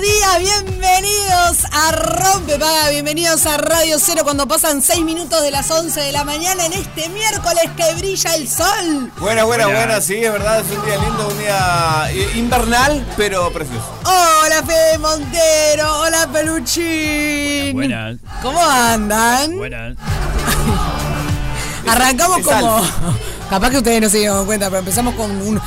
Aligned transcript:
buenos 0.00 0.40
días, 0.40 0.64
bienvenidos 0.64 1.64
a 1.72 1.92
Rompe 1.92 2.58
Paga, 2.58 2.88
bienvenidos 2.90 3.44
a 3.46 3.58
Radio 3.58 3.98
Cero 3.98 4.22
cuando 4.24 4.46
pasan 4.48 4.80
6 4.82 5.04
minutos 5.04 5.42
de 5.42 5.50
las 5.50 5.70
11 5.70 6.00
de 6.00 6.12
la 6.12 6.24
mañana 6.24 6.64
en 6.64 6.72
este 6.72 7.08
miércoles 7.10 7.64
que 7.76 7.94
brilla 7.96 8.34
el 8.34 8.48
sol. 8.48 9.12
Buena, 9.18 9.44
buena, 9.44 9.66
buena, 9.66 10.00
sí, 10.00 10.16
es 10.16 10.32
verdad, 10.32 10.60
es 10.60 10.76
un 10.76 10.84
día 10.86 10.96
lindo, 10.96 11.28
un 11.28 11.38
día 11.38 12.06
eh, 12.12 12.30
invernal, 12.36 13.06
pero 13.16 13.52
precioso. 13.52 13.84
Hola 14.04 14.62
Fede 14.64 14.98
Montero, 14.98 16.00
hola 16.00 16.28
Peluchín. 16.32 17.74
Buenas, 17.74 18.16
¿Cómo 18.42 18.62
andan? 18.62 19.56
buenas. 19.56 19.96
Arrancamos 21.88 22.38
es 22.38 22.46
como... 22.46 22.80
Capaz 23.50 23.70
que 23.70 23.78
ustedes 23.78 24.00
no 24.00 24.08
se 24.08 24.18
dieron 24.18 24.46
cuenta, 24.46 24.66
pero 24.66 24.78
empezamos 24.78 25.14
con 25.14 25.30
un... 25.42 25.60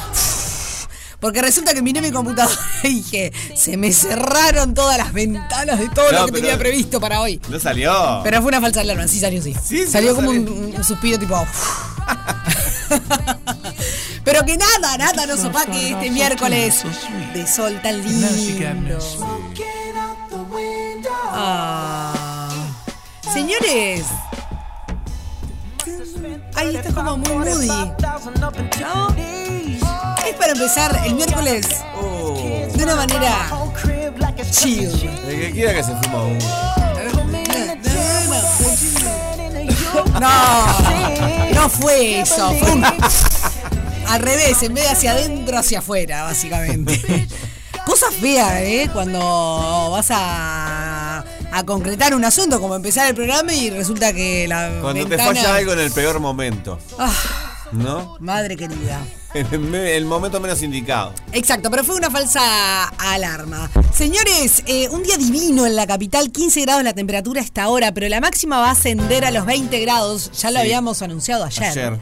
Porque 1.23 1.41
resulta 1.41 1.73
que 1.73 1.81
miré 1.81 2.01
mi 2.01 2.11
computadora 2.11 2.59
y 2.83 2.95
dije, 2.95 3.31
se 3.55 3.77
me 3.77 3.93
cerraron 3.93 4.73
todas 4.73 4.97
las 4.97 5.13
ventanas 5.13 5.79
de 5.79 5.87
todo 5.87 6.11
No, 6.11 6.19
lo 6.19 6.25
que 6.25 6.33
tenía 6.33 6.57
previsto 6.57 6.99
para 6.99 7.21
hoy. 7.21 7.39
No 7.47 7.57
salió. 7.61 8.19
Pero 8.25 8.41
fue 8.41 8.49
una 8.49 8.59
falsa 8.59 8.81
alarma, 8.81 9.07
sí 9.07 9.21
salió 9.21 9.41
sí. 9.41 9.53
Sí, 9.53 9.85
sí, 9.85 9.87
salió 9.87 10.15
como 10.15 10.31
un, 10.31 10.83
suspiro 10.83 11.17
tipo. 11.17 11.33
Pero 14.25 14.43
que 14.43 14.57
nada, 14.57 14.97
nada 14.97 15.25
nos 15.25 15.45
opaque 15.45 15.91
este 15.91 16.11
miércoles 16.11 16.83
de 17.33 17.47
sol 17.47 17.79
tan 17.81 18.01
lindo. 18.03 18.27
Ah. 21.31 22.11
Señores. 23.33 24.03
Ay, 26.55 26.75
esto 26.75 26.89
es 26.89 26.93
como 26.93 27.15
muy 27.15 27.29
moody. 27.29 27.67
¿No? 28.81 29.13
Para 30.43 30.51
empezar 30.59 31.01
el 31.05 31.13
miércoles 31.15 31.65
Oh, 31.95 32.35
de 32.75 32.83
una 32.83 32.95
manera 32.97 33.49
chill. 34.51 34.89
el 35.25 35.39
que 35.39 35.51
quiera 35.53 35.73
que 35.73 35.83
se 35.83 35.95
fuma 35.95 36.23
un. 36.23 36.37
No, 40.19 41.53
no 41.55 41.69
fue 41.69 42.19
eso. 42.21 42.53
Fue 42.55 42.71
un- 42.71 42.83
al 42.85 44.19
revés, 44.21 44.61
en 44.63 44.73
vez 44.73 44.83
de 44.83 44.89
hacia 44.89 45.11
adentro, 45.11 45.57
hacia 45.57 45.79
afuera, 45.79 46.23
básicamente. 46.23 47.25
Cosa 47.85 48.07
fea, 48.11 48.61
¿eh? 48.63 48.89
Cuando 48.91 49.89
vas 49.91 50.07
a, 50.11 51.23
a 51.53 51.63
concretar 51.65 52.13
un 52.15 52.25
asunto, 52.25 52.59
como 52.59 52.75
empezar 52.75 53.07
el 53.07 53.15
programa 53.15 53.53
y 53.53 53.69
resulta 53.69 54.11
que 54.11 54.45
la. 54.47 54.69
Cuando 54.81 55.07
ventana- 55.07 55.23
te 55.31 55.39
falla 55.39 55.55
algo 55.55 55.71
en 55.71 55.79
el 55.79 55.91
peor 55.91 56.19
momento, 56.19 56.79
Ah, 56.99 57.11
¿no? 57.73 58.17
madre 58.19 58.55
querida. 58.55 59.01
En 59.33 59.47
el, 59.51 59.59
me- 59.59 59.95
el 59.97 60.05
momento 60.05 60.39
menos 60.39 60.61
indicado. 60.61 61.13
Exacto, 61.31 61.69
pero 61.71 61.83
fue 61.83 61.95
una 61.95 62.09
falsa 62.11 62.87
alarma. 62.89 63.69
Señores, 63.93 64.63
eh, 64.67 64.87
un 64.89 65.03
día 65.03 65.17
divino 65.17 65.65
en 65.65 65.75
la 65.75 65.87
capital, 65.87 66.31
15 66.31 66.61
grados 66.61 66.83
la 66.83 66.93
temperatura 66.93 67.41
a 67.41 67.43
esta 67.43 67.67
hora, 67.69 67.93
pero 67.93 68.07
la 68.09 68.19
máxima 68.21 68.59
va 68.59 68.69
a 68.69 68.71
ascender 68.71 69.25
a 69.25 69.31
los 69.31 69.45
20 69.45 69.79
grados, 69.81 70.31
ya 70.39 70.49
lo 70.51 70.57
Sí. 70.59 70.61
habíamos 70.61 71.01
anunciado 71.01 71.43
ayer. 71.45 71.63
Ayer. 71.63 71.99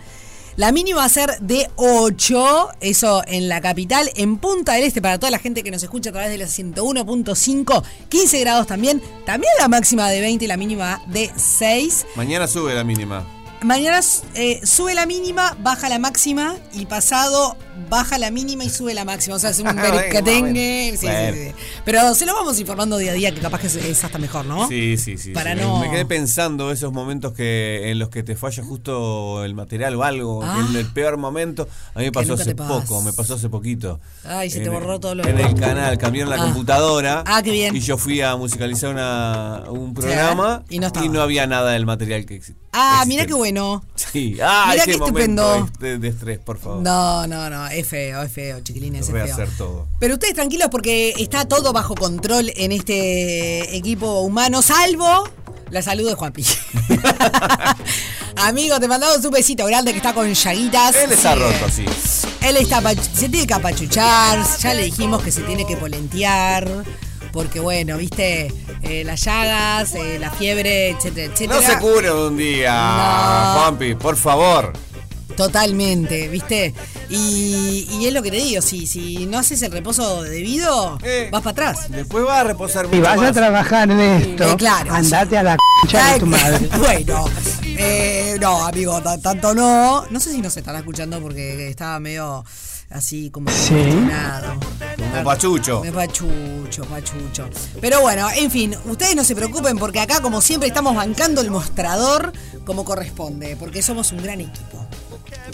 La 0.57 0.73
mínima 0.73 0.99
va 0.99 1.05
a 1.05 1.09
ser 1.09 1.39
de 1.39 1.69
8, 1.77 2.69
eso 2.81 3.23
en 3.25 3.47
la 3.47 3.61
capital, 3.61 4.11
en 4.15 4.37
Punta 4.37 4.73
del 4.73 4.83
Este, 4.83 5.01
para 5.01 5.17
toda 5.17 5.31
la 5.31 5.39
gente 5.39 5.63
que 5.63 5.71
nos 5.71 5.81
escucha 5.81 6.09
a 6.09 6.13
través 6.13 6.29
de 6.29 6.37
la 6.37 6.45
101.5, 6.47 7.83
15 8.09 8.39
grados 8.41 8.67
también, 8.67 9.01
también 9.25 9.51
la 9.59 9.69
máxima 9.69 10.09
de 10.09 10.19
20 10.19 10.43
y 10.45 10.47
la 10.49 10.57
mínima 10.57 11.01
de 11.07 11.31
6. 11.37 12.05
Mañana 12.15 12.47
sube 12.47 12.75
la 12.75 12.83
mínima. 12.83 13.25
Mañana 13.63 13.99
eh, 14.33 14.59
sube 14.65 14.95
la 14.95 15.05
mínima, 15.05 15.55
baja 15.59 15.87
la 15.87 15.99
máxima 15.99 16.55
y 16.73 16.87
pasado 16.87 17.55
baja 17.89 18.17
la 18.17 18.31
mínima 18.31 18.63
y 18.63 18.69
sube 18.69 18.93
la 18.95 19.05
máxima. 19.05 19.35
O 19.35 19.39
sea, 19.39 19.51
es 19.51 19.59
un 19.59 19.65
bueno. 19.75 19.99
Sí, 19.99 20.39
Bueno. 20.39 21.35
sí, 21.35 21.49
sí. 21.49 21.51
Pero 21.85 22.15
se 22.15 22.25
lo 22.25 22.33
vamos 22.33 22.59
informando 22.59 22.97
día 22.97 23.11
a 23.11 23.13
día, 23.13 23.33
que 23.33 23.39
capaz 23.39 23.59
que 23.61 23.67
es, 23.67 24.03
hasta 24.03 24.17
mejor, 24.17 24.45
¿no? 24.45 24.67
Sí, 24.67 24.97
sí, 24.97 25.17
sí. 25.17 25.31
Para 25.31 25.53
sí. 25.55 25.61
no- 25.61 25.79
Me 25.79 25.91
quedé 25.91 26.05
pensando 26.05 26.71
esos 26.71 26.91
momentos 26.91 27.33
que 27.33 27.91
en 27.91 27.99
los 27.99 28.09
que 28.09 28.23
te 28.23 28.35
falla 28.35 28.63
justo 28.63 29.43
el 29.45 29.53
material 29.53 29.95
o 29.95 30.03
algo, 30.03 30.41
Ah. 30.43 30.65
en 30.69 30.75
el 30.75 30.87
peor 30.87 31.17
momento. 31.17 31.67
A 31.93 31.99
mí 31.99 32.05
me 32.05 32.11
pasó 32.11 32.33
hace 32.33 32.45
te 32.45 32.55
poco, 32.55 33.01
me 33.03 33.13
pasó 33.13 33.35
hace 33.35 33.49
poquito. 33.49 33.99
Ay, 34.23 34.49
se 34.49 34.59
te 34.59 34.65
En- 34.65 34.73
borró 34.73 34.99
todo 34.99 35.13
lo 35.13 35.23
En 35.27 35.37
el 35.39 35.53
canal, 35.53 35.97
cambiaron 35.99 36.31
la 36.31 36.41
Ah. 36.41 36.45
computadora. 36.45 37.23
Ah, 37.27 37.41
qué 37.43 37.51
bien. 37.51 37.75
Y 37.75 37.79
yo 37.79 37.97
fui 37.99 38.21
a 38.21 38.35
musicalizar 38.37 38.89
una, 38.91 39.63
un 39.69 39.93
programa 39.93 40.63
y 40.69 40.79
no 40.79 40.87
estaba. 40.87 41.23
había 41.23 41.45
nada 41.45 41.71
del 41.73 41.85
material 41.85 42.25
que 42.25 42.35
existe. 42.35 42.59
Ah, 42.73 43.03
mira 43.05 43.25
qué 43.25 43.33
bueno. 43.33 43.50
Sí, 43.95 44.37
ay, 44.43 44.71
Mirá 44.73 44.85
qué, 44.85 44.91
estupendo. 44.91 45.69
de, 45.79 45.97
de 45.99 46.07
estrés, 46.07 46.39
por 46.39 46.57
favor. 46.59 46.81
No, 46.81 47.27
no, 47.27 47.49
no, 47.49 47.67
es 47.67 47.87
feo, 47.87 48.21
es 48.23 48.31
feo, 48.31 48.59
chiquilines, 48.61 49.01
es 49.05 49.11
Voy 49.11 49.21
a 49.21 49.25
feo. 49.25 49.33
hacer 49.33 49.49
todo. 49.57 49.87
Pero 49.99 50.13
ustedes 50.15 50.33
tranquilos 50.33 50.67
porque 50.71 51.13
está 51.17 51.45
todo 51.45 51.73
bajo 51.73 51.95
control 51.95 52.51
en 52.55 52.71
este 52.71 53.75
equipo 53.75 54.21
humano, 54.21 54.61
salvo 54.61 55.29
la 55.69 55.81
salud 55.81 56.07
de 56.07 56.15
Juanpi. 56.15 56.45
Amigo, 58.37 58.79
te 58.79 58.87
mandamos 58.87 59.23
un 59.23 59.31
besito 59.31 59.65
grande 59.65 59.91
que 59.91 59.97
está 59.97 60.13
con 60.13 60.33
llaguitas. 60.33 60.95
Él 60.95 61.11
está 61.11 61.33
Sí. 61.33 61.39
roto, 61.39 61.69
sí. 61.69 61.85
Él 62.41 62.57
está 62.57 62.81
se 63.13 63.29
tiene 63.29 63.45
que 63.45 63.53
apachuchar, 63.53 64.43
ya 64.59 64.73
le 64.73 64.83
dijimos 64.85 65.21
que 65.21 65.31
se 65.31 65.41
tiene 65.43 65.65
que 65.65 65.77
polentear, 65.77 66.67
porque 67.31 67.59
bueno, 67.59 67.97
viste, 67.97 68.53
Eh, 68.83 69.03
las 69.05 69.21
llagas, 69.23 69.93
eh, 69.95 70.17
la 70.19 70.31
fiebre, 70.31 70.89
etcétera, 70.89 71.31
etcétera. 71.31 71.59
No 71.61 71.67
se 71.67 71.77
cure 71.77 72.11
un 72.11 72.35
día, 72.35 72.73
No. 73.53 73.59
Juanpi, 73.61 73.93
por 73.95 74.15
favor. 74.17 74.73
Totalmente, 75.37 76.27
¿viste? 76.27 76.73
Y, 77.09 77.87
y 77.89 78.05
es 78.05 78.13
lo 78.13 78.21
que 78.21 78.31
te 78.31 78.37
digo, 78.37 78.61
si, 78.61 78.85
si 78.87 79.25
no 79.27 79.39
haces 79.39 79.61
el 79.61 79.71
reposo 79.71 80.23
debido, 80.23 80.97
Eh. 81.03 81.29
vas 81.31 81.41
para 81.41 81.51
atrás. 81.51 81.89
Después 81.91 82.25
va 82.25 82.41
a 82.41 82.43
reposar 82.43 82.87
mucho 82.87 83.01
vas 83.01 83.21
a 83.21 83.31
trabajar 83.31 83.89
en 83.91 83.99
esto, 83.99 84.51
Eh, 84.51 84.55
claro, 84.57 84.93
andate 84.93 85.37
a 85.37 85.43
la 85.43 85.57
concha 85.81 86.13
de 86.13 86.19
tu 86.19 86.25
madre. 86.25 86.69
Bueno, 86.77 87.25
eh, 87.63 88.35
no, 88.41 88.65
amigo, 88.65 89.01
ta- 89.01 89.19
tanto 89.19 89.53
no. 89.53 90.05
No 90.09 90.19
sé 90.19 90.31
si 90.31 90.41
nos 90.41 90.55
estará 90.57 90.79
escuchando 90.79 91.19
porque 91.21 91.69
estaba 91.69 91.99
medio 91.99 92.43
así 92.93 93.29
como 93.31 93.49
Sí. 93.51 93.75
Como 95.11 95.23
pachucho. 95.23 95.81
Me 95.83 95.91
pachucho, 95.91 96.83
pachucho. 96.85 97.49
Pero 97.79 98.01
bueno, 98.01 98.27
en 98.35 98.49
fin, 98.51 98.75
ustedes 98.85 99.15
no 99.15 99.23
se 99.23 99.35
preocupen 99.35 99.77
porque 99.77 99.99
acá, 99.99 100.21
como 100.21 100.41
siempre, 100.41 100.67
estamos 100.67 100.95
bancando 100.95 101.41
el 101.41 101.51
mostrador 101.51 102.31
como 102.65 102.85
corresponde, 102.85 103.55
porque 103.57 103.81
somos 103.81 104.11
un 104.11 104.21
gran 104.23 104.41
equipo. 104.41 104.85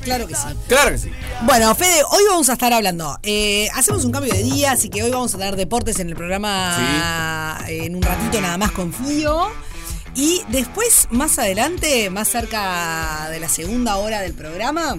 Claro 0.04 0.28
que 0.28 0.36
sí. 0.36 0.48
Claro 0.68 0.92
que 0.92 0.98
sí. 0.98 1.12
Bueno, 1.44 1.74
Fede, 1.76 2.04
hoy 2.12 2.24
vamos 2.30 2.50
a 2.50 2.54
estar 2.54 2.72
hablando. 2.74 3.18
eh, 3.24 3.68
hacemos 3.74 4.06
un 4.06 4.12
cambio 4.12 4.34
de 4.34 4.44
día, 4.44 4.72
así 4.74 4.90
que 4.90 5.02
hoy 5.04 5.10
vamos 5.12 5.34
a 5.34 5.38
tener 5.38 5.56
deportes 5.56 6.00
en 6.00 6.10
el 6.10 6.16
programa 6.16 7.60
en 7.68 7.96
un 7.96 8.02
ratito 8.02 8.40
nada 8.42 8.58
más 8.58 8.72
confío. 8.72 9.48
Y 10.16 10.42
después, 10.50 11.08
más 11.12 11.38
adelante, 11.40 12.10
más 12.10 12.28
cerca 12.28 13.28
de 13.30 13.40
la 13.40 13.48
segunda 13.50 13.98
hora 13.98 14.22
del 14.22 14.34
programa, 14.34 14.98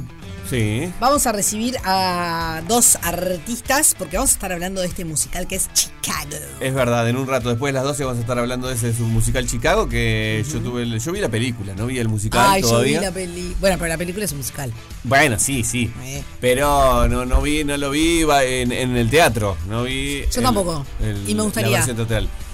Sí. 0.48 0.90
vamos 1.00 1.26
a 1.26 1.32
recibir 1.32 1.76
a 1.84 2.62
dos 2.66 2.96
artistas 3.02 3.94
porque 3.98 4.16
vamos 4.16 4.30
a 4.30 4.34
estar 4.34 4.52
hablando 4.52 4.80
de 4.80 4.86
este 4.86 5.04
musical 5.04 5.46
que 5.46 5.56
es 5.56 5.68
Chicago. 5.74 6.36
Es 6.60 6.74
verdad, 6.74 7.08
en 7.08 7.16
un 7.16 7.26
rato 7.26 7.50
después 7.50 7.72
de 7.72 7.78
las 7.78 7.84
12 7.84 8.04
vamos 8.04 8.18
a 8.18 8.20
estar 8.22 8.38
hablando 8.38 8.68
de 8.68 8.74
ese 8.74 8.94
su 8.94 9.04
musical 9.04 9.46
Chicago 9.46 9.88
que 9.88 10.44
yo 10.50 10.60
tuve 10.60 10.82
el- 10.84 11.00
yo 11.00 11.12
vi 11.12 11.20
la 11.20 11.28
película, 11.28 11.74
no 11.74 11.86
vi 11.86 11.98
el 11.98 12.08
musical 12.08 12.46
Ay, 12.48 12.62
yo 12.62 12.68
todavía. 12.68 13.00
vi 13.00 13.04
la 13.06 13.12
peli. 13.12 13.56
Bueno, 13.60 13.76
pero 13.78 13.88
la 13.88 13.98
película 13.98 14.24
es 14.24 14.32
un 14.32 14.38
musical. 14.38 14.72
Bueno, 15.04 15.38
sí, 15.38 15.64
sí. 15.64 15.92
Eh. 16.02 16.22
Pero 16.40 17.06
no, 17.08 17.26
no 17.26 17.42
vi, 17.42 17.64
no 17.64 17.76
lo 17.76 17.90
vi 17.90 18.22
en, 18.22 18.72
en 18.72 18.96
el 18.96 19.10
teatro. 19.10 19.56
No 19.68 19.82
vi. 19.82 20.22
Yo 20.32 20.38
el- 20.40 20.42
tampoco. 20.42 20.86
el- 21.02 21.28
Y 21.28 21.34
me 21.34 21.42
gustaría. 21.42 21.84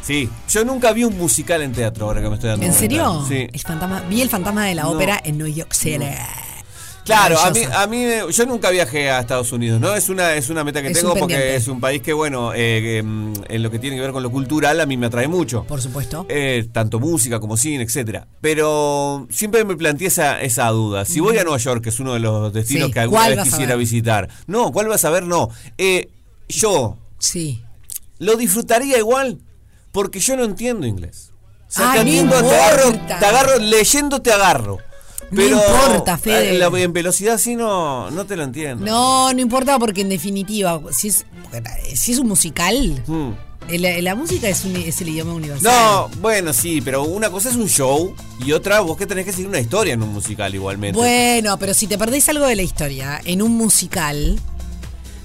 Sí. 0.02 0.28
Yo 0.50 0.64
nunca 0.64 0.92
vi 0.92 1.04
un 1.04 1.16
musical 1.16 1.62
en 1.62 1.72
teatro, 1.72 2.06
ahora 2.06 2.20
que 2.20 2.28
me 2.28 2.34
estoy 2.34 2.50
dando 2.50 2.66
¿En 2.66 2.74
serio? 2.74 3.24
Sí. 3.26 3.46
El 3.50 3.60
fantasma, 3.60 4.02
vi 4.02 4.20
el 4.20 4.28
fantasma 4.28 4.66
de 4.66 4.74
la 4.74 4.82
No. 4.82 4.90
ópera 4.90 5.18
en 5.24 5.38
New 5.38 5.46
York 5.46 5.72
City. 5.72 6.04
Claro, 7.04 7.38
a 7.38 7.50
mí, 7.50 7.60
a 7.70 7.86
mí, 7.86 8.06
yo 8.30 8.46
nunca 8.46 8.70
viajé 8.70 9.10
a 9.10 9.20
Estados 9.20 9.52
Unidos, 9.52 9.78
¿no? 9.80 9.94
Es 9.94 10.08
una, 10.08 10.34
es 10.34 10.48
una 10.48 10.64
meta 10.64 10.80
que 10.80 10.88
Es 10.88 10.94
tengo 10.98 11.10
porque 11.14 11.34
pendiente. 11.34 11.56
es 11.56 11.68
un 11.68 11.78
país 11.78 12.00
que, 12.00 12.12
bueno, 12.14 12.52
eh, 12.54 13.02
mm, 13.04 13.32
en 13.48 13.62
lo 13.62 13.70
que 13.70 13.78
tiene 13.78 13.96
que 13.96 14.02
ver 14.02 14.12
con 14.12 14.22
lo 14.22 14.30
cultural, 14.30 14.80
a 14.80 14.86
mí 14.86 14.96
me 14.96 15.06
atrae 15.06 15.28
mucho. 15.28 15.64
Por 15.64 15.82
supuesto. 15.82 16.24
Eh, 16.30 16.66
tanto 16.72 16.98
música 17.00 17.40
como 17.40 17.56
cine, 17.58 17.84
etcétera. 17.84 18.26
Pero 18.40 19.26
siempre 19.30 19.64
me 19.66 19.76
planteé 19.76 20.06
esa, 20.06 20.40
esa 20.40 20.68
duda. 20.68 21.04
Si 21.04 21.20
voy 21.20 21.36
a 21.36 21.42
Nueva 21.44 21.58
York, 21.58 21.82
que 21.82 21.90
es 21.90 22.00
uno 22.00 22.14
de 22.14 22.20
los 22.20 22.52
destinos 22.54 22.86
Sí, 22.86 22.92
que 22.94 23.00
alguna 23.00 23.20
¿cuál 23.20 23.36
vez 23.36 23.44
quisiera 23.44 23.76
visitar. 23.76 24.28
No, 24.46 24.72
¿cuál 24.72 24.88
vas 24.88 25.04
a 25.04 25.10
ver? 25.10 25.24
No. 25.24 25.50
Eh, 25.76 26.08
yo 26.48 26.96
Sí. 27.18 27.62
lo 28.18 28.36
disfrutaría 28.36 28.96
igual 28.98 29.40
porque 29.92 30.20
yo 30.20 30.36
no 30.36 30.44
entiendo 30.44 30.86
inglés. 30.86 31.32
O 31.68 31.70
sea, 31.70 31.92
Ay, 31.92 32.04
te, 32.04 32.22
no 32.24 32.30
te 32.42 32.54
agarro, 32.56 32.92
te 32.92 33.12
agarro, 33.26 33.58
leyendo 33.58 34.22
te 34.22 34.32
agarro. 34.32 34.78
No 35.30 35.36
Pero 35.36 35.56
importa, 35.56 36.16
Fede. 36.18 36.54
eh, 36.54 36.58
la- 36.58 36.66
en 36.80 36.92
velocidad 36.92 37.38
sí 37.38 37.56
no, 37.56 38.10
no 38.10 38.24
te 38.26 38.36
lo 38.36 38.42
entiendo. 38.44 38.84
No, 38.84 39.32
no 39.32 39.40
importa 39.40 39.78
porque 39.78 40.02
en 40.02 40.08
definitiva, 40.08 40.80
si 40.92 41.08
es, 41.08 41.26
si 41.94 42.12
es 42.12 42.18
un 42.18 42.28
musical, 42.28 43.02
Hmm. 43.06 43.30
la, 43.68 44.00
la 44.02 44.14
música 44.14 44.48
es, 44.48 44.64
un- 44.64 44.76
es 44.76 45.00
el 45.00 45.08
idioma 45.08 45.32
universal. 45.34 45.72
No, 45.72 46.08
bueno, 46.20 46.52
sí, 46.52 46.80
pero 46.80 47.02
una 47.04 47.30
cosa 47.30 47.48
es 47.48 47.56
un 47.56 47.68
show 47.68 48.14
y 48.44 48.52
otra 48.52 48.80
vos 48.80 48.96
que 48.96 49.06
tenés 49.06 49.24
que 49.24 49.32
seguir 49.32 49.48
una 49.48 49.60
historia 49.60 49.94
en 49.94 50.02
un 50.02 50.12
musical 50.12 50.54
igualmente. 50.54 50.96
Bueno, 50.98 51.58
pero 51.58 51.74
si 51.74 51.86
te 51.86 51.96
perdés 51.98 52.28
algo 52.28 52.46
de 52.46 52.56
la 52.56 52.62
historia 52.62 53.20
en 53.24 53.42
un 53.42 53.52
musical, 53.56 54.38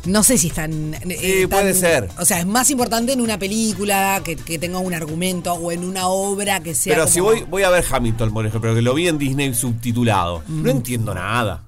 no 0.05 0.23
sé 0.23 0.37
si 0.37 0.47
están. 0.47 0.95
Sí, 1.19 1.47
puede 1.47 1.73
ser. 1.73 2.09
O 2.17 2.25
sea, 2.25 2.39
es 2.39 2.45
más 2.45 2.69
importante 2.71 3.13
en 3.13 3.21
una 3.21 3.37
película 3.37 4.21
que, 4.23 4.35
que 4.35 4.57
tenga 4.59 4.79
un 4.79 4.93
argumento 4.93 5.53
o 5.53 5.71
en 5.71 5.83
una 5.83 6.07
obra 6.07 6.59
que 6.61 6.73
sea. 6.75 6.93
pero 6.93 7.03
como- 7.05 7.13
si 7.13 7.19
voy, 7.19 7.41
voy 7.49 7.63
a 7.63 7.69
ver 7.69 7.83
Hamilton, 7.89 8.33
por 8.33 8.45
ejemplo, 8.45 8.73
que 8.75 8.81
lo 8.81 8.93
vi 8.93 9.07
en 9.07 9.17
Disney 9.17 9.53
subtitulado, 9.53 10.43
Mm. 10.47 10.63
no 10.63 10.69
entiendo 10.71 11.13
nada. 11.13 11.63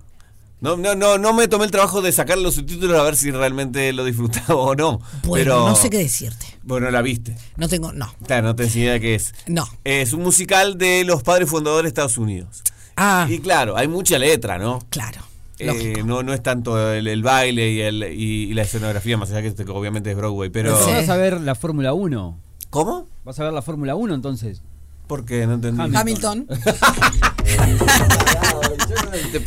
No, 0.61 0.77
no, 0.77 0.93
no, 0.93 1.17
no 1.17 1.33
me 1.33 1.47
tomé 1.47 1.65
el 1.65 1.71
trabajo 1.71 2.03
de 2.03 2.11
sacar 2.11 2.37
los 2.37 2.53
subtítulos 2.53 2.95
a 2.99 3.01
ver 3.01 3.15
si 3.15 3.31
realmente 3.31 3.91
lo 3.93 4.05
disfrutaba 4.05 4.53
o 4.55 4.75
no. 4.75 4.99
Bueno, 5.23 5.43
pero, 5.43 5.67
no 5.69 5.75
sé 5.75 5.89
qué 5.89 5.97
decirte. 5.97 6.45
Bueno, 6.61 6.91
la 6.91 7.01
viste. 7.01 7.35
No 7.57 7.67
tengo. 7.67 7.91
No. 7.93 8.13
Claro, 8.27 8.43
no 8.49 8.55
tenés 8.55 8.75
idea 8.75 8.93
de 8.93 9.01
qué 9.01 9.15
es. 9.15 9.33
No. 9.47 9.67
Es 9.83 10.13
un 10.13 10.21
musical 10.21 10.77
de 10.77 11.03
los 11.03 11.23
padres 11.23 11.49
fundadores 11.49 11.85
de 11.85 11.87
Estados 11.89 12.19
Unidos. 12.19 12.61
Ah, 12.95 13.25
Y 13.27 13.39
claro, 13.39 13.75
hay 13.75 13.87
mucha 13.87 14.19
letra, 14.19 14.59
¿no? 14.59 14.85
claro. 14.91 15.21
Eh, 15.69 16.03
no, 16.05 16.23
no 16.23 16.33
es 16.33 16.41
tanto 16.41 16.91
el, 16.91 17.07
el 17.07 17.23
baile 17.23 17.71
y, 17.71 17.81
el, 17.81 18.03
y, 18.03 18.49
y 18.49 18.53
la 18.53 18.63
escenografía, 18.63 19.17
más 19.17 19.31
allá 19.31 19.41
que 19.41 19.47
este, 19.49 19.63
obviamente 19.69 20.11
es 20.11 20.17
Broadway, 20.17 20.49
pero... 20.49 20.75
Sí. 20.77 20.91
Vas 20.91 21.09
a 21.09 21.17
ver 21.17 21.41
la 21.41 21.55
Fórmula 21.55 21.93
1. 21.93 22.39
¿Cómo? 22.69 23.07
Vas 23.23 23.39
a 23.39 23.43
ver 23.43 23.53
la 23.53 23.61
Fórmula 23.61 23.95
1 23.95 24.15
entonces. 24.15 24.63
¿Por 25.07 25.25
qué? 25.25 25.45
No 25.45 25.56
entendí. 25.56 25.81
Hamilton. 25.95 26.48
Hamilton. 26.48 26.48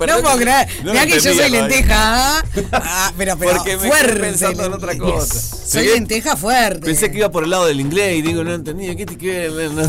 No 0.06 0.21
puedo 0.21 0.37
creer. 0.39 0.69
no 0.85 0.93
Mirá 0.93 1.06
que 1.06 1.21
yo 1.21 1.35
soy 1.35 1.51
lenteja. 1.51 2.39
¿ah? 2.73 3.12
Pero, 3.17 3.37
pero 3.39 3.53
Porque 3.56 3.77
me 3.77 3.89
fuerte. 3.89 4.21
pensando 4.21 4.65
en 4.67 4.73
otra 4.73 4.97
cosa. 4.97 5.39
Soy 5.67 5.87
lenteja 5.87 6.37
fuerte. 6.37 6.81
Pensé 6.87 7.11
que 7.11 7.19
iba 7.19 7.31
por 7.31 7.45
el 7.45 7.51
lado 7.51 7.67
del 7.67 7.81
inglés 7.81 8.17
y 8.19 8.23
digo, 8.23 8.45
no 8.45 8.53
entendí. 8.55 8.95
¿Qué 8.97 9.06
te 9.06 9.17
quiere? 9.17 9.49
No. 9.51 9.83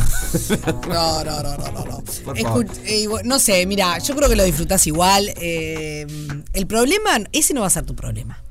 No, 0.88 1.24
no, 1.24 1.44
no, 1.44 1.58
no, 1.58 1.72
no. 1.72 1.86
no. 1.86 2.04
Por 2.24 2.38
Escu- 2.38 2.44
favor. 2.44 2.66
eh, 2.86 2.98
igual- 3.00 3.22
no 3.26 3.40
sé, 3.40 3.66
mira, 3.66 3.98
yo 4.00 4.16
creo 4.16 4.30
que 4.30 4.36
lo 4.36 4.44
disfrutás 4.44 4.86
igual. 4.88 5.32
eh, 5.38 6.06
el 6.54 6.68
problema, 6.68 7.18
ese 7.32 7.54
no 7.54 7.62
va 7.62 7.68
a 7.68 7.72
ser 7.72 7.86
tu 7.86 7.96
problema. 7.96 8.42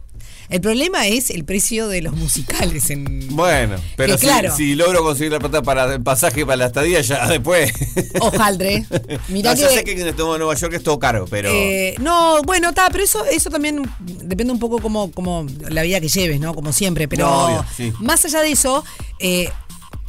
El 0.49 0.61
problema 0.61 1.06
es 1.06 1.31
el 1.31 1.44
precio 1.44 1.88
de 1.88 2.02
los 2.02 2.14
musicales 2.14 2.91
en. 2.91 3.29
Bueno, 3.35 3.76
pero 3.96 4.17
si, 4.19 4.26
claro. 4.26 4.55
si 4.55 4.75
logro 4.75 5.02
conseguir 5.02 5.32
la 5.32 5.38
plata 5.41 5.62
para 5.62 5.93
el 5.94 6.02
pasaje 6.02 6.44
para 6.44 6.56
la 6.56 6.67
estadía, 6.67 7.00
ya 7.00 7.26
después. 7.29 7.73
Ojaldre. 8.20 8.85
Mirá 9.29 9.55
no, 9.55 9.61
yo 9.61 9.69
que- 9.69 9.75
sé 9.75 9.85
que 9.85 9.93
en 9.93 10.17
Nueva 10.17 10.55
York 10.55 10.75
es 10.75 10.82
todo 10.82 10.99
caro, 10.99 11.26
pero. 11.31 11.50
Eh, 11.52 11.94
no, 12.00 12.43
bueno, 12.43 12.69
está, 12.70 12.88
pero 12.91 13.05
eso, 13.05 13.25
eso 13.26 13.50
también 13.50 13.82
depende 14.00 14.52
un 14.52 14.58
poco 14.58 14.79
como, 14.81 15.11
como 15.12 15.46
la 15.70 15.82
vida 15.82 16.00
que 16.00 16.08
lleves, 16.08 16.38
¿no? 16.41 16.55
Como 16.55 16.73
siempre. 16.73 17.08
Pero 17.08 17.26
No, 17.26 17.44
obvio, 17.46 17.64
sí. 17.76 17.93
más 18.00 18.25
allá 18.25 18.41
de 18.43 18.52
eso, 18.52 18.85
eh, 19.20 19.49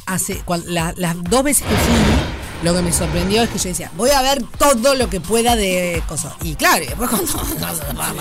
hace 0.06 0.40
la- 0.66 0.94
las 0.96 1.16
dos 1.24 1.42
veces 1.42 1.64
que 1.66 1.74
fui, 1.74 1.94
lo 2.66 2.74
que 2.74 2.82
me 2.82 2.92
sorprendió 2.92 3.44
es 3.44 3.50
que 3.50 3.58
yo 3.58 3.68
decía, 3.68 3.92
voy 3.94 4.10
a 4.10 4.20
ver 4.22 4.42
todo 4.58 4.96
lo 4.96 5.08
que 5.08 5.20
pueda 5.20 5.54
de 5.54 6.02
cosas. 6.08 6.32
Y 6.42 6.56
claro, 6.56 6.82
y 6.82 6.88
después 6.88 7.08
cuando 7.08 7.32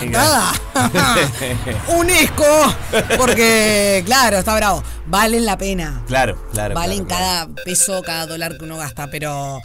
nada, 0.11 0.53
UNESCO, 1.87 2.75
porque 3.17 4.03
claro, 4.05 4.37
está 4.37 4.55
bravo. 4.55 4.83
Valen 5.07 5.47
la 5.47 5.57
pena. 5.57 6.03
Claro, 6.05 6.39
claro. 6.53 6.75
Valen 6.75 7.05
claro, 7.05 7.25
cada 7.25 7.63
peso, 7.63 8.03
cada 8.03 8.27
dólar 8.27 8.55
que 8.59 8.65
uno 8.65 8.77
gasta, 8.77 9.07
pero 9.07 9.59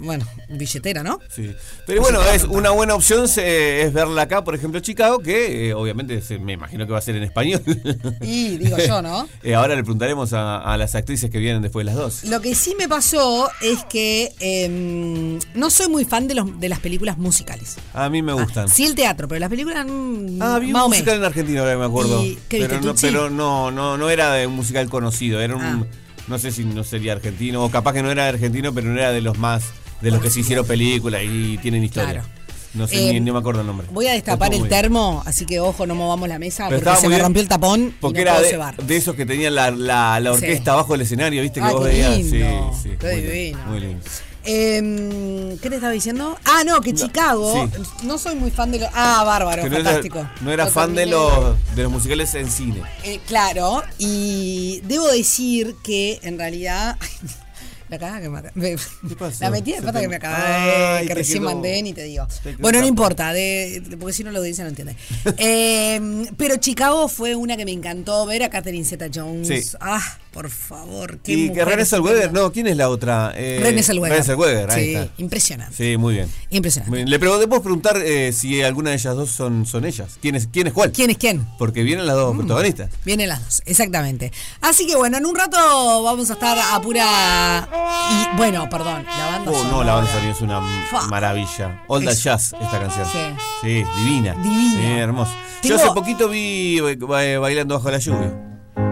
bueno, 0.00 0.26
billetera, 0.48 1.02
¿no? 1.02 1.18
Sí. 1.28 1.54
Pero 1.86 2.00
bueno, 2.02 2.20
es 2.22 2.44
una 2.44 2.70
buena 2.70 2.94
opción 2.94 3.24
es 3.24 3.92
verla 3.92 4.22
acá, 4.22 4.42
por 4.44 4.54
ejemplo, 4.54 4.80
Chicago, 4.80 5.20
que 5.20 5.68
eh, 5.68 5.74
obviamente 5.74 6.20
se- 6.22 6.38
me 6.38 6.52
imagino 6.54 6.86
que 6.86 6.92
va 6.92 6.98
a 6.98 7.02
ser 7.02 7.16
en 7.16 7.22
español. 7.22 7.62
Y 8.22 8.56
digo 8.58 8.76
yo, 8.78 9.02
¿no? 9.02 9.28
Eh, 9.42 9.54
ahora 9.54 9.74
le 9.74 9.82
preguntaremos 9.82 10.32
a, 10.32 10.58
a 10.58 10.76
las 10.76 10.94
actrices 10.94 11.30
que 11.30 11.38
vienen 11.38 11.62
después 11.62 11.84
de 11.86 11.92
las 11.92 12.00
dos. 12.00 12.24
Lo 12.24 12.40
que 12.40 12.54
sí 12.54 12.74
me 12.78 12.88
pasó 12.88 13.48
es 13.62 13.84
que 13.84 14.32
em, 14.40 15.38
no 15.54 15.70
soy 15.70 15.88
muy 15.88 16.04
fan 16.04 16.28
de, 16.28 16.34
los, 16.34 16.58
de 16.60 16.68
las 16.68 16.78
películas 16.80 17.18
musicales. 17.18 17.76
A 17.94 18.08
mí 18.08 18.22
me 18.22 18.32
gustan. 18.32 18.68
Sí 18.68 18.84
el 18.84 18.94
teatro, 18.94 19.28
pero 19.28 19.38
las 19.40 19.48
películas 19.50 19.86
mm, 19.88 20.40
Ah, 20.42 20.58
vi 20.58 20.72
un 20.72 20.80
musical 20.88 21.16
en 21.16 21.24
Argentina, 21.24 21.60
ahora 21.60 21.76
me 21.78 21.84
acuerdo. 21.84 22.22
¿Y 22.24 22.38
qué 22.48 22.60
pero 22.60 22.80
no, 22.80 22.94
pero 23.00 23.30
no, 23.30 23.70
no, 23.70 23.96
no 23.96 24.10
era 24.10 24.32
de 24.34 24.46
un 24.46 24.54
musical 24.54 24.88
conocido, 24.88 25.40
era 25.40 25.56
un 25.56 25.62
Ah. 25.62 25.84
no 26.28 26.38
sé 26.38 26.50
si 26.52 26.64
no 26.64 26.84
sería 26.84 27.12
argentino, 27.12 27.62
o 27.64 27.70
capaz 27.70 27.92
que 27.94 28.02
no 28.02 28.10
era 28.10 28.26
argentino, 28.28 28.72
pero 28.72 28.88
no 28.88 28.98
era 28.98 29.12
de 29.12 29.20
los 29.20 29.38
más, 29.38 29.64
de 30.00 30.10
los 30.10 30.20
que 30.22 30.30
se 30.30 30.40
hicieron 30.40 30.66
películas 30.66 31.22
y 31.24 31.58
tienen 31.58 31.84
historia. 31.84 32.12
Claro. 32.22 32.28
No 32.72 32.86
sé, 32.86 32.94
ni, 32.96 33.16
Eh, 33.16 33.20
ni 33.20 33.32
me 33.32 33.38
acuerdo 33.40 33.62
el 33.62 33.66
nombre. 33.66 33.88
Voy 33.90 34.06
a 34.06 34.12
destapar 34.12 34.54
el 34.54 34.68
termo, 34.68 35.24
así 35.26 35.44
que 35.44 35.58
ojo, 35.58 35.86
no 35.86 35.96
movamos 35.96 36.28
la 36.28 36.38
mesa 36.38 36.68
Pero 36.68 36.80
porque 36.84 37.00
se 37.00 37.08
me 37.08 37.14
bien, 37.16 37.22
rompió 37.22 37.42
el 37.42 37.48
tapón 37.48 37.96
Porque 38.00 38.20
y 38.20 38.24
no 38.24 38.30
era 38.30 38.32
puedo 38.34 38.44
de, 38.44 38.50
cebar. 38.50 38.76
de 38.76 38.96
esos 38.96 39.16
que 39.16 39.26
tenían 39.26 39.56
la, 39.56 39.72
la, 39.72 40.20
la 40.20 40.32
orquesta 40.32 40.64
Sí. 40.64 40.70
abajo 40.70 40.92
del 40.92 41.00
escenario, 41.02 41.42
¿viste? 41.42 41.58
Que 41.60 41.66
Ah, 41.66 41.72
vos 41.72 41.80
qué 41.86 41.88
veías. 41.88 42.16
lindo, 42.18 42.72
Sí, 42.80 42.90
sí. 42.90 42.96
qué 43.00 43.06
muy 43.06 43.16
lindo, 43.16 43.32
divino. 43.32 43.58
Muy 43.66 43.80
lindo. 43.80 44.04
Em, 44.44 45.58
¿Qué 45.58 45.68
te 45.68 45.74
estaba 45.74 45.92
diciendo? 45.92 46.38
Ah, 46.44 46.62
no, 46.64 46.80
que 46.80 46.94
Chicago. 46.94 47.68
sí. 47.74 47.82
No 48.06 48.18
soy 48.18 48.36
muy 48.36 48.50
fan 48.52 48.70
de 48.70 48.78
los. 48.78 48.88
Ah, 48.94 49.24
bárbaro, 49.26 49.64
no 49.68 49.70
fantástico. 49.74 50.18
era, 50.20 50.34
no 50.40 50.52
era 50.52 50.64
Lo 50.66 50.70
fan 50.70 50.94
de 50.94 51.06
los, 51.06 51.56
de 51.74 51.82
los 51.82 51.90
musicales 51.92 52.34
en 52.36 52.50
cine. 52.50 52.82
Eh, 53.02 53.20
claro, 53.26 53.82
y 53.98 54.80
debo 54.84 55.08
decir 55.08 55.74
que 55.82 56.20
en 56.22 56.38
realidad. 56.38 56.96
La 57.90 57.98
cagada 57.98 58.20
que 58.20 58.28
me 58.28 58.38
acaba- 58.38 58.54
pasó? 59.18 59.44
La 59.44 59.50
metí 59.50 59.72
de 59.72 59.82
pata 59.82 59.92
te- 59.94 60.00
que 60.02 60.08
me 60.08 60.16
acaba 60.16 60.96
Ay, 60.98 61.06
que 61.08 61.14
recién 61.14 61.38
quedó- 61.42 61.50
mandé 61.52 61.82
ni 61.82 61.92
te 61.92 62.04
digo. 62.04 62.26
te 62.42 62.54
Bueno, 62.56 62.80
no 62.80 62.86
importa, 62.86 63.32
de, 63.32 63.82
porque 63.98 64.12
si 64.12 64.22
no 64.24 64.30
lo 64.30 64.40
dice 64.42 64.62
no 64.62 64.68
entiende. 64.68 64.96
Eh, 65.38 66.26
pero 66.36 66.56
Chicago 66.56 67.08
fue 67.08 67.34
una 67.34 67.56
que 67.56 67.64
me 67.64 67.72
encantó 67.72 68.24
ver 68.26 68.42
a 68.44 68.50
Catherine 68.50 68.84
Zeta 68.84 69.06
Jones. 69.12 69.48
Sí. 69.48 69.76
Ah, 69.80 70.00
por 70.32 70.48
favor. 70.50 71.18
qué 71.18 71.32
Y 71.32 71.52
que 71.52 71.64
René 71.64 71.84
Zellweger, 71.84 72.32
no, 72.32 72.52
¿quién 72.52 72.68
es 72.68 72.76
la 72.76 72.88
otra? 72.88 73.32
Eh, 73.34 73.58
René 73.60 73.82
Zellweger. 73.82 74.12
René 74.12 74.24
Zellweger, 74.24 74.70
ahí 74.70 74.84
Sí, 74.84 74.94
está. 74.94 75.12
impresionante. 75.18 75.76
Sí, 75.76 75.96
muy 75.96 76.14
bien. 76.14 76.28
Impresionante. 76.50 76.90
Muy 76.90 76.98
bien. 76.98 77.10
Le 77.10 77.18
¿puedo 77.18 77.62
preguntar 77.62 77.96
eh, 78.04 78.32
si 78.32 78.62
alguna 78.62 78.90
de 78.90 78.96
ellas 78.96 79.16
dos 79.16 79.30
son, 79.30 79.66
son 79.66 79.84
ellas? 79.84 80.18
¿Quién 80.22 80.36
es, 80.36 80.46
¿Quién 80.52 80.68
es 80.68 80.72
cuál? 80.72 80.92
¿Quién 80.92 81.10
es 81.10 81.18
quién? 81.18 81.46
Porque 81.58 81.82
vienen 81.82 82.06
las 82.06 82.16
Mm. 82.16 82.20
dos 82.20 82.36
protagonistas. 82.36 82.90
Vienen 83.04 83.28
las 83.28 83.42
dos, 83.44 83.62
exactamente. 83.66 84.30
Así 84.60 84.86
que 84.86 84.94
bueno, 84.96 85.18
en 85.18 85.26
un 85.26 85.34
rato 85.34 86.02
vamos 86.04 86.30
a 86.30 86.34
estar 86.34 86.56
a 86.58 86.80
pura. 86.80 87.68
Y 88.12 88.36
bueno, 88.36 88.68
perdón, 88.68 89.04
la 89.18 89.26
banda. 89.26 89.50
Oh, 89.50 89.54
no, 89.54 89.62
sonora. 89.62 89.86
la 89.86 89.94
banda 89.94 90.10
sonora 90.10 90.30
es 90.30 90.40
una 90.40 90.60
maravilla. 91.08 91.82
All 91.88 92.06
Es- 92.08 92.22
Jazz, 92.22 92.54
esta 92.60 92.80
canción. 92.80 93.06
Sí. 93.06 93.18
Sí, 93.62 93.84
divina. 94.04 94.34
Divina. 94.34 94.80
Sí, 94.80 94.86
hermosa. 94.98 95.32
Yo 95.62 95.76
hace 95.76 95.88
poquito 95.92 96.28
vi 96.28 96.78
eh, 96.78 96.96
ba- 96.96 97.38
bailando 97.40 97.74
bajo 97.76 97.90
la 97.90 97.98
lluvia. 97.98 98.32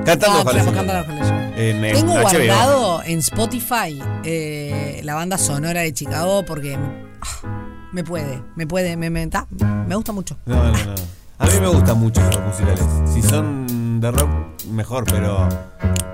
Cantando 0.05 0.39
Ah, 0.41 0.45
bajo 0.45 0.53
la 0.57 0.65
lluvia. 0.65 0.65
cantando 0.65 0.93
bajo 0.95 1.13
la 1.13 1.23
lluvia. 1.29 1.49
En, 1.57 1.85
en 1.85 1.95
Tengo 1.95 2.13
guardado 2.21 3.03
en 3.05 3.19
Spotify 3.19 4.01
eh, 4.25 5.01
la 5.03 5.15
banda 5.15 5.39
sonora 5.39 5.81
de 5.81 5.93
Chicago 5.93 6.45
porque 6.45 6.77
ah, 6.77 7.49
me 7.93 8.05
puede, 8.05 8.43
me 8.55 8.67
puede, 8.67 8.97
me, 8.97 9.11
me, 9.11 9.27
ta, 9.27 9.47
me 9.51 9.95
gusta 9.97 10.13
mucho. 10.13 10.37
No, 10.47 10.57
no, 10.63 10.71
no. 10.73 10.95
A 11.41 11.47
mí 11.47 11.53
me 11.61 11.69
gustan 11.69 11.99
mucho 11.99 12.21
los 12.21 12.41
musicales. 12.41 12.85
Si 13.13 13.23
son 13.23 14.01
de 14.01 14.11
rock, 14.11 14.29
mejor, 14.71 15.05
pero, 15.05 15.49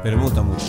pero 0.03 0.17
me 0.17 0.23
gustan 0.23 0.47
mucho. 0.47 0.65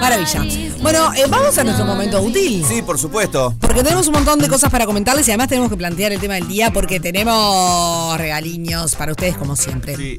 Maravilla. 0.00 0.44
Bueno, 0.80 1.12
eh, 1.14 1.24
vamos 1.28 1.56
a 1.58 1.64
nuestro 1.64 1.84
momento 1.84 2.20
útil. 2.22 2.64
Sí, 2.66 2.82
por 2.82 2.98
supuesto. 2.98 3.54
Porque 3.60 3.82
tenemos 3.82 4.06
un 4.06 4.14
montón 4.14 4.38
de 4.38 4.48
cosas 4.48 4.70
para 4.70 4.86
comentarles 4.86 5.26
y 5.28 5.30
además 5.32 5.48
tenemos 5.48 5.70
que 5.70 5.76
plantear 5.76 6.12
el 6.12 6.20
tema 6.20 6.34
del 6.34 6.46
día 6.48 6.72
porque 6.72 7.00
tenemos 7.00 8.16
regaliños 8.16 8.94
para 8.94 9.12
ustedes 9.12 9.36
como 9.36 9.56
siempre. 9.56 9.96
Sí. 9.96 10.16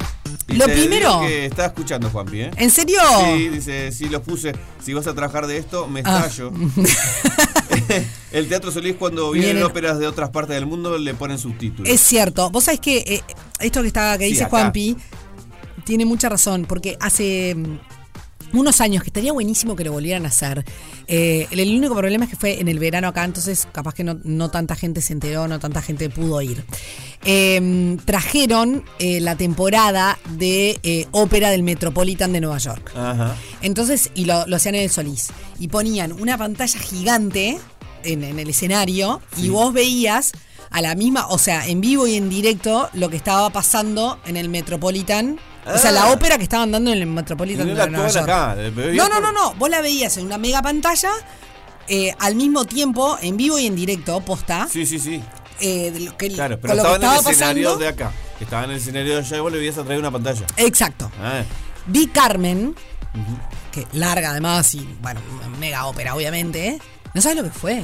Y 0.49 0.55
Lo 0.55 0.65
primero- 0.65 1.21
que 1.21 1.45
está 1.45 1.67
escuchando 1.67 2.09
Juanpi, 2.09 2.41
¿eh? 2.41 2.51
¿En 2.57 2.71
serio? 2.71 2.99
Sí, 3.35 3.49
dice, 3.49 3.91
si 3.91 4.09
los 4.09 4.21
puse, 4.21 4.53
si 4.83 4.93
vas 4.93 5.05
a 5.07 5.13
trabajar 5.13 5.47
de 5.47 5.57
esto, 5.57 5.87
me 5.87 6.01
Ah. 6.03 6.23
estallo. 6.27 6.51
el 8.31 8.47
Teatro 8.49 8.71
Solís 8.71 8.95
cuando 8.97 9.31
vienen 9.31 9.57
Vienen- 9.57 9.63
óperas 9.69 9.99
de 9.99 10.07
otras 10.07 10.29
partes 10.29 10.55
del 10.55 10.65
mundo 10.65 10.97
le 10.97 11.13
ponen 11.13 11.37
subtítulos. 11.37 11.89
Es 11.89 12.01
cierto. 12.01 12.49
Vos 12.49 12.63
sabés 12.65 12.79
que 12.79 12.97
eh, 12.97 13.23
esto 13.59 13.81
que, 13.81 13.87
está, 13.87 14.17
que 14.17 14.25
Sí, 14.25 14.31
dice 14.31 14.43
acá. 14.43 14.49
Juanpi 14.51 14.97
tiene 15.85 16.05
mucha 16.05 16.29
razón 16.29 16.65
porque 16.67 16.97
hace 16.99 17.55
unos 18.53 18.81
años 18.81 19.03
que 19.03 19.09
estaría 19.09 19.31
buenísimo 19.31 19.75
que 19.75 19.83
lo 19.83 19.91
volvieran 19.91 20.25
a 20.25 20.29
hacer. 20.29 20.63
Eh, 21.07 21.47
el, 21.51 21.59
el 21.59 21.77
único 21.77 21.95
problema 21.95 22.25
es 22.25 22.31
que 22.31 22.35
fue 22.35 22.59
en 22.59 22.67
el 22.67 22.79
verano 22.79 23.07
acá, 23.07 23.23
entonces 23.23 23.67
capaz 23.71 23.93
que 23.93 24.03
no, 24.03 24.19
no 24.23 24.49
tanta 24.49 24.75
gente 24.75 25.01
se 25.01 25.13
enteró, 25.13 25.47
no 25.47 25.59
tanta 25.59 25.81
gente 25.81 26.09
pudo 26.09 26.41
ir. 26.41 26.63
Eh, 27.25 27.97
trajeron 28.05 28.83
eh, 28.99 29.19
la 29.19 29.35
temporada 29.35 30.17
de 30.37 30.79
eh, 30.83 31.07
ópera 31.11 31.49
del 31.49 31.63
Metropolitan 31.63 32.31
de 32.31 32.41
Nueva 32.41 32.57
York. 32.57 32.91
Ajá. 32.95 33.35
Entonces, 33.61 34.11
y 34.15 34.25
lo, 34.25 34.47
lo 34.47 34.55
hacían 34.55 34.75
en 34.75 34.83
el 34.83 34.89
Solís. 34.89 35.29
Y 35.59 35.67
ponían 35.67 36.13
una 36.13 36.37
pantalla 36.37 36.79
gigante 36.79 37.59
en, 38.03 38.23
en 38.23 38.39
el 38.39 38.49
escenario 38.49 39.21
y 39.37 39.49
vos 39.49 39.73
veías 39.73 40.31
a 40.69 40.81
la 40.81 40.95
misma, 40.95 41.27
o 41.27 41.37
sea, 41.37 41.67
en 41.67 41.81
vivo 41.81 42.07
y 42.07 42.15
en 42.15 42.29
directo, 42.29 42.89
lo 42.93 43.09
que 43.09 43.17
estaba 43.17 43.49
pasando 43.49 44.19
en 44.25 44.37
el 44.37 44.49
Metropolitan. 44.49 45.39
O 45.73 45.77
sea, 45.77 45.91
la 45.91 46.03
Ah. 46.03 46.11
ópera 46.11 46.37
que 46.37 46.43
estaban 46.43 46.71
dando 46.71 46.91
en 46.91 46.97
el 46.99 47.05
Metropolitan 47.07 47.67
no 47.67 47.75
de 47.75 47.89
Nueva 47.89 48.07
York. 48.09 48.23
acá. 48.29 48.55
No, 48.95 49.09
no, 49.09 49.19
no, 49.21 49.31
no. 49.31 49.53
Vos 49.55 49.69
la 49.69 49.81
veías 49.81 50.15
en 50.17 50.25
una 50.25 50.37
mega 50.37 50.61
pantalla. 50.61 51.11
eh, 51.91 52.13
al 52.19 52.35
mismo 52.35 52.65
tiempo, 52.65 53.17
en 53.19 53.35
vivo 53.35 53.57
y 53.57 53.65
en 53.65 53.75
directo, 53.75 54.21
posta, 54.21 54.67
Sí, 54.71 54.85
sí, 54.85 54.99
sí. 54.99 55.23
eh, 55.59 55.89
de 55.89 55.99
lo 56.01 56.15
que, 56.15 56.29
Claro, 56.29 56.59
pero 56.61 56.75
lo 56.75 56.83
que 56.83 56.93
estaba 56.93 57.15
en 57.17 57.25
el 57.25 57.31
escenario 57.31 57.63
pasando. 57.69 57.83
de 57.83 57.87
acá. 57.89 58.11
Estaba 58.39 58.63
en 58.65 58.69
el 58.69 58.77
escenario 58.77 59.13
de 59.15 59.19
allá 59.21 59.37
y 59.37 59.39
vos 59.39 59.51
le 59.51 59.57
veías 59.57 59.77
a 59.79 59.83
traer 59.83 59.99
una 59.99 60.11
pantalla. 60.11 60.45
Exacto. 60.57 61.09
Ah, 61.19 61.41
Vi 61.87 62.05
Carmen, 62.05 62.75
que 63.71 63.87
larga 63.93 64.29
además 64.29 64.71
y, 64.75 64.87
bueno, 65.01 65.19
mega 65.59 65.87
ópera, 65.87 66.13
obviamente. 66.15 66.79
¿No 67.15 67.21
sabes 67.21 67.37
lo 67.37 67.43
que 67.43 67.49
fue? 67.49 67.83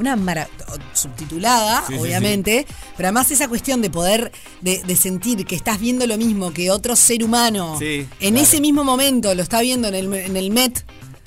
Una 0.00 0.16
mara 0.16 0.48
subtitulada, 0.94 1.84
Sí, 1.86 1.92
sí, 1.94 1.98
obviamente, 2.00 2.66
pero 2.96 3.08
además 3.08 3.30
esa 3.30 3.48
cuestión 3.48 3.82
de 3.82 3.90
poder, 3.90 4.32
de, 4.62 4.82
de 4.82 4.96
sentir 4.96 5.44
que 5.44 5.54
estás 5.54 5.78
viendo 5.78 6.06
lo 6.06 6.16
mismo 6.16 6.52
que 6.52 6.70
otro 6.70 6.96
ser 6.96 7.22
humano 7.22 7.76
Sí, 7.78 8.06
en 8.20 8.34
claro. 8.34 8.42
ese 8.48 8.60
mismo 8.60 8.82
momento 8.82 9.34
lo 9.34 9.42
está 9.42 9.60
viendo 9.60 9.88
en 9.88 9.94
el, 9.94 10.12
en 10.14 10.36
el 10.36 10.50
Met 10.50 10.84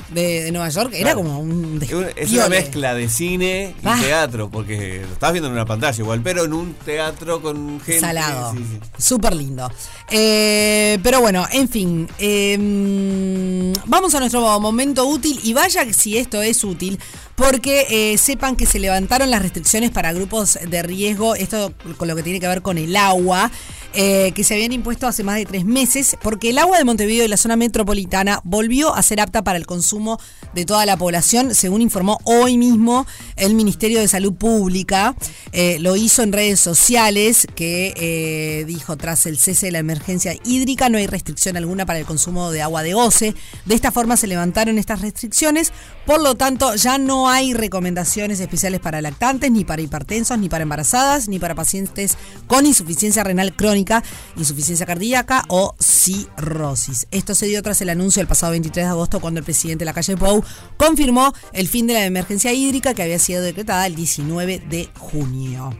de, 0.09 0.43
de 0.43 0.51
Nueva 0.51 0.69
York, 0.69 0.91
era 0.93 1.13
Claro. 1.13 1.17
como 1.19 1.39
un 1.39 1.79
Es 1.81 1.91
una- 1.91 2.07
Es 2.09 2.15
una 2.31 2.43
despiole. 2.43 2.49
mezcla 2.49 2.93
de 2.93 3.09
cine 3.09 3.75
y 3.81 3.87
Ah. 3.87 3.97
teatro, 3.99 4.49
porque 4.51 5.01
lo 5.07 5.13
estás 5.13 5.31
viendo 5.31 5.47
en 5.47 5.53
una 5.53 5.65
pantalla 5.65 5.97
igual, 5.97 6.21
pero 6.21 6.43
en 6.43 6.53
un 6.53 6.73
teatro 6.73 7.41
con 7.41 7.79
gente. 7.79 7.99
Salado. 7.99 8.53
sí, 8.53 8.59
sí. 8.73 8.79
Súper 9.01 9.35
lindo. 9.35 9.71
Eh, 10.11 10.99
pero 11.01 11.19
bueno, 11.21 11.47
en 11.51 11.67
fin. 11.69 12.07
eh, 12.19 13.73
vamos 13.85 14.13
a 14.13 14.19
nuestro 14.19 14.59
momento 14.59 15.05
útil 15.05 15.39
y 15.43 15.53
vaya 15.53 15.91
si 15.93 16.17
esto 16.17 16.41
es 16.41 16.63
útil. 16.63 16.99
Porque 17.35 17.87
eh, 17.89 18.17
sepan 18.17 18.55
que 18.55 18.65
se 18.65 18.79
levantaron 18.79 19.31
las 19.31 19.41
restricciones 19.41 19.89
para 19.89 20.13
grupos 20.13 20.59
de 20.67 20.83
riesgo, 20.83 21.35
esto 21.35 21.73
con 21.97 22.07
lo 22.07 22.15
que 22.15 22.23
tiene 22.23 22.39
que 22.39 22.47
ver 22.47 22.61
con 22.61 22.77
el 22.77 22.95
agua, 22.95 23.49
eh, 23.93 24.31
que 24.35 24.43
se 24.43 24.53
habían 24.53 24.71
impuesto 24.71 25.07
hace 25.07 25.23
más 25.23 25.37
de 25.37 25.45
tres 25.45 25.65
meses, 25.65 26.15
porque 26.21 26.51
el 26.51 26.57
agua 26.57 26.77
de 26.77 26.83
Montevideo 26.83 27.25
y 27.25 27.27
la 27.27 27.37
zona 27.37 27.55
metropolitana 27.55 28.39
volvió 28.43 28.93
a 28.93 29.01
ser 29.01 29.19
apta 29.19 29.43
para 29.43 29.57
el 29.57 29.65
consumo 29.65 30.19
de 30.53 30.65
toda 30.65 30.85
la 30.85 30.95
población, 30.95 31.55
según 31.55 31.81
informó 31.81 32.19
hoy 32.23 32.57
mismo 32.57 33.07
el 33.35 33.55
Ministerio 33.55 33.99
de 33.99 34.07
Salud 34.07 34.33
Pública. 34.33 35.15
Eh, 35.51 35.77
lo 35.79 35.95
hizo 35.95 36.21
en 36.21 36.33
redes 36.33 36.59
sociales, 36.59 37.47
que 37.55 38.63
dijo 38.67 38.95
tras 38.97 39.25
el 39.25 39.37
cese 39.37 39.67
de 39.67 39.71
la 39.71 39.79
emergencia 39.79 40.35
hídrica 40.45 40.89
no 40.89 40.97
hay 40.97 41.07
restricción 41.07 41.57
alguna 41.57 41.85
para 41.85 41.99
el 41.99 42.05
consumo 42.05 42.51
de 42.51 42.61
agua 42.61 42.83
de 42.83 42.93
goce. 42.93 43.35
De 43.65 43.75
esta 43.75 43.91
forma 43.91 44.17
se 44.17 44.27
levantaron 44.27 44.77
estas 44.77 45.01
restricciones, 45.01 45.71
por 46.05 46.21
lo 46.21 46.35
tanto 46.35 46.75
ya 46.75 46.97
no 46.97 47.22
hay 47.29 47.53
recomendaciones 47.53 48.39
especiales 48.39 48.79
para 48.79 49.01
lactantes, 49.01 49.51
ni 49.51 49.63
para 49.63 49.81
hipertensos, 49.81 50.37
ni 50.37 50.49
para 50.49 50.63
embarazadas, 50.63 51.27
ni 51.27 51.39
para 51.39 51.55
pacientes 51.55 52.17
con 52.47 52.65
insuficiencia 52.65 53.23
renal 53.23 53.55
crónica, 53.55 54.03
insuficiencia 54.35 54.85
cardíaca 54.85 55.45
o 55.47 55.75
cirrosis. 55.79 57.07
Esto 57.11 57.35
se 57.35 57.47
dio 57.47 57.61
tras 57.61 57.81
el 57.81 57.89
anuncio 57.89 58.21
el 58.21 58.27
pasado 58.27 58.51
23 58.51 58.85
de 58.85 58.89
agosto 58.89 59.19
cuando 59.19 59.39
el 59.39 59.43
presidente 59.43 59.79
de 59.79 59.85
la 59.85 59.93
calle 59.93 60.17
Pou 60.17 60.43
confirmó 60.77 61.33
el 61.51 61.67
fin 61.67 61.87
de 61.87 61.93
la 61.93 62.05
emergencia 62.05 62.53
hídrica 62.53 62.93
que 62.93 63.03
había 63.03 63.19
sido 63.19 63.41
decretada 63.41 63.85
el 63.87 63.95
19 63.95 64.63
de 64.69 64.89
junio. 64.97 65.75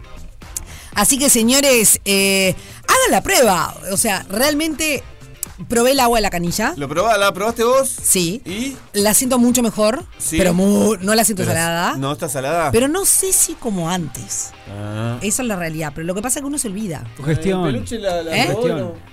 Así 0.95 1.17
que 1.17 1.29
señores, 1.29 1.99
eh, 2.05 2.55
hagan 2.83 3.11
la 3.11 3.21
prueba. 3.21 3.75
O 3.91 3.97
sea, 3.97 4.25
realmente 4.29 5.03
probé 5.67 5.91
el 5.91 5.99
agua 5.99 6.17
de 6.17 6.21
la 6.21 6.29
canilla. 6.29 6.73
¿Lo 6.77 6.87
probá- 6.89 7.17
¿La 7.17 7.33
probaste 7.33 7.63
vos? 7.63 7.89
Sí. 7.89 8.41
¿Y? 8.45 8.75
La 8.93 9.13
siento 9.13 9.39
mucho 9.39 9.61
mejor, 9.61 10.03
Sí. 10.17 10.37
pero 10.37 10.53
mu- 10.53 10.95
no 11.01 11.15
la 11.15 11.23
siento 11.23 11.43
Pero- 11.43 11.53
salada. 11.53 11.95
¿No 11.97 12.11
está 12.11 12.29
salada? 12.29 12.71
Pero 12.71 12.87
no 12.87 13.05
sé 13.05 13.31
si 13.33 13.53
como 13.53 13.89
antes. 13.89 14.51
Ah. 14.69 15.17
Esa 15.21 15.41
es 15.41 15.47
la 15.47 15.55
realidad. 15.55 15.91
Pero 15.95 16.05
lo 16.07 16.15
que 16.15 16.21
pasa 16.21 16.39
es 16.39 16.43
que 16.43 16.47
uno 16.47 16.57
se 16.57 16.67
olvida. 16.67 17.03
Sugestión. 17.17 17.63
Peluche 17.63 17.99
la- 17.99 18.23
la 18.23 18.37
¿Eh? 18.37 18.55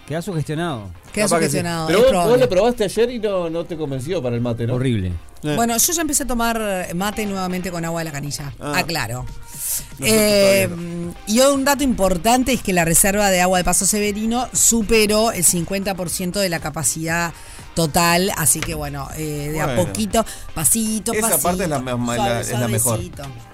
Queda 0.07 0.23
sugestionado. 0.23 0.91
Queda 1.13 1.29
sí. 1.29 1.35
sugestionado. 1.35 1.87
Pero 1.89 2.03
vos, 2.13 2.29
vos 2.29 2.39
lo 2.41 2.49
probaste 2.49 2.85
ayer 2.85 3.11
y 3.11 3.19
no, 3.19 3.51
no 3.51 3.65
te 3.65 3.77
convenció 3.77 4.23
para 4.23 4.37
el 4.37 4.41
mate, 4.43 4.67
¿no? 4.67 4.75
Horrible. 4.75 5.13
Eh. 5.43 5.55
Bueno, 5.57 5.77
yo 5.77 5.93
ya 5.93 6.03
empecé 6.03 6.25
a 6.25 6.27
tomar 6.27 6.89
mate 6.95 7.25
nuevamente 7.27 7.71
con 7.71 7.85
agua 7.85 8.01
de 8.03 8.05
la 8.05 8.13
canilla. 8.13 8.53
Ah. 8.61 8.79
Aclaro. 8.79 9.25
No, 9.99 10.07
Eh, 10.07 10.67
todavía 10.69 11.13
y 11.27 11.41
un 11.41 11.65
dato 11.65 11.85
importante 11.85 12.53
es 12.53 12.63
que 12.63 12.73
la 12.73 12.85
reserva 12.85 13.31
de 13.31 13.41
agua 13.41 13.59
de 13.59 13.65
Paso 13.65 13.87
Severino 13.87 14.49
superó 14.53 15.31
el 15.33 15.45
50% 15.45 16.41
de 16.41 16.49
la 16.49 16.59
capacidad 16.61 17.33
total, 17.75 18.33
así 18.37 18.61
que 18.61 18.75
bueno, 18.75 19.09
eh, 19.17 19.51
de 19.53 19.61
a 19.61 19.77
poquito, 19.77 20.25
pasito, 20.55 21.13
Esa 21.13 21.29
pasito. 21.29 21.43
parte 21.43 21.63
es 21.65 21.69
la, 21.69 21.79
ma- 21.79 22.17
la- 22.17 22.25
suave, 22.25 22.41
es 22.41 22.51
la 22.51 22.69
mejor. 22.69 23.01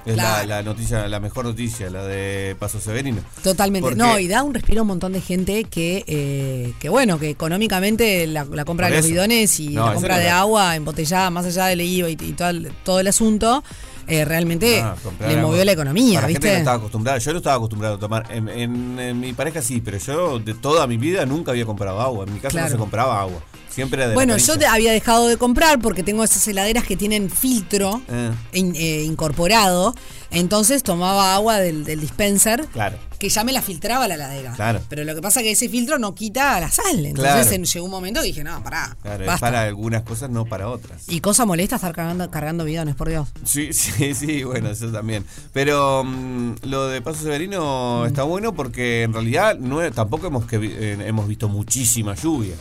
Es 0.07 0.17
la, 0.17 0.23
Claro. 0.23 0.49
la 0.49 0.63
noticia, 0.63 1.09
la 1.09 1.19
mejor 1.21 1.45
noticia, 1.47 1.91
la 1.91 2.05
de 2.05 2.55
Paso 2.59 2.79
Severino. 2.81 3.19
Totalmente. 3.43 3.83
Porque- 3.89 3.99
No, 3.99 4.19
y 4.21 4.29
da 4.29 4.43
un 4.45 4.55
respiro 4.55 4.81
a 4.81 4.83
un 4.83 4.89
montón 4.89 5.13
de 5.13 5.21
gente 5.21 5.65
que, 5.65 6.05
eh, 6.07 6.73
que 6.79 6.89
bueno, 6.89 7.19
que 7.19 7.29
económicamente 7.31 8.27
la, 8.29 8.45
la 8.45 8.65
compra 8.65 8.89
de 8.89 8.97
los 8.99 9.07
bidones 9.07 9.59
y 9.61 9.71
No, 9.71 9.87
la 9.87 9.95
compra 9.95 10.19
de 10.19 10.31
agua 10.31 10.77
embotellada, 10.77 11.29
más 11.31 11.47
allá 11.47 11.67
del 11.67 11.81
IVA 11.81 12.09
y, 12.11 12.13
y 12.13 12.33
todo, 12.33 12.49
el, 12.51 12.71
todo 12.85 13.01
el 13.01 13.09
asunto, 13.09 13.65
eh, 14.07 14.25
realmente 14.25 14.81
Ah, 14.81 14.95
comprar 15.03 15.29
le 15.33 15.43
movió 15.43 15.65
la 15.65 15.73
economía, 15.73 16.21
Para 16.21 16.29
gente 16.29 16.39
que 16.41 16.47
¿viste? 16.47 16.53
no 16.53 16.59
estaba 16.59 16.77
acostumbrada. 16.77 17.19
Yo 17.19 17.33
no 17.33 17.39
estaba 17.39 17.57
acostumbrado 17.57 17.95
a 17.97 17.99
tomar. 17.99 18.27
En, 18.31 18.49
en- 18.49 19.01
en 19.01 19.19
mi 19.21 19.33
pareja 19.33 19.61
sí, 19.61 19.81
pero 19.85 19.99
yo 19.99 20.39
de 20.39 20.55
toda 20.55 20.87
mi 20.87 20.97
vida 20.97 21.27
nunca 21.27 21.51
había 21.51 21.67
comprado 21.67 22.01
agua. 22.01 22.25
En 22.27 22.33
mi 22.35 22.39
casa 22.39 22.53
Claro. 22.53 22.67
no 22.69 22.73
se 22.73 22.79
compraba 22.79 23.21
agua. 23.21 23.41
Siempre 23.77 23.99
era 24.01 24.09
de 24.09 24.15
la 24.15 24.15
Bueno, 24.15 24.37
yo 24.39 24.59
te- 24.59 24.67
había 24.67 24.91
dejado 24.91 25.29
de 25.29 25.37
comprar 25.37 25.79
porque 25.81 26.03
tengo 26.03 26.25
esas 26.25 26.49
heladeras 26.49 26.85
que 26.85 26.97
tienen 26.97 27.31
filtro 27.31 28.03
Eh. 28.09 28.33
in- 28.55 28.75
eh, 28.75 29.03
incorporado. 29.05 29.95
Entonces 30.31 30.83
tomaba 30.83 31.35
agua 31.35 31.61
del, 31.61 31.85
del 31.85 32.01
dispenser. 32.01 32.67
Claro. 32.73 32.97
Que 33.19 33.29
ya 33.29 33.45
me 33.45 33.53
la 33.53 33.63
filtraba 33.63 34.09
la 34.09 34.15
heladera. 34.17 34.53
Claro. 34.55 34.81
Pero 34.89 35.05
lo 35.05 35.15
que 35.15 35.23
pasa 35.23 35.41
es 35.41 35.45
que 35.45 35.51
ese 35.53 35.69
filtro 35.69 35.99
no 35.99 36.15
quita 36.15 36.59
la 36.59 36.71
sal. 36.71 37.07
Entonces 37.07 37.33
Claro. 37.35 37.51
en- 37.53 37.65
llegó 37.65 37.85
un 37.85 37.91
momento 37.91 38.21
que 38.21 38.27
dije, 38.27 38.43
no, 38.45 38.63
pará. 38.63 38.97
Claro, 39.03 39.23
es 39.23 39.27
basta. 39.27 39.47
para 39.47 39.63
algunas 39.63 40.03
cosas, 40.03 40.29
no 40.31 40.45
para 40.47 40.69
otras. 40.69 41.05
Y 41.09 41.21
cosa 41.21 41.45
molesta 41.47 41.77
estar 41.77 41.95
cargando, 41.95 42.31
cargando 42.31 42.65
bidones, 42.65 42.95
por 42.97 43.09
Dios. 43.09 43.29
Sí, 43.45 43.73
sí, 43.73 44.15
sí, 44.15 44.43
bueno, 44.43 44.71
eso 44.71 44.89
también. 44.89 45.25
Pero 45.53 46.03
mm, 46.05 46.55
lo 46.63 46.89
de 46.89 47.01
Paso 47.03 47.23
Severino 47.23 48.03
Mm. 48.05 48.07
está 48.07 48.23
bueno 48.25 48.53
porque 48.55 49.03
en 49.05 49.13
realidad 49.13 49.57
no 49.59 49.81
es- 49.83 49.93
tampoco 49.95 50.27
hemos, 50.27 50.45
que, 50.47 50.57
eh, 50.57 50.99
hemos 51.07 51.29
visto 51.29 51.49
muchísima 51.49 52.15
lluvia. 52.17 52.55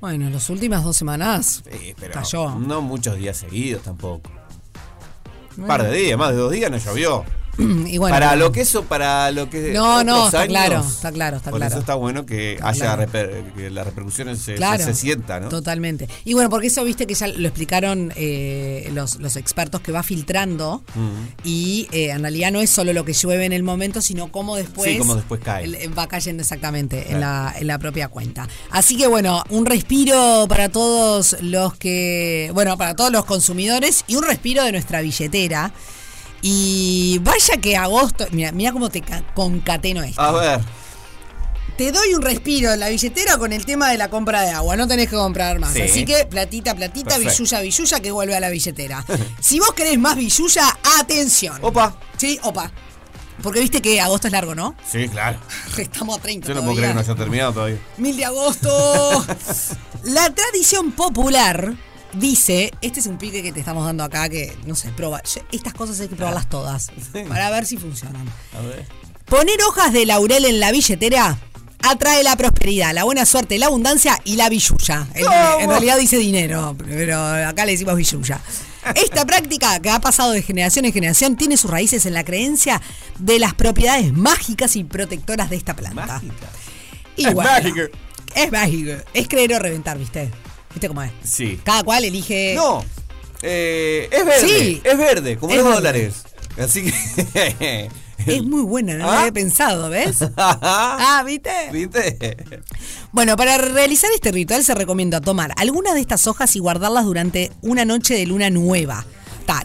Bueno, 0.00 0.26
en 0.26 0.32
las 0.32 0.48
últimas 0.50 0.84
dos 0.84 0.96
semanas 0.96 1.62
Sí, 1.70 1.94
pero 1.98 2.12
cayó. 2.14 2.50
no 2.54 2.80
muchos 2.80 3.16
días 3.16 3.36
seguidos 3.36 3.82
tampoco. 3.82 4.30
Un 5.56 5.66
par 5.66 5.82
de 5.82 5.92
días, 5.92 6.16
más 6.18 6.30
de 6.30 6.36
dos 6.36 6.52
días 6.52 6.70
no 6.70 6.76
llovió. 6.78 7.24
Y 7.88 7.98
bueno, 7.98 8.14
para 8.14 8.36
lo 8.36 8.52
que 8.52 8.60
eso, 8.60 8.84
para 8.84 9.30
lo 9.32 9.50
que. 9.50 9.72
No, 9.72 10.04
no, 10.04 10.26
está 10.26 10.40
años, 10.42 10.48
claro, 10.50 10.80
está 10.80 11.12
claro, 11.12 11.36
está 11.38 11.50
por 11.50 11.58
claro. 11.58 11.72
eso 11.74 11.80
está 11.80 11.94
bueno 11.94 12.24
que 12.24 12.52
Está 12.54 12.68
haya 12.68 12.94
claro. 12.96 13.02
reper- 13.12 13.52
que 13.54 13.70
las 13.70 13.84
repercusiones 13.86 14.38
se, 14.40 14.54
Claro, 14.54 14.78
se, 14.84 14.94
se 14.94 15.00
sientan, 15.00 15.42
¿no? 15.44 15.48
Totalmente. 15.48 16.08
Y 16.24 16.34
bueno, 16.34 16.50
porque 16.50 16.68
eso 16.68 16.84
viste 16.84 17.06
que 17.06 17.14
ya 17.14 17.26
lo 17.28 17.48
explicaron 17.48 18.12
eh, 18.16 18.88
los, 18.94 19.16
los 19.16 19.36
expertos 19.36 19.80
que 19.80 19.90
va 19.92 20.02
filtrando 20.02 20.82
y 21.44 21.88
eh, 21.92 22.10
en 22.10 22.20
realidad 22.22 22.52
no 22.52 22.60
es 22.60 22.70
solo 22.70 22.92
lo 22.92 23.04
que 23.04 23.12
llueve 23.12 23.44
en 23.44 23.52
el 23.52 23.62
momento, 23.62 24.00
sino 24.00 24.30
cómo 24.30 24.56
después, 24.56 24.92
Sí, 24.92 24.98
cómo 24.98 25.14
después 25.16 25.40
cae. 25.42 25.88
va 25.88 26.06
cayendo 26.06 26.42
exactamente 26.42 27.10
en, 27.10 27.20
la, 27.20 27.54
en 27.58 27.66
la 27.66 27.78
propia 27.78 28.08
cuenta. 28.08 28.48
Así 28.70 28.96
que 28.96 29.06
bueno, 29.06 29.42
un 29.50 29.66
respiro 29.66 30.46
para 30.48 30.68
todos 30.68 31.36
los 31.40 31.74
que, 31.74 32.50
bueno, 32.54 32.76
para 32.78 32.94
todos 32.94 33.10
los 33.10 33.24
consumidores 33.24 34.04
y 34.06 34.16
un 34.16 34.22
respiro 34.24 34.62
de 34.64 34.72
nuestra 34.72 35.00
billetera. 35.00 35.72
Y 36.42 37.18
vaya 37.22 37.56
que 37.60 37.76
agosto, 37.76 38.26
mira, 38.30 38.52
mira 38.52 38.72
cómo 38.72 38.88
te 38.90 39.00
ca- 39.00 39.22
concateno 39.34 40.02
esto. 40.02 40.20
A 40.20 40.32
ver, 40.32 40.60
te 41.76 41.92
doy 41.92 42.14
un 42.14 42.22
respiro 42.22 42.72
en 42.72 42.80
la 42.80 42.88
billetera 42.88 43.38
con 43.38 43.52
el 43.52 43.64
tema 43.64 43.90
de 43.90 43.98
la 43.98 44.08
compra 44.08 44.42
de 44.42 44.50
agua. 44.50 44.76
No 44.76 44.86
tenés 44.88 45.08
que 45.08 45.16
comprar 45.16 45.58
más. 45.58 45.72
Sí. 45.72 45.82
Así 45.82 46.04
que 46.04 46.24
platita, 46.26 46.74
platita, 46.74 47.10
Perfecto. 47.16 47.30
billulla, 47.42 47.60
billulla, 47.60 48.00
que 48.00 48.10
vuelve 48.10 48.36
a 48.36 48.40
la 48.40 48.50
billetera. 48.50 49.04
si 49.40 49.58
vos 49.58 49.72
querés 49.72 49.98
más 49.98 50.16
billulla, 50.16 50.76
atención. 51.00 51.58
Opa. 51.62 51.96
Sí, 52.16 52.38
opa. 52.42 52.70
Porque 53.42 53.60
viste 53.60 53.80
que 53.80 54.00
agosto 54.00 54.26
es 54.26 54.32
largo, 54.32 54.54
¿no? 54.56 54.74
Sí, 54.90 55.08
claro. 55.08 55.38
Estamos 55.78 56.18
a 56.18 56.20
30 56.22 56.48
Yo 56.48 56.54
no 56.54 56.62
puedo 56.62 56.74
creer 56.74 56.90
que 56.90 56.94
no 56.94 57.00
haya 57.00 57.14
terminado 57.14 57.52
todavía. 57.52 57.78
Mil 57.96 58.16
de 58.16 58.24
agosto. 58.24 59.24
La 60.04 60.30
tradición 60.34 60.90
popular 60.92 61.74
dice, 62.12 62.72
este 62.80 63.00
es 63.00 63.06
un 63.06 63.18
pique 63.18 63.42
que 63.42 63.52
te 63.52 63.60
estamos 63.60 63.84
dando 63.84 64.04
acá 64.04 64.28
que, 64.28 64.56
no 64.66 64.74
sé, 64.74 64.90
prueba. 64.90 65.22
Yo- 65.22 65.40
Estas 65.52 65.74
cosas 65.74 66.00
hay 66.00 66.08
que 66.08 66.16
probarlas 66.16 66.48
todas 66.48 66.90
para 67.28 67.50
ver 67.50 67.66
si 67.66 67.76
funcionan. 67.76 68.26
A 68.56 68.60
ver. 68.62 68.86
Poner 69.26 69.60
hojas 69.68 69.92
de 69.92 70.06
laurel 70.06 70.44
en 70.46 70.58
la 70.60 70.72
billetera 70.72 71.38
atrae 71.82 72.22
la 72.24 72.34
prosperidad, 72.36 72.92
la 72.94 73.04
buena 73.04 73.24
suerte, 73.26 73.58
la 73.58 73.66
abundancia 73.66 74.18
y 74.24 74.36
la 74.36 74.48
billulla. 74.48 75.06
En, 75.14 75.26
en 75.62 75.68
realidad 75.70 75.98
dice 75.98 76.16
dinero, 76.16 76.74
pero 76.86 77.20
acá 77.22 77.64
le 77.66 77.72
decimos 77.72 77.94
billulla. 77.96 78.40
Esta 78.94 79.24
práctica 79.26 79.78
que 79.80 79.90
ha 79.90 80.00
pasado 80.00 80.32
de 80.32 80.42
generación 80.42 80.86
en 80.86 80.92
generación 80.92 81.36
tiene 81.36 81.56
sus 81.56 81.70
raíces 81.70 82.06
en 82.06 82.14
la 82.14 82.24
creencia 82.24 82.80
de 83.18 83.38
las 83.38 83.52
propiedades 83.54 84.12
mágicas 84.12 84.76
y 84.76 84.84
protectoras 84.84 85.50
de 85.50 85.56
esta 85.56 85.76
planta. 85.76 86.06
Mágica. 86.06 86.48
Y 87.16 87.26
Es 87.26 87.34
bueno, 87.34 87.50
mágico. 87.50 87.80
Es 88.34 88.50
mágico. 88.52 88.92
Es 89.14 89.28
creer 89.28 89.52
o 89.54 89.58
reventar, 89.58 89.98
¿viste? 89.98 90.30
¿Viste 90.70 90.88
cómo 90.88 91.02
es? 91.02 91.12
Sí. 91.24 91.60
Cada 91.64 91.82
cual 91.82 92.04
elige. 92.04 92.54
No. 92.56 92.84
Eh, 93.42 94.08
es 94.10 94.24
verde. 94.26 94.48
Sí. 94.48 94.80
Es 94.84 94.98
verde, 94.98 95.36
como 95.38 95.52
Es 95.52 95.58
los 95.58 95.66
verde. 95.66 95.76
dólares. 95.76 96.14
Así 96.58 96.84
que. 96.84 97.88
Es 98.26 98.42
muy 98.42 98.62
buena, 98.62 98.94
no 98.94 99.04
lo 99.04 99.10
¿Ah? 99.12 99.20
había 99.20 99.32
pensado, 99.32 99.88
¿ves? 99.90 100.16
ah, 100.36 101.22
¿viste? 101.24 101.50
¿Viste? 101.72 102.36
Bueno, 103.12 103.36
para 103.36 103.56
realizar 103.58 104.10
este 104.12 104.32
ritual 104.32 104.64
se 104.64 104.74
recomienda 104.74 105.20
tomar 105.20 105.52
algunas 105.56 105.94
de 105.94 106.00
estas 106.00 106.26
hojas 106.26 106.54
y 106.56 106.58
guardarlas 106.58 107.04
durante 107.04 107.52
una 107.62 107.84
noche 107.84 108.14
de 108.14 108.26
luna 108.26 108.50
nueva. 108.50 109.06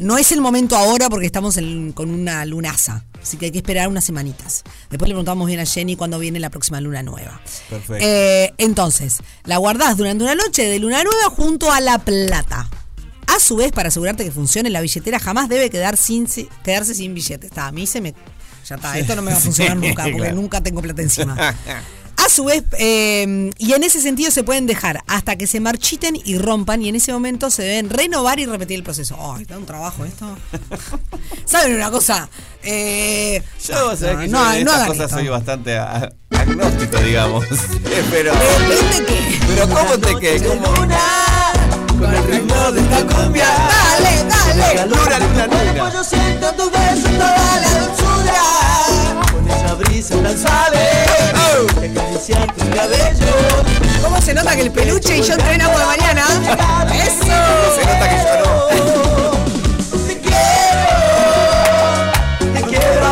No 0.01 0.17
es 0.17 0.31
el 0.31 0.39
momento 0.41 0.75
ahora 0.77 1.09
porque 1.09 1.25
estamos 1.25 1.57
en- 1.57 1.91
con 1.91 2.09
una 2.09 2.45
lunaza, 2.45 3.03
así 3.21 3.35
que 3.37 3.45
hay 3.47 3.51
que 3.51 3.57
esperar 3.57 3.87
unas 3.89 4.03
semanitas. 4.05 4.63
Después 4.89 5.09
le 5.09 5.13
preguntamos 5.13 5.45
bien 5.47 5.59
a 5.59 5.65
Jenny 5.65 5.95
cuándo 5.95 6.19
viene 6.19 6.39
la 6.39 6.49
próxima 6.49 6.79
luna 6.79 7.03
nueva. 7.03 7.41
Perfecto. 7.69 7.95
Eh, 7.99 8.53
entonces, 8.57 9.17
la 9.43 9.57
guardás 9.57 9.97
durante 9.97 10.23
una 10.23 10.35
noche 10.35 10.63
de 10.65 10.79
luna 10.79 11.03
nueva 11.03 11.29
junto 11.35 11.71
a 11.71 11.81
la 11.81 11.99
plata. 11.99 12.69
A 13.27 13.39
su 13.39 13.55
vez, 13.57 13.71
para 13.71 13.87
asegurarte 13.89 14.23
que 14.23 14.31
funcione, 14.31 14.69
la 14.69 14.81
billetera 14.81 15.19
jamás 15.19 15.49
debe 15.49 15.69
quedar 15.69 15.97
sin, 15.97 16.27
si- 16.27 16.47
quedarse 16.63 16.93
sin 16.95 17.13
billete. 17.13 17.47
Está, 17.47 17.67
a 17.67 17.71
mí 17.71 17.85
se 17.87 17.99
me... 18.01 18.13
Ya 18.67 18.75
está, 18.75 18.97
esto 18.97 19.15
no 19.17 19.21
me 19.21 19.31
va 19.31 19.37
a 19.37 19.41
funcionar 19.41 19.77
Sí, 19.81 19.87
nunca 19.87 20.03
porque 20.03 20.17
claro. 20.17 20.35
nunca 20.35 20.61
tengo 20.61 20.81
plata 20.81 21.01
encima. 21.01 21.35
A 22.17 22.29
su 22.29 22.45
vez, 22.45 22.63
eh, 22.79 23.51
y 23.57 23.73
en 23.73 23.83
ese 23.83 23.99
sentido 24.01 24.31
se 24.31 24.43
pueden 24.43 24.65
dejar 24.65 25.01
hasta 25.07 25.35
que 25.35 25.45
se 25.45 25.59
marchiten 25.59 26.15
y 26.23 26.37
rompan 26.37 26.81
y 26.81 26.87
en 26.89 26.95
ese 26.95 27.11
momento 27.11 27.49
se 27.49 27.63
deben 27.63 27.89
renovar 27.89 28.39
y 28.39 28.45
repetir 28.45 28.77
el 28.77 28.83
proceso. 28.83 29.17
Ay, 29.35 29.45
da 29.45 29.57
un 29.57 29.65
trabajo 29.65 30.05
esto. 30.05 30.37
¿Saben 31.45 31.75
una 31.75 31.91
cosa? 31.91 32.29
Eh, 32.63 33.41
Yo, 33.67 33.89
vos 33.89 33.99
sabés 33.99 34.15
no, 34.15 34.21
que 34.21 34.27
no, 34.29 34.53
yo 34.53 34.59
en 34.59 34.65
no 34.65 34.71
estas 34.71 34.87
cosas 34.87 35.05
esto. 35.05 35.15
soy 35.17 35.27
bastante 35.27 35.77
agnóstico, 35.77 36.97
digamos. 36.99 37.45
Pero. 38.11 38.33
Depende 38.33 39.05
qué. 39.05 39.39
Pero 39.47 39.69
¿cómo 39.69 39.97
te 39.97 40.15
qué? 40.19 40.43
¿Cómo? 40.47 40.73
Con 41.99 42.13
el 42.13 42.23
ritmo 42.25 42.71
de 42.71 42.81
esta 42.81 43.05
cumbia. 43.05 43.45
Dale, 43.47 44.23
dale. 44.29 44.87
Luna, 44.87 45.19
luna, 45.19 45.47
luna. 45.47 45.93
Yo 45.93 46.03
siento 46.03 46.51
tu 46.53 46.69
beso 46.71 47.07
en 47.07 47.17
toda 47.17 47.59
la 47.61 47.79
dulzura 47.79 48.41
Con 48.82 48.82
esa 49.49 49.73
brisa 49.75 50.15
tan 50.15 50.37
suave 50.37 50.79
Que 51.79 51.87
acaricia 51.87 52.47
tus 52.47 52.63
cabellos 52.75 53.63
¿Cómo 54.01 54.21
se 54.21 54.33
nota 54.33 54.55
que 54.55 54.61
el 54.63 54.71
peluche 54.71 55.17
y 55.17 55.21
yo 55.21 55.33
entrenamos 55.33 55.79
de 55.79 55.85
mañana? 55.85 56.25
¡Eso! 56.93 57.25
Se 57.75 57.85
nota 57.85 58.09
que 58.09 58.17
yo 58.17 58.33
no. 58.43 58.53
Te 60.07 60.15
quiero 60.19 60.91
Te 62.53 62.61
quiero 62.63 63.03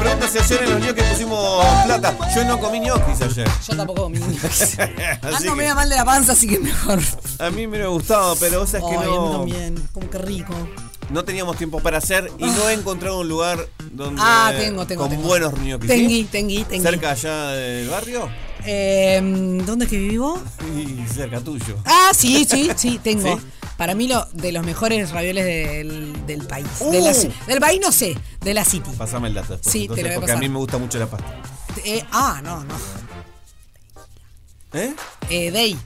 pregunta 0.00 0.28
si 0.28 0.38
ayer 0.38 0.62
en 0.62 0.70
los 0.70 0.80
ñoquis 0.80 1.04
pusimos 1.04 1.64
plata. 1.84 2.16
Yo 2.34 2.44
no 2.44 2.58
comí 2.58 2.80
ñoquis 2.80 3.20
ayer. 3.22 3.48
Yo 3.68 3.76
tampoco 3.76 4.02
comí. 4.04 4.18
Así 4.42 4.76
Ando 5.22 5.38
que 5.38 5.54
medio 5.54 5.74
mal 5.74 5.88
de 5.88 5.96
la 5.96 6.04
panza, 6.04 6.32
así 6.32 6.48
que 6.48 6.58
mejor. 6.58 7.00
a 7.38 7.50
mí 7.50 7.66
me 7.66 7.68
hubiera 7.68 7.88
gustado, 7.88 8.36
pero 8.36 8.60
vos 8.60 8.70
sabés 8.70 8.86
que 8.88 8.96
Ay, 8.96 9.04
a 9.04 9.10
mí 9.10 9.16
no, 9.16 9.30
también. 9.32 9.88
Como 9.92 10.10
que 10.10 10.18
rico. 10.18 10.54
No 11.10 11.24
teníamos 11.24 11.56
tiempo 11.56 11.80
para 11.80 11.98
hacer 11.98 12.30
y 12.38 12.44
no 12.44 12.68
he 12.68 12.72
encontrado 12.74 13.20
un 13.20 13.28
lugar 13.28 13.68
donde 13.92 14.20
Ah, 14.24 14.52
tengo, 14.56 14.86
tengo. 14.86 15.02
con 15.02 15.10
tengo. 15.10 15.22
buenos 15.28 15.52
ñoquis. 15.58 15.88
Tengui, 15.88 16.22
¿sí? 16.22 16.28
tengui, 16.30 16.64
tengui. 16.64 16.82
Cerca 16.90 17.10
allá 17.10 17.48
del 17.50 17.88
barrio 17.88 18.28
Eh, 18.64 19.20
¿Dónde 19.66 19.86
es 19.86 19.90
que 19.90 19.98
vivo? 19.98 20.40
y 20.76 21.06
cerca 21.12 21.40
tuyo. 21.40 21.76
Ah, 21.84 22.10
sí, 22.14 22.44
sí, 22.48 22.70
sí, 22.76 22.98
tengo. 23.02 23.36
¿Sí? 23.38 23.44
Para 23.78 23.94
mí 23.94 24.06
lo 24.08 24.26
de 24.34 24.52
los 24.52 24.62
mejores 24.64 25.10
ravioles 25.10 25.44
del, 25.46 26.26
del 26.26 26.46
país. 26.46 26.66
Uh. 26.80 26.90
De 26.92 27.00
la 27.00 27.12
ci- 27.12 27.30
del 27.46 27.58
país 27.60 27.80
no 27.82 27.90
sé, 27.90 28.14
de 28.42 28.52
la 28.54 28.64
City. 28.64 28.90
Pasame 28.98 29.28
el 29.28 29.34
dato 29.34 29.54
después. 29.54 29.72
Sí, 29.72 29.88
te 29.88 30.02
lo 30.02 30.08
voy 30.08 30.10
a 30.10 30.14
porque 30.16 30.32
a 30.32 30.36
mí 30.36 30.48
me 30.50 30.58
gusta 30.58 30.76
mucho 30.76 30.98
la 30.98 31.06
pasta. 31.06 31.26
Eh, 31.84 32.04
ah, 32.12 32.40
no, 32.44 32.62
no. 32.64 32.74
¿Eh? 34.74 34.94
Eh, 35.30 35.50
Day. 35.50 35.76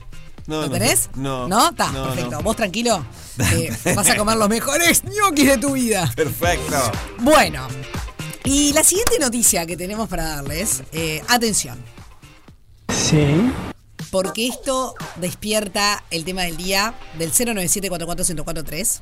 No, 0.47 0.61
¿Lo 0.61 0.67
no 0.67 0.71
tenés? 0.73 1.09
No. 1.15 1.47
¿No? 1.47 1.69
Está, 1.69 1.91
No, 1.91 2.03
perfecto. 2.05 2.31
no. 2.31 2.41
Vos 2.43 2.55
tranquilo. 2.55 3.05
eh, 3.53 3.75
vas 3.95 4.09
a 4.09 4.15
comer 4.15 4.37
los 4.37 4.47
mejores 4.49 5.03
ñoquis 5.03 5.47
de 5.47 5.57
tu 5.57 5.71
vida. 5.73 6.11
Perfecto. 6.15 6.91
Bueno. 7.19 7.67
Y 8.43 8.71
la 8.73 8.83
siguiente 8.83 9.17
noticia 9.19 9.65
que 9.65 9.75
tenemos 9.75 10.07
para 10.07 10.23
darles, 10.35 10.83
eh, 10.91 11.23
atención, 11.29 11.79
Sí. 12.89 13.51
porque 14.11 14.47
esto 14.47 14.93
despierta 15.15 16.03
el 16.11 16.23
tema 16.25 16.43
del 16.43 16.55
día 16.55 16.93
del 17.17 17.31
097-44143. 17.33 19.01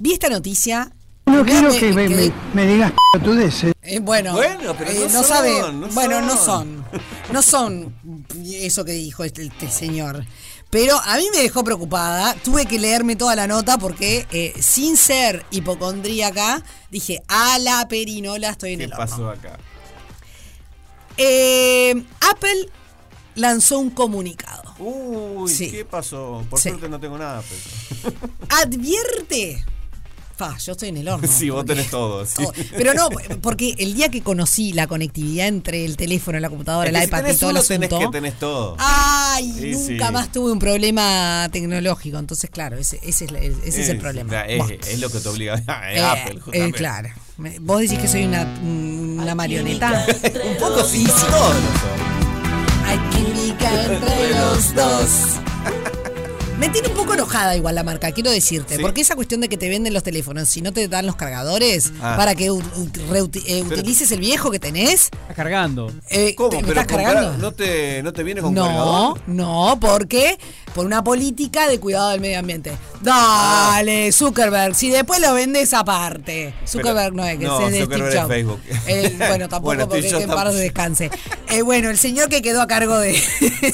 Vi 0.00 0.12
esta 0.14 0.28
noticia. 0.28 0.90
No 1.26 1.44
quiero 1.44 1.70
que 1.72 1.92
me, 1.92 2.08
me, 2.08 2.32
me 2.52 2.66
digas 2.66 2.92
tú 3.24 3.34
de 3.34 3.46
ese. 3.46 3.72
Eh, 3.82 3.98
bueno, 4.00 4.34
Bueno, 4.34 4.74
pero 4.78 4.92
no 4.92 5.08
son, 5.10 5.24
sabe. 5.24 5.72
no 5.72 5.88
bueno, 5.88 6.20
no 6.20 6.36
son. 6.36 6.44
son. 6.44 6.84
No 7.32 7.42
son 7.42 7.94
eso 8.44 8.84
que 8.84 8.92
dijo 8.92 9.24
este, 9.24 9.46
este 9.46 9.70
señor. 9.70 10.24
Pero 10.70 10.98
a 10.98 11.16
mí 11.16 11.26
me 11.32 11.38
dejó 11.42 11.62
preocupada. 11.64 12.34
Tuve 12.44 12.66
que 12.66 12.78
leerme 12.78 13.16
toda 13.16 13.36
la 13.36 13.46
nota 13.46 13.78
porque, 13.78 14.26
eh, 14.32 14.52
sin 14.60 14.96
ser 14.96 15.44
hipocondríaca, 15.50 16.62
dije, 16.90 17.22
a 17.28 17.58
la 17.58 17.86
perinola 17.88 18.50
estoy 18.50 18.72
en 18.74 18.78
¿Qué 18.80 18.84
el 18.86 18.92
horno. 18.92 19.04
pasó 19.06 19.28
acá? 19.30 19.56
Eh, 21.16 21.94
Apple 22.30 22.68
lanzó 23.36 23.78
un 23.78 23.90
comunicado. 23.90 24.74
Uy, 24.78 25.50
Sí. 25.50 25.70
¿qué 25.70 25.84
pasó? 25.84 26.44
Por 26.50 26.58
Sí. 26.60 26.70
suerte 26.70 26.88
no 26.88 26.98
tengo 26.98 27.16
nada, 27.18 27.42
pero. 28.02 28.14
Advierte. 28.62 29.64
Fa, 30.36 30.58
yo 30.58 30.72
estoy 30.72 30.88
en 30.88 30.96
el 30.96 31.08
horno. 31.08 31.28
Sí, 31.30 31.48
vos 31.50 31.64
tenés 31.64 31.88
todo, 31.90 32.26
sí. 32.26 32.34
todo. 32.42 32.52
Pero 32.76 32.92
no, 32.94 33.08
porque 33.40 33.74
el 33.78 33.94
día 33.94 34.08
que 34.08 34.20
conocí 34.20 34.72
la 34.72 34.88
conectividad 34.88 35.46
entre 35.46 35.84
el 35.84 35.96
teléfono, 35.96 36.40
la 36.40 36.48
computadora, 36.48 36.88
Es 36.88 36.92
que 36.92 36.98
el 36.98 37.04
si 37.04 37.08
iPad 37.08 37.28
y 37.30 37.36
todo 37.36 37.50
el 37.50 37.56
uno, 37.56 37.64
tenés 37.64 37.86
asunto. 37.92 37.98
que 38.10 38.12
tenés 38.18 38.38
todo. 38.40 38.76
Ay, 38.80 39.52
Sí, 39.56 39.70
nunca 39.92 40.06
sí. 40.08 40.12
más 40.12 40.32
tuve 40.32 40.50
un 40.50 40.58
problema 40.58 41.48
tecnológico. 41.52 42.18
Entonces, 42.18 42.50
claro, 42.50 42.76
ese, 42.76 42.98
ese 43.04 43.26
es, 43.26 43.30
la- 43.30 43.38
ese 43.38 43.82
es 43.82 43.88
el 43.88 43.98
problema. 43.98 44.40
Es, 44.42 44.88
es 44.88 44.98
lo 45.00 45.08
que 45.08 45.20
te 45.20 45.28
obliga. 45.28 45.54
Es 45.54 45.62
Eh, 45.96 46.00
Apple, 46.04 46.40
eh, 46.52 46.72
claro. 46.72 47.10
Vos 47.60 47.80
decís 47.80 47.98
que 48.00 48.08
soy 48.08 48.24
una, 48.24 48.42
una 48.62 49.34
marioneta. 49.36 50.04
Un 50.50 50.56
poco 50.58 50.82
sí, 50.84 51.04
todos. 51.04 51.54
Hay 52.86 52.98
química 53.10 53.84
entre 53.84 54.30
los 54.30 54.74
dos. 54.74 55.10
Me 56.58 56.68
tiene 56.68 56.86
un 56.88 56.94
poco 56.94 57.14
enojada 57.14 57.56
igual 57.56 57.74
la 57.74 57.82
marca, 57.82 58.12
quiero 58.12 58.30
decirte. 58.30 58.76
¿Sí? 58.76 58.82
Porque 58.82 59.00
esa 59.00 59.16
cuestión 59.16 59.40
de 59.40 59.48
que 59.48 59.56
te 59.56 59.68
venden 59.68 59.92
los 59.92 60.04
teléfonos, 60.04 60.48
si 60.48 60.62
no 60.62 60.72
te 60.72 60.86
dan 60.86 61.04
los 61.04 61.16
cargadores, 61.16 61.92
Ah. 62.00 62.14
para 62.16 62.36
que 62.36 62.46
eh, 62.46 62.50
Pero- 62.92 63.64
utilices 63.66 64.10
el 64.12 64.20
viejo 64.20 64.52
que 64.52 64.60
tenés. 64.60 65.10
Está 65.22 65.34
cargando. 65.34 65.92
eh, 66.10 66.34
¿Cómo? 66.36 66.50
te- 66.50 66.56
¿Me 66.58 66.62
Pero 66.68 66.80
estás 66.80 66.86
cargando? 66.96 67.30
car- 67.32 67.38
¿no 67.40 67.52
te, 67.52 68.02
¿no 68.04 68.12
te 68.12 68.22
viene 68.22 68.40
con 68.40 68.54
No, 68.54 68.66
cargador? 68.66 69.20
no, 69.26 69.78
porque 69.80 70.38
por 70.74 70.86
una 70.86 71.02
política 71.02 71.66
de 71.68 71.80
cuidado 71.80 72.10
del 72.10 72.20
medio 72.20 72.38
ambiente. 72.38 72.72
Dale, 73.02 74.12
Zuckerberg, 74.12 74.76
si 74.76 74.90
después 74.90 75.20
lo 75.20 75.34
vendes 75.34 75.74
aparte. 75.74 76.54
Zuckerberg 76.66 77.14
no 77.14 77.24
es 77.26 77.36
que 77.38 77.44
no, 77.46 77.66
es 77.66 77.72
de 77.72 77.84
Steve 77.84 78.16
Jobs. 78.16 78.28
Facebook. 78.28 78.60
Eh, 78.86 79.14
bueno, 79.18 79.48
tampoco 79.48 79.62
Bueno, 79.74 79.88
porque 79.88 80.02
que 80.02 80.08
en 80.08 80.28
tampoco. 80.28 80.52
descanse. 80.54 81.10
Eh, 81.50 81.62
bueno, 81.62 81.90
el 81.90 81.98
señor 81.98 82.28
que 82.28 82.42
quedó 82.42 82.62
a 82.62 82.68
cargo 82.68 82.96
de, 82.98 83.14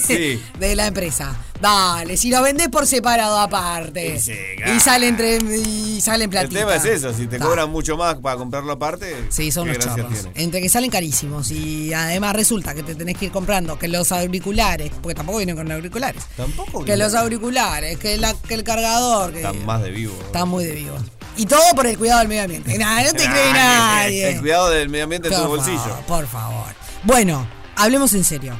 Sí. 0.05 0.41
de 0.59 0.75
la 0.77 0.87
empresa. 0.87 1.37
Dale, 1.61 2.17
si 2.17 2.31
lo 2.31 2.43
vendés 2.43 2.69
por 2.69 2.87
separado 2.87 3.39
aparte. 3.39 4.15
Y 4.15 4.21
sí, 4.21 4.33
y 4.33 4.57
claro. 4.57 4.81
sale 4.81 5.09
entre 5.09 5.37
y 5.37 6.01
sale 6.01 6.25
en 6.25 6.33
El 6.35 6.49
tema 6.49 6.75
es 6.77 6.85
eso, 6.87 7.13
si 7.13 7.27
te 7.27 7.39
Ta. 7.39 7.45
cobran 7.45 7.69
mucho 7.71 7.97
más 7.99 8.15
para 8.17 8.37
comprarlo 8.37 8.73
aparte, 8.73 9.27
Sí, 9.29 9.51
son 9.53 9.65
¿qué 9.67 9.73
unos 9.73 9.85
gracia 9.85 10.03
chorros. 10.05 10.21
tiene? 10.23 10.43
Entre 10.43 10.63
que 10.63 10.69
salen 10.71 10.91
carísimos 10.91 11.51
y 11.51 11.93
además 11.93 12.35
resulta 12.35 12.73
que 12.75 12.83
te 12.83 12.95
tenés 12.95 13.17
que 13.19 13.27
ir 13.27 13.31
comprando 13.31 13.79
que 13.79 13.89
los 13.89 14.11
auriculares, 14.11 14.91
porque 15.03 15.15
tampoco 15.15 15.39
vienen 15.39 15.55
con 15.57 15.71
auriculares. 15.71 16.23
Tampoco 16.37 16.85
Que 16.85 16.97
los 16.97 17.15
auriculares, 17.15 17.99
que, 17.99 18.17
la, 18.17 18.33
que 18.33 18.55
el 18.55 18.65
cargador. 18.65 19.33
Que 19.33 19.39
Están 19.39 19.67
más 19.67 19.83
de 19.83 19.91
vivo. 19.91 20.15
Están 20.25 20.49
muy 20.49 20.65
de 20.65 20.73
vivos. 20.73 21.03
Y 21.37 21.45
todo 21.47 21.63
por 21.77 21.87
el 21.87 21.97
cuidado 21.99 22.21
del 22.21 22.29
medio 22.29 22.43
ambiente. 22.43 22.77
Nada, 22.79 23.03
no 23.05 23.13
te 23.13 23.25
cree 23.25 23.53
nadie. 23.53 24.31
El 24.31 24.41
cuidado 24.41 24.71
del 24.71 24.89
medio 24.89 25.05
ambiente 25.05 25.29
en 25.29 25.35
tu 25.35 25.41
Por 25.41 25.49
bolsillo. 25.49 25.97
por 26.07 26.27
favor. 26.27 26.67
Bueno, 27.05 27.47
hablemos 27.77 28.13
en 28.15 28.25
serio. 28.25 28.57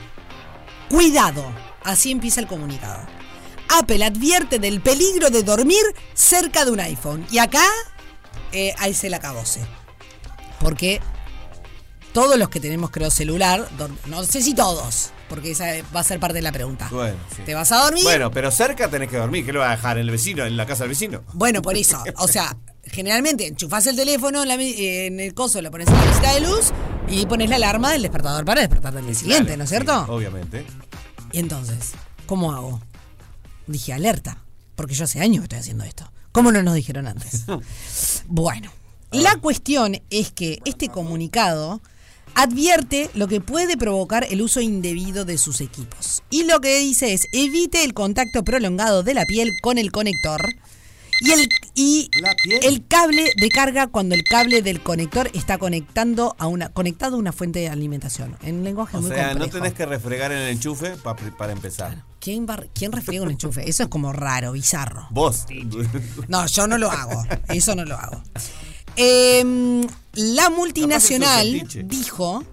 Cuidado. 0.89 1.45
Así 1.85 2.11
empieza 2.11 2.41
el 2.41 2.47
comunicado. 2.47 3.01
Apple 3.79 4.05
advierte 4.05 4.59
del 4.59 4.81
peligro 4.81 5.31
de 5.31 5.43
dormir 5.43 5.83
cerca 6.15 6.65
de 6.65 6.71
un 6.73 6.81
iPhone. 6.81 7.27
Y 7.31 7.39
acá, 7.39 7.65
eh, 8.53 8.75
ahí 8.79 8.95
se 8.95 9.09
la 9.09 9.19
acabose. 9.19 9.61
Porque 10.59 11.01
todos 12.13 12.37
los 12.39 12.49
que 12.49 12.59
tenemos, 12.61 12.91
creo, 12.91 13.11
celular, 13.11 13.69
no 14.07 14.25
sé 14.25 14.43
si 14.43 14.53
todos, 14.55 15.11
porque 15.29 15.53
esa 15.53 15.67
va 15.95 16.01
a 16.01 16.05
ser 16.05 16.19
parte 16.19 16.35
de 16.35 16.43
la 16.43 16.51
pregunta. 16.53 16.89
Bueno, 16.91 17.17
sí. 17.35 17.43
¿Te 17.47 17.55
vas 17.55 17.71
a 17.71 17.85
dormir? 17.85 18.03
Bueno, 18.03 18.31
pero 18.33 18.51
cerca 18.51 18.89
tenés 18.89 19.09
que 19.09 19.17
dormir. 19.17 19.47
¿Qué 19.47 19.53
lo 19.53 19.61
vas 19.61 19.69
a 19.69 19.77
dejar? 19.77 19.97
¿En 19.99 20.03
el 20.05 20.11
vecino? 20.11 20.45
¿En 20.45 20.57
la 20.57 20.67
casa 20.67 20.83
del 20.83 20.91
vecino? 20.91 21.23
Bueno, 21.35 21.63
por 21.63 21.77
eso. 21.77 22.03
O 22.17 22.27
sea, 22.27 22.57
generalmente 22.85 23.47
enchufás 23.47 23.87
el 23.87 23.95
teléfono 23.95 24.43
en, 24.43 24.49
la 24.49 24.57
me- 24.57 24.69
eh, 24.71 25.07
en 25.07 25.21
el 25.21 25.33
coso, 25.33 25.63
lo 25.63 25.71
pones 25.71 25.87
en 25.87 25.95
la 25.95 26.05
mesita 26.05 26.35
de 26.35 26.41
luz 26.41 26.73
y 27.09 27.25
pones 27.27 27.49
la 27.49 27.57
alarma 27.57 27.93
del 27.93 28.03
despertador 28.03 28.45
para 28.45 28.61
despertar 28.63 28.93
del 28.93 29.07
día 29.07 29.15
siguiente, 29.15 29.57
¿no 29.57 29.63
es 29.65 29.71
sí, 29.71 29.77
cierto? 29.77 30.07
obviamente. 30.09 30.67
Y 31.33 31.39
entonces, 31.39 31.93
¿cómo 32.27 32.53
hago? 32.53 32.81
Dije 33.67 33.93
alerta, 33.93 34.43
porque 34.75 34.95
yo 34.95 35.05
hace 35.05 35.21
años 35.21 35.41
que 35.41 35.45
estoy 35.45 35.59
haciendo 35.59 35.85
esto. 35.85 36.11
¿Cómo 36.33 36.53
no 36.53 36.63
nos 36.63 36.75
dijeron 36.75 37.07
antes? 37.07 37.45
Bueno, 38.27 38.71
la 39.11 39.35
cuestión 39.37 40.01
es 40.11 40.31
que 40.31 40.61
este 40.65 40.89
comunicado 40.89 41.81
advierte 42.37 43.11
lo 43.15 43.27
que 43.27 43.41
puede 43.41 43.77
provocar 43.77 44.25
el 44.31 44.41
uso 44.41 44.61
indebido 44.61 45.25
de 45.25 45.37
sus 45.37 45.61
equipos. 45.61 46.23
Y 46.31 46.45
lo 46.45 46.61
que 46.61 46.79
dice 46.79 47.13
es, 47.13 47.27
evite 47.33 47.83
el 47.83 47.93
contacto 47.93 48.45
prolongado 48.45 49.03
de 49.03 49.15
la 49.15 49.25
piel 49.25 49.51
con 49.63 49.79
el 49.79 49.91
conector 49.91 50.55
y 51.21 51.31
el, 51.33 51.49
y 51.75 52.11
¿La 52.21 52.35
piel? 52.43 52.61
el 52.65 52.87
cable 52.87 53.33
de 53.37 53.49
carga 53.49 53.87
cuando 53.87 54.15
el 54.15 54.25
cable 54.25 54.63
del 54.63 54.83
conector 54.83 55.31
está 55.35 55.59
conectando 55.59 56.35
a 56.39 56.47
una, 56.47 56.71
conectado 56.71 57.17
a 57.17 57.19
una 57.19 57.33
fuente 57.33 57.59
de 57.61 57.69
alimentación. 57.69 58.37
En 58.43 58.57
un 58.57 58.65
lenguaje 58.65 58.97
O 58.97 59.01
muy 59.03 59.11
sea, 59.11 59.25
no 59.35 59.41
complejo. 59.41 59.53
tenés 59.59 59.75
que 59.75 59.87
refregar 59.87 60.33
en 60.33 60.39
el 60.39 60.49
enchufe 60.49 60.97
pa- 60.97 61.17
para 61.17 61.53
empezar. 61.53 62.05
¿Quién, 62.19 62.47
va- 62.49 62.65
¿Quién 62.75 62.93
refriega 62.93 63.25
un 63.25 63.31
enchufe? 63.31 63.69
Eso 63.69 63.83
es 63.85 63.89
como 63.89 64.13
raro, 64.13 64.53
bizarro. 64.53 65.07
Vos. 65.11 65.47
No, 66.29 66.47
yo 66.47 66.67
no 66.67 66.79
lo 66.79 66.91
hago. 66.91 67.23
Eso 67.49 67.75
no 67.75 67.85
lo 67.85 67.97
hago. 67.97 68.23
Em, 68.97 69.87
la 70.15 70.51
multinacional 70.51 71.67
dijo 71.85 72.45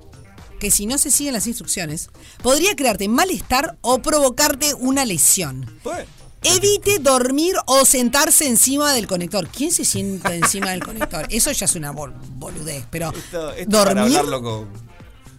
que 0.60 0.72
si 0.72 0.86
no 0.86 0.98
se 0.98 1.12
siguen 1.12 1.34
las 1.34 1.46
instrucciones, 1.48 2.10
podría 2.42 2.76
crearte 2.76 3.08
malestar 3.08 3.78
o 3.82 4.00
provocarte 4.02 4.74
una 4.74 5.06
lesión. 5.06 5.70
Pues, 5.84 6.08
Evite 6.56 7.00
dormir 7.00 7.56
o 7.66 7.86
sentarse 7.86 8.48
encima 8.48 8.94
del 8.94 9.08
conector. 9.08 9.48
¿Quién 9.48 9.72
se 9.72 9.84
sienta 9.86 10.34
encima 10.36 10.72
del 10.72 10.84
conector? 10.84 11.26
Eso 11.30 11.52
ya 11.52 11.66
es 11.66 11.76
una 11.76 11.92
bol- 11.92 12.14
boludez, 12.36 12.86
pero 12.90 13.12
esto, 13.14 13.54
esto 13.54 13.72
para 13.72 13.94
dormir 14.02 14.18
hablarlo 14.18 14.42
con, 14.42 14.70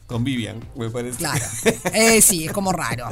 con 0.07 0.25
Vivian, 0.25 0.61
me 0.77 0.90
parece. 0.90 1.18
Claro. 1.18 1.44
Eh, 1.92 2.21
sí, 2.23 2.47
es 2.47 2.53
como 2.53 2.73
raro. 2.73 3.09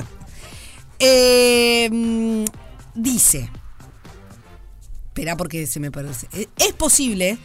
Eh, 0.98 1.88
mm, 1.90 2.44
dice. 2.94 3.50
Espera, 5.08 5.36
porque 5.36 5.66
se 5.66 5.80
me 5.80 5.90
parece. 5.90 6.28
eh, 6.32 6.46
Es 6.58 6.72
posible 6.74 7.38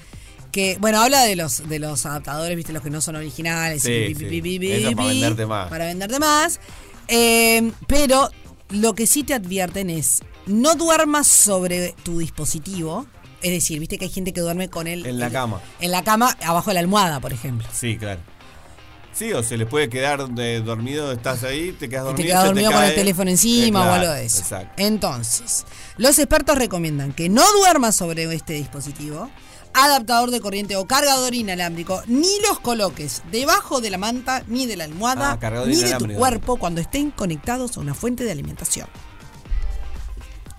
que. 0.51 0.77
Bueno, 0.79 1.01
habla 1.01 1.23
de 1.23 1.35
los, 1.35 1.67
de 1.69 1.79
los 1.79 2.05
adaptadores, 2.05 2.55
viste, 2.55 2.73
los 2.73 2.83
que 2.83 2.89
no 2.89 3.01
son 3.01 3.15
originales. 3.15 3.83
Sí, 3.83 3.91
y 3.91 4.15
sí. 4.15 4.93
para 4.95 5.07
venderte 5.07 5.45
más. 5.45 5.69
Para 5.69 5.85
venderte 5.85 6.19
más. 6.19 6.59
Eh, 7.07 7.71
pero 7.87 8.29
lo 8.69 8.93
que 8.95 9.07
sí 9.07 9.23
te 9.23 9.33
advierten 9.33 9.89
es. 9.89 10.21
No 10.45 10.75
duermas 10.75 11.27
sobre 11.27 11.93
tu 12.03 12.19
dispositivo. 12.19 13.05
Es 13.41 13.51
decir, 13.51 13.79
viste 13.79 13.97
que 13.97 14.05
hay 14.05 14.11
gente 14.11 14.33
que 14.33 14.41
duerme 14.41 14.69
con 14.69 14.87
él. 14.87 15.05
En 15.05 15.19
la 15.19 15.29
cama. 15.29 15.59
En 15.79 15.91
la 15.91 16.03
cama, 16.03 16.35
abajo 16.45 16.69
de 16.69 16.75
la 16.75 16.79
almohada, 16.81 17.19
por 17.19 17.33
ejemplo. 17.33 17.67
Sí, 17.73 17.97
claro. 17.97 18.19
Sí, 19.13 19.33
o 19.33 19.43
se 19.43 19.57
les 19.57 19.67
puede 19.67 19.89
quedar 19.89 20.29
de 20.29 20.61
dormido, 20.61 21.11
estás 21.11 21.43
ahí, 21.43 21.73
te 21.73 21.89
quedas 21.89 22.05
dormido. 22.05 22.23
te 22.23 22.27
quedas 22.31 22.45
dormido 22.45 22.71
con 22.71 22.83
el 22.83 22.95
teléfono 22.95 23.29
encima 23.29 23.79
Eh, 23.79 23.81
o 23.81 23.85
claro, 23.85 23.93
algo 24.01 24.13
de 24.13 24.25
eso. 24.25 24.39
Exacto. 24.39 24.73
Entonces, 24.77 25.65
los 25.97 26.17
expertos 26.17 26.57
recomiendan 26.57 27.11
que 27.11 27.27
no 27.27 27.43
duermas 27.59 27.95
sobre 27.95 28.23
este 28.33 28.53
dispositivo, 28.53 29.29
adaptador 29.73 30.31
de 30.31 30.39
corriente 30.39 30.77
o 30.77 30.85
cargador 30.87 31.33
inalámbrico, 31.33 32.01
ni 32.07 32.39
los 32.47 32.59
coloques 32.61 33.21
debajo 33.31 33.81
de 33.81 33.89
la 33.89 33.97
manta, 33.97 34.43
ni 34.47 34.65
de 34.65 34.77
la 34.77 34.85
almohada, 34.85 35.37
Ah, 35.41 35.63
ni 35.67 35.75
de 35.75 35.95
tu 35.95 36.07
cuerpo 36.13 36.55
cuando 36.57 36.79
estén 36.79 37.11
conectados 37.11 37.75
a 37.75 37.81
una 37.81 37.93
fuente 37.93 38.23
de 38.23 38.31
alimentación. 38.31 38.87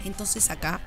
Entonces 0.04 0.50
acá, 0.50 0.80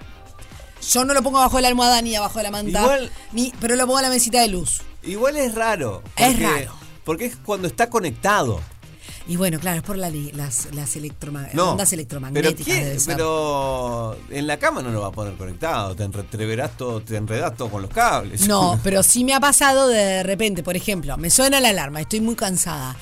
yo 0.92 1.06
no 1.06 1.14
lo 1.14 1.24
pongo 1.24 1.38
abajo 1.40 1.56
de 1.58 1.64
la 1.64 1.68
almohada 1.70 2.02
ni 2.02 2.16
abajo 2.16 2.38
de 2.40 2.44
la 2.44 2.52
manta, 2.52 2.82
Igual- 2.82 3.12
ni, 3.32 3.52
pero 3.60 3.76
lo 3.76 3.86
pongo 3.86 4.00
en 4.00 4.04
la 4.04 4.10
mesita 4.10 4.42
de 4.42 4.48
luz. 4.50 4.82
Igual 5.04 5.36
es 5.38 5.56
raro. 5.56 6.02
Es 6.16 6.28
porque- 6.34 6.44
raro. 6.44 6.74
Porque 7.04 7.26
es 7.26 7.36
cuando 7.38 7.68
está 7.68 7.90
conectado. 7.90 8.60
Y 9.28 9.38
bueno, 9.38 9.60
claro, 9.60 9.78
es 9.78 9.84
por 9.84 9.98
la 9.98 10.12
las, 10.34 10.68
las 10.74 10.98
No. 11.54 11.72
ondas 11.72 11.92
electromagnéticas. 11.94 12.64
¿quién- 12.64 12.84
debe 12.84 13.00
ser. 13.00 13.16
pero 13.16 14.16
en 14.30 14.46
la 14.46 14.58
cama 14.58 14.84
no 14.84 14.92
lo 14.92 15.02
va 15.02 15.08
a 15.08 15.12
poner 15.12 15.34
conectado. 15.36 15.96
Te 15.96 16.04
entreverás 16.04 16.78
todo, 16.78 17.02
te 17.02 17.16
enredás 17.18 17.56
todo 17.58 17.70
con 17.70 17.82
los 17.82 17.90
cables. 17.92 18.48
No, 18.48 18.80
pero 18.84 19.02
sí 19.02 19.24
me 19.24 19.34
ha 19.34 19.40
pasado 19.40 19.88
de 19.88 20.22
repente, 20.22 20.62
por 20.62 20.76
ejemplo, 20.76 21.18
me 21.18 21.32
suena 21.32 21.60
la 21.60 21.70
alarma, 21.70 22.02
estoy 22.02 22.22
muy 22.22 22.36
cansada. 22.36 22.96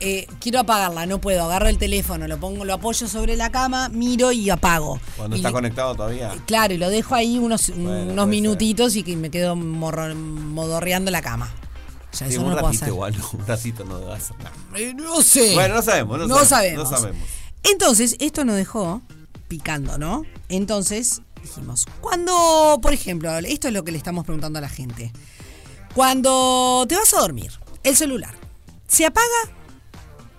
Eh, 0.00 0.26
quiero 0.40 0.60
apagarla, 0.60 1.06
no 1.06 1.20
puedo. 1.20 1.42
Agarro 1.44 1.66
el 1.68 1.76
teléfono, 1.78 2.28
lo 2.28 2.38
pongo, 2.38 2.64
lo 2.64 2.74
apoyo 2.74 3.08
sobre 3.08 3.34
la 3.36 3.50
cama, 3.50 3.88
miro 3.88 4.30
y 4.30 4.48
apago. 4.48 5.00
Cuando 5.16 5.34
Y 5.36 5.40
está 5.40 5.48
le- 5.48 5.52
conectado 5.54 5.94
todavía. 5.96 6.32
Claro, 6.46 6.74
y 6.74 6.78
lo 6.78 6.88
dejo 6.88 7.14
ahí 7.16 7.38
unos, 7.38 7.70
Bueno, 7.70 8.12
unos 8.12 8.28
minutitos 8.28 8.94
y 8.96 9.02
que 9.02 9.16
me 9.16 9.30
quedo 9.30 9.56
morro- 9.56 10.14
modorreando 10.14 11.10
la 11.10 11.20
cama. 11.20 11.52
Ya 12.12 12.26
Sí, 12.28 12.34
eso 12.34 12.42
un 12.42 12.48
no 12.50 12.52
puedo 12.54 12.66
ratito 12.68 12.86
igual, 12.86 13.14
un 13.32 13.46
ratito 13.46 13.84
no 13.84 14.00
va 14.06 14.14
a. 14.16 14.78
Eh, 14.78 14.94
no 14.94 15.20
sé. 15.20 15.54
Bueno, 15.54 15.74
no 15.74 15.82
sabemos, 15.82 16.18
no, 16.18 16.26
No 16.28 16.44
sabemos. 16.44 16.48
sabemos. 16.48 16.90
No 16.90 16.96
sabemos. 16.98 17.28
Entonces, 17.64 18.16
esto 18.20 18.44
nos 18.44 18.54
dejó 18.56 19.02
picando, 19.48 19.98
¿no? 19.98 20.22
Entonces, 20.48 21.22
dijimos, 21.42 21.86
cuando, 22.00 22.78
por 22.80 22.92
ejemplo, 22.94 23.36
esto 23.38 23.66
es 23.68 23.74
lo 23.74 23.82
que 23.82 23.90
le 23.92 23.98
estamos 23.98 24.24
preguntando 24.24 24.58
a 24.58 24.62
la 24.62 24.68
gente. 24.68 25.12
Cuando 25.94 26.86
te 26.88 26.94
vas 26.96 27.12
a 27.14 27.20
dormir, 27.20 27.50
el 27.82 27.96
celular, 27.96 28.34
¿se 28.86 29.04
apaga 29.06 29.26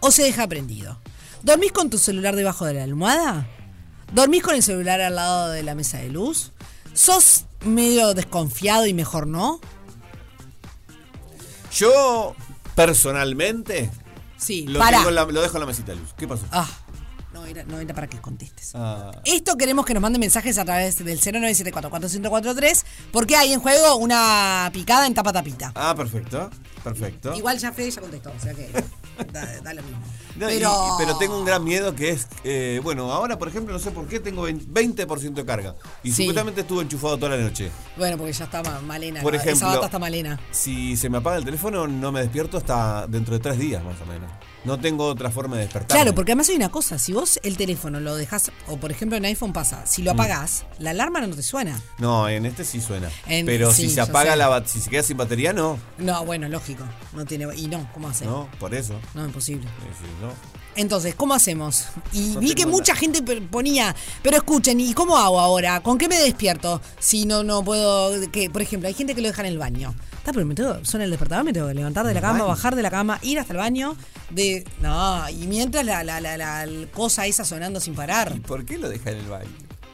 o 0.02 0.12
se 0.12 0.24
deja 0.24 0.48
prendido? 0.48 1.00
¿Dormís 1.44 1.72
con 1.72 1.90
tu 1.90 1.98
celular 1.98 2.36
debajo 2.36 2.66
de 2.66 2.74
la 2.76 2.84
almohada? 2.84 3.48
¿Dormís 4.14 4.44
con 4.44 4.56
el 4.56 4.64
celular 4.64 5.00
al 5.02 5.16
lado 5.16 5.50
de 5.50 5.64
la 5.64 5.76
mesa 5.76 5.98
de 6.00 6.10
luz? 6.10 6.52
¿Sos 6.94 7.46
medio 7.64 8.14
desconfiado 8.14 8.86
y 8.88 8.94
mejor 8.94 9.28
no? 9.28 9.60
Yo, 11.72 12.36
personalmente, 12.76 13.90
Sí, 14.38 14.66
lo, 14.68 14.80
para. 14.80 14.98
tengo 14.98 15.10
en 15.10 15.16
la- 15.16 15.26
lo 15.26 15.42
dejo 15.42 15.58
en 15.58 15.62
la 15.62 15.66
mesita 15.68 15.92
de 15.94 16.00
luz. 16.00 16.14
¿Qué 16.18 16.28
pasó? 16.28 16.46
Ah, 16.52 16.68
no 17.34 17.46
era, 17.46 17.64
no 17.66 17.80
era 17.80 17.94
para 17.94 18.08
que 18.08 18.20
contestes. 18.20 18.72
Ah, 18.74 19.12
Esto 19.24 19.56
queremos 19.56 19.86
que 19.86 19.94
nos 19.94 20.02
manden 20.02 20.20
mensajes 20.20 20.58
a 20.58 20.66
través 20.66 20.98
del 21.04 21.20
0974-443 21.20 22.84
porque 23.12 23.36
hay 23.36 23.54
en 23.54 23.60
juego 23.60 23.96
una 23.98 24.70
picada 24.74 25.06
en 25.08 25.14
tapa 25.14 25.32
tapita. 25.32 25.72
ah, 25.76 25.94
perfecto. 25.96 26.50
Perfecto. 26.84 27.36
Igual 27.36 27.60
ya 27.60 27.72
Fede 27.72 27.92
ya 27.92 28.02
contestó, 28.02 28.32
o 28.36 28.40
sea 28.42 28.54
que 28.54 28.72
da, 29.32 29.62
da 29.62 29.74
lo 29.74 29.82
mismo. 29.84 29.98
No, 30.36 30.48
pero... 30.48 30.70
y- 30.72 31.04
pero 31.06 31.18
tengo 31.18 31.38
un 31.40 31.46
gran 31.46 31.64
miedo 31.64 31.94
que 31.96 32.10
es, 32.12 32.28
eh, 32.44 32.80
bueno, 32.84 33.12
ahora 33.12 33.38
por 33.38 33.48
ejemplo, 33.50 33.74
no 33.74 33.80
sé 33.80 33.92
por 33.92 34.08
qué 34.08 34.20
tengo 34.20 34.48
20% 34.48 35.34
de 35.34 35.46
carga. 35.46 35.76
Y 36.04 36.12
Sí. 36.12 36.24
supuestamente 36.24 36.62
estuve 36.62 36.84
enchufado 36.84 37.18
toda 37.18 37.36
la 37.36 37.44
noche. 37.44 37.72
Bueno, 37.98 38.18
porque 38.18 38.32
ya 38.34 38.46
está 38.46 38.64
ma- 38.64 38.80
malena. 38.82 39.22
Por 39.22 39.36
Esa 39.36 39.44
ejemplo, 39.46 39.68
bata 39.68 39.86
está 39.88 40.00
malena. 40.00 40.40
Si 40.52 40.96
se 40.96 41.10
me 41.10 41.18
apaga 41.18 41.38
el 41.38 41.46
teléfono, 41.46 41.88
no 41.88 42.12
me 42.12 42.22
despierto 42.22 42.58
hasta 42.58 43.06
dentro 43.08 43.34
de 43.34 43.40
tres 43.40 43.58
días 43.60 43.84
más 43.84 44.00
o 44.02 44.06
menos. 44.06 44.32
No 44.66 44.78
tengo 44.80 45.06
otra 45.06 45.32
forma 45.32 45.56
de 45.56 45.64
despertar. 45.64 45.96
Claro, 45.98 46.14
porque 46.14 46.32
además 46.34 46.50
hay 46.50 46.56
una 46.58 46.70
cosa, 46.70 47.00
si 47.00 47.14
vos 47.14 47.40
el 47.44 47.56
teléfono 47.56 48.00
lo 48.00 48.16
dejas, 48.16 48.52
o 48.68 48.78
por 48.78 48.92
ejemplo 48.92 49.18
en 49.18 49.26
iPhone 49.26 49.54
pasa, 49.54 49.86
si 49.88 50.02
Mm. 50.02 50.06
lo 50.06 50.12
apagás, 50.12 50.66
la 50.80 50.90
alarma 50.92 51.22
no 51.22 51.34
te 51.36 51.42
suena. 51.44 51.80
No, 51.98 52.28
en 52.28 52.46
este 52.46 52.66
sí 52.66 52.82
suena. 52.82 53.10
En- 53.26 53.46
Pero 53.46 53.72
sí, 53.72 53.84
si 53.88 53.96
se 53.96 54.02
apaga 54.02 54.32
sé. 54.34 54.38
la 54.38 54.64
si 54.66 54.82
se 54.82 54.90
queda 54.90 55.04
sin 55.04 55.16
batería, 55.18 55.54
no. 55.54 55.80
No, 55.98 56.26
bueno, 56.26 56.50
lógico. 56.50 56.84
No 57.14 57.26
tiene. 57.26 57.48
Y 57.56 57.68
no, 57.68 57.90
¿cómo 57.94 58.10
hacer? 58.10 58.28
No, 58.28 58.50
por 58.60 58.74
eso. 58.76 59.00
No, 59.14 59.26
imposible. 59.26 59.64
Sí, 59.64 60.04
sí, 60.06 60.10
no. 60.22 60.34
Entonces, 60.76 61.16
¿cómo 61.16 61.34
hacemos? 61.34 61.86
Y 62.14 62.30
No 62.36 62.40
vi 62.42 62.54
que 62.54 62.66
mucha 62.66 62.96
gente 62.96 63.22
ponía, 63.42 63.96
pero 64.22 64.38
escuchen, 64.38 64.80
¿y 64.80 64.94
cómo 64.94 65.18
hago 65.18 65.40
ahora? 65.40 65.82
¿Con 65.82 65.98
qué 65.98 66.08
me 66.08 66.18
despierto? 66.18 66.82
Si 67.00 67.26
no, 67.26 67.44
no 67.44 67.64
puedo, 67.64 68.30
que, 68.32 68.50
por 68.50 68.62
ejemplo, 68.62 68.88
hay 68.88 68.94
gente 68.94 69.16
que 69.16 69.22
lo 69.22 69.28
deja 69.28 69.42
en 69.42 69.48
el 69.48 69.58
baño. 69.58 69.94
Está, 70.20 70.32
pero 70.34 70.46
me 70.46 70.54
tengo, 70.56 70.84
suena 70.86 71.06
el 71.06 71.10
despertador, 71.12 71.44
me 71.46 71.54
tengo 71.54 71.68
que 71.68 71.74
levantar 71.74 72.06
de 72.06 72.14
la 72.14 72.22
cama, 72.22 72.44
bajar 72.44 72.76
de 72.76 72.82
la 72.84 72.92
cama, 72.92 73.20
ir 73.24 73.40
hasta 73.40 73.54
el 73.54 73.58
baño, 73.58 73.96
de, 74.30 74.64
no, 74.82 75.28
y 75.30 75.48
mientras 75.48 75.84
la, 75.86 76.04
la, 76.04 76.22
la, 76.22 76.38
la 76.38 76.68
cosa 76.94 77.26
esa 77.26 77.44
sonando 77.46 77.80
sin 77.80 77.96
parar. 77.96 78.34
¿Y 78.36 78.40
por 78.42 78.64
qué 78.66 78.78
lo 78.78 78.90
deja 78.90 79.12
en 79.12 79.18
el 79.18 79.28
baño? 79.28 79.50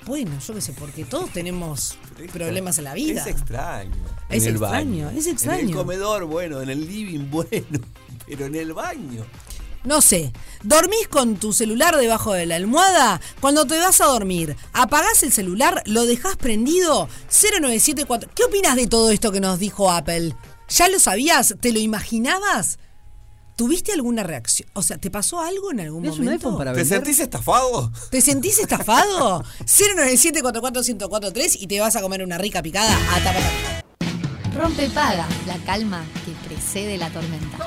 Bueno, 0.06 0.32
yo 0.46 0.54
qué 0.54 0.62
sé, 0.62 0.74
porque 0.74 1.04
todos 1.06 1.32
tenemos 1.32 1.98
Pero 2.16 2.26
es- 2.26 2.32
problemas 2.32 2.78
en 2.78 2.84
la 2.84 2.94
vida. 2.94 3.22
Es 3.22 3.28
extraño. 3.28 3.92
Es 4.30 4.44
En 4.44 4.50
el 4.50 4.56
extraño, 4.62 5.06
baño. 5.06 5.10
es 5.20 5.26
En 5.28 5.34
extraño. 5.34 5.70
el 5.70 5.76
comedor, 5.76 6.26
bueno, 6.26 6.62
en 6.62 6.70
el 6.70 6.86
living, 6.86 7.28
bueno. 7.32 7.80
Pero 8.28 8.46
en 8.48 8.56
el 8.56 8.74
baño. 8.74 9.24
No 9.86 10.02
sé, 10.02 10.34
dormís 10.64 11.08
con 11.08 11.36
tu 11.36 11.54
celular 11.54 11.96
debajo 11.96 12.34
de 12.34 12.48
la 12.48 12.56
almohada. 12.56 13.22
Cuando 13.40 13.66
te 13.66 13.78
vas 13.78 14.02
a 14.02 14.06
dormir, 14.06 14.56
apagás 14.74 15.22
el 15.24 15.32
celular, 15.32 15.84
lo 15.86 16.06
dejás 16.06 16.36
prendido. 16.38 17.08
0974. 17.30 18.32
¿Qué 18.34 18.44
opinas 18.46 18.76
de 18.76 18.88
todo 18.88 19.12
esto 19.12 19.32
que 19.32 19.40
nos 19.40 19.60
dijo 19.60 19.92
Apple? 19.92 20.36
¿Ya 20.70 20.90
lo 20.90 21.00
sabías? 21.00 21.56
¿Te 21.62 21.72
lo 21.72 21.80
imaginabas? 21.80 22.80
¿Tuviste 23.56 23.94
alguna 23.94 24.24
reacción? 24.24 24.68
O 24.74 24.82
sea, 24.82 24.98
¿te 24.98 25.10
pasó 25.12 25.40
algo 25.40 25.72
en 25.72 25.80
algún 25.80 26.06
¿Es 26.06 26.14
un 26.14 26.26
momento? 26.26 26.48
iPhone 26.48 26.58
para 26.58 26.74
¿Te 26.74 26.84
sentís 26.84 27.20
estafado? 27.20 27.92
¿Te 28.10 28.20
sentís 28.20 28.60
estafado? 28.60 29.44
097-44143 29.66 31.58
y 31.62 31.68
te 31.68 31.80
vas 31.80 31.96
a 31.96 32.02
comer 32.02 32.24
una 32.24 32.38
rica 32.38 32.62
picada 32.62 32.94
a 33.14 33.24
tapa 33.24 33.40
tapa. 33.40 34.60
Rompe 34.60 34.90
paga, 34.90 35.28
la 35.48 35.58
calma 35.66 36.04
que 36.26 36.32
precede 36.50 36.98
la 36.98 37.10
tormenta. 37.12 37.58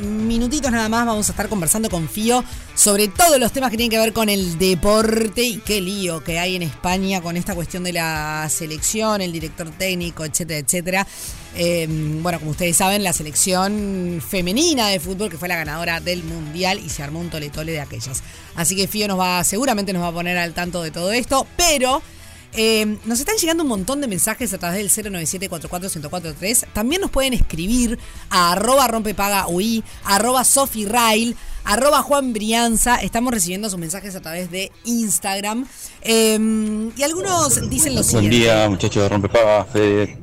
Minutitos 0.00 0.70
nada 0.70 0.88
más 0.88 1.06
vamos 1.06 1.28
a 1.28 1.32
estar 1.32 1.48
conversando 1.48 1.90
con 1.90 2.08
Fío 2.08 2.44
sobre 2.74 3.08
todos 3.08 3.38
los 3.38 3.52
temas 3.52 3.70
que 3.70 3.76
tienen 3.76 3.90
que 3.90 3.98
ver 3.98 4.12
con 4.12 4.28
el 4.28 4.58
deporte 4.58 5.42
y 5.42 5.58
qué 5.58 5.80
lío 5.80 6.22
que 6.22 6.38
hay 6.38 6.56
en 6.56 6.62
España 6.62 7.20
con 7.20 7.36
esta 7.36 7.54
cuestión 7.54 7.84
de 7.84 7.92
la 7.92 8.48
selección, 8.50 9.20
el 9.20 9.32
director 9.32 9.70
técnico, 9.70 10.24
etcétera, 10.24 10.60
etcétera. 10.60 11.06
Eh, 11.56 11.86
bueno, 12.22 12.38
como 12.38 12.52
ustedes 12.52 12.76
saben, 12.76 13.02
la 13.02 13.12
selección 13.12 14.22
femenina 14.26 14.88
de 14.88 15.00
fútbol 15.00 15.30
que 15.30 15.38
fue 15.38 15.48
la 15.48 15.56
ganadora 15.56 16.00
del 16.00 16.22
mundial 16.22 16.80
y 16.84 16.88
se 16.88 17.02
armó 17.02 17.20
un 17.20 17.30
tole-tole 17.30 17.72
de 17.72 17.80
aquellas. 17.80 18.22
Así 18.54 18.76
que 18.76 18.86
Fío 18.86 19.08
nos 19.08 19.18
va, 19.18 19.42
seguramente 19.44 19.92
nos 19.92 20.02
va 20.02 20.08
a 20.08 20.12
poner 20.12 20.38
al 20.38 20.54
tanto 20.54 20.82
de 20.82 20.90
todo 20.90 21.12
esto, 21.12 21.46
pero 21.56 22.02
eh, 22.54 22.96
nos 23.04 23.20
están 23.20 23.36
llegando 23.36 23.62
un 23.62 23.68
montón 23.68 24.00
de 24.00 24.06
mensajes 24.08 24.52
a 24.54 24.58
través 24.58 24.94
del 24.96 25.12
097-44-1043. 25.12 26.66
También 26.72 27.00
nos 27.00 27.10
pueden 27.10 27.34
escribir 27.34 27.98
a 28.30 28.52
arroba 28.52 28.88
rompepagaui, 28.88 29.84
arroba 30.04 30.44
sofirail, 30.44 31.36
arroba 31.64 32.02
Juan 32.02 32.32
Brianza. 32.32 32.96
Estamos 32.96 33.32
recibiendo 33.32 33.68
sus 33.70 33.78
mensajes 33.78 34.14
a 34.16 34.20
través 34.20 34.50
de 34.50 34.72
Instagram. 34.84 35.66
Eh, 36.02 36.90
y 36.96 37.02
algunos 37.02 37.68
dicen 37.70 37.94
lo 37.94 38.02
Buen 38.02 38.10
siguiente. 38.10 38.36
día, 38.36 38.68
muchachos 38.68 39.02
de 39.02 39.08
Rompepaga, 39.08 39.64
Fede, 39.64 40.18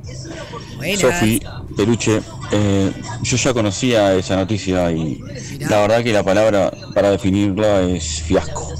Buenas. 0.76 1.00
Sofi, 1.00 1.40
Peluche. 1.76 2.20
Eh, 2.52 2.92
yo 3.22 3.36
ya 3.36 3.52
conocía 3.54 4.14
esa 4.14 4.36
noticia 4.36 4.90
y 4.92 5.20
Mirá. 5.52 5.70
la 5.70 5.80
verdad 5.80 6.04
que 6.04 6.12
la 6.12 6.22
palabra 6.22 6.72
para 6.94 7.10
definirla 7.10 7.82
es 7.82 8.22
fiasco. 8.22 8.72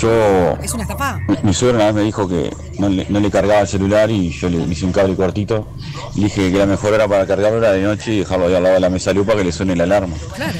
Yo, 0.00 0.58
¿Es 0.62 0.74
una 0.74 0.82
estafa? 0.82 1.18
mi, 1.26 1.36
mi 1.42 1.54
suegra 1.54 1.78
una 1.78 1.86
vez 1.86 1.94
me 1.94 2.02
dijo 2.02 2.28
que 2.28 2.54
no 2.78 2.88
le, 2.88 3.06
no 3.08 3.18
le 3.18 3.30
cargaba 3.30 3.60
el 3.60 3.68
celular 3.68 4.10
y 4.10 4.30
yo 4.30 4.50
le, 4.50 4.58
hice 4.58 4.84
un 4.84 4.92
cable 4.92 5.16
cortito. 5.16 5.66
Y 6.14 6.24
dije 6.24 6.52
que 6.52 6.58
la 6.58 6.66
mejor 6.66 6.92
hora 6.92 7.08
para 7.08 7.26
cargarlo 7.26 7.58
era 7.58 7.72
de 7.72 7.82
noche 7.82 8.12
y 8.12 8.18
dejarlo 8.18 8.46
ahí 8.46 8.54
al 8.54 8.62
lado 8.62 8.74
de 8.74 8.80
la 8.80 8.90
mesa 8.90 9.12
luz 9.14 9.26
para 9.26 9.38
que 9.38 9.44
le 9.44 9.52
suene 9.52 9.74
la 9.74 9.84
alarma. 9.84 10.14
Claro. 10.34 10.58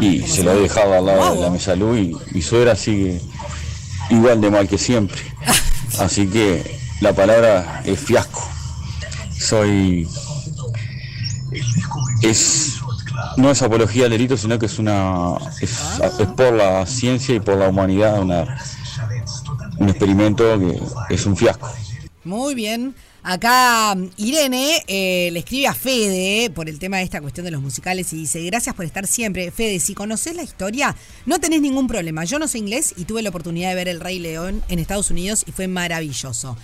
Y 0.00 0.22
se 0.22 0.42
lo 0.42 0.52
he 0.52 0.60
dejado 0.60 0.94
al 0.94 1.04
lado 1.04 1.34
de 1.34 1.40
la 1.40 1.50
mesa 1.50 1.76
luz 1.76 1.98
y 1.98 2.16
mi 2.32 2.40
suegra 2.40 2.76
sigue 2.76 3.20
igual 4.08 4.40
de 4.40 4.50
mal 4.50 4.66
que 4.66 4.78
siempre. 4.78 5.20
Así 5.98 6.26
que 6.26 6.78
la 7.00 7.12
palabra 7.12 7.82
es 7.84 7.98
fiasco. 7.98 8.48
Soy. 9.38 10.08
Es. 12.22 12.76
No 13.36 13.50
es 13.50 13.62
apología 13.62 14.04
del 14.04 14.12
delito, 14.12 14.36
sino 14.36 14.58
que 14.58 14.66
es 14.66 14.78
una. 14.78 15.36
Es, 15.60 15.78
es 16.18 16.26
por 16.28 16.52
la 16.52 16.86
ciencia 16.86 17.34
y 17.34 17.40
por 17.40 17.56
la 17.56 17.68
humanidad 17.68 18.20
una, 18.20 18.58
un 19.78 19.88
experimento 19.88 20.58
que 21.08 21.14
es 21.14 21.26
un 21.26 21.36
fiasco. 21.36 21.68
Muy 22.24 22.54
bien. 22.54 22.94
Acá 23.22 23.94
mm, 23.94 24.10
Irene 24.16 24.82
eh, 24.86 25.30
le 25.32 25.40
escribe 25.40 25.66
a 25.66 25.74
Fede 25.74 26.50
por 26.50 26.68
el 26.68 26.78
tema 26.78 26.98
de 26.98 27.04
esta 27.04 27.20
cuestión 27.20 27.44
de 27.44 27.50
los 27.50 27.60
musicales 27.60 28.12
y 28.12 28.16
dice, 28.16 28.42
gracias 28.42 28.74
por 28.74 28.84
estar 28.84 29.06
siempre. 29.06 29.50
Fede, 29.50 29.80
si 29.80 29.94
conoces 29.94 30.34
la 30.34 30.42
historia, 30.42 30.94
no 31.26 31.38
tenés 31.38 31.60
ningún 31.60 31.88
problema. 31.88 32.24
Yo 32.24 32.38
no 32.38 32.48
sé 32.48 32.58
inglés 32.58 32.94
y 32.96 33.04
tuve 33.04 33.22
la 33.22 33.30
oportunidad 33.30 33.70
de 33.70 33.74
ver 33.74 33.88
El 33.88 34.00
Rey 34.00 34.18
León 34.18 34.62
en 34.68 34.78
Estados 34.78 35.10
Unidos 35.10 35.44
y 35.46 35.52
fue 35.52 35.68
maravilloso. 35.68 36.56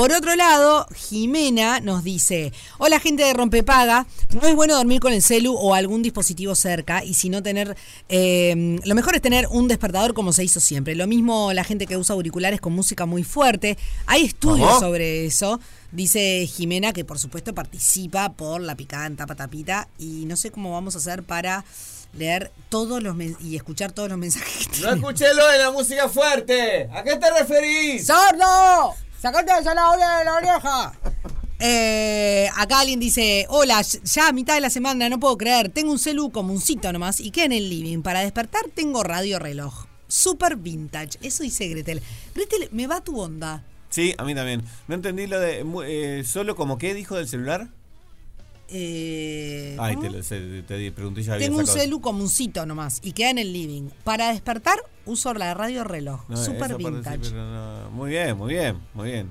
Por 0.00 0.12
otro 0.12 0.34
lado, 0.34 0.86
Jimena 0.96 1.80
nos 1.80 2.02
dice, 2.02 2.54
hola 2.78 3.00
gente 3.00 3.22
de 3.22 3.34
Rompepaga, 3.34 4.06
no 4.30 4.48
es 4.48 4.54
bueno 4.54 4.74
dormir 4.74 4.98
con 4.98 5.12
el 5.12 5.20
celu 5.20 5.54
o 5.54 5.74
algún 5.74 6.00
dispositivo 6.02 6.54
cerca 6.54 7.04
y 7.04 7.12
si 7.12 7.28
no 7.28 7.42
tener, 7.42 7.76
eh, 8.08 8.78
lo 8.82 8.94
mejor 8.94 9.14
es 9.14 9.20
tener 9.20 9.46
un 9.50 9.68
despertador 9.68 10.14
como 10.14 10.32
se 10.32 10.42
hizo 10.42 10.58
siempre. 10.58 10.94
Lo 10.94 11.06
mismo 11.06 11.52
la 11.52 11.64
gente 11.64 11.86
que 11.86 11.98
usa 11.98 12.14
auriculares 12.14 12.62
con 12.62 12.72
música 12.72 13.04
muy 13.04 13.24
fuerte. 13.24 13.76
Hay 14.06 14.24
estudios 14.24 14.68
¿Cómo? 14.68 14.80
sobre 14.80 15.26
eso. 15.26 15.60
Dice 15.92 16.46
Jimena 16.46 16.94
que 16.94 17.04
por 17.04 17.18
supuesto 17.18 17.54
participa 17.54 18.32
por 18.32 18.62
la 18.62 18.76
picada 18.76 19.04
en 19.04 19.16
tapa 19.16 19.34
tapita 19.34 19.86
y 19.98 20.24
no 20.24 20.36
sé 20.36 20.50
cómo 20.50 20.72
vamos 20.72 20.94
a 20.94 20.98
hacer 20.98 21.24
para 21.24 21.62
leer 22.14 22.50
todos 22.70 23.02
los 23.02 23.14
y 23.42 23.54
escuchar 23.54 23.92
todos 23.92 24.08
los 24.08 24.16
mensajes 24.16 24.66
que 24.66 24.80
No 24.80 24.94
escuché 24.94 25.34
lo 25.34 25.46
de 25.46 25.58
la 25.58 25.70
música 25.70 26.08
fuerte. 26.08 26.88
¿A 26.90 27.02
qué 27.02 27.16
te 27.16 27.30
referís? 27.38 28.06
¡Sordo! 28.06 28.96
¡Sacate 29.20 29.52
esa 29.60 29.74
la 29.74 30.18
de 30.18 30.24
la 30.24 30.34
oreja! 30.34 30.92
Eh, 31.58 32.48
acá 32.56 32.80
alguien 32.80 32.98
dice, 32.98 33.44
hola, 33.50 33.82
ya 33.82 34.28
a 34.28 34.32
mitad 34.32 34.54
de 34.54 34.62
la 34.62 34.70
semana, 34.70 35.10
no 35.10 35.20
puedo 35.20 35.36
creer, 35.36 35.68
tengo 35.68 35.92
un 35.92 35.98
celu 35.98 36.30
comuncito 36.30 36.90
nomás 36.90 37.20
y 37.20 37.30
queda 37.30 37.44
en 37.44 37.52
el 37.52 37.68
living. 37.68 38.00
Para 38.00 38.20
despertar 38.20 38.62
tengo 38.74 39.02
radio 39.02 39.38
reloj. 39.38 39.84
Super 40.08 40.56
vintage. 40.56 41.18
Eso 41.20 41.42
dice 41.42 41.68
Gretel. 41.68 42.00
Gretel, 42.34 42.70
me 42.72 42.86
va 42.86 43.02
tu 43.02 43.20
onda. 43.20 43.62
Sí, 43.90 44.14
a 44.16 44.24
mí 44.24 44.34
también. 44.34 44.62
No 44.88 44.94
entendí 44.94 45.26
lo 45.26 45.38
de. 45.38 45.66
eh, 45.86 46.24
¿Solo 46.24 46.56
como 46.56 46.78
qué 46.78 46.94
dijo 46.94 47.16
del 47.16 47.28
celular? 47.28 47.68
Eh, 48.72 49.76
Tengo 51.38 51.58
un 51.58 51.66
celu 51.66 52.00
comuncito 52.00 52.64
nomás 52.66 53.00
y 53.02 53.12
queda 53.12 53.30
en 53.30 53.38
el 53.38 53.52
living. 53.52 53.88
Para 54.04 54.32
despertar 54.32 54.78
uso 55.06 55.32
la 55.34 55.54
radio 55.54 55.84
reloj. 55.84 56.20
No, 56.28 56.36
Super 56.36 56.76
parece, 56.76 56.76
vintage. 56.90 57.32
no. 57.32 57.90
Muy 57.90 58.10
bien, 58.10 58.36
muy 58.36 58.54
bien, 58.54 58.78
muy 58.94 59.10
bien. 59.10 59.30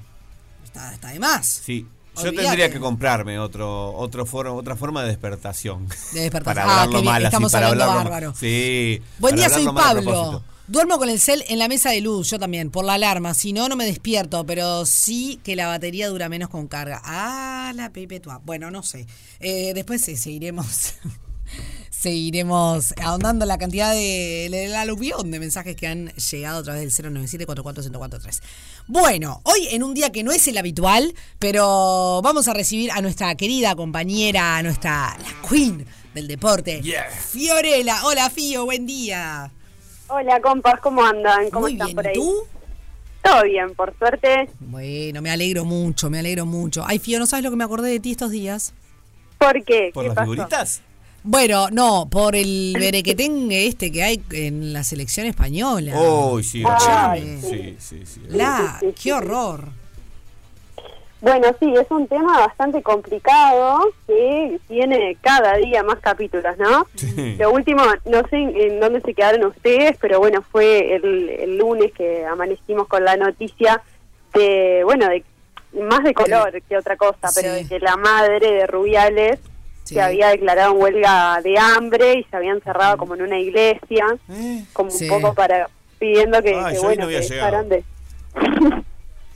Está, 0.63 0.93
está 0.93 1.09
de 1.09 1.19
más. 1.19 1.45
Sí. 1.45 1.87
Yo 2.21 2.33
tendría 2.33 2.69
que 2.69 2.79
comprarme 2.81 3.39
otro, 3.39 3.93
otro 3.95 4.25
foro, 4.25 4.55
otra 4.55 4.75
forma 4.75 5.03
de 5.03 5.09
despertación. 5.09 5.87
De 6.13 6.21
despertar. 6.21 6.43
para 6.55 6.63
Ah, 6.65 6.83
hablarlo 6.83 7.03
mal, 7.03 7.15
así, 7.17 7.25
estamos 7.27 7.51
para 7.51 7.67
hablando 7.69 7.95
bárbaro. 7.95 8.33
Sí. 8.37 9.01
Buen 9.19 9.35
día, 9.37 9.49
soy 9.49 9.65
Pablo. 9.67 10.43
Duermo 10.69 10.99
con 10.99 11.09
el 11.09 11.19
cel 11.19 11.43
en 11.47 11.57
la 11.57 11.67
mesa 11.67 11.89
de 11.89 11.99
luz, 11.99 12.29
yo 12.29 12.37
también, 12.37 12.69
por 12.69 12.85
la 12.85 12.93
alarma. 12.93 13.33
Si 13.33 13.53
no, 13.53 13.67
no 13.69 13.75
me 13.75 13.87
despierto, 13.87 14.45
pero 14.45 14.85
sí 14.85 15.39
que 15.43 15.55
la 15.55 15.65
batería 15.65 16.09
dura 16.09 16.29
menos 16.29 16.49
con 16.49 16.67
carga. 16.67 17.01
Ah, 17.03 17.73
la 17.75 17.91
Pepe 17.91 18.19
Tua. 18.19 18.39
Bueno, 18.45 18.69
no 18.69 18.83
sé. 18.83 19.07
Eh, 19.39 19.73
después 19.73 19.99
sí, 20.03 20.15
seguiremos. 20.15 20.93
seguiremos 21.89 22.93
ahondando 23.01 23.47
la 23.47 23.57
cantidad 23.57 23.93
de, 23.93 24.47
de 24.51 24.67
la 24.67 24.81
aluvión 24.81 25.31
de 25.31 25.39
mensajes 25.39 25.75
que 25.75 25.87
han 25.87 26.09
llegado 26.09 26.59
a 26.59 26.63
través 26.63 26.95
del 26.95 27.13
097 27.13 27.47
44143 27.47 28.41
Bueno, 28.85 29.41
hoy 29.45 29.69
en 29.71 29.81
un 29.81 29.95
día 29.95 30.11
que 30.11 30.21
no 30.21 30.31
es 30.31 30.47
el 30.47 30.59
habitual, 30.59 31.15
pero 31.39 32.21
vamos 32.23 32.47
a 32.47 32.53
recibir 32.53 32.91
a 32.91 33.01
nuestra 33.01 33.33
querida 33.33 33.75
compañera, 33.75 34.57
a 34.57 34.61
nuestra 34.61 35.17
la 35.17 35.49
queen 35.49 35.83
del 36.13 36.27
deporte, 36.27 36.83
Fiorella. 37.31 38.05
Hola, 38.05 38.29
Fio, 38.29 38.65
buen 38.65 38.85
día. 38.85 39.51
Hola, 40.09 40.39
compas, 40.41 40.79
¿cómo 40.81 41.03
andan? 41.05 41.49
¿Cómo 41.49 41.61
Muy 41.65 41.73
están 41.73 41.87
bien, 41.87 41.95
por 41.95 42.05
¿y 42.05 42.09
ahí? 42.09 42.13
tú? 42.15 42.35
Todo 43.21 43.43
bien, 43.43 43.75
por 43.75 43.95
suerte. 43.97 44.49
Bueno, 44.59 45.21
me 45.21 45.29
alegro 45.29 45.65
mucho, 45.65 46.09
me 46.09 46.19
alegro 46.19 46.45
mucho. 46.45 46.83
Ay, 46.85 46.99
Fío, 46.99 47.19
¿no 47.19 47.25
sabes 47.25 47.43
lo 47.43 47.51
que 47.51 47.57
me 47.57 47.63
acordé 47.63 47.89
de 47.91 47.99
ti 47.99 48.11
estos 48.11 48.31
días? 48.31 48.73
¿Por 49.37 49.63
qué? 49.63 49.91
¿Por 49.93 50.03
¿Qué 50.03 50.09
las 50.09 50.15
pasó? 50.15 50.31
figuritas? 50.31 50.81
Bueno, 51.21 51.67
no, 51.69 52.07
por 52.09 52.35
el 52.35 52.75
berequetengue 52.79 53.67
este 53.67 53.91
que 53.91 54.03
hay 54.03 54.23
en 54.31 54.71
la 54.71 54.83
selección 54.85 55.27
española. 55.27 55.93
Oh, 55.95 56.41
sí, 56.41 56.63
Ay, 56.65 57.37
sí, 57.41 57.75
sí, 57.79 58.03
sí. 58.05 58.21
La, 58.29 58.77
Sí, 58.79 58.87
sí, 58.87 58.93
sí, 58.95 59.03
qué 59.03 59.13
horror. 59.13 59.67
Bueno, 61.21 61.47
sí, 61.59 61.73
es 61.75 61.89
un 61.91 62.07
tema 62.07 62.39
bastante 62.39 62.81
complicado 62.81 63.79
que 64.07 64.57
tiene 64.69 65.17
cada 65.21 65.57
día 65.57 65.83
más 65.83 65.99
capítulos, 65.99 66.57
¿no? 66.57 66.87
Sí. 66.95 67.35
Lo 67.37 67.51
último, 67.51 67.83
no 68.05 68.21
sé 68.29 68.37
en, 68.37 68.79
dónde 68.79 69.01
se 69.01 69.13
quedaron 69.13 69.43
ustedes, 69.45 69.97
pero 69.99 70.19
bueno, 70.19 70.41
fue 70.49 70.95
el, 70.95 71.29
el 71.29 71.57
lunes 71.57 71.91
que 71.91 72.25
amanecimos 72.25 72.87
con 72.87 73.03
la 73.03 73.17
noticia 73.17 73.81
de, 74.33 74.81
bueno, 74.85 75.07
de 75.09 75.23
más 75.73 76.03
de 76.03 76.13
color 76.13 76.61
que 76.67 76.77
otra 76.77 76.95
cosa, 76.95 77.29
pero 77.35 77.53
Sí. 77.53 77.63
de 77.63 77.67
que 77.67 77.79
la 77.79 77.97
madre 77.97 78.39
de 78.53 78.65
Rubiales 78.67 79.39
Sí. 79.83 79.95
se 79.95 80.01
había 80.01 80.29
declarado 80.29 80.73
en 80.75 80.81
huelga 80.81 81.41
de 81.43 81.57
hambre 81.57 82.13
y 82.19 82.23
se 82.25 82.37
había 82.37 82.51
encerrado 82.51 82.95
como 82.97 83.15
en 83.15 83.23
una 83.23 83.39
iglesia, 83.39 84.05
¿Eh? 84.29 84.63
como 84.71 84.89
Sí. 84.91 85.09
un 85.09 85.19
poco 85.21 85.33
para 85.33 85.67
pidiendo 85.97 86.41
que, 86.41 86.55
Ay, 86.55 86.73
que, 86.75 86.75
no 86.75 86.81
bueno, 86.83 87.03
había 87.05 87.19
que 87.21 87.27
dejaran 87.27 87.69
de 87.69 87.83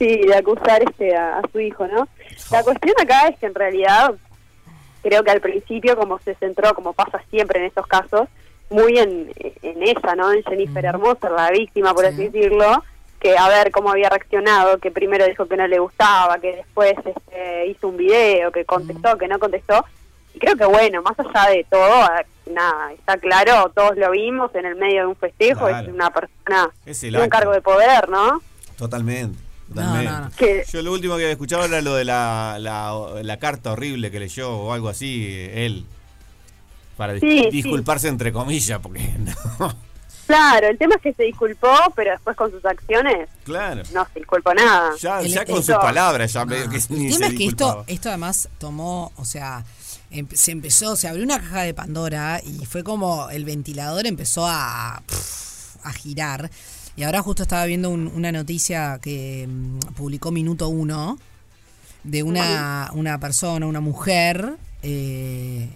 sí, 0.06 0.26
de 0.26 0.34
acusar 0.36 0.82
este 0.82 1.16
a, 1.16 1.38
a 1.38 1.42
su 1.50 1.60
hijo, 1.60 1.86
¿no? 1.86 2.08
La 2.50 2.62
cuestión 2.62 2.94
acá 3.00 3.28
es 3.28 3.38
que 3.38 3.46
en 3.46 3.54
realidad 3.54 4.14
creo 5.02 5.22
que 5.22 5.30
al 5.30 5.40
principio 5.40 5.96
como 5.96 6.18
se 6.20 6.34
centró, 6.36 6.74
como 6.74 6.92
pasa 6.92 7.22
siempre 7.30 7.60
en 7.60 7.66
estos 7.66 7.86
casos, 7.86 8.28
muy 8.70 8.98
en, 8.98 9.32
en 9.62 9.82
ella, 9.82 10.14
¿no? 10.16 10.32
En 10.32 10.42
Jennifer 10.44 10.84
Hermosa, 10.84 11.28
la 11.30 11.50
víctima, 11.50 11.92
por 11.94 12.04
Sí. 12.06 12.10
así 12.12 12.28
decirlo, 12.28 12.82
que 13.20 13.36
a 13.36 13.48
ver 13.48 13.70
cómo 13.70 13.90
había 13.90 14.08
reaccionado, 14.10 14.78
que 14.78 14.90
primero 14.90 15.26
dijo 15.26 15.46
que 15.46 15.56
no 15.56 15.66
le 15.66 15.78
gustaba, 15.78 16.38
que 16.38 16.56
después 16.56 16.94
este, 17.04 17.66
hizo 17.68 17.88
un 17.88 17.96
video, 17.96 18.50
que 18.52 18.64
contestó, 18.64 19.16
que 19.18 19.28
no 19.28 19.38
contestó. 19.38 19.84
Y 20.34 20.38
creo 20.40 20.56
que 20.56 20.64
bueno, 20.66 21.00
más 21.02 21.18
allá 21.18 21.50
de 21.50 21.64
todo, 21.70 22.08
nada, 22.52 22.92
está 22.92 23.16
claro, 23.18 23.70
todos 23.74 23.96
lo 23.96 24.10
vimos 24.10 24.54
en 24.54 24.66
el 24.66 24.74
medio 24.76 25.02
de 25.02 25.06
un 25.06 25.16
festejo, 25.16 25.66
Claro. 25.68 25.86
es 25.88 25.94
una 25.94 26.10
persona 26.10 26.70
Es 26.84 27.02
un 27.04 27.28
cargo 27.28 27.52
de 27.52 27.60
poder, 27.62 28.08
¿no? 28.08 28.42
Totalmente. 28.76 29.38
No, 29.68 29.74
totalmente. 29.76 30.10
no, 30.12 30.20
no. 30.20 30.30
Que 30.36 30.64
Yo 30.72 30.82
lo 30.82 30.92
último 30.92 31.16
que 31.16 31.22
había 31.22 31.32
escuchado 31.32 31.64
era 31.64 31.80
lo 31.80 31.94
de 31.94 32.04
la, 32.04 32.56
la, 32.60 33.22
la 33.22 33.38
carta 33.38 33.72
horrible 33.72 34.10
que 34.10 34.20
leyó 34.20 34.50
o 34.50 34.72
algo 34.72 34.88
así, 34.88 35.24
eh, 35.26 35.66
él. 35.66 35.84
Para 36.96 37.14
dis- 37.14 37.20
Sí, 37.20 37.42
sí. 37.44 37.50
disculparse 37.50 38.08
entre 38.08 38.32
comillas, 38.32 38.78
porque 38.80 39.00
no. 39.58 39.74
Claro, 40.26 40.68
el 40.68 40.78
tema 40.78 40.94
es 40.94 41.02
que 41.02 41.12
se 41.12 41.24
disculpó, 41.24 41.68
pero 41.94 42.12
después 42.12 42.34
con 42.36 42.50
sus 42.50 42.64
acciones 42.64 43.28
Claro. 43.44 43.82
no 43.92 44.06
se 44.12 44.20
disculpó 44.20 44.54
nada. 44.54 44.92
Ya, 45.00 45.20
El- 45.20 45.28
ya 45.28 45.44
con 45.44 45.58
esto- 45.58 45.74
sus 45.74 45.82
palabras, 45.82 46.32
ya 46.32 46.40
No, 46.40 46.46
medio 46.46 46.70
que 46.70 46.76
el 46.76 46.86
tema 46.86 47.16
se 47.18 47.26
es 47.26 47.34
que 47.34 47.46
esto, 47.46 47.84
esto 47.86 48.08
además 48.08 48.48
tomó, 48.58 49.12
o 49.16 49.24
sea, 49.26 49.64
em- 50.10 50.28
se 50.32 50.52
empezó, 50.52 50.96
se 50.96 51.08
abrió 51.08 51.24
una 51.24 51.40
caja 51.40 51.62
de 51.62 51.74
Pandora 51.74 52.40
y 52.42 52.64
fue 52.64 52.82
como 52.84 53.28
el 53.30 53.44
ventilador 53.44 54.06
empezó 54.06 54.46
a, 54.46 55.02
a 55.82 55.92
girar. 55.92 56.50
Y 56.96 57.02
ahora 57.02 57.22
justo 57.22 57.42
estaba 57.42 57.64
viendo 57.66 57.90
un- 57.90 58.06
una 58.08 58.30
noticia 58.32 58.98
que 59.02 59.46
mm, 59.48 59.78
publicó 59.96 60.30
Minuto 60.30 60.68
Uno 60.68 61.18
de 62.04 62.22
una, 62.22 62.90
una 62.94 63.18
persona, 63.18 63.66
una 63.66 63.80
mujer. 63.80 64.56
eh, 64.82 65.68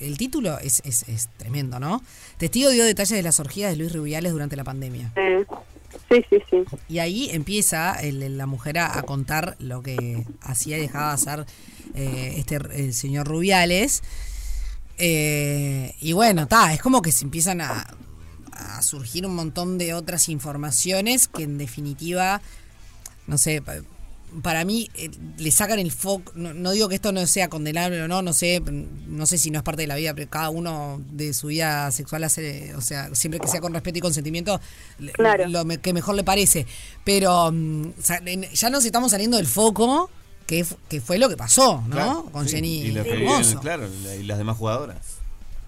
el 0.00 0.16
título 0.18 0.58
es, 0.58 0.82
es, 0.84 1.04
es 1.08 1.28
tremendo, 1.36 1.78
¿no? 1.80 2.02
Testigo 2.36 2.70
dio 2.70 2.84
detalles 2.84 3.16
de 3.16 3.22
las 3.22 3.40
orgías 3.40 3.70
de 3.70 3.76
Luis 3.76 3.92
Rubiales 3.92 4.32
durante 4.32 4.54
la 4.56 4.64
pandemia. 4.64 5.12
Eh, 5.16 5.44
sí, 6.10 6.24
sí, 6.30 6.36
sí. 6.50 6.56
Y 6.88 6.98
ahí 6.98 7.28
empieza 7.30 7.92
el- 8.00 8.36
la 8.36 8.46
mujer 8.46 8.78
a, 8.78 8.98
a 8.98 9.02
contar 9.02 9.56
lo 9.60 9.82
que 9.82 10.24
hacía 10.42 10.78
y 10.78 10.82
dejaba 10.82 11.08
de 11.08 11.14
hacer 11.14 11.46
eh, 11.94 12.34
este 12.38 12.56
el 12.56 12.92
señor 12.94 13.26
Rubiales. 13.28 14.02
Eh, 14.98 15.94
y 16.00 16.12
bueno, 16.12 16.42
está, 16.42 16.72
es 16.72 16.80
como 16.80 17.02
que 17.02 17.10
se 17.12 17.24
empiezan 17.24 17.60
a, 17.60 17.86
a 18.56 18.82
surgir 18.82 19.26
un 19.26 19.34
montón 19.34 19.78
de 19.78 19.94
otras 19.94 20.28
informaciones 20.28 21.28
que 21.28 21.42
en 21.44 21.58
definitiva, 21.58 22.40
no 23.26 23.38
sé, 23.38 23.60
pa- 23.62 23.76
para 24.42 24.64
mí 24.64 24.90
eh, 24.94 25.10
le 25.38 25.50
sacan 25.52 25.78
el 25.78 25.92
foco, 25.92 26.32
no, 26.34 26.52
no 26.54 26.72
digo 26.72 26.88
que 26.88 26.96
esto 26.96 27.12
no 27.12 27.24
sea 27.26 27.48
condenable 27.48 28.02
o 28.02 28.08
no, 28.08 28.20
no 28.20 28.32
sé, 28.32 28.60
no 29.06 29.26
sé 29.26 29.38
si 29.38 29.50
no 29.52 29.58
es 29.58 29.62
parte 29.64 29.82
de 29.82 29.86
la 29.86 29.94
vida, 29.94 30.12
pero 30.12 30.28
cada 30.28 30.50
uno 30.50 31.00
de 31.12 31.32
su 31.34 31.46
vida 31.48 31.88
sexual 31.92 32.24
hace, 32.24 32.74
o 32.74 32.80
sea, 32.80 33.14
siempre 33.14 33.38
que 33.38 33.46
sea 33.46 33.60
con 33.60 33.72
respeto 33.72 33.98
y 33.98 34.00
consentimiento, 34.00 34.60
le- 34.98 35.12
Claro. 35.12 35.46
lo 35.46 35.64
me- 35.64 35.78
que 35.78 35.92
mejor 35.92 36.16
le 36.16 36.24
parece. 36.24 36.66
Pero 37.04 37.52
mm, 37.52 37.90
ya 38.54 38.70
nos 38.70 38.84
estamos 38.84 39.12
saliendo 39.12 39.36
del 39.36 39.46
foco, 39.46 40.10
que, 40.48 40.66
que 40.88 41.00
fue 41.00 41.18
lo 41.18 41.28
que 41.28 41.36
pasó, 41.36 41.82
¿no? 41.86 41.90
Claro, 41.94 42.28
con 42.32 42.46
sí, 42.48 42.56
Jenny 42.56 42.80
y 42.82 42.90
lo 42.90 43.04
que 43.04 43.12
Hermoso. 43.14 43.38
viven, 43.40 43.58
claro, 43.60 43.88
y 44.20 44.24
las 44.24 44.36
demás 44.38 44.56
jugadoras. 44.58 44.98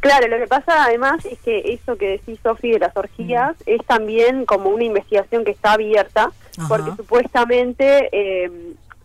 Claro, 0.06 0.28
lo 0.28 0.38
que 0.38 0.46
pasa 0.46 0.84
además 0.84 1.24
es 1.24 1.38
que 1.40 1.58
eso 1.72 1.96
que 1.96 2.10
decís, 2.10 2.38
Sofi, 2.42 2.70
de 2.70 2.78
las 2.78 2.96
orgías, 2.96 3.56
es 3.66 3.84
también 3.86 4.46
como 4.46 4.70
una 4.70 4.84
investigación 4.84 5.44
que 5.44 5.50
está 5.50 5.72
abierta, 5.72 6.30
Ajá. 6.58 6.68
porque 6.68 6.90
supuestamente 6.96 8.08
eh, 8.12 8.50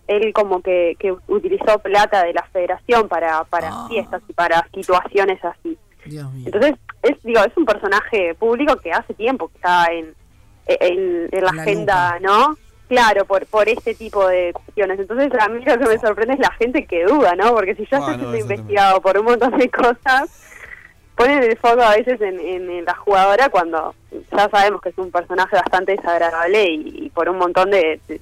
él 0.08 0.34
como 0.34 0.62
que, 0.62 0.96
que 1.00 1.12
utilizó 1.28 1.80
plata 1.80 2.24
de 2.24 2.34
la 2.34 2.44
federación 2.54 3.08
para, 3.08 3.44
para 3.46 3.70
Ah. 3.72 3.88
fiestas 3.90 4.22
y 4.28 4.34
para 4.34 4.68
situaciones 4.74 5.44
así. 5.44 5.78
Dios 6.06 6.32
mío. 6.34 6.44
Entonces, 6.48 6.74
es, 7.04 7.22
digo, 7.24 7.40
es 7.44 7.56
un 7.58 7.66
personaje 7.66 8.36
público 8.36 8.76
que 8.78 8.92
hace 8.92 9.14
tiempo 9.14 9.48
que 9.50 9.56
está 9.58 9.86
en, 9.92 10.14
en, 10.68 11.30
en 11.32 11.44
la 11.44 11.52
La 11.54 11.62
agenda, 11.62 12.20
¿no? 12.22 12.58
Claro, 12.90 13.24
por, 13.26 13.46
por 13.46 13.70
este 13.70 13.96
tipo 13.96 14.28
de 14.28 14.52
cuestiones. 14.54 15.00
Entonces, 15.00 15.32
a 15.40 15.48
mí 15.48 15.64
lo 15.66 15.78
que 15.80 15.86
me 15.88 15.98
sorprende 15.98 16.34
es 16.34 16.40
la 16.42 16.52
gente 16.54 16.86
que 16.86 17.06
duda, 17.06 17.36
¿no? 17.36 17.54
Porque 17.54 17.74
si 17.76 17.86
ya 17.90 17.98
Ah, 17.98 18.00
está 18.02 18.12
no, 18.18 18.32
siendo 18.32 18.38
investigado 18.38 19.02
por 19.02 19.18
un 19.18 19.26
montón 19.26 19.58
de 19.58 19.70
cosas, 19.70 20.30
ponen 21.22 21.44
el 21.44 21.58
foco 21.58 21.82
a 21.82 21.96
veces 21.96 22.20
en, 22.22 22.40
en- 22.40 22.70
en 22.70 22.86
la 22.86 22.96
jugadora 22.96 23.50
cuando 23.50 23.94
ya 24.32 24.50
sabemos 24.50 24.82
que 24.82 24.90
es 24.90 24.98
un 24.98 25.12
personaje 25.12 25.56
bastante 25.56 25.94
desagradable 25.96 26.66
y, 26.70 27.06
y 27.06 27.10
por 27.10 27.30
un 27.30 27.38
montón 27.38 27.72
de, 27.72 28.00
de- 28.08 28.22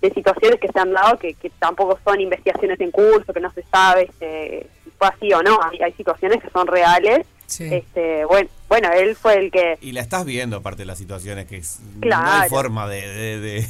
de 0.00 0.10
situaciones 0.14 0.60
que 0.60 0.68
se 0.68 0.78
han 0.78 0.92
dado 0.92 1.18
que, 1.18 1.34
que 1.34 1.50
tampoco 1.58 1.98
son 2.04 2.20
investigaciones 2.20 2.78
en 2.80 2.90
curso, 2.92 3.32
que 3.32 3.40
no 3.40 3.50
se 3.52 3.62
sabe 3.64 4.02
este, 4.08 4.66
si 4.84 4.90
fue 4.96 5.08
así 5.08 5.32
o 5.32 5.42
no. 5.42 5.58
Hay, 5.62 5.78
hay 5.82 5.92
situaciones 5.92 6.40
que 6.42 6.50
son 6.50 6.66
reales. 6.68 7.26
Sí. 7.46 7.64
Este, 7.72 8.24
bueno, 8.26 8.48
bueno, 8.68 8.90
él 8.92 9.16
fue 9.16 9.38
el 9.38 9.50
que... 9.50 9.76
Y 9.80 9.90
la 9.92 10.00
estás 10.02 10.24
viendo, 10.24 10.58
aparte 10.58 10.82
de 10.82 10.86
las 10.86 10.98
situaciones, 10.98 11.46
que 11.46 11.56
es, 11.56 11.80
no 12.04 12.16
hay 12.16 12.48
forma 12.48 12.86
de, 12.88 13.08
de, 13.08 13.40
de, 13.40 13.66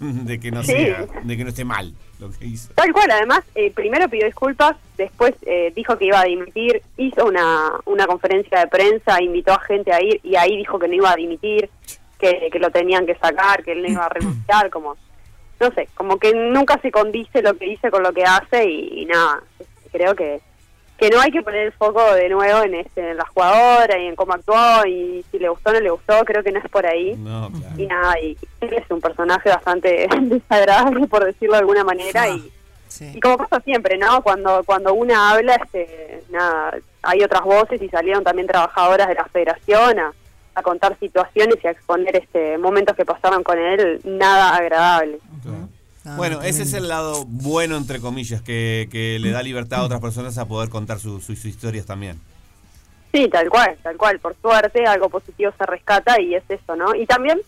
de 0.00 0.38
que 0.38 0.50
no 0.52 0.62
Sí. 0.62 0.72
sea, 0.72 1.06
de 1.24 1.36
que 1.36 1.42
no 1.42 1.48
esté 1.50 1.64
mal 1.64 1.94
Tal 2.74 2.92
cual, 2.92 3.10
además, 3.10 3.42
eh, 3.54 3.70
primero 3.70 4.08
pidió 4.08 4.26
disculpas, 4.26 4.76
después 4.96 5.34
eh, 5.42 5.72
dijo 5.74 5.96
que 5.96 6.06
iba 6.06 6.20
a 6.20 6.24
dimitir, 6.24 6.82
hizo 6.96 7.24
una, 7.26 7.72
una 7.84 8.06
conferencia 8.06 8.60
de 8.60 8.66
prensa, 8.66 9.22
invitó 9.22 9.52
a 9.52 9.60
gente 9.60 9.92
a 9.92 10.02
ir 10.02 10.20
y 10.22 10.36
ahí 10.36 10.56
dijo 10.56 10.78
que 10.78 10.88
no 10.88 10.94
iba 10.94 11.10
a 11.10 11.16
dimitir, 11.16 11.68
que, 12.18 12.48
que 12.52 12.58
lo 12.58 12.70
tenían 12.70 13.06
que 13.06 13.16
sacar, 13.16 13.62
que 13.62 13.72
él 13.72 13.82
no 13.82 13.88
iba 13.88 14.06
a 14.06 14.08
renunciar, 14.08 14.70
como, 14.70 14.96
no 15.60 15.70
sé, 15.72 15.88
como 15.94 16.18
que 16.18 16.32
nunca 16.34 16.78
se 16.80 16.90
condice 16.90 17.42
lo 17.42 17.54
que 17.54 17.66
dice 17.66 17.90
con 17.90 18.02
lo 18.02 18.12
que 18.12 18.24
hace 18.24 18.68
y 18.68 19.04
nada, 19.06 19.42
creo 19.90 20.14
que 20.14 20.40
que 20.98 21.10
no 21.10 21.20
hay 21.20 21.30
que 21.32 21.42
poner 21.42 21.66
el 21.66 21.72
foco 21.72 22.14
de 22.14 22.28
nuevo 22.28 22.62
en, 22.62 22.74
este, 22.74 23.10
en 23.10 23.16
la 23.16 23.26
jugadora 23.26 23.98
y 23.98 24.06
en 24.06 24.14
cómo 24.14 24.34
actuó 24.34 24.86
y 24.86 25.24
si 25.30 25.38
le 25.38 25.48
gustó 25.48 25.70
o 25.70 25.72
no 25.72 25.80
le 25.80 25.90
gustó, 25.90 26.24
creo 26.24 26.44
que 26.44 26.52
no 26.52 26.60
es 26.60 26.68
por 26.70 26.86
ahí. 26.86 27.14
No, 27.16 27.50
claro. 27.50 27.74
Y 27.76 27.86
nada, 27.86 28.20
y 28.20 28.36
él 28.60 28.72
es 28.74 28.88
un 28.90 29.00
personaje 29.00 29.48
bastante 29.48 30.06
desagradable, 30.20 31.06
por 31.08 31.24
decirlo 31.24 31.54
de 31.54 31.60
alguna 31.60 31.82
manera, 31.84 32.22
Ah, 32.22 32.28
y, 32.28 32.52
sí. 32.86 33.10
y 33.14 33.20
como 33.20 33.36
pasa 33.38 33.60
siempre, 33.64 33.98
¿no? 33.98 34.22
Cuando 34.22 34.62
cuando 34.64 34.94
una 34.94 35.30
habla, 35.32 35.56
este, 35.56 36.22
nada, 36.30 36.76
hay 37.02 37.22
otras 37.24 37.42
voces 37.42 37.82
y 37.82 37.88
salieron 37.88 38.22
también 38.22 38.46
trabajadoras 38.46 39.08
de 39.08 39.14
la 39.14 39.24
federación 39.24 39.98
a, 39.98 40.12
a 40.54 40.62
contar 40.62 40.96
situaciones 41.00 41.56
y 41.64 41.66
a 41.66 41.70
exponer 41.72 42.14
este 42.14 42.58
momentos 42.58 42.94
que 42.94 43.04
pasaron 43.04 43.42
con 43.42 43.58
él, 43.58 44.00
nada 44.04 44.54
agradable. 44.54 45.18
Ah, 46.04 46.14
Bueno, 46.16 46.42
ese 46.42 46.62
es 46.62 46.72
el 46.72 46.88
lado 46.88 47.24
bueno, 47.26 47.76
entre 47.76 48.00
comillas, 48.00 48.42
que, 48.42 48.88
que 48.90 49.18
le 49.20 49.30
da 49.30 49.42
libertad 49.42 49.80
a 49.80 49.84
otras 49.84 50.00
personas 50.00 50.36
a 50.38 50.46
poder 50.46 50.68
contar 50.68 50.98
su- 50.98 51.20
su- 51.20 51.36
sus 51.36 51.44
historias 51.44 51.86
también. 51.86 52.20
Sí, 53.12 53.28
tal 53.28 53.48
cual, 53.50 53.76
tal 53.82 53.96
cual. 53.96 54.18
Por 54.18 54.34
suerte, 54.40 54.86
algo 54.86 55.08
positivo 55.10 55.52
se 55.56 55.66
rescata 55.66 56.20
y 56.20 56.34
es 56.34 56.42
eso, 56.48 56.74
¿no? 56.76 56.94
Y 56.94 57.06
también 57.06 57.38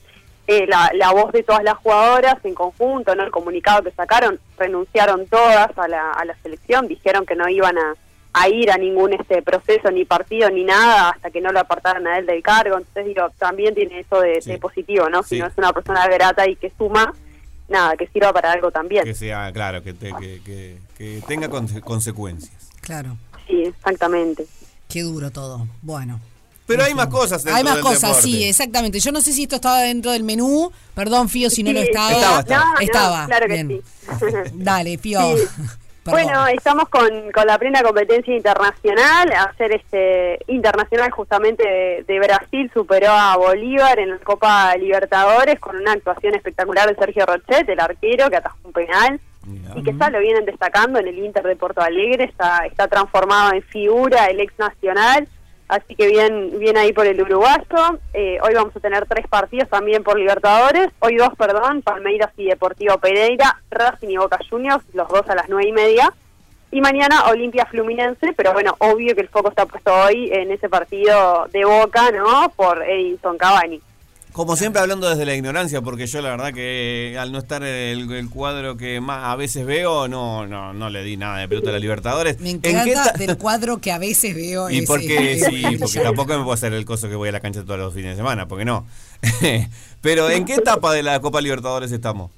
eh, 0.46 0.66
la, 0.68 0.90
la 0.94 1.10
voz 1.10 1.32
de 1.32 1.42
todas 1.42 1.64
las 1.64 1.74
jugadoras 1.78 2.36
en 2.44 2.54
conjunto, 2.54 3.14
¿no? 3.14 3.24
El 3.24 3.30
comunicado 3.30 3.82
que 3.82 3.90
sacaron, 3.92 4.38
renunciaron 4.58 5.26
todas 5.26 5.76
a 5.78 5.88
la, 5.88 6.12
a 6.12 6.24
la 6.26 6.36
selección, 6.42 6.86
dijeron 6.86 7.24
que 7.24 7.34
no 7.34 7.48
iban 7.48 7.78
a, 7.78 7.94
a 8.34 8.48
ir 8.50 8.70
a 8.70 8.76
ningún 8.76 9.14
este 9.14 9.40
proceso, 9.42 9.90
ni 9.90 10.04
partido, 10.04 10.50
ni 10.50 10.64
nada, 10.64 11.10
hasta 11.10 11.30
que 11.30 11.40
no 11.40 11.50
lo 11.50 11.60
apartaran 11.60 12.06
a 12.06 12.18
él 12.18 12.26
del 12.26 12.42
cargo. 12.42 12.76
Entonces, 12.76 13.06
digo, 13.06 13.30
también 13.38 13.74
tiene 13.74 14.00
eso 14.00 14.20
de, 14.20 14.42
Sí. 14.42 14.50
de 14.52 14.58
positivo, 14.58 15.08
¿no? 15.08 15.22
Si 15.22 15.38
no 15.40 15.46
es 15.46 15.54
una 15.56 15.72
persona 15.72 16.06
grata 16.08 16.46
y 16.46 16.56
que 16.56 16.70
suma, 16.76 17.14
nada, 17.68 17.96
que 17.96 18.07
sirva 18.09 18.33
para 18.33 18.53
algo 18.53 18.70
también. 18.70 19.05
Que 19.05 19.14
sea, 19.14 19.53
claro, 19.53 19.83
que, 19.83 19.92
te- 19.94 20.12
que, 20.20 20.40
que- 20.44 20.79
que 20.96 21.22
tenga 21.27 21.48
conse- 21.48 21.81
consecuencias. 21.81 22.53
Claro. 22.81 23.16
Sí, 23.46 23.62
exactamente. 23.64 24.46
Qué 24.88 25.03
duro 25.03 25.31
todo. 25.31 25.66
Bueno. 25.82 26.20
Pero 26.66 26.82
hay 26.82 26.95
más 26.95 27.09
cosas 27.09 27.45
dentro 27.45 27.59
Hay 27.59 27.64
más 27.64 27.74
del 27.74 27.82
cosas, 27.82 28.01
deporte. 28.03 28.22
sí, 28.22 28.45
exactamente. 28.45 28.99
Yo 28.99 29.12
no 29.12 29.20
sé 29.20 29.32
si 29.34 29.43
esto 29.43 29.57
estaba 29.57 29.80
dentro 29.82 30.12
del 30.12 30.22
menú. 30.22 30.72
Perdón, 30.95 31.28
Fío, 31.28 31.51
si 31.51 31.62
no 31.62 31.72
lo 31.72 31.80
Sí, 31.80 31.88
estaba. 31.88 32.12
Estaba, 32.12 32.41
estaba. 32.41 32.64
No, 32.64 32.72
no, 32.74 32.80
Estaba, 32.80 33.26
claro 33.26 33.47
que 33.47 33.53
bien. 33.53 33.68
sí. 33.68 34.24
Dale, 34.55 34.97
Fío. 34.99 35.20
Sí. 35.36 35.43
Perdón. 36.05 36.22
Bueno, 36.22 36.46
estamos 36.48 36.88
con, 36.90 37.32
con 37.32 37.46
la 37.46 37.59
plena 37.59 37.82
competencia 37.82 38.36
internacional. 38.36 39.32
Hacer 39.32 39.72
este 39.72 40.38
internacional 40.48 41.11
justamente 41.11 41.66
de, 41.66 42.05
de 42.07 42.18
Brasil 42.18 42.70
superó 42.74 43.11
a 43.11 43.36
Bolívar 43.36 43.98
en 43.98 44.11
la 44.11 44.18
Copa 44.18 44.76
Libertadores 44.76 45.59
con 45.59 45.76
una 45.76 45.92
actuación 45.92 46.34
espectacular 46.34 46.88
de 46.88 46.94
Sergio 46.96 47.24
Rochet, 47.24 47.66
el 47.68 47.80
arquero 47.80 48.28
que 48.28 48.36
atajó 48.36 48.59
un 48.64 48.72
penal 48.72 49.20
y 49.76 49.82
que 49.82 49.92
ya 49.92 50.11
lo 50.11 50.20
vienen 50.20 50.44
destacando 50.44 50.98
en 50.98 51.09
el 51.09 51.18
Inter 51.18 51.42
de 51.42 51.57
Porto 51.57 51.80
Alegre. 51.80 52.24
Está, 52.24 52.66
está 52.66 52.86
transformado 52.88 53.55
en 53.55 53.62
figura 53.62 54.26
el 54.26 54.40
ex 54.40 54.59
nacional. 54.59 55.26
Así 55.66 55.94
que 55.94 56.08
bien, 56.08 56.58
bien 56.58 56.76
ahí 56.76 56.92
por 56.92 57.06
el 57.06 57.20
uruguayo. 57.20 57.98
Eh, 58.12 58.38
hoy 58.42 58.54
vamos 58.54 58.76
a 58.76 58.80
tener 58.80 59.06
tres 59.06 59.26
partidos 59.28 59.68
también 59.68 60.02
por 60.02 60.18
Libertadores. 60.18 60.88
Hoy 61.00 61.16
dos, 61.16 61.30
perdón, 61.36 61.82
Palmeiras 61.82 62.30
y 62.36 62.46
Deportivo 62.46 62.98
Pereira, 62.98 63.60
Racing 63.70 64.08
y 64.08 64.16
Boca 64.16 64.38
Juniors, 64.48 64.84
los 64.92 65.08
dos 65.08 65.28
a 65.28 65.34
las 65.34 65.48
nueve 65.48 65.68
y 65.68 65.72
media. 65.72 66.12
Y 66.70 66.80
mañana 66.80 67.26
Olimpia 67.30 67.66
Fluminense, 67.66 68.32
pero 68.36 68.52
bueno, 68.52 68.74
obvio 68.78 69.14
que 69.14 69.20
el 69.22 69.28
foco 69.28 69.48
está 69.48 69.64
puesto 69.64 69.94
hoy 69.94 70.28
en 70.32 70.50
ese 70.50 70.68
partido 70.68 71.46
de 71.52 71.64
Boca, 71.64 72.10
¿no? 72.10 72.50
Por 72.56 72.82
Edinson 72.82 73.38
Cavani. 73.38 73.80
Como 74.35 74.57
siempre 74.57 74.82
hablando 74.82 75.09
desde 75.09 75.24
la 75.24 75.37
ignorancia, 75.37 75.80
porque 75.80 76.09
yo 76.09 76.20
la 76.20 76.30
verdad 76.30 76.53
que 76.53 77.16
al 77.20 77.30
no 77.30 77.39
estar 77.39 77.62
el, 77.62 78.11
el 78.11 78.28
cuadro 78.28 78.76
que 78.76 79.01
más 79.01 79.26
a 79.26 79.37
veces 79.37 79.64
veo, 79.64 80.09
no, 80.09 80.45
no, 80.45 80.72
no 80.74 80.91
le 80.91 81.05
di 81.05 81.16
nada 81.16 81.39
de 81.39 81.47
pelota 81.47 81.70
a 81.70 81.72
la 81.74 81.78
Libertadores. 81.78 82.41
Me 82.41 82.51
¿En 82.51 82.61
qué 82.61 82.70
encanta 82.72 83.12
ta- 83.12 83.16
del 83.16 83.39
cuadro 83.39 83.78
que 83.78 83.93
a 83.93 83.99
veces 83.99 84.35
veo. 84.35 84.68
Y 84.70 84.82
porque 84.87 85.39
sí, 85.39 85.62
porque 85.78 86.01
tampoco 86.01 86.32
me 86.37 86.43
puedo 86.43 86.53
hacer 86.53 86.72
el 86.72 86.85
coso 86.85 87.09
que 87.09 87.14
voy 87.14 87.28
a 87.28 87.32
la 87.32 87.39
cancha 87.39 87.62
todos 87.62 87.78
los 87.78 87.95
fines 87.95 88.11
de 88.11 88.16
semana, 88.16 88.49
porque 88.49 88.64
no. 88.64 88.85
Pero 90.01 90.28
¿en 90.28 90.45
qué 90.45 90.55
etapa 90.55 90.93
de 90.93 91.05
la 91.05 91.20
Copa 91.20 91.41
Libertadores 91.41 91.93
estamos? 91.93 92.32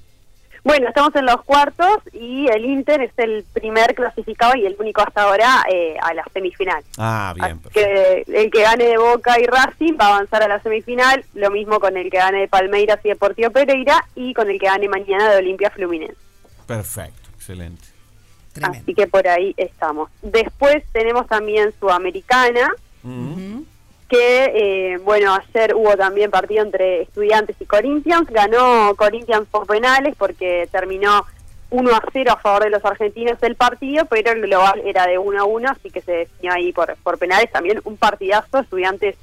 Bueno, 0.67 0.89
estamos 0.89 1.15
en 1.15 1.25
los 1.25 1.41
cuartos 1.43 1.99
y 2.11 2.45
el 2.49 2.65
Inter 2.65 3.01
es 3.01 3.13
el 3.15 3.45
primer 3.53 3.95
clasificado 3.95 4.53
y 4.57 4.65
el 4.65 4.75
único 4.77 5.01
hasta 5.01 5.21
ahora 5.21 5.63
eh, 5.71 5.95
a 6.01 6.13
la 6.13 6.25
semifinal. 6.33 6.83
Ah, 6.97 7.31
bien. 7.33 7.61
Así 7.63 7.69
que 7.69 8.25
el 8.27 8.51
que 8.51 8.63
gane 8.63 8.83
de 8.83 8.97
Boca 8.97 9.39
y 9.39 9.45
Racing 9.45 9.93
va 9.93 10.07
a 10.07 10.15
avanzar 10.15 10.43
a 10.43 10.49
la 10.49 10.61
semifinal, 10.61 11.23
lo 11.35 11.51
mismo 11.51 11.79
con 11.79 11.95
el 11.95 12.11
que 12.11 12.17
gane 12.17 12.41
de 12.41 12.47
Palmeiras 12.49 12.99
y 13.05 13.07
Deportivo 13.07 13.49
Pereira 13.49 14.05
y 14.13 14.33
con 14.33 14.49
el 14.49 14.59
que 14.59 14.65
gane 14.65 14.89
mañana 14.89 15.31
de 15.31 15.37
Olimpia 15.37 15.69
Fluminense. 15.69 16.17
Perfecto, 16.65 17.29
excelente. 17.33 17.85
Así 18.61 18.93
que 18.93 19.07
por 19.07 19.25
ahí 19.25 19.53
estamos. 19.55 20.09
Después 20.21 20.83
tenemos 20.91 21.27
también 21.27 21.73
Sudamericana, 21.79 22.73
que, 24.07 24.93
eh, 24.93 24.97
bueno, 24.99 25.35
ayer 25.35 25.75
hubo 25.75 25.95
también 25.97 26.31
partido 26.31 26.63
entre 26.63 27.01
Estudiantes 27.01 27.55
y 27.59 27.65
Corinthians. 27.65 28.29
Ganó 28.29 28.95
Corinthians 28.95 29.47
por 29.49 29.67
penales 29.67 30.15
porque 30.17 30.67
terminó 30.71 31.25
1 31.69 31.91
a 31.91 32.01
0 32.13 32.31
a 32.31 32.39
favor 32.39 32.63
de 32.63 32.69
los 32.69 32.85
argentinos 32.85 33.37
el 33.41 33.55
partido, 33.55 34.05
pero 34.05 34.31
el 34.31 34.41
global 34.41 34.81
era 34.85 35.05
de 35.05 35.17
1 35.17 35.39
a 35.39 35.43
1, 35.43 35.69
así 35.69 35.89
que 35.89 36.01
se 36.01 36.11
definió 36.11 36.53
ahí 36.53 36.71
por, 36.71 36.95
por 37.03 37.17
penales. 37.17 37.51
También 37.51 37.81
un 37.83 37.97
partidazo. 37.97 38.59
Estudiantes 38.59 39.15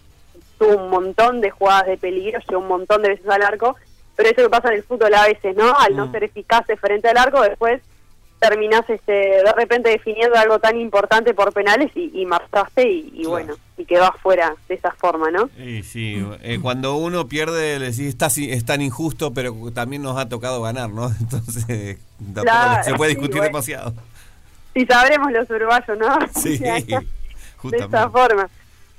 tuvo 0.58 0.76
un 0.76 0.90
montón 0.90 1.40
de 1.40 1.50
jugadas 1.50 1.86
de 1.86 1.96
peligro, 1.96 2.40
llegó 2.40 2.60
un 2.60 2.68
montón 2.68 3.02
de 3.02 3.10
veces 3.10 3.28
al 3.28 3.42
arco, 3.42 3.76
pero 4.16 4.28
eso 4.28 4.42
que 4.42 4.50
pasa 4.50 4.68
en 4.68 4.74
el 4.74 4.84
fútbol 4.84 5.14
a 5.14 5.26
veces, 5.26 5.56
¿no? 5.56 5.76
Al 5.78 5.96
no 5.96 6.10
ser 6.12 6.24
eficaces 6.24 6.78
frente 6.78 7.08
al 7.08 7.16
arco, 7.16 7.40
después 7.40 7.80
terminás 8.48 8.82
este, 8.88 9.12
de 9.12 9.52
repente 9.56 9.88
definiendo 9.90 10.36
algo 10.36 10.58
tan 10.58 10.78
importante 10.80 11.32
por 11.34 11.52
penales 11.52 11.90
y, 11.94 12.10
y 12.14 12.26
marchaste 12.26 12.88
y, 12.88 13.12
y 13.14 13.24
bueno, 13.26 13.54
y 13.78 13.84
quedó 13.84 14.04
afuera 14.04 14.54
de 14.68 14.74
esa 14.74 14.92
forma, 14.92 15.30
¿no? 15.30 15.48
Y 15.58 15.82
sí, 15.82 16.24
eh, 16.42 16.58
cuando 16.60 16.96
uno 16.96 17.26
pierde, 17.26 17.78
le 17.78 17.86
decís, 17.86 18.00
está, 18.08 18.26
es 18.26 18.64
tan 18.64 18.80
injusto, 18.82 19.32
pero 19.32 19.54
también 19.74 20.02
nos 20.02 20.18
ha 20.18 20.28
tocado 20.28 20.60
ganar, 20.62 20.90
¿no? 20.90 21.10
Entonces, 21.20 21.98
Claro, 22.34 22.84
se 22.84 22.94
puede 22.94 23.12
sí, 23.12 23.16
discutir 23.16 23.38
bueno. 23.38 23.48
demasiado. 23.52 23.94
Si 24.74 24.84
sabremos 24.86 25.30
los 25.32 25.48
uruguayos, 25.50 25.98
¿no? 25.98 26.18
Sí, 26.34 26.58
de 26.58 26.76
esa 26.78 27.02
justamente. 27.56 27.98
forma. 28.10 28.48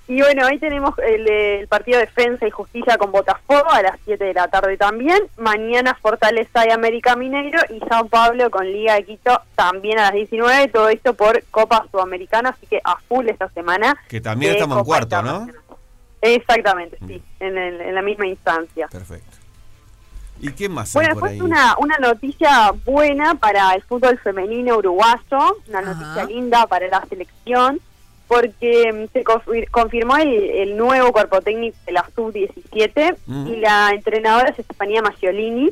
Y 0.08 0.22
bueno, 0.22 0.46
hoy 0.46 0.60
tenemos 0.60 0.94
el, 1.00 1.28
el 1.28 1.68
partido 1.68 1.98
de 1.98 2.06
Defensa 2.06 2.46
y 2.48 2.52
Justicia 2.52 2.96
con 2.98 3.12
Botafogo 3.12 3.72
a 3.72 3.82
las 3.82 3.98
7 4.06 4.24
de 4.24 4.34
la 4.36 4.48
tarde 4.48 4.78
también. 4.78 5.20
Mañana 5.38 5.96
Fortaleza 6.00 6.68
y 6.68 6.72
América 6.72 7.16
Mineiro 7.16 7.60
y 7.72 7.80
Sao 7.90 8.06
Paulo 8.08 8.52
con 8.52 8.66
Liga 8.72 8.94
de 8.96 9.04
Quito 9.06 9.42
también 9.56 9.98
a 9.98 10.04
las 10.04 10.14
19. 10.14 10.68
Todo 10.68 10.90
esto 10.90 11.16
por 11.16 11.44
Copa 11.50 11.88
Sudamericana, 11.92 12.50
así 12.50 12.68
que 12.68 12.80
a 12.84 12.98
full 13.08 13.28
esta 13.30 13.50
semana. 13.50 13.98
Que 14.08 14.22
también 14.22 14.52
estamos 14.54 14.78
en 14.78 14.84
Copa 14.84 15.08
cuarto, 15.08 15.22
¿no? 15.24 15.48
Exactamente, 16.22 16.98
sí, 17.08 17.22
en, 17.40 17.58
el- 17.58 17.82
en 17.82 17.96
la 17.96 18.02
misma 18.02 18.28
instancia. 18.28 18.88
Perfecto. 18.88 19.38
¿Y 20.40 20.52
qué 20.52 20.68
más 20.70 20.92
Bueno, 20.94 21.10
después 21.12 21.32
ahí? 21.34 21.42
una, 21.42 21.76
una 21.80 21.98
noticia 21.98 22.72
buena 22.84 23.36
para 23.36 23.74
el 23.74 23.82
fútbol 23.84 24.20
femenino 24.20 24.78
uruguayo, 24.78 25.58
una 25.68 25.82
noticia 25.82 26.26
linda 26.26 26.68
para 26.68 26.88
la 26.88 27.04
selección, 27.08 27.80
porque 28.28 28.92
mm, 28.92 29.06
se 29.14 29.24
confir- 29.24 29.70
confirmó 29.70 30.18
el, 30.18 30.30
el 30.34 30.78
nuevo 30.78 31.12
cuerpo 31.12 31.42
técnico 31.42 31.78
de 31.86 31.92
la 31.94 32.06
sub-17 32.16 33.16
Mm. 33.28 33.48
y 33.48 33.56
la 33.58 33.92
entrenadora 33.92 34.50
es 34.50 34.60
Estefanía 34.60 35.02
Maggiolini, 35.02 35.72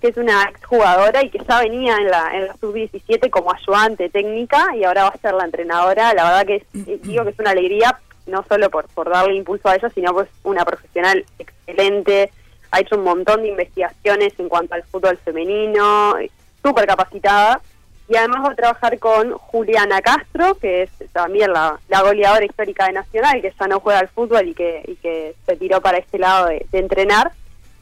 que 0.00 0.08
es 0.08 0.16
una 0.16 0.44
exjugadora 0.44 1.22
y 1.24 1.30
que 1.30 1.40
ya 1.48 1.60
venía 1.60 1.96
en 1.96 2.08
la, 2.10 2.30
en 2.34 2.46
la 2.46 2.56
sub-17 2.56 3.30
como 3.30 3.52
ayudante 3.52 4.08
técnica 4.08 4.66
y 4.76 4.84
ahora 4.84 5.04
va 5.04 5.08
a 5.10 5.18
ser 5.18 5.34
la 5.34 5.44
entrenadora. 5.44 6.14
La 6.14 6.24
verdad 6.24 6.46
que 6.46 6.56
es- 6.56 6.88
eh, 6.88 6.98
digo 7.02 7.24
que 7.24 7.30
es 7.30 7.38
una 7.38 7.50
alegría, 7.50 7.98
no 8.26 8.44
solo 8.48 8.70
por, 8.70 8.86
por 8.88 9.08
darle 9.10 9.34
impulso 9.36 9.68
a 9.68 9.74
ella, 9.76 9.88
sino 9.94 10.12
pues 10.12 10.28
una 10.44 10.64
profesional 10.64 11.24
excelente, 11.38 12.30
ha 12.70 12.80
hecho 12.80 12.96
un 12.96 13.04
montón 13.04 13.42
de 13.42 13.48
investigaciones 13.48 14.32
en 14.38 14.48
cuanto 14.48 14.74
al 14.74 14.82
fútbol 14.84 15.16
femenino, 15.24 16.14
súper 16.62 16.86
capacitada. 16.86 17.60
Y 18.08 18.16
además 18.16 18.42
va 18.46 18.52
a 18.52 18.56
trabajar 18.56 18.98
con 18.98 19.32
Juliana 19.32 20.00
Castro, 20.00 20.54
que 20.58 20.82
es 20.84 20.90
también 21.12 21.52
la, 21.52 21.78
goleadora 22.02 22.44
histórica 22.44 22.86
de 22.86 22.92
Nacional, 22.92 23.42
que 23.42 23.52
ya 23.58 23.66
no 23.66 23.80
juega 23.80 23.98
al 24.00 24.08
fútbol 24.08 24.48
y 24.48 24.54
que, 24.54 25.34
se 25.44 25.56
tiró 25.56 25.80
para 25.80 25.98
este 25.98 26.18
lado 26.18 26.46
de, 26.46 26.66
de 26.72 26.78
entrenar. 26.78 27.32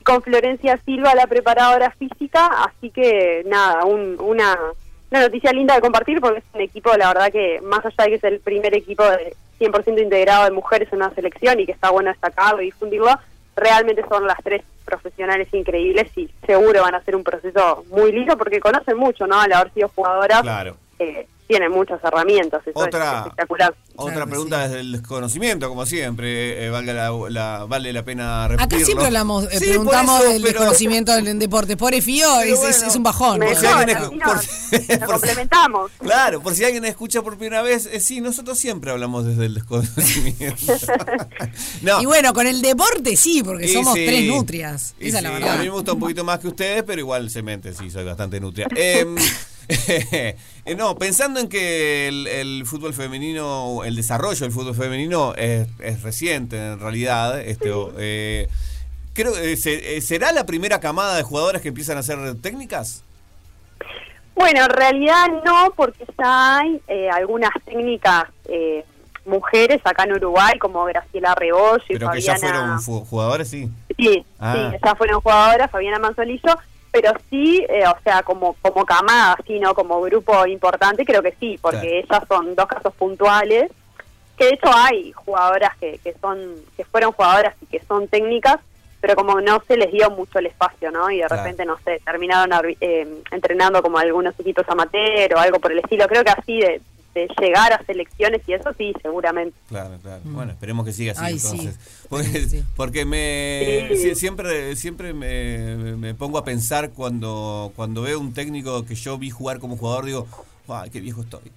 Con 0.05 0.23
Florencia 0.23 0.79
Silva, 0.85 1.15
la 1.15 1.27
preparadora 1.27 1.91
física. 1.93 2.47
Así 2.65 2.91
que 2.91 3.43
nada, 3.47 3.85
un- 3.85 4.17
una, 4.21 4.57
una 5.11 5.21
noticia 5.21 5.53
linda 5.53 5.75
de 5.75 5.81
compartir 5.81 6.21
porque 6.21 6.39
es 6.39 6.45
un 6.55 6.61
equipo, 6.61 6.93
la 6.97 7.09
verdad 7.09 7.31
que 7.33 7.61
más 7.63 7.85
allá 7.85 8.05
de 8.05 8.11
que 8.11 8.15
es 8.17 8.25
el 8.25 8.41
primer 8.41 8.75
equipo 8.75 9.05
de 9.05 9.35
100% 9.61 10.03
integrado 10.03 10.45
de 10.45 10.51
mujeres 10.51 10.89
en 10.93 10.97
una 10.99 11.15
selección 11.15 11.59
y 11.61 11.67
que 11.67 11.73
está 11.73 11.91
bueno 11.91 12.11
destacarlo 12.11 12.63
y 12.63 12.67
difundirlo, 12.67 13.11
realmente 13.57 14.05
son 14.09 14.27
las 14.27 14.37
tres 14.45 14.63
profesionales 14.85 15.49
increíbles 15.53 16.09
y 16.17 16.31
seguro 16.47 16.83
van 16.83 16.95
a 16.95 16.99
hacer 16.99 17.17
un 17.17 17.25
proceso 17.25 17.85
muy 17.91 18.13
lindo 18.13 18.37
porque 18.37 18.61
conocen 18.61 18.97
mucho, 18.97 19.27
¿no? 19.27 19.41
Al 19.41 19.53
haber 19.53 19.73
sido 19.73 19.89
jugadoras, 19.89 20.43
Claro. 20.43 20.77
eh, 20.99 21.27
tienen 21.47 21.71
muchas 21.71 22.03
herramientas, 22.03 22.61
eso 22.67 22.79
Otra- 22.79 23.13
es 23.13 23.27
espectacular. 23.27 23.75
Otra 23.99 24.27
pregunta 24.27 24.69
desde 24.69 24.81
el 24.81 24.93
desconocimiento, 24.93 25.69
como 25.71 25.87
siempre, 25.87 26.67
eh, 26.67 26.71
valga 26.71 26.93
la, 26.93 27.11
la- 27.31 27.65
vale 27.65 27.93
la 27.95 28.03
pena 28.05 28.45
Acá 28.45 28.49
repetirlo. 28.57 28.85
siempre 28.85 29.07
hablamos, 29.07 29.45
eh, 29.45 29.59
Sí, 29.59 29.65
preguntamos 29.69 30.21
eso, 30.21 30.29
del 30.33 30.43
pero- 30.43 30.53
desconocimiento 30.61 31.13
del 31.15 31.39
deporte. 31.39 31.77
Pobre 31.79 32.03
Fío, 32.03 32.41
es, 32.43 32.63
es- 32.63 32.83
es 32.83 32.95
un 32.97 33.03
bajón. 33.05 33.41
Si 33.59 33.65
alguien 33.67 33.99
por 34.23 34.39
si- 34.41 34.99
nos 35.01 35.11
complementamos. 35.11 35.91
Claro, 35.99 36.43
por 36.43 36.55
si 36.55 36.65
alguien 36.65 36.85
escucha 36.85 37.23
por 37.23 37.39
primera 37.39 37.63
vez, 37.63 37.87
eh, 37.91 38.01
sí, 38.01 38.21
nosotros 38.21 38.59
siempre 38.59 38.91
hablamos 38.91 39.25
desde 39.25 39.47
el 39.47 39.55
desconocimiento. 39.55 40.75
no. 41.83 42.03
Y 42.03 42.07
bueno, 42.07 42.35
con 42.35 42.47
el 42.47 42.61
deporte 42.61 43.17
sí, 43.17 43.43
porque 43.43 43.65
Y 43.67 43.73
somos 43.73 43.95
sí. 43.95 44.05
tres 44.05 44.25
nutrias. 44.27 44.95
Y 45.01 45.09
Esa 45.09 45.19
es 45.19 45.23
la 45.25 45.29
sí, 45.31 45.35
verdad. 45.37 45.55
A 45.55 45.59
mí 45.59 45.65
me 45.65 45.71
gusta 45.71 45.93
un 45.95 46.01
poquito 46.01 46.23
más 46.25 46.39
que 46.41 46.49
ustedes, 46.49 46.83
pero 46.83 47.01
igual 47.01 47.31
se 47.31 47.43
mente, 47.43 47.73
sí, 47.73 47.91
soy 47.91 48.05
bastante 48.05 48.41
nutria. 48.41 48.67
Eh, 50.69 50.75
no, 50.77 50.97
pensando 50.97 51.39
en 51.39 51.49
que 51.49 52.09
el, 52.09 52.27
el 52.27 52.67
fútbol 52.67 52.93
femenino, 52.93 53.83
el 53.85 53.95
desarrollo 53.95 54.41
del 54.41 54.51
fútbol 54.51 54.75
femenino 54.75 55.33
es, 55.37 55.69
es 55.79 56.03
reciente 56.03 56.57
en 56.73 56.81
realidad, 56.81 57.41
este, 57.41 57.71
eh, 57.99 58.49
creo 59.13 59.33
se- 59.35 59.97
eh, 59.97 60.01
será 60.01 60.33
la 60.33 60.45
primera 60.45 60.81
camada 60.81 61.17
de 61.17 61.23
jugadoras 61.23 61.63
que 61.63 61.69
empiezan 61.69 61.97
a 61.97 62.01
hacer 62.01 62.19
técnicas. 62.43 63.05
Bueno, 64.35 64.65
en 64.65 64.71
realidad 64.71 65.29
no, 65.45 65.73
porque 65.77 66.05
ya 66.19 66.59
hay 66.59 66.81
eh, 66.89 67.09
algunas 67.11 67.51
técnicas 67.65 68.25
eh, 68.47 68.85
mujeres 69.25 69.81
acá 69.85 70.03
en 70.05 70.13
Uruguay, 70.15 70.59
como 70.59 70.85
Graciela 70.85 71.35
Rebollo 71.37 71.83
y 71.89 71.93
Pero 71.95 72.11
que 72.11 72.21
ya 72.21 72.37
Fabiana... 72.37 72.59
fueron 72.59 72.81
fu- 72.83 73.05
jugadores, 73.05 73.49
sí. 73.49 73.71
Sí, 73.97 74.25
Ah. 74.39 74.71
sí, 74.73 74.79
ya 74.85 74.95
fueron 74.97 75.21
jugadoras, 75.21 75.71
Fabiana 75.71 75.99
Manzolillo, 76.01 76.59
pero 77.01 77.13
sí, 77.29 77.63
eh, 77.69 77.85
o 77.87 77.97
sea, 78.03 78.23
como 78.23 78.55
como 78.63 78.85
camada, 78.87 79.37
sí, 79.47 79.59
¿no? 79.61 79.75
Como 79.75 80.01
grupo 80.01 80.47
importante, 80.47 81.05
creo 81.05 81.23
que 81.23 81.35
sí, 81.39 81.59
porque 81.61 81.99
ellas 81.99 82.23
son 82.27 82.55
dos 82.55 82.67
casos 82.67 82.95
puntuales, 82.95 83.71
que 84.39 84.45
de 84.47 84.55
hecho 84.55 84.71
hay 84.75 85.13
jugadoras 85.13 85.77
que, 85.79 85.99
que 85.99 86.15
son 86.21 86.55
que 86.77 86.85
fueron 86.87 87.13
jugadoras 87.13 87.55
y 87.61 87.67
que 87.67 87.81
son 87.87 88.09
técnicas, 88.09 88.57
pero 89.01 89.15
como 89.15 89.41
no 89.43 89.63
se 89.69 89.77
les 89.77 89.93
dio 89.93 90.11
mucho 90.11 90.39
el 90.39 90.47
espacio, 90.47 90.91
¿no? 90.91 91.11
Y 91.11 91.19
de 91.19 91.27
Claro. 91.27 91.43
repente, 91.43 91.65
no 91.67 91.77
sé, 91.85 92.01
terminaron 92.05 92.51
eh, 92.81 93.07
entrenando 93.31 93.83
como 93.83 93.99
algunos 93.99 94.39
equipos 94.41 94.65
amateur 94.69 95.35
o 95.35 95.39
algo 95.39 95.59
por 95.61 95.73
el 95.73 95.81
estilo. 95.81 96.07
Creo 96.09 96.25
que 96.25 96.31
así 96.31 96.61
de, 96.61 96.81
de 97.21 97.29
llegar 97.41 97.73
a 97.73 97.85
selecciones 97.85 98.43
y 98.47 98.53
eso 98.53 98.73
sí, 98.79 98.93
seguramente. 99.03 99.57
Claro, 99.69 99.99
claro. 100.03 100.21
Bueno, 100.25 100.53
esperemos 100.53 100.85
que 100.87 100.93
siga 100.93 101.13
así 101.13 101.23
Ay, 101.25 101.39
sí. 101.39 101.49
entonces. 101.61 101.79
Porque, 102.09 102.63
porque 102.77 103.05
me 103.05 103.89
Sí. 103.97 104.15
siempre 104.15 104.77
siempre 104.77 105.13
me, 105.13 105.97
me 105.97 106.15
pongo 106.15 106.39
a 106.39 106.45
pensar 106.45 106.91
cuando 106.91 107.73
cuando 107.77 108.03
veo 108.03 108.21
un 108.21 108.33
técnico 108.35 108.85
que 108.85 108.95
yo 108.95 109.19
vi 109.19 109.31
jugar 109.31 109.59
como 109.59 109.77
jugador, 109.77 110.05
digo, 110.05 110.27
Ay, 110.69 110.91
qué 110.91 111.01
viejo 111.01 111.21
estoy. 111.23 111.51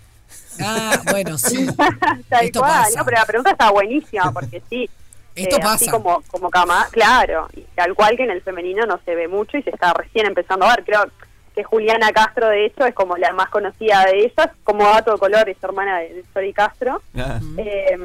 Ah, 0.62 1.02
bueno, 1.12 1.38
sí. 1.38 1.66
Tal 2.30 2.46
Esto 2.46 2.60
cual, 2.60 2.84
pasa. 2.84 3.00
no, 3.00 3.06
pero 3.06 3.18
la 3.18 3.26
pregunta 3.26 3.52
está 3.52 3.72
buenísima 3.72 4.32
porque 4.32 4.62
sí. 4.70 4.90
Esto 5.36 5.56
eh, 5.56 5.60
Así 5.64 5.86
pasa. 5.86 5.92
como, 5.92 6.22
como 6.30 6.50
cama, 6.50 6.88
claro, 6.92 7.48
y 7.56 7.62
tal 7.76 7.94
cual 7.96 8.18
que 8.18 8.24
en 8.24 8.32
el 8.32 8.42
femenino 8.42 8.86
no 8.86 9.00
se 9.06 9.16
ve 9.16 9.28
mucho 9.28 9.58
y 9.58 9.64
se 9.64 9.70
está 9.70 9.94
recién 9.94 10.26
empezando 10.26 10.66
a 10.66 10.76
ver. 10.76 10.84
Creo 10.84 11.04
que 11.60 11.64
Juliana 11.66 12.12
Castro, 12.14 12.48
de 12.48 12.66
hecho, 12.68 12.86
es 12.86 12.96
como 12.96 13.18
la 13.18 13.34
más 13.34 13.50
conocida 13.50 14.06
de 14.06 14.20
ellas, 14.26 14.50
como 14.64 14.86
dato 14.86 15.12
de 15.12 15.18
color, 15.20 15.50
es 15.50 15.58
hermana 15.62 16.00
de, 16.00 16.14
de 16.14 16.24
Sori 16.34 16.54
Castro. 16.54 17.02
Ah, 17.18 17.40
Eh, 17.58 17.98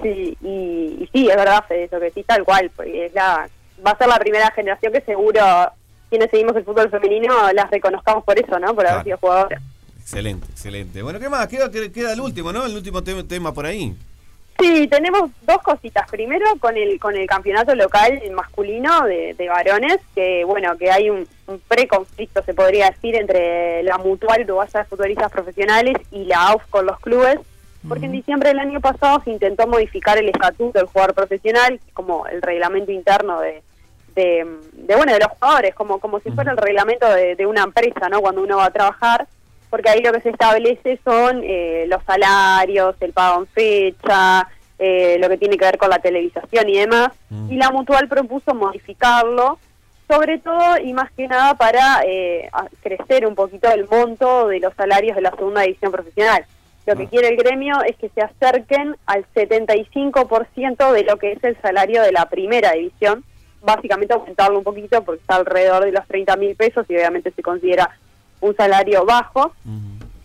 sí, 0.00 0.36
y, 0.40 1.02
y 1.02 1.10
sí, 1.12 1.28
es 1.28 1.34
verdad, 1.36 1.64
Fede, 1.66 1.84
eso 1.84 1.98
que 1.98 2.10
sí, 2.12 2.22
tal 2.22 2.44
cual, 2.44 2.70
porque 2.76 3.06
es 3.06 3.14
la, 3.14 3.48
va 3.84 3.90
a 3.90 3.98
ser 3.98 4.06
la 4.06 4.18
primera 4.20 4.50
generación 4.52 4.92
que 4.92 5.00
seguro 5.00 5.40
quienes 6.08 6.30
seguimos 6.30 6.54
el 6.56 6.64
fútbol 6.64 6.88
femenino 6.90 7.34
las 7.52 7.68
reconozcamos 7.70 8.22
por 8.24 8.38
eso, 8.38 8.58
¿no? 8.60 8.74
Por 8.74 8.86
haber 8.86 9.02
Claro. 9.02 9.04
sido 9.04 9.18
jugadoras. 9.18 9.62
excelente, 9.98 10.46
excelente. 10.50 11.02
Bueno, 11.02 11.18
¿qué 11.18 11.28
más? 11.28 11.46
Queda, 11.48 11.70
queda- 11.70 11.90
queda 11.92 12.12
el 12.12 12.20
último, 12.20 12.52
¿no? 12.52 12.64
El 12.66 12.76
último 12.76 13.02
te- 13.02 13.24
tema 13.24 13.52
por 13.52 13.66
ahí. 13.66 13.92
Sí, 14.60 14.86
tenemos 14.88 15.30
dos 15.42 15.58
cositas. 15.62 16.08
Primero 16.10 16.44
con 16.60 16.76
el 16.76 17.00
con 17.00 17.16
el 17.16 17.26
campeonato 17.26 17.74
local 17.74 18.20
masculino 18.32 19.04
de, 19.06 19.34
de 19.34 19.48
varones, 19.48 19.98
que 20.14 20.44
bueno, 20.44 20.76
que 20.76 20.90
hay 20.90 21.08
un, 21.10 21.26
un 21.46 21.60
preconflicto, 21.66 22.42
se 22.42 22.54
podría 22.54 22.90
decir, 22.90 23.16
entre 23.16 23.82
la 23.82 23.98
Mutual 23.98 24.42
Uruguaya 24.42 24.80
de 24.80 24.84
Futbolistas 24.84 25.32
Profesionales 25.32 25.96
y 26.10 26.24
la 26.24 26.48
AUF 26.48 26.66
con 26.68 26.86
los 26.86 27.00
clubes, 27.00 27.38
porque 27.88 28.06
en 28.06 28.12
diciembre 28.12 28.50
del 28.50 28.58
año 28.58 28.80
pasado 28.80 29.22
se 29.24 29.30
intentó 29.30 29.66
modificar 29.66 30.18
el 30.18 30.28
estatuto 30.28 30.78
del 30.78 30.88
jugador 30.88 31.14
profesional, 31.14 31.80
como 31.94 32.26
el 32.26 32.42
reglamento 32.42 32.92
interno 32.92 33.40
de, 33.40 33.62
de, 34.14 34.46
de, 34.74 34.96
bueno 34.96 35.12
de 35.14 35.20
los 35.20 35.28
jugadores, 35.28 35.74
como 35.74 35.98
como 35.98 36.20
si 36.20 36.30
fuera 36.30 36.52
el 36.52 36.58
reglamento 36.58 37.08
de, 37.08 37.34
de 37.36 37.46
una 37.46 37.62
empresa, 37.62 38.08
¿no? 38.10 38.20
Cuando 38.20 38.42
uno 38.42 38.58
va 38.58 38.66
a 38.66 38.70
trabajar 38.70 39.26
porque 39.70 39.88
ahí 39.88 40.02
lo 40.02 40.12
que 40.12 40.20
se 40.20 40.30
establece 40.30 40.98
son 41.04 41.42
eh, 41.44 41.86
los 41.88 42.02
salarios, 42.04 42.96
el 43.00 43.12
pago 43.12 43.42
en 43.42 43.46
fecha, 43.46 44.48
eh, 44.78 45.16
lo 45.20 45.28
que 45.28 45.38
tiene 45.38 45.56
que 45.56 45.64
ver 45.64 45.78
con 45.78 45.90
la 45.90 46.00
televisación 46.00 46.68
y 46.68 46.78
demás. 46.78 47.12
Y 47.48 47.56
la 47.56 47.70
Mutual 47.70 48.08
propuso 48.08 48.52
modificarlo, 48.52 49.58
sobre 50.08 50.38
todo 50.38 50.78
y 50.82 50.92
más 50.92 51.12
que 51.12 51.28
nada 51.28 51.54
para 51.54 52.02
eh, 52.04 52.50
crecer 52.82 53.26
un 53.26 53.36
poquito 53.36 53.70
el 53.70 53.88
monto 53.88 54.48
de 54.48 54.58
los 54.58 54.74
salarios 54.74 55.14
de 55.14 55.22
la 55.22 55.30
segunda 55.30 55.62
división 55.62 55.92
profesional. 55.92 56.44
Lo 56.86 56.96
que 56.96 57.06
quiere 57.06 57.28
el 57.28 57.36
gremio 57.36 57.76
es 57.86 57.94
que 57.96 58.08
se 58.08 58.22
acerquen 58.22 58.96
al 59.06 59.24
75% 59.34 60.92
de 60.92 61.04
lo 61.04 61.18
que 61.18 61.32
es 61.32 61.44
el 61.44 61.56
salario 61.60 62.02
de 62.02 62.10
la 62.10 62.28
primera 62.28 62.72
división, 62.72 63.22
básicamente 63.62 64.14
aumentarlo 64.14 64.58
un 64.58 64.64
poquito 64.64 65.04
porque 65.04 65.20
está 65.20 65.36
alrededor 65.36 65.84
de 65.84 65.92
los 65.92 66.04
30 66.08 66.34
mil 66.36 66.56
pesos 66.56 66.86
y 66.88 66.96
obviamente 66.96 67.30
se 67.30 67.42
considera 67.42 67.90
un 68.40 68.54
salario 68.56 69.04
bajo. 69.04 69.52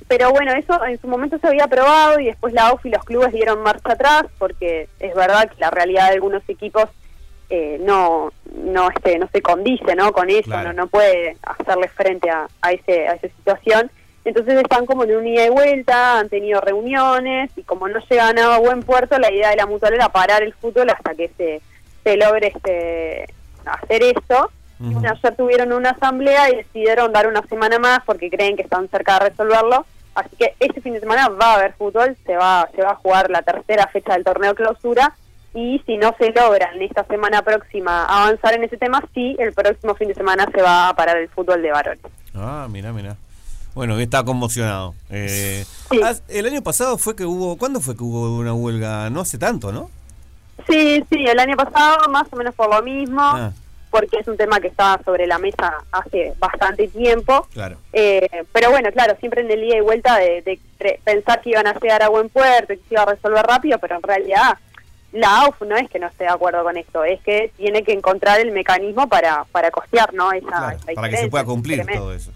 Pero 0.07 0.29
bueno, 0.31 0.53
eso 0.53 0.83
en 0.85 0.99
su 1.01 1.07
momento 1.07 1.39
se 1.39 1.47
había 1.47 1.63
aprobado 1.63 2.19
y 2.19 2.25
después 2.25 2.53
la 2.53 2.67
AUF 2.67 2.85
y 2.85 2.89
los 2.91 3.03
clubes 3.03 3.33
dieron 3.33 3.63
marcha 3.63 3.93
atrás 3.93 4.25
porque 4.37 4.87
es 4.99 5.15
verdad 5.15 5.49
que 5.49 5.55
la 5.59 5.71
realidad 5.71 6.09
de 6.09 6.13
algunos 6.15 6.43
equipos 6.47 6.85
eh, 7.49 7.77
no 7.81 8.31
no 8.55 8.89
este 8.89 9.17
no 9.19 9.27
se 9.31 9.41
condice 9.41 9.95
no 9.95 10.11
con 10.11 10.29
eso 10.29 10.43
Claro. 10.49 10.69
no 10.73 10.83
no 10.83 10.87
puede 10.87 11.37
hacerle 11.43 11.87
frente 11.89 12.29
a, 12.29 12.47
a 12.61 12.71
ese 12.71 13.07
a 13.07 13.13
esa 13.13 13.27
situación 13.27 13.91
entonces 14.25 14.55
están 14.59 14.85
como 14.87 15.03
en 15.03 15.15
un 15.15 15.27
ida 15.27 15.45
y 15.45 15.49
vuelta 15.49 16.17
han 16.19 16.29
tenido 16.29 16.59
reuniones 16.61 17.51
y 17.55 17.61
como 17.63 17.87
no 17.87 17.99
llegan 18.09 18.39
a 18.39 18.57
buen 18.57 18.81
puerto 18.81 19.17
la 19.19 19.31
idea 19.31 19.51
de 19.51 19.57
la 19.57 19.67
mutual 19.67 19.93
era 19.93 20.09
parar 20.09 20.41
el 20.41 20.53
fútbol 20.55 20.89
hasta 20.89 21.13
que 21.13 21.29
se 21.37 21.61
se 22.03 22.17
logre 22.17 22.47
este 22.55 23.25
hacer 23.65 24.01
esto 24.03 24.49
bueno, 24.79 25.09
ayer 25.09 25.35
tuvieron 25.35 25.71
una 25.73 25.91
asamblea 25.91 26.49
y 26.49 26.57
decidieron 26.57 27.11
dar 27.13 27.27
una 27.27 27.41
semana 27.43 27.79
más 27.79 27.99
porque 28.05 28.29
creen 28.29 28.55
que 28.55 28.63
están 28.63 28.89
cerca 28.89 29.19
de 29.19 29.29
resolverlo. 29.29 29.85
Así 30.15 30.29
que 30.37 30.55
este 30.59 30.79
fin 30.81 30.93
de 30.93 30.99
semana 31.01 31.27
va 31.29 31.51
a 31.51 31.55
haber 31.55 31.73
fútbol, 31.73 32.15
se 32.25 32.35
va, 32.37 32.69
se 32.75 32.81
va 32.81 32.91
a 32.91 32.95
jugar 32.95 33.29
la 33.29 33.41
tercera 33.41 33.87
fecha 33.87 34.13
del 34.13 34.23
torneo 34.23 34.55
clausura 34.55 35.13
y 35.53 35.81
si 35.85 35.97
no 35.97 36.13
se 36.17 36.31
logra 36.31 36.71
en 36.73 36.81
esta 36.83 37.03
semana 37.05 37.41
próxima 37.41 38.05
avanzar 38.05 38.53
en 38.55 38.63
ese 38.63 38.77
tema, 38.77 39.01
sí, 39.13 39.35
el 39.39 39.53
próximo 39.53 39.93
fin 39.95 40.07
de 40.09 40.15
semana 40.15 40.47
se 40.53 40.61
va 40.61 40.89
a 40.89 40.95
parar 40.95 41.17
el 41.17 41.27
fútbol 41.29 41.61
de 41.61 41.71
varones. 41.71 42.03
Ah, 42.33 42.67
mira, 42.69 42.91
mira. 42.93 43.15
Bueno, 43.73 43.97
está 43.99 44.23
conmocionado. 44.23 44.93
Eh, 45.09 45.65
Sí. 45.91 45.99
ah, 46.03 46.13
el 46.29 46.45
año 46.45 46.61
pasado 46.61 46.97
fue 46.97 47.15
que 47.15 47.25
hubo, 47.25 47.57
¿cuándo 47.57 47.79
fue 47.81 47.95
que 47.97 48.03
hubo 48.03 48.37
una 48.37 48.53
huelga? 48.53 49.09
No 49.09 49.19
hace 49.21 49.37
tanto, 49.37 49.71
¿no? 49.73 49.89
Sí, 50.69 51.03
sí, 51.09 51.25
el 51.25 51.37
año 51.39 51.57
pasado 51.57 52.07
más 52.09 52.25
o 52.31 52.35
menos 52.37 52.55
por 52.55 52.73
lo 52.73 52.81
mismo, 52.81 53.21
Ah, 53.21 53.51
porque 53.95 54.17
es 54.19 54.27
un 54.27 54.35
tema 54.35 54.59
que 54.59 54.67
estaba 54.67 55.01
sobre 55.05 55.25
la 55.25 55.39
mesa 55.39 55.73
hace 55.89 56.33
bastante 56.37 56.89
tiempo. 56.89 57.47
claro. 57.53 57.77
Eh, 57.93 58.43
pero 58.51 58.69
bueno, 58.69 58.91
claro, 58.91 59.15
siempre 59.21 59.39
en 59.39 59.49
el 59.49 59.63
ida 59.63 59.77
y 59.77 59.79
vuelta 59.79 60.17
de, 60.17 60.41
de 60.41 60.99
pensar 61.05 61.39
que 61.39 61.51
iban 61.51 61.65
a 61.65 61.79
llegar 61.79 62.03
a 62.03 62.09
buen 62.09 62.27
puerto, 62.27 62.67
que 62.67 62.75
se 62.75 62.95
iba 62.95 63.03
a 63.03 63.05
resolver 63.05 63.45
rápido, 63.45 63.79
pero 63.79 63.95
en 63.95 64.03
realidad 64.03 64.57
la 65.13 65.43
AUF 65.43 65.61
no 65.61 65.77
es 65.77 65.89
que 65.89 65.97
no 65.97 66.07
esté 66.07 66.25
de 66.25 66.29
acuerdo 66.29 66.61
con 66.63 66.75
esto, 66.75 67.05
es 67.05 67.21
que 67.21 67.53
tiene 67.55 67.83
que 67.83 67.93
encontrar 67.93 68.41
el 68.41 68.51
mecanismo 68.51 69.07
para, 69.07 69.45
para 69.45 69.71
costear, 69.71 70.13
¿no? 70.13 70.33
Esa, 70.33 70.45
Claro, 70.45 70.77
esa 70.77 70.93
para 70.93 71.09
que 71.09 71.17
se 71.17 71.29
pueda 71.29 71.45
cumplir 71.45 71.85
todo 71.85 72.13
eso. 72.13 72.31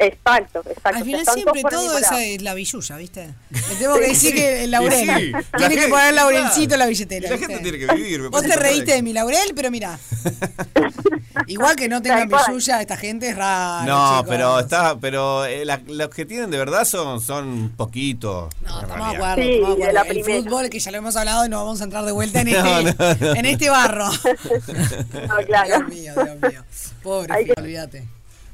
Exacto, 0.00 0.60
exacto. 0.60 0.88
Al 0.98 1.04
final 1.04 1.20
Están 1.20 1.34
siempre 1.34 1.62
todo 1.68 1.98
lado. 1.98 2.16
es 2.18 2.40
la 2.42 2.54
billulla, 2.54 2.96
¿viste? 2.96 3.30
Le 3.50 3.74
tengo 3.80 3.94
que 3.98 4.06
decir 4.08 4.32
que 4.34 4.64
el 4.64 4.70
laurel. 4.70 5.08
Sí, 5.18 5.32
la 5.58 5.68
tiene 5.68 5.76
que 5.84 5.88
poner 5.88 6.14
laurelcito 6.14 6.74
en 6.74 6.78
la 6.78 6.86
billetera. 6.86 7.28
la 7.28 7.36
¿viste? 7.36 7.46
gente 7.52 7.62
tiene 7.70 7.84
que 7.86 7.94
vivir. 7.94 8.20
me 8.22 8.28
Vos 8.28 8.42
te 8.42 8.54
reíste 8.56 8.92
de 8.92 9.02
mi 9.02 9.12
laurel, 9.12 9.52
pero 9.56 9.70
mira. 9.72 9.98
Igual 11.46 11.76
que 11.76 11.88
no 11.88 12.02
tengan 12.02 12.28
billulla, 12.28 12.80
esta 12.80 12.96
gente 12.96 13.28
es 13.30 13.36
rara. 13.36 13.84
No, 13.86 14.18
chicos. 14.20 14.26
pero 14.28 14.60
está, 14.60 14.98
pero 15.00 15.44
eh, 15.46 15.64
la- 15.64 15.80
los 15.86 16.10
que 16.10 16.26
tienen 16.26 16.50
de 16.50 16.58
verdad 16.58 16.84
son, 16.84 17.20
son 17.20 17.72
poquitos. 17.76 18.54
No, 18.60 18.80
estamos 18.82 19.10
de 19.10 19.16
acuerdo, 19.16 19.42
Sí, 19.42 19.50
estamos 19.54 19.78
de 19.78 19.84
acuerdo. 19.88 20.02
El 20.02 20.08
primera. 20.22 20.42
fútbol, 20.42 20.70
que 20.70 20.78
ya 20.80 20.90
lo 20.90 20.98
hemos 20.98 21.16
hablado 21.16 21.46
y 21.46 21.48
no 21.48 21.64
vamos 21.64 21.80
a 21.80 21.84
entrar 21.84 22.04
de 22.04 22.12
vuelta 22.12 22.40
en 22.42 22.50
No, 22.52 22.78
este, 22.78 23.02
no, 23.02 23.14
no. 23.32 23.34
En 23.34 23.46
este 23.46 23.70
barro. 23.70 24.08
No, 25.28 25.36
claro. 25.46 25.68
Dios 25.78 25.88
mío, 25.88 26.12
Dios 26.14 26.52
mío. 26.52 26.64
Pobre, 27.02 27.44
que- 27.44 27.54
olvídate. 27.60 28.04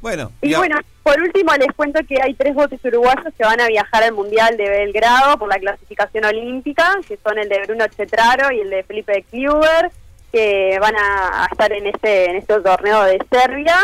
Bueno, 0.04 0.32
Y 0.42 0.50
ya- 0.50 0.58
bueno, 0.58 0.76
por 1.02 1.18
último 1.18 1.50
les 1.54 1.72
cuento 1.74 1.98
que 2.06 2.20
hay 2.20 2.34
tres 2.34 2.54
botes 2.54 2.78
uruguayos 2.84 3.32
que 3.38 3.42
van 3.42 3.58
a 3.58 3.68
viajar 3.68 4.02
al 4.02 4.12
Mundial 4.12 4.54
de 4.58 4.68
Belgrado 4.68 5.38
por 5.38 5.48
la 5.48 5.56
clasificación 5.58 6.26
olímpica, 6.26 6.92
que 7.08 7.16
son 7.26 7.38
el 7.38 7.48
de 7.48 7.62
Bruno 7.62 7.86
Chetraro 7.88 8.52
y 8.52 8.60
el 8.60 8.68
de 8.68 8.82
Felipe 8.82 9.24
Kluber, 9.30 9.90
que 10.30 10.76
van 10.78 10.94
a, 10.94 11.48
estar 11.50 11.72
en 11.72 11.86
este, 11.86 12.26
en 12.28 12.36
este 12.36 12.60
torneo 12.60 13.02
de 13.04 13.18
Serbia. 13.32 13.78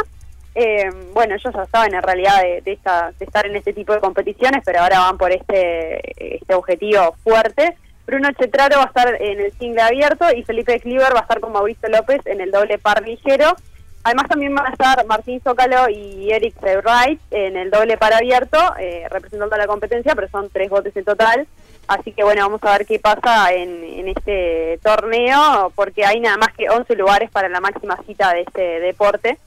Eh, 0.54 0.90
bueno, 1.14 1.36
ellos 1.36 1.54
ya 1.54 1.64
saben 1.72 1.94
en 1.94 2.02
realidad 2.02 2.42
de, 2.42 2.60
de 2.60 2.72
esta- 2.72 3.12
de 3.18 3.24
estar 3.24 3.46
en 3.46 3.56
este 3.56 3.72
tipo 3.72 3.94
de 3.94 4.00
competiciones, 4.00 4.60
pero 4.62 4.80
ahora 4.80 4.98
van 4.98 5.16
por 5.16 5.32
este, 5.32 6.36
este 6.36 6.52
objetivo 6.54 7.16
fuerte. 7.24 7.78
Bruno 8.06 8.28
Chetraro 8.38 8.76
va 8.76 8.82
a 8.82 8.86
estar 8.88 9.14
en 9.22 9.40
el 9.40 9.52
single 9.52 9.80
abierto 9.80 10.26
y 10.36 10.42
Felipe 10.42 10.80
Kliber 10.80 11.14
va 11.14 11.20
a 11.20 11.22
estar 11.22 11.40
con 11.40 11.52
Mauricio 11.52 11.88
López 11.88 12.20
en 12.26 12.42
el 12.42 12.50
doble 12.50 12.76
par 12.76 13.02
ligero. 13.08 13.56
Además 14.02 14.28
también 14.28 14.54
van 14.54 14.66
a 14.66 14.70
estar 14.70 15.04
Martín 15.06 15.40
Zócalo 15.42 15.88
y 15.90 16.30
Eric 16.30 16.54
Wright 16.62 17.20
en 17.30 17.56
el 17.56 17.70
doble 17.70 17.98
par 17.98 18.14
abierto, 18.14 18.56
eh, 18.78 19.06
representando 19.10 19.56
la 19.56 19.66
competencia, 19.66 20.14
pero 20.14 20.28
son 20.28 20.48
tres 20.50 20.70
botes 20.70 20.96
en 20.96 21.04
total. 21.04 21.46
Así 21.86 22.12
que 22.12 22.22
bueno, 22.24 22.42
vamos 22.42 22.60
a 22.62 22.72
ver 22.78 22.86
qué 22.86 22.98
pasa 22.98 23.52
en, 23.52 23.82
en 23.84 24.08
este 24.08 24.78
torneo, 24.82 25.72
porque 25.74 26.04
hay 26.06 26.20
nada 26.20 26.36
más 26.38 26.52
que 26.56 26.70
11 26.70 26.94
lugares 26.96 27.30
para 27.30 27.48
la 27.48 27.60
máxima 27.60 27.98
cita 28.06 28.32
de 28.32 28.42
este 28.42 28.80
deporte. 28.80 29.38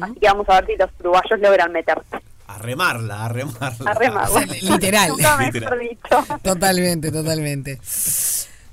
Así 0.00 0.14
que 0.14 0.26
vamos 0.26 0.48
a 0.48 0.60
ver 0.60 0.66
si 0.66 0.76
los 0.76 0.90
uruguayos 1.00 1.38
logran 1.40 1.70
meterse. 1.72 2.16
a 2.48 2.58
remarla, 2.58 3.26
a 3.26 3.28
remarla. 3.28 3.90
A 3.90 3.94
remarla. 3.94 4.40
Literal. 4.62 5.08
Nunca 5.10 5.36
mejor 5.36 5.54
Literal. 5.54 5.78
dicho. 5.80 6.24
Totalmente, 6.42 7.12
totalmente. 7.12 7.78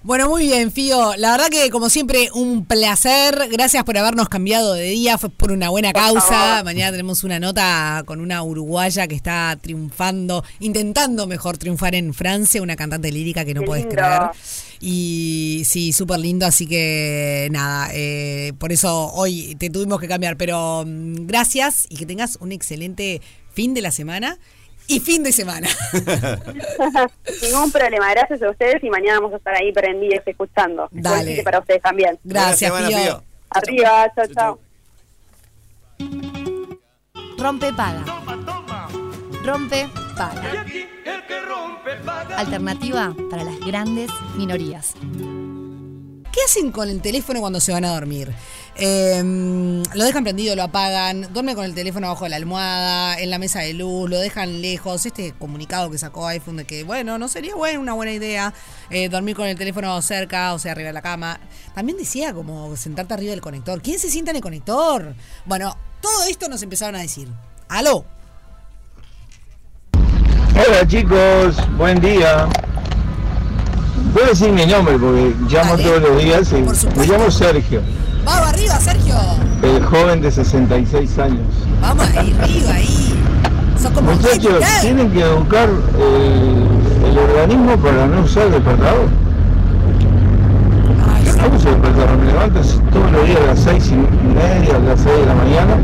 Bueno, 0.05 0.29
muy 0.29 0.43
bien, 0.43 0.71
Fío. 0.71 1.15
La 1.17 1.31
verdad 1.31 1.47
que, 1.49 1.71
como 1.71 1.89
siempre, 1.89 2.29
un 2.31 2.63
placer. 2.67 3.49
Gracias 3.51 3.83
por 3.83 3.97
habernos 3.97 4.29
cambiado 4.29 4.75
de 4.75 4.83
día. 4.83 5.17
Fue 5.17 5.31
por 5.31 5.51
una 5.51 5.69
buena 5.69 5.93
causa. 5.93 6.61
Mañana 6.63 6.91
tenemos 6.91 7.23
una 7.23 7.39
nota 7.39 8.03
con 8.05 8.21
una 8.21 8.43
uruguaya 8.43 9.07
que 9.07 9.15
está 9.15 9.57
triunfando, 9.59 10.43
intentando 10.59 11.25
mejor 11.25 11.57
triunfar 11.57 11.95
en 11.95 12.13
Francia, 12.13 12.61
una 12.61 12.75
cantante 12.75 13.11
lírica 13.11 13.45
que 13.45 13.55
no 13.55 13.61
Qué 13.61 13.65
puedes 13.65 13.85
lindo. 13.85 13.99
creer. 13.99 14.21
Y 14.79 15.63
sí, 15.65 15.91
súper 15.91 16.19
lindo. 16.19 16.45
Así 16.45 16.67
que, 16.67 17.47
nada, 17.49 17.89
eh, 17.91 18.53
por 18.59 18.71
eso 18.71 19.11
hoy 19.11 19.55
te 19.55 19.71
tuvimos 19.71 19.99
que 19.99 20.07
cambiar. 20.07 20.37
Pero 20.37 20.83
mm, 20.85 21.25
gracias 21.25 21.87
y 21.89 21.95
que 21.95 22.05
tengas 22.05 22.37
un 22.39 22.51
excelente 22.51 23.23
fin 23.55 23.73
de 23.73 23.81
la 23.81 23.89
semana 23.89 24.37
y 24.87 24.99
fin 24.99 25.23
de 25.23 25.31
semana. 25.31 25.67
Ningún 27.41 27.71
problema. 27.71 28.11
Gracias 28.11 28.41
a 28.41 28.49
ustedes 28.49 28.83
y 28.83 28.89
mañana 28.89 29.19
vamos 29.19 29.33
a 29.33 29.37
estar 29.37 29.55
ahí 29.55 29.71
prendidos 29.71 30.25
escuchando. 30.25 30.87
Dale. 30.91 31.41
Para 31.43 31.59
ustedes 31.59 31.81
también. 31.81 32.17
Gracias, 32.23 32.71
semana. 32.71 32.87
Fío. 32.87 33.23
Arriba, 33.49 34.11
chao, 34.15 34.25
chao. 34.33 34.59
Rompe 37.37 37.73
paga. 37.73 38.03
Rompe 39.43 39.87
paga. 40.17 40.65
Alternativa 42.37 43.15
para 43.29 43.43
las 43.43 43.59
grandes 43.59 44.09
minorías. 44.35 44.95
¿Qué 46.35 46.41
hacen 46.43 46.73
con 46.73 46.89
el 46.89 47.01
teléfono 47.01 47.39
cuando 47.39 47.61
se 47.61 47.71
van 47.71 47.85
a 47.85 47.93
dormir? 47.93 48.29
Eh, 48.75 49.23
lo 49.93 50.03
dejan 50.03 50.25
prendido, 50.25 50.53
lo 50.57 50.63
apagan, 50.63 51.31
duermen 51.31 51.55
con 51.55 51.63
el 51.63 51.73
teléfono 51.73 52.07
abajo 52.07 52.25
de 52.25 52.31
la 52.31 52.35
almohada, 52.35 53.17
en 53.17 53.29
la 53.29 53.39
mesa 53.39 53.61
de 53.61 53.73
luz, 53.73 54.09
lo 54.09 54.19
dejan 54.19 54.61
lejos. 54.61 55.05
Este 55.05 55.31
comunicado 55.31 55.89
que 55.89 55.97
sacó 55.97 56.27
iPhone 56.27 56.57
de 56.57 56.65
que, 56.65 56.83
bueno, 56.83 57.17
no 57.17 57.29
sería 57.29 57.55
bueno, 57.55 57.79
una 57.79 57.93
buena 57.93 58.11
idea 58.11 58.53
eh, 58.89 59.07
dormir 59.07 59.37
con 59.37 59.47
el 59.47 59.57
teléfono 59.57 60.01
cerca, 60.01 60.53
o 60.53 60.59
sea, 60.59 60.73
arriba 60.73 60.87
de 60.87 60.93
la 60.93 61.01
cama. 61.01 61.39
También 61.73 61.97
decía 61.97 62.33
como 62.33 62.75
sentarte 62.75 63.13
arriba 63.13 63.31
del 63.31 63.39
conector. 63.39 63.81
¿Quién 63.81 63.97
se 63.97 64.09
sienta 64.09 64.31
en 64.31 64.35
el 64.35 64.43
conector? 64.43 65.15
Bueno, 65.45 65.77
todo 66.01 66.25
esto 66.25 66.49
nos 66.49 66.61
empezaron 66.61 66.95
a 66.95 66.99
decir. 66.99 67.29
¡Aló! 67.69 68.03
Hola 69.93 70.85
chicos, 70.85 71.55
buen 71.77 72.01
día. 72.01 72.49
A 74.23 74.27
decir 74.29 74.51
mi 74.51 74.65
nombre 74.65 74.97
porque 74.97 75.33
llamo 75.49 75.71
Dale. 75.71 75.83
todos 75.83 76.01
los 76.01 76.17
días 76.23 76.51
y 76.51 76.97
me 76.97 77.05
llamo 77.07 77.29
Sergio, 77.29 77.81
¡Vamos 78.25 78.47
arriba, 78.49 78.75
Sergio! 78.79 79.15
el 79.61 79.83
joven 79.85 80.21
de 80.21 80.31
66 80.31 81.19
años. 81.19 81.39
Vamos 81.81 82.07
ahí, 82.17 82.35
arriba, 82.41 82.71
ahí. 82.73 83.13
Sos 83.79 83.91
como 83.91 84.11
Muchachos, 84.13 84.47
capitán. 84.53 84.81
tienen 84.81 85.11
que 85.11 85.21
educar 85.21 85.69
el, 85.69 87.07
el 87.11 87.17
organismo 87.17 87.77
para 87.77 88.07
no 88.07 88.21
usar 88.21 88.49
despertador. 88.49 89.07
Ay, 91.13 91.25
Yo 91.25 91.31
sí. 91.33 91.37
no 91.39 91.55
uso 91.55 91.69
despertador, 91.69 92.17
me 92.17 92.25
levanto 92.27 92.61
todos 92.91 93.11
los 93.11 93.25
días 93.27 93.39
a 93.41 93.45
las 93.47 93.59
6 93.59 93.91
y 93.91 93.95
media, 94.33 94.75
a 94.75 94.79
las 94.79 94.99
6 95.01 95.15
de 95.17 95.25
la 95.25 95.35
mañana. 95.35 95.77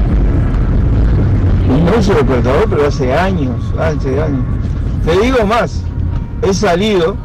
Y 1.67 1.81
no 1.81 1.99
uso 1.99 2.13
despertador, 2.13 2.65
pero 2.69 2.87
hace 2.87 3.13
años, 3.13 3.55
hace 3.79 4.21
años. 4.21 4.41
Te 5.05 5.19
digo 5.19 5.45
más, 5.45 5.81
he 6.41 6.53
salido. 6.53 7.15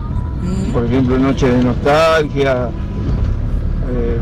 Por 0.72 0.84
ejemplo, 0.84 1.18
noche 1.18 1.48
de 1.48 1.64
nostalgia, 1.64 2.68
eh, 3.90 4.18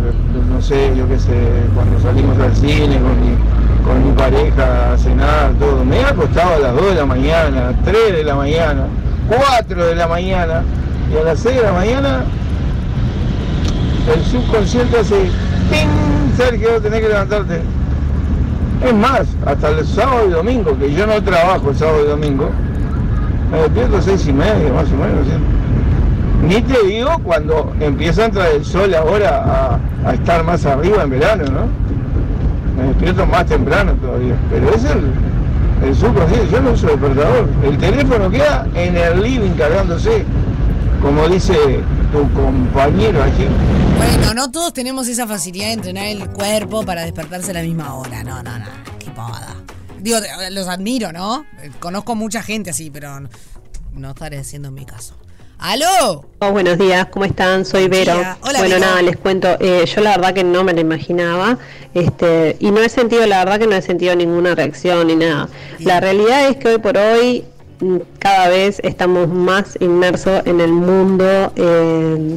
no 0.50 0.60
sé, 0.60 0.94
yo 0.96 1.08
qué 1.08 1.18
sé, 1.18 1.34
cuando 1.74 1.98
salimos 2.00 2.38
al 2.38 2.54
cine 2.54 2.98
con 2.98 4.04
mi, 4.04 4.12
pareja 4.12 4.92
a 4.92 4.98
cenar, 4.98 5.52
todo. 5.58 5.84
Me 5.84 6.00
he 6.00 6.04
acostado 6.04 6.54
a 6.54 6.58
las 6.58 6.74
2 6.74 6.86
de 6.86 6.94
la 6.94 7.06
mañana, 7.06 7.72
3 7.84 8.12
de 8.12 8.24
la 8.24 8.34
mañana, 8.34 8.86
4 9.28 9.86
de 9.86 9.94
la 9.94 10.06
mañana, 10.06 10.62
y 11.12 11.18
a 11.18 11.24
las 11.24 11.40
6 11.40 11.56
de 11.56 11.62
la 11.62 11.72
mañana 11.72 12.24
el 14.14 14.24
subconsciente 14.24 14.98
hace 14.98 15.30
¡Ping! 15.70 16.36
Sergio, 16.36 16.80
tenés 16.80 17.00
que 17.00 17.08
levantarte. 17.08 17.60
Es 18.84 18.94
más, 18.94 19.26
hasta 19.46 19.70
el 19.70 19.86
sábado 19.86 20.26
y 20.28 20.30
domingo, 20.30 20.76
que 20.78 20.92
yo 20.92 21.06
no 21.06 21.22
trabajo 21.22 21.70
el 21.70 21.76
sábado 21.76 22.04
y 22.04 22.08
domingo, 22.08 22.50
me 23.50 23.58
despierto 23.58 23.96
a 23.96 24.02
seis 24.02 24.26
y 24.26 24.32
media, 24.32 24.72
más 24.72 24.86
o 24.90 24.96
menos. 24.96 25.26
¿sí? 25.26 25.63
Ni 26.46 26.60
te 26.60 26.86
digo 26.86 27.10
cuando 27.24 27.74
empieza 27.80 28.22
a 28.22 28.24
entrar 28.26 28.52
el 28.52 28.64
sol 28.64 28.94
ahora 28.94 29.80
a, 30.04 30.12
estar 30.12 30.44
más 30.44 30.66
arriba 30.66 31.02
en 31.02 31.10
verano, 31.10 31.44
¿no? 31.44 31.68
Me 32.76 32.88
despierto 32.88 33.26
más 33.26 33.46
temprano 33.46 33.92
todavía. 33.94 34.36
Pero 34.50 34.74
es 34.74 34.84
el, 34.84 35.12
el 35.86 35.94
subconsciente, 35.96 36.48
yo 36.50 36.60
no 36.60 36.72
uso 36.72 36.88
despertador. 36.88 37.48
El 37.62 37.78
teléfono 37.78 38.30
queda 38.30 38.66
en 38.74 38.96
el 38.96 39.22
living 39.22 39.52
cargándose, 39.52 40.24
como 41.00 41.28
dice 41.28 41.54
tu 42.12 42.30
compañero 42.32 43.22
aquí. 43.22 43.46
Bueno, 43.96 44.34
no 44.34 44.50
todos 44.50 44.74
tenemos 44.74 45.08
esa 45.08 45.26
facilidad 45.26 45.68
de 45.68 45.72
entrenar 45.72 46.06
el 46.06 46.28
cuerpo 46.28 46.84
para 46.84 47.02
despertarse 47.02 47.52
a 47.52 47.54
la 47.54 47.62
misma 47.62 47.94
hora. 47.94 48.22
No, 48.22 48.42
no, 48.42 48.58
no. 48.58 48.66
Qué 48.98 49.10
pavada. 49.10 49.54
Digo, 50.00 50.18
los 50.50 50.68
admiro, 50.68 51.12
¿no? 51.12 51.46
Conozco 51.80 52.14
mucha 52.14 52.42
gente 52.42 52.70
así, 52.70 52.90
pero 52.90 53.20
no 53.94 54.10
estaré 54.10 54.38
haciendo 54.38 54.70
mi 54.70 54.84
caso. 54.84 55.14
¡Aló! 55.66 56.26
Oh, 56.40 56.50
buenos 56.52 56.76
días, 56.76 57.06
¿cómo 57.06 57.24
están? 57.24 57.64
Soy 57.64 57.88
Vero. 57.88 58.12
Hola, 58.12 58.36
bueno, 58.58 58.74
Vero. 58.74 58.78
nada, 58.80 59.00
les 59.00 59.16
cuento. 59.16 59.48
eh, 59.60 59.86
yo 59.86 60.02
la 60.02 60.10
verdad 60.18 60.34
que 60.34 60.44
no 60.44 60.62
me 60.62 60.74
lo 60.74 60.80
imaginaba. 60.82 61.56
Este, 61.94 62.56
y 62.60 62.70
no 62.70 62.80
he 62.82 62.90
sentido, 62.90 63.26
la 63.26 63.38
verdad 63.42 63.58
que 63.58 63.66
no 63.66 63.74
he 63.74 63.80
sentido 63.80 64.14
ninguna 64.14 64.54
reacción 64.54 65.06
ni 65.06 65.16
nada. 65.16 65.48
La 65.78 66.00
realidad 66.00 66.50
es 66.50 66.56
que 66.58 66.68
hoy 66.68 66.78
por 66.78 66.98
hoy 66.98 67.44
mm, 67.80 67.96
cada 68.18 68.48
vez 68.48 68.78
estamos 68.84 69.26
más 69.28 69.78
inmersos 69.80 70.42
en 70.44 70.60
el 70.60 70.70
mundo 70.70 71.24
eh, 71.56 72.36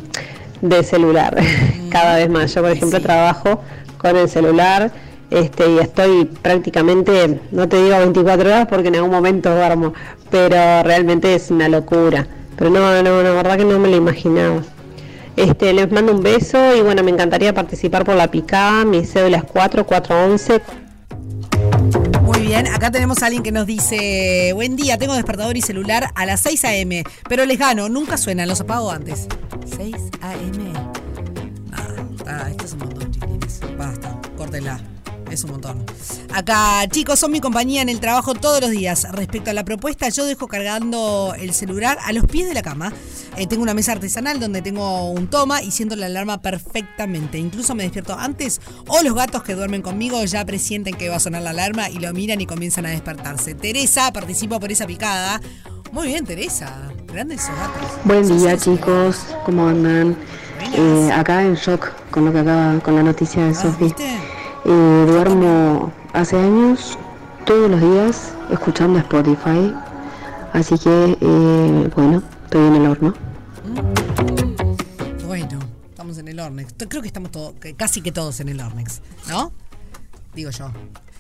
de 0.62 0.84
celular. 0.84 1.36
cada 1.92 2.16
vez 2.16 2.30
más. 2.30 2.54
Yo, 2.56 2.62
por 2.62 2.72
ejemplo, 2.72 2.98
Sí. 3.00 3.04
trabajo 3.04 3.62
con 3.98 4.16
el 4.16 4.30
celular. 4.30 4.90
Este, 5.32 5.70
y 5.70 5.80
estoy 5.80 6.24
prácticamente, 6.42 7.42
no 7.52 7.68
te 7.68 7.76
digo 7.84 7.98
24 7.98 8.48
horas 8.50 8.68
porque 8.70 8.88
en 8.88 8.96
algún 8.96 9.12
momento 9.12 9.54
duermo, 9.54 9.94
pero 10.32 10.56
realmente 10.84 11.36
es 11.36 11.52
una 11.52 11.68
locura. 11.68 12.26
Pero 12.58 12.70
no, 12.70 13.04
no, 13.04 13.24
la 13.24 13.32
verdad 13.32 13.58
que 13.58 13.66
no 13.66 13.80
me 13.80 13.88
lo 13.88 13.96
imaginaba. 13.96 14.64
Este, 15.36 15.72
les 15.72 15.92
mando 15.92 16.14
un 16.14 16.24
beso 16.24 16.76
y 16.76 16.82
bueno, 16.82 17.04
me 17.04 17.12
encantaría 17.12 17.54
participar 17.54 18.04
por 18.04 18.16
la 18.16 18.30
picada. 18.30 18.84
Mi 18.84 19.06
cédula 19.06 19.38
es 19.38 19.44
4411. 19.44 20.62
Muy 22.24 22.40
bien, 22.40 22.68
acá 22.68 22.90
tenemos 22.92 23.22
a 23.22 23.28
alguien 23.28 23.44
que 23.44 23.52
nos 23.52 23.68
dice, 23.68 24.52
buen 24.54 24.76
día, 24.76 24.98
tengo 24.98 25.14
despertador 25.14 25.56
y 25.56 25.62
celular 25.62 26.10
a 26.16 26.26
las 26.26 26.42
6 26.42 26.66
a.m., 26.66 27.04
pero 27.30 27.46
les 27.46 27.58
gano, 27.58 27.88
nunca 27.88 28.18
suenan, 28.18 28.48
los 28.48 28.62
apago 28.62 28.92
antes. 28.92 29.28
6 29.78 29.96
a.m. 30.22 30.74
Nada, 31.70 31.96
ah, 32.26 32.50
esto 32.50 32.66
es 32.66 32.74
un 32.74 32.80
montón. 32.80 33.08
Basta, 33.78 34.20
córtenla. 34.36 34.97
Es 35.32 35.44
un 35.44 35.52
montón. 35.52 35.86
Acá, 36.34 36.88
chicos, 36.90 37.20
son 37.20 37.32
mi 37.32 37.40
compañía 37.40 37.82
en 37.82 37.90
el 37.90 38.00
trabajo 38.00 38.34
todos 38.34 38.62
los 38.62 38.70
días. 38.70 39.08
Respecto 39.12 39.52
a 39.52 39.54
la 39.54 39.66
propuesta, 39.66 40.10
yo 40.10 40.26
dejo 40.26 40.48
cargando 40.48 41.34
el 41.38 41.54
celular 41.54 41.98
a 42.04 42.14
los 42.14 42.26
pies 42.26 42.48
de 42.48 42.54
la 42.54 42.62
cama. 42.62 42.94
Eh, 43.36 43.48
tengo 43.48 43.64
una 43.64 43.74
mesa 43.74 43.92
artesanal 43.92 44.40
donde 44.40 44.62
tengo 44.62 45.12
un 45.12 45.28
toma 45.28 45.62
y 45.62 45.72
siento 45.72 45.96
la 45.96 46.08
alarma 46.08 46.42
perfectamente. 46.42 47.38
Incluso 47.38 47.76
me 47.76 47.84
despierto 47.84 48.16
antes 48.18 48.62
o 48.88 49.02
los 49.04 49.14
gatos 49.14 49.44
que 49.44 49.54
duermen 49.54 49.82
conmigo 49.82 50.24
ya 50.26 50.46
presienten 50.46 50.96
que 50.96 51.10
va 51.10 51.18
a 51.18 51.20
sonar 51.20 51.42
la 51.42 51.52
alarma 51.52 51.90
y 51.90 52.00
lo 52.00 52.12
miran 52.14 52.42
y 52.42 52.46
comienzan 52.46 52.86
a 52.86 52.90
despertarse. 52.90 53.54
Teresa, 53.54 54.12
participo 54.14 54.60
por 54.60 54.72
esa 54.72 54.88
picada. 54.88 55.42
Muy 55.92 56.08
bien, 56.08 56.26
Teresa. 56.26 56.92
Grandes 57.08 57.44
esos 57.44 57.56
gatos. 57.56 57.92
Buen 58.04 58.38
día 58.38 58.58
chicos, 58.58 59.20
¿cómo 59.46 59.68
andan? 59.68 60.18
Eh, 60.74 61.12
acá 61.14 61.44
en 61.44 61.56
shock 61.56 61.92
con 62.12 62.26
lo 62.26 62.34
que 62.34 62.40
acaba, 62.40 62.80
con 62.80 62.96
la 62.96 63.04
noticia 63.04 63.46
de 63.46 63.56
Sofi. 63.56 63.94
Eh, 64.70 65.06
duermo 65.08 65.94
hace 66.12 66.36
años, 66.36 66.98
todos 67.46 67.72
los 67.72 67.80
días, 67.80 68.34
escuchando 68.52 69.00
Spotify. 69.00 69.74
Así 70.52 70.78
que, 70.78 71.18
eh, 71.22 71.90
bueno, 71.96 72.22
estoy 72.44 72.68
en 72.68 72.76
el 72.76 72.86
horno. 72.88 73.14
Bueno, 75.26 75.60
estamos 75.90 76.18
en 76.18 76.28
el 76.28 76.38
Ornex. 76.42 76.74
Creo 76.90 77.02
que 77.02 77.08
estamos 77.08 77.32
todos, 77.32 77.54
casi 77.78 78.02
que 78.02 78.12
todos 78.12 78.42
en 78.42 78.50
el 78.50 78.60
Ornex, 78.60 79.02
¿no? 79.30 79.54
Digo 80.36 80.52
yo. 80.52 80.70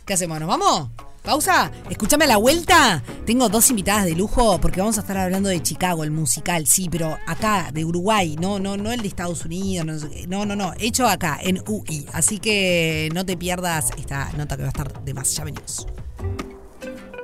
¿Qué 0.06 0.14
hacemos? 0.16 0.41
¿Nos 0.41 0.50
vamos? 0.50 0.89
¿Pausa? 1.28 1.69
Escúchame 1.89 2.23
a 2.23 2.30
la 2.30 2.38
vuelta. 2.38 3.03
Tengo 3.25 3.49
dos 3.49 3.69
invitadas 3.69 4.05
de 4.05 4.15
lujo 4.15 4.61
porque 4.61 4.80
vamos 4.80 4.97
a 4.97 5.01
estar 5.01 5.17
hablando 5.17 5.49
de 5.49 5.61
Chicago, 5.61 6.05
el 6.05 6.11
musical, 6.11 6.65
sí, 6.67 6.88
pero 6.89 7.17
acá, 7.28 7.69
de 7.73 7.84
Uruguay, 7.84 8.38
no, 8.39 8.59
no, 8.59 8.78
no 8.78 8.93
el 8.93 9.01
de 9.01 9.09
Estados 9.09 9.43
Unidos, 9.43 9.86
no, 9.86 9.97
no, 10.25 10.45
no, 10.45 10.55
no, 10.55 10.73
hecho 10.80 11.05
acá, 11.05 11.38
en 11.43 11.61
UI. 11.67 12.07
Así 12.13 12.39
que 12.39 13.09
no 13.13 13.25
te 13.25 13.36
pierdas 13.36 13.89
esta 13.97 14.32
nota 14.38 14.55
que 14.55 14.61
va 14.61 14.69
a 14.69 14.71
estar 14.71 15.03
de 15.03 15.13
más. 15.13 15.36
Ya 15.36 15.43
venimos. 15.43 15.86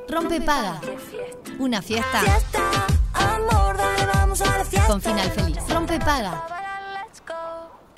Rompe 0.09 0.41
paga. 0.41 0.81
Una 1.57 1.81
fiesta 1.81 2.23
con 4.85 5.01
final 5.01 5.31
feliz. 5.31 5.59
Rompe 5.69 5.97
paga. 5.99 6.45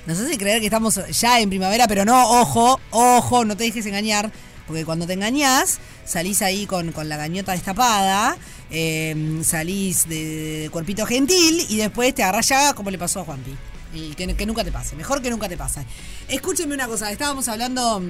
Nos 0.06 0.20
hace 0.20 0.38
creer 0.38 0.60
que 0.60 0.66
estamos 0.66 1.00
ya 1.18 1.40
en 1.40 1.48
primavera, 1.48 1.88
pero 1.88 2.04
no, 2.04 2.42
ojo, 2.42 2.78
ojo, 2.92 3.44
no 3.44 3.56
te 3.56 3.64
dejes 3.64 3.86
engañar, 3.86 4.30
porque 4.68 4.84
cuando 4.84 5.04
te 5.04 5.14
engañás, 5.14 5.80
salís 6.06 6.42
ahí 6.42 6.66
con, 6.66 6.92
con 6.92 7.08
la 7.08 7.16
gañota 7.16 7.52
destapada, 7.52 8.36
eh, 8.70 9.40
salís 9.42 10.08
de 10.08 10.68
cuerpito 10.72 11.06
gentil 11.06 11.64
y 11.68 11.76
después 11.76 12.14
te 12.14 12.22
agarrás 12.22 12.48
ya 12.48 12.74
como 12.74 12.90
le 12.90 12.98
pasó 12.98 13.20
a 13.20 13.24
Juanpi. 13.24 13.54
Y 13.94 14.14
que, 14.14 14.46
nunca 14.46 14.62
te 14.62 14.72
pase, 14.72 14.94
mejor 14.94 15.22
que 15.22 15.30
nunca 15.30 15.48
te 15.48 15.56
pase. 15.56 15.84
Escúchenme 16.28 16.74
una 16.74 16.86
cosa, 16.86 17.10
estábamos 17.10 17.48
hablando 17.48 18.02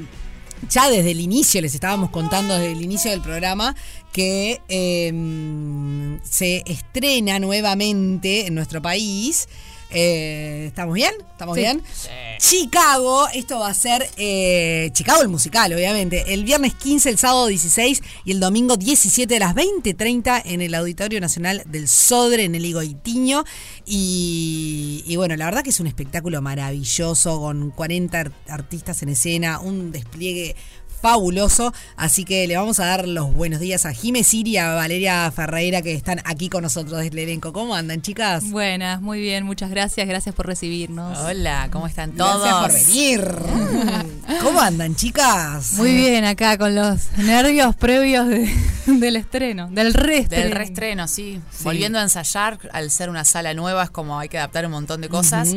ya 0.68 0.88
desde 0.88 1.12
el 1.12 1.20
inicio, 1.20 1.60
les 1.60 1.74
estábamos 1.74 2.10
contando 2.10 2.54
desde 2.54 2.72
el 2.72 2.82
inicio 2.82 3.10
del 3.10 3.20
programa 3.20 3.76
que 4.12 4.60
eh, 4.68 6.18
se 6.24 6.62
estrena 6.66 7.38
nuevamente 7.38 8.46
en 8.46 8.54
nuestro 8.54 8.82
país. 8.82 9.48
Eh, 9.90 10.64
¿Estamos 10.68 10.94
bien? 10.94 11.12
¿Estamos 11.32 11.54
Sí. 11.54 11.60
bien? 11.60 11.82
Chicago, 12.38 13.28
esto 13.32 13.58
va 13.60 13.68
a 13.68 13.74
ser 13.74 14.06
eh, 14.16 14.90
Chicago 14.92 15.22
el 15.22 15.28
musical, 15.28 15.72
obviamente. 15.72 16.34
El 16.34 16.44
viernes 16.44 16.74
15, 16.74 17.08
el 17.10 17.18
sábado 17.18 17.46
16 17.46 18.02
y 18.24 18.32
el 18.32 18.40
domingo 18.40 18.76
17 18.76 19.36
a 19.36 19.38
las 19.40 19.54
20.30 19.54 20.42
en 20.44 20.60
el 20.60 20.74
Auditorio 20.74 21.20
Nacional 21.20 21.62
del 21.66 21.88
Sodre, 21.88 22.44
en 22.44 22.54
el 22.54 22.64
Igoitiño. 22.64 23.44
Y, 23.86 25.02
y 25.06 25.16
bueno, 25.16 25.36
la 25.36 25.44
verdad 25.46 25.62
que 25.62 25.70
es 25.70 25.80
un 25.80 25.86
espectáculo 25.86 26.42
maravilloso 26.42 27.40
con 27.40 27.70
40 27.70 28.20
ar- 28.20 28.32
artistas 28.48 29.02
en 29.02 29.08
escena, 29.10 29.60
un 29.60 29.92
despliegue 29.92 30.56
fabuloso. 31.00 31.72
Así 31.96 32.24
que 32.24 32.46
le 32.46 32.56
vamos 32.56 32.80
a 32.80 32.86
dar 32.86 33.06
los 33.08 33.32
buenos 33.34 33.60
días 33.60 33.86
a 33.86 33.92
Jime 33.92 34.24
Siri, 34.24 34.56
a 34.56 34.74
Valeria 34.74 35.30
Ferreira, 35.30 35.82
que 35.82 35.94
están 35.94 36.20
aquí 36.24 36.48
con 36.48 36.62
nosotros 36.62 37.00
del 37.00 37.18
elenco. 37.18 37.52
¿Cómo 37.52 37.74
andan, 37.74 38.02
chicas? 38.02 38.50
Buenas, 38.50 39.00
muy 39.00 39.20
bien, 39.20 39.44
muchas 39.44 39.70
gracias, 39.70 40.06
gracias 40.08 40.34
por 40.34 40.46
recibirnos. 40.46 41.18
Hola, 41.18 41.68
¿cómo 41.72 41.86
están 41.86 42.12
todos? 42.12 42.42
Gracias 42.42 42.84
por 42.84 42.94
venir. 42.94 44.40
¿Cómo 44.42 44.60
andan, 44.60 44.94
chicas? 44.96 45.74
Muy 45.74 45.94
bien, 45.94 46.24
acá 46.24 46.58
con 46.58 46.74
los 46.74 47.00
nervios 47.18 47.74
previos 47.76 48.26
de- 48.28 48.50
del 48.86 49.16
estreno, 49.16 49.68
del 49.70 49.94
reestreno. 49.94 50.42
Del 50.44 50.52
reestreno, 50.52 51.08
sí. 51.08 51.40
Volviendo 51.62 51.98
a 51.98 52.02
ensayar, 52.02 52.58
al 52.72 52.90
ser 52.90 53.10
una 53.10 53.24
sala 53.24 53.54
nueva, 53.54 53.84
es 53.84 53.90
como 53.90 54.18
hay 54.18 54.28
que 54.28 54.38
adaptar 54.38 54.66
un 54.66 54.72
montón 54.72 55.00
de 55.00 55.08
cosas. 55.08 55.54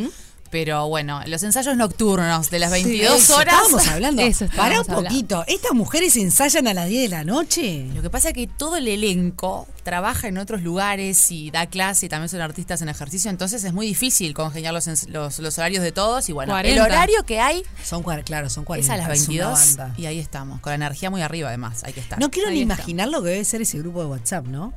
Pero 0.51 0.87
bueno, 0.87 1.21
los 1.27 1.43
ensayos 1.43 1.77
nocturnos 1.77 2.49
de 2.49 2.57
las 2.59 2.73
Sí, 2.73 2.83
22 2.83 3.15
eso, 3.21 3.35
horas. 3.37 3.53
Estábamos 3.55 3.87
hablando. 3.93 4.21
Eso 4.23 4.47
Para 4.55 4.81
un 4.81 4.89
hablando. 4.89 5.03
poquito. 5.09 5.43
¿Estas 5.47 5.73
mujeres 5.73 6.15
ensayan 6.17 6.67
a 6.67 6.73
las 6.73 6.87
10 6.89 7.03
de 7.03 7.09
la 7.09 7.23
noche? 7.23 7.85
Lo 7.93 8.01
que 8.01 8.09
pasa 8.09 8.29
es 8.29 8.33
que 8.33 8.47
todo 8.47 8.77
el 8.77 8.87
elenco 8.87 9.67
trabaja 9.83 10.27
en 10.27 10.37
otros 10.39 10.61
lugares 10.61 11.31
y 11.31 11.51
da 11.51 11.67
clase 11.67 12.07
y 12.07 12.09
también 12.09 12.29
son 12.29 12.41
artistas 12.41 12.81
en 12.81 12.89
ejercicio, 12.89 13.29
entonces 13.31 13.63
es 13.63 13.73
muy 13.73 13.87
difícil 13.87 14.33
congeniar 14.33 14.73
los, 14.73 14.87
los, 15.07 15.39
los 15.39 15.57
horarios 15.57 15.83
de 15.83 15.91
todos. 15.91 16.29
Y 16.29 16.31
bueno, 16.33 16.53
40. 16.53 16.75
el 16.75 16.81
horario 16.81 17.23
que 17.25 17.39
hay 17.39 17.63
Son, 17.83 18.03
claro, 18.23 18.49
son 18.49 18.63
40. 18.65 18.85
es 18.95 18.99
a 19.01 19.07
las 19.07 19.17
es 19.19 19.27
una 19.27 19.37
22 19.45 19.77
banda. 19.77 19.95
y 19.97 20.05
ahí 20.07 20.19
estamos, 20.19 20.59
con 20.61 20.71
la 20.71 20.75
energía 20.75 21.09
muy 21.09 21.21
arriba 21.21 21.49
además, 21.49 21.83
hay 21.83 21.93
que 21.93 21.99
estar. 21.99 22.19
No 22.19 22.29
quiero 22.31 22.49
Ahí 22.49 22.55
ni 22.55 22.61
está. 22.63 22.73
imaginar 22.75 23.07
lo 23.09 23.21
que 23.21 23.29
debe 23.29 23.45
ser 23.45 23.61
ese 23.61 23.77
grupo 23.79 23.99
de 24.01 24.07
WhatsApp, 24.07 24.45
¿no? 24.47 24.73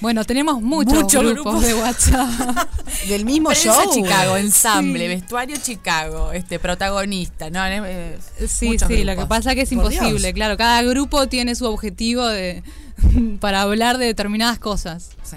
Bueno, 0.00 0.24
tenemos 0.24 0.62
muchos, 0.62 0.94
Muchos 1.02 1.22
grupos, 1.24 1.62
grupos. 1.62 1.62
de 1.62 1.74
WhatsApp. 1.74 2.68
Del 3.08 3.24
mismo 3.26 3.48
Prensa 3.50 3.84
show. 3.84 3.92
Chicago, 3.94 4.36
ensamble, 4.36 5.00
Sí. 5.00 5.08
vestuario 5.08 5.56
Chicago, 5.62 6.32
este 6.32 6.58
protagonista, 6.58 7.50
¿no? 7.50 7.64
Eh, 7.66 8.18
Sí, 8.48 8.76
sí, 8.78 9.04
lo 9.04 9.16
que 9.16 9.26
pasa 9.26 9.50
es 9.50 9.56
que 9.56 9.62
es 9.62 9.68
Por 9.68 9.78
imposible, 9.92 10.20
Dios. 10.28 10.32
claro. 10.34 10.56
Cada 10.56 10.82
grupo 10.82 11.26
tiene 11.28 11.54
su 11.54 11.66
objetivo 11.66 12.26
de 12.26 12.62
para 13.40 13.62
hablar 13.62 13.98
de 13.98 14.06
determinadas 14.06 14.58
cosas. 14.58 15.10
Sí. 15.22 15.36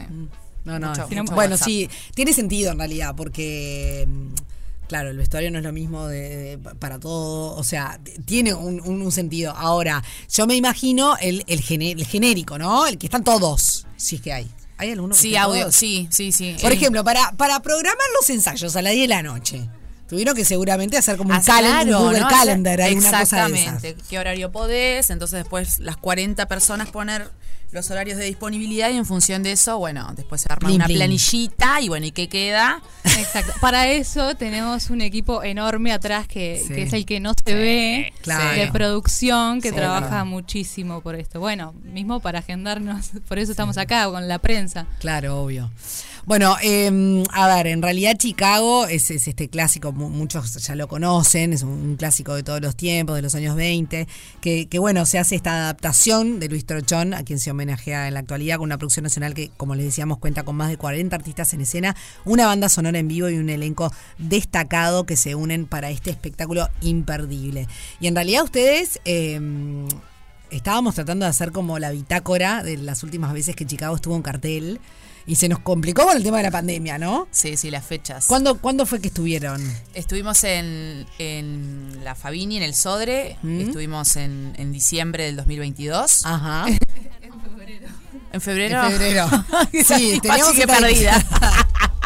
No, 0.66 0.80
no. 0.80 0.90
Mucho, 0.90 1.08
bueno, 1.10 1.56
WhatsApp. 1.56 1.66
sí, 1.68 1.90
tiene 2.16 2.32
sentido 2.34 2.72
en 2.72 2.78
realidad, 2.78 3.14
porque. 3.18 4.08
Claro, 4.94 5.10
el 5.10 5.18
vestuario 5.18 5.50
no 5.50 5.58
es 5.58 5.64
lo 5.64 5.74
mismo 5.74 6.06
de, 6.08 6.20
de- 6.56 6.58
para 6.60 7.00
todo, 7.00 7.56
o 7.56 7.64
sea, 7.64 8.00
tiene 8.26 8.54
un, 8.54 8.80
un- 8.82 9.02
un 9.02 9.12
sentido. 9.12 9.52
Ahora, 9.58 10.04
yo 10.32 10.46
me 10.46 10.56
imagino 10.56 11.18
el, 11.20 11.44
el, 11.48 11.62
gene- 11.62 11.94
el 11.94 12.06
genérico, 12.06 12.60
¿no? 12.60 12.86
El 12.86 13.00
que 13.00 13.08
están 13.08 13.24
todos, 13.24 13.88
si 13.98 14.18
es 14.18 14.22
que 14.22 14.34
hay. 14.34 14.48
¿Hay 14.78 14.92
alguno 14.92 15.16
que 15.16 15.20
Sí, 15.22 15.36
audio, 15.36 15.62
todos? 15.62 15.76
sí, 15.76 16.08
sí, 16.12 16.32
sí. 16.32 16.56
Por 16.62 16.72
Eh, 16.72 16.76
ejemplo, 16.76 17.04
para, 17.04 17.32
para 17.32 17.60
programar 17.62 18.06
los 18.20 18.30
ensayos 18.30 18.76
a 18.76 18.84
las 18.84 18.94
10 18.94 19.06
de 19.06 19.08
la 19.08 19.24
noche, 19.24 19.68
tuvieron 20.08 20.36
que 20.36 20.46
seguramente 20.46 20.96
hacer 20.96 21.18
como 21.18 21.34
un, 21.34 21.42
calendar, 21.42 21.84
claro, 21.88 21.98
un 22.00 22.04
Google 22.06 22.20
¿no? 22.20 22.28
Calendar, 22.28 22.82
hay 22.82 22.94
una 22.94 23.02
cosa 23.22 23.48
de 23.48 23.54
esas. 23.56 23.74
Exactamente. 23.74 23.96
¿Qué 24.08 24.20
horario 24.20 24.52
podés? 24.52 25.10
Entonces 25.10 25.40
después 25.40 25.80
las 25.80 25.98
40 25.98 26.48
personas 26.48 26.90
poner 26.92 27.32
los 27.74 27.90
horarios 27.92 28.18
de 28.18 28.26
disponibilidad 28.26 28.90
y 28.92 28.98
en 28.98 29.06
función 29.06 29.42
de 29.44 29.52
eso, 29.54 29.78
bueno, 29.80 30.14
después 30.16 30.42
se 30.42 30.48
arma 30.52 30.68
Plin, 30.68 30.76
una 30.76 30.86
plin. 30.86 30.98
planillita 30.98 31.82
y 31.82 31.90
bueno, 31.90 32.06
¿y 32.06 32.12
qué 32.12 32.30
queda? 32.30 32.82
Exacto. 33.04 33.54
Para 33.62 33.88
eso 33.88 34.36
tenemos 34.36 34.90
un 34.92 35.02
equipo 35.02 35.44
enorme 35.44 35.92
atrás 35.92 36.28
que, 36.28 36.62
Sí. 36.66 36.74
que 36.74 36.84
es 36.84 36.94
el 36.94 37.06
que 37.06 37.20
no 37.20 37.32
se 37.46 37.54
ve 37.54 38.14
Claro. 38.22 38.60
de 38.60 38.72
producción 38.72 39.60
que 39.62 39.70
Sí, 39.70 39.76
trabaja 39.76 40.08
claro. 40.08 40.26
muchísimo 40.28 41.02
por 41.02 41.16
esto. 41.16 41.40
Bueno, 41.40 41.74
mismo 41.84 42.20
para 42.20 42.40
agendarnos, 42.40 43.12
por 43.28 43.40
eso 43.40 43.52
estamos 43.52 43.78
acá 43.78 44.06
con 44.10 44.28
la 44.28 44.40
prensa. 44.40 44.86
Claro, 45.00 45.42
obvio. 45.42 45.72
Bueno, 46.26 46.56
eh, 46.64 47.24
a 47.34 47.54
ver, 47.54 47.68
en 47.68 47.82
realidad 47.82 48.16
Chicago 48.18 48.88
es, 48.88 49.12
es 49.12 49.28
este 49.28 49.50
clásico, 49.50 49.92
mu- 49.92 50.10
muchos 50.10 50.54
ya 50.54 50.74
lo 50.74 50.88
conocen, 50.88 51.52
es 51.52 51.64
un, 51.64 51.98
clásico 51.98 52.34
de 52.34 52.44
todos 52.44 52.62
los 52.62 52.78
tiempos, 52.78 53.18
de 53.18 53.22
los 53.22 53.36
años 53.36 53.58
20, 53.58 54.08
que, 54.40 54.68
que 54.68 54.80
bueno, 54.80 55.06
se 55.06 55.20
hace 55.20 55.36
esta 55.36 55.52
adaptación 55.52 56.40
de 56.40 56.48
Luis 56.48 56.66
Trochón, 56.66 57.14
a 57.14 57.24
quien 57.24 57.40
se 57.40 57.52
homenajea 57.52 58.08
en 58.08 58.14
la 58.14 58.22
actualidad, 58.22 58.56
con 58.56 58.66
una 58.68 58.78
producción 58.78 59.04
nacional 59.04 59.34
que, 59.34 59.52
como 59.58 59.76
les 59.76 59.84
decíamos, 59.84 60.18
cuenta 60.18 60.44
con 60.44 60.56
más 60.56 60.70
de 60.70 60.78
40 60.78 61.14
artistas 61.14 61.54
en 61.54 61.60
escena, 61.60 61.94
una 62.24 62.46
banda 62.46 62.70
sonora 62.70 62.98
en 63.00 63.10
vivo 63.10 63.28
y 63.28 63.38
un 63.38 63.50
elenco 63.50 63.92
destacado 64.18 65.06
que 65.06 65.18
se 65.18 65.36
unen 65.36 65.66
para 65.66 65.90
este 65.90 66.10
espectáculo 66.10 66.70
imperdible. 66.80 67.68
Y 68.00 68.08
en 68.08 68.16
realidad 68.16 68.44
ustedes... 68.46 69.02
eh, 69.04 69.42
estábamos 70.52 70.94
tratando 70.94 71.26
de 71.26 71.32
hacer 71.32 71.52
como 71.52 71.80
la 71.80 71.90
bitácora 71.90 72.62
de 72.62 72.78
las 72.78 73.02
últimas 73.02 73.34
veces 73.34 73.56
que 73.56 73.66
Chicago 73.66 73.96
estuvo 73.96 74.16
en 74.16 74.22
cartel 74.22 74.80
y 75.26 75.36
se 75.36 75.48
nos 75.50 75.60
complicó 75.60 76.04
con 76.06 76.18
el 76.18 76.24
tema 76.24 76.38
de 76.38 76.44
la 76.44 76.52
pandemia, 76.52 76.98
¿no? 76.98 77.28
Sí, 77.32 77.56
sí, 77.58 77.72
las 77.72 77.86
fechas. 77.86 78.26
¿Cuándo, 78.28 78.58
¿cuándo 78.60 78.86
fue 78.86 79.00
que 79.02 79.08
estuvieron? 79.08 79.62
Estuvimos 79.94 80.44
en, 80.44 81.06
en 81.20 82.04
la 82.04 82.16
Fabini, 82.16 82.58
en 82.58 82.64
el 82.64 82.76
Sodre, 82.76 83.38
¿Mm? 83.42 83.62
estuvimos 83.62 84.16
en, 84.18 84.54
en 84.58 84.72
diciembre 84.72 85.24
del 85.26 85.36
2022. 85.38 86.26
Ajá. 86.26 86.66
¿En 88.32 88.42
febrero? 88.42 88.84
En 88.84 88.92
febrero. 88.92 89.28
Sí, 89.72 89.84
Sí, 89.84 90.20
teníamos 90.22 90.54
que 90.54 90.68
perdida. 90.68 91.24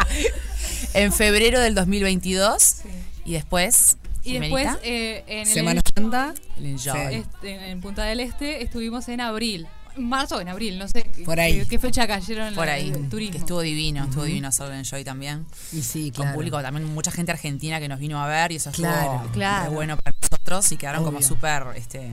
en 0.94 1.12
febrero 1.12 1.60
del 1.60 1.74
2022 1.74 2.76
y 3.24 3.32
después... 3.32 3.96
Y 4.24 4.38
después 4.38 4.68
eh, 4.82 5.24
en 5.26 5.38
el 5.38 5.46
Semana 5.46 5.80
Santa. 5.94 6.34
este, 6.60 7.50
en- 7.54 7.60
en 7.62 7.80
Punta 7.80 8.04
del 8.04 8.20
Este 8.20 8.62
estuvimos 8.62 9.08
en 9.08 9.22
abril. 9.22 9.66
Marzo 9.98 10.36
o 10.36 10.40
en 10.40 10.48
abril, 10.48 10.78
no 10.78 10.88
sé 10.88 11.02
qué- 11.14 11.24
Por 11.24 11.38
ahí. 11.40 11.60
qué, 11.60 11.66
qué 11.66 11.78
fecha 11.78 12.06
cayeron 12.06 12.48
en 12.48 12.54
Por 12.54 12.68
ahí, 12.68 12.90
el 12.90 13.08
turismo. 13.08 13.32
que 13.32 13.38
estuvo 13.38 13.60
divino, 13.60 14.04
estuvo 14.04 14.24
divino 14.24 14.50
Soul 14.52 14.72
Enjoy 14.72 15.04
también. 15.04 15.46
Y 15.72 15.82
sí, 15.82 16.10
Con 16.10 16.22
claro. 16.22 16.34
público, 16.36 16.62
también 16.62 16.84
mucha 16.86 17.10
gente 17.10 17.32
argentina 17.32 17.80
que 17.80 17.88
nos 17.88 17.98
vino 17.98 18.22
a 18.22 18.26
ver 18.26 18.52
y 18.52 18.56
eso 18.56 18.70
estuvo 18.70 18.86
Claro, 18.86 19.28
claro. 19.32 19.70
bueno 19.72 19.96
para 19.96 20.16
nosotros 20.20 20.70
y 20.72 20.76
quedaron 20.76 21.04
como 21.04 21.20
súper, 21.22 21.64
este, 21.76 22.08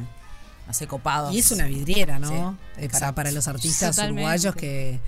no 0.68 0.74
sé, 0.74 0.88
copados. 0.88 1.34
Y 1.34 1.40
es 1.40 1.52
una 1.52 1.66
vidriera, 1.66 2.20
¿no? 2.20 2.58
Sí, 2.78 2.84
Eh, 2.84 2.90
para, 2.90 3.14
para 3.14 3.32
los 3.32 3.48
artistas 3.48 3.96
Totalmente. 3.96 4.22
uruguayos 4.22 4.56
que 4.56 5.00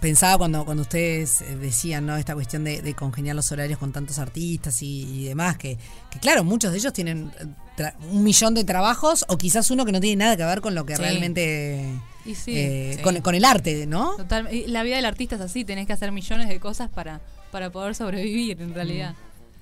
pensaba 0.00 0.38
cuando, 0.38 0.64
cuando 0.64 0.82
ustedes 0.82 1.42
eh, 1.42 1.56
decían, 1.56 2.06
¿no? 2.06 2.16
Esta 2.16 2.34
cuestión 2.34 2.64
de, 2.64 2.82
de 2.82 2.94
congeniar 2.94 3.36
los 3.36 3.50
horarios 3.52 3.78
con 3.78 3.92
tantos 3.92 4.18
artistas 4.18 4.82
y, 4.82 5.02
y 5.04 5.24
demás, 5.24 5.56
que, 5.58 5.76
que 6.10 6.18
claro, 6.18 6.44
muchos 6.44 6.72
de 6.72 6.78
ellos 6.78 6.92
tienen 6.92 7.30
eh, 7.78 7.92
un 8.10 8.22
millón 8.24 8.54
de 8.54 8.64
trabajos 8.64 9.24
o 9.28 9.36
quizás 9.38 9.70
uno 9.70 9.84
que 9.84 9.92
no 9.92 10.00
tiene 10.00 10.24
nada 10.24 10.36
que 10.36 10.44
ver 10.44 10.60
con 10.60 10.74
lo 10.74 10.84
que 10.86 10.96
Sí. 10.96 11.02
realmente... 11.02 11.90
Y 12.26 12.34
sí, 12.34 12.52
eh, 12.54 12.92
sí. 12.96 13.02
Con, 13.02 13.20
con 13.22 13.34
el 13.34 13.44
arte, 13.46 13.86
¿no? 13.86 14.14
Total, 14.16 14.52
y 14.52 14.66
la 14.66 14.82
vida 14.82 14.96
del 14.96 15.06
artista 15.06 15.36
es 15.36 15.40
así, 15.40 15.64
tenés 15.64 15.86
que 15.86 15.94
hacer 15.94 16.12
millones 16.12 16.48
de 16.48 16.60
cosas 16.60 16.90
para, 16.90 17.20
para 17.50 17.70
poder 17.70 17.94
sobrevivir 17.94 18.60
en 18.60 18.74
realidad. 18.74 19.14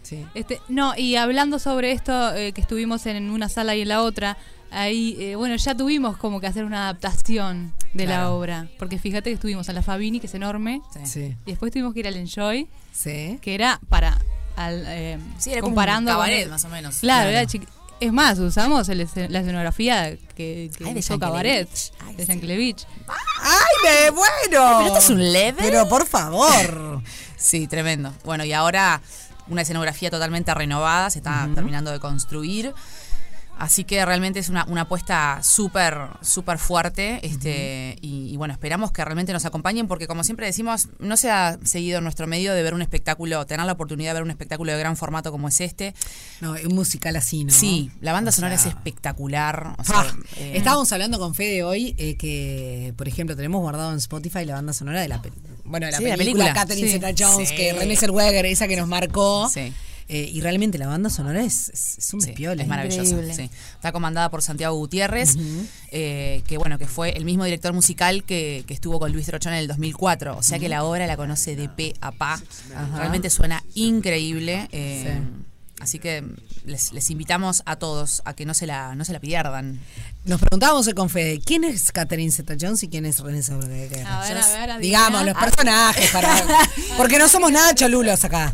Sí. 0.02 0.24
Este, 0.34 0.60
no, 0.68 0.96
y 0.96 1.14
hablando 1.16 1.58
sobre 1.60 1.92
esto, 1.92 2.34
eh, 2.34 2.52
que 2.52 2.60
estuvimos 2.60 3.06
en 3.06 3.30
una 3.30 3.48
sala 3.48 3.76
y 3.76 3.82
en 3.82 3.88
la 3.88 4.02
otra, 4.02 4.36
ahí, 4.70 5.16
eh, 5.18 5.36
bueno, 5.36 5.56
ya 5.56 5.74
tuvimos 5.74 6.16
como 6.16 6.40
que 6.40 6.46
hacer 6.46 6.64
una 6.64 6.84
adaptación 6.88 7.72
de 7.94 8.06
la 8.06 8.30
obra. 8.30 8.68
Porque 8.78 8.98
fíjate 8.98 9.30
que 9.30 9.34
estuvimos 9.34 9.68
en 9.68 9.74
la 9.74 9.82
Fabini, 9.82 10.20
que 10.20 10.26
es 10.26 10.34
enorme, 10.34 10.82
Sí. 10.92 11.00
Sí. 11.06 11.36
y 11.46 11.50
después 11.50 11.72
tuvimos 11.72 11.94
que 11.94 12.00
ir 12.00 12.08
al 12.08 12.16
Enjoy, 12.16 12.68
Sí. 12.92 13.38
que 13.40 13.54
era 13.54 13.80
para. 13.88 14.18
Al, 14.56 14.84
eh, 14.88 15.18
Sí, 15.38 15.50
era 15.52 15.60
como 15.60 15.68
un 15.70 15.74
comparando 15.74 16.10
con 16.10 16.16
cabaret, 16.20 16.50
más 16.50 16.64
o 16.64 16.68
menos. 16.68 16.96
Claro, 16.98 17.30
Claro. 17.30 17.48
era 17.48 17.66
Es 18.00 18.12
más, 18.12 18.38
usamos 18.38 18.88
el 18.90 18.98
la 18.98 19.40
escenografía 19.40 20.16
que, 20.36 20.70
que 20.76 20.84
Ay, 20.84 20.94
de 20.94 21.00
hizo 21.00 21.18
Cabaret. 21.18 21.68
Ay, 22.06 22.14
de. 22.14 22.26
Yankelevich. 22.26 22.86
¡Ay, 23.40 23.74
me 23.84 24.10
bueno! 24.10 24.28
Pero 24.50 24.86
esto 24.86 24.98
es 24.98 25.10
un 25.10 25.32
level. 25.32 25.64
Pero 25.64 25.88
por 25.88 26.06
favor. 26.06 27.02
Sí, 27.36 27.66
tremendo. 27.66 28.12
Bueno, 28.24 28.44
y 28.44 28.52
ahora 28.52 29.00
una 29.48 29.62
escenografía 29.62 30.10
totalmente 30.10 30.52
renovada, 30.54 31.10
se 31.10 31.18
está 31.18 31.48
terminando 31.54 31.90
de 31.90 31.98
construir. 32.00 32.72
Así 33.58 33.82
que 33.84 34.04
realmente 34.06 34.38
es 34.38 34.48
una, 34.48 34.64
una 34.66 34.82
apuesta 34.82 35.40
súper, 35.42 35.96
súper 36.22 36.58
fuerte. 36.58 37.18
Este, 37.26 37.96
y, 38.00 38.32
y 38.32 38.36
bueno, 38.36 38.52
esperamos 38.54 38.92
que 38.92 39.04
realmente 39.04 39.32
nos 39.32 39.44
acompañen, 39.44 39.88
porque 39.88 40.06
como 40.06 40.22
siempre 40.22 40.46
decimos, 40.46 40.88
no 41.00 41.16
se 41.16 41.30
ha 41.30 41.58
seguido 41.64 41.98
en 41.98 42.04
nuestro 42.04 42.26
medio 42.28 42.54
de 42.54 42.62
ver 42.62 42.72
un 42.74 42.82
espectáculo, 42.82 43.44
tener 43.46 43.66
la 43.66 43.72
oportunidad 43.72 44.10
de 44.10 44.14
ver 44.14 44.22
un 44.22 44.30
espectáculo 44.30 44.70
de 44.72 44.78
gran 44.78 44.96
formato 44.96 45.32
como 45.32 45.48
es 45.48 45.60
este. 45.60 45.92
No, 46.40 46.52
un 46.52 46.74
musical 46.74 47.16
así, 47.16 47.44
¿no? 47.44 47.52
Sí, 47.52 47.90
la 48.00 48.12
banda 48.12 48.28
O 48.28 48.32
sonora 48.32 48.56
sea, 48.58 48.70
es 48.70 48.76
espectacular. 48.76 49.74
o 49.78 49.84
sea, 49.84 50.00
Ah, 50.00 50.14
eh, 50.36 50.52
Estábamos 50.54 50.92
hablando 50.92 51.18
con 51.18 51.34
Fede 51.34 51.64
hoy 51.64 51.94
eh, 51.98 52.16
que, 52.16 52.94
por 52.96 53.08
ejemplo, 53.08 53.34
tenemos 53.34 53.60
guardado 53.60 53.90
en 53.90 53.98
Spotify 53.98 54.44
la 54.44 54.54
banda 54.54 54.72
sonora 54.72 55.00
de 55.00 55.08
la, 55.08 55.20
bueno, 55.64 55.86
de 55.86 55.92
la 55.92 55.98
Sí, 55.98 56.04
la 56.04 56.16
película. 56.16 56.52
Catherine 56.52 56.86
Sí. 56.86 56.94
Zeta-Jones, 56.94 57.48
Sí. 57.48 57.56
que 57.56 57.72
René 57.72 57.96
Zellweger, 57.96 58.46
esa 58.46 58.68
que 58.68 58.76
nos 58.76 58.86
marcó. 58.86 59.48
Sí. 59.52 59.72
Eh, 60.08 60.30
y 60.32 60.40
realmente 60.40 60.78
la 60.78 60.86
banda 60.86 61.10
sonora 61.10 61.42
es, 61.44 61.68
es, 61.68 61.98
es 61.98 62.14
un 62.14 62.20
Sí, 62.22 62.30
es 62.62 62.68
maravillosa. 62.68 63.34
Sí. 63.34 63.50
Está 63.74 63.92
comandada 63.92 64.30
por 64.30 64.42
Santiago 64.42 64.74
Gutiérrez, 64.76 65.36
eh, 65.90 66.42
que 66.46 66.56
bueno, 66.58 66.78
que 66.78 66.86
fue 66.86 67.10
el 67.10 67.24
mismo 67.26 67.44
director 67.44 67.72
musical 67.74 68.24
que, 68.24 68.64
que 68.66 68.72
estuvo 68.74 68.98
con 68.98 69.12
Luis 69.12 69.26
Trochón 69.26 69.52
en 69.52 69.58
el 69.60 69.68
2004. 69.68 70.36
O 70.36 70.42
sea 70.42 70.58
que 70.58 70.68
la 70.68 70.84
obra 70.84 71.06
la 71.06 71.16
conoce 71.16 71.56
de 71.56 71.68
pe 71.68 71.94
a 72.00 72.12
pa. 72.12 72.40
Realmente 72.96 73.28
suena 73.30 73.62
increíble. 73.74 74.68
eh, 74.72 75.20
Así 75.80 76.00
que 76.00 76.24
les, 76.64 76.92
les 76.92 77.08
invitamos 77.10 77.62
a 77.64 77.76
todos 77.76 78.20
a 78.24 78.34
que 78.34 78.44
no 78.44 78.52
se 78.52 78.66
la, 78.66 78.96
no 78.96 79.04
se 79.04 79.12
la 79.12 79.20
pierdan. 79.20 79.78
Nos 80.24 80.40
preguntábamos 80.40 80.86
con 80.94 81.08
Fede, 81.08 81.40
¿quién 81.42 81.64
es 81.64 81.90
Catherine 81.90 82.30
Zeta-Jones 82.30 82.82
y 82.82 82.88
quién 82.88 83.06
es 83.06 83.18
René 83.20 83.42
Zellweger? 83.42 84.06
A 84.06 84.20
ver, 84.20 84.36
a 84.38 84.66
ver. 84.66 84.80
Digamos, 84.80 85.24
los 85.24 85.34
personajes, 85.34 86.10
para, 86.10 86.42
porque 86.98 87.18
no 87.18 87.28
somos 87.28 87.50
nada 87.50 87.74
cholulos 87.74 88.22
acá. 88.24 88.52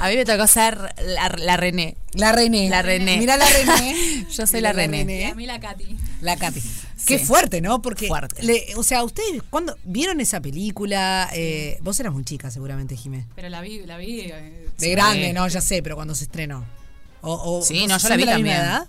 A 0.00 0.08
mí 0.08 0.16
me 0.16 0.24
tocó 0.24 0.44
ser 0.48 0.78
la, 1.06 1.28
la 1.38 1.56
René. 1.56 1.96
La 2.14 2.32
René. 2.32 2.68
La 2.68 2.82
René. 2.82 3.18
Mira 3.18 3.36
la 3.36 3.46
René. 3.48 4.26
Yo 4.30 4.44
soy 4.44 4.58
Mirá 4.58 4.72
la 4.72 4.72
René. 4.72 5.20
Y 5.20 5.24
a 5.24 5.34
mí 5.36 5.46
la 5.46 5.60
Katy. 5.60 5.96
La 6.20 6.36
Katy. 6.36 6.60
Qué 7.06 7.18
Sí. 7.18 7.24
fuerte, 7.26 7.60
¿no? 7.60 7.80
Porque, 7.80 8.08
Fuerte. 8.08 8.42
le- 8.42 8.64
o 8.76 8.82
sea, 8.82 9.04
ustedes, 9.04 9.40
cuando 9.50 9.76
vieron 9.84 10.20
esa 10.20 10.40
película? 10.40 11.28
Eh, 11.32 11.78
vos 11.82 11.98
eras 12.00 12.12
muy 12.12 12.24
chica, 12.24 12.50
seguramente, 12.50 12.96
Jimé. 12.96 13.26
Pero 13.36 13.48
la 13.50 13.60
vi, 13.60 13.86
la 13.86 13.98
vi. 13.98 14.20
eh, 14.22 14.68
De 14.78 14.90
grande, 14.90 15.32
¿no? 15.32 15.46
Ya 15.46 15.60
sé, 15.60 15.80
pero 15.82 15.94
cuando 15.94 16.16
se 16.16 16.24
estrenó. 16.24 16.64
O, 17.20 17.34
o- 17.58 17.62
Sí, 17.64 17.78
¿vos 17.80 17.88
no, 17.88 17.98
yo 17.98 18.08
la 18.08 18.16
vi 18.16 18.24
también. 18.24 18.42
misma 18.56 18.66
edad? 18.66 18.88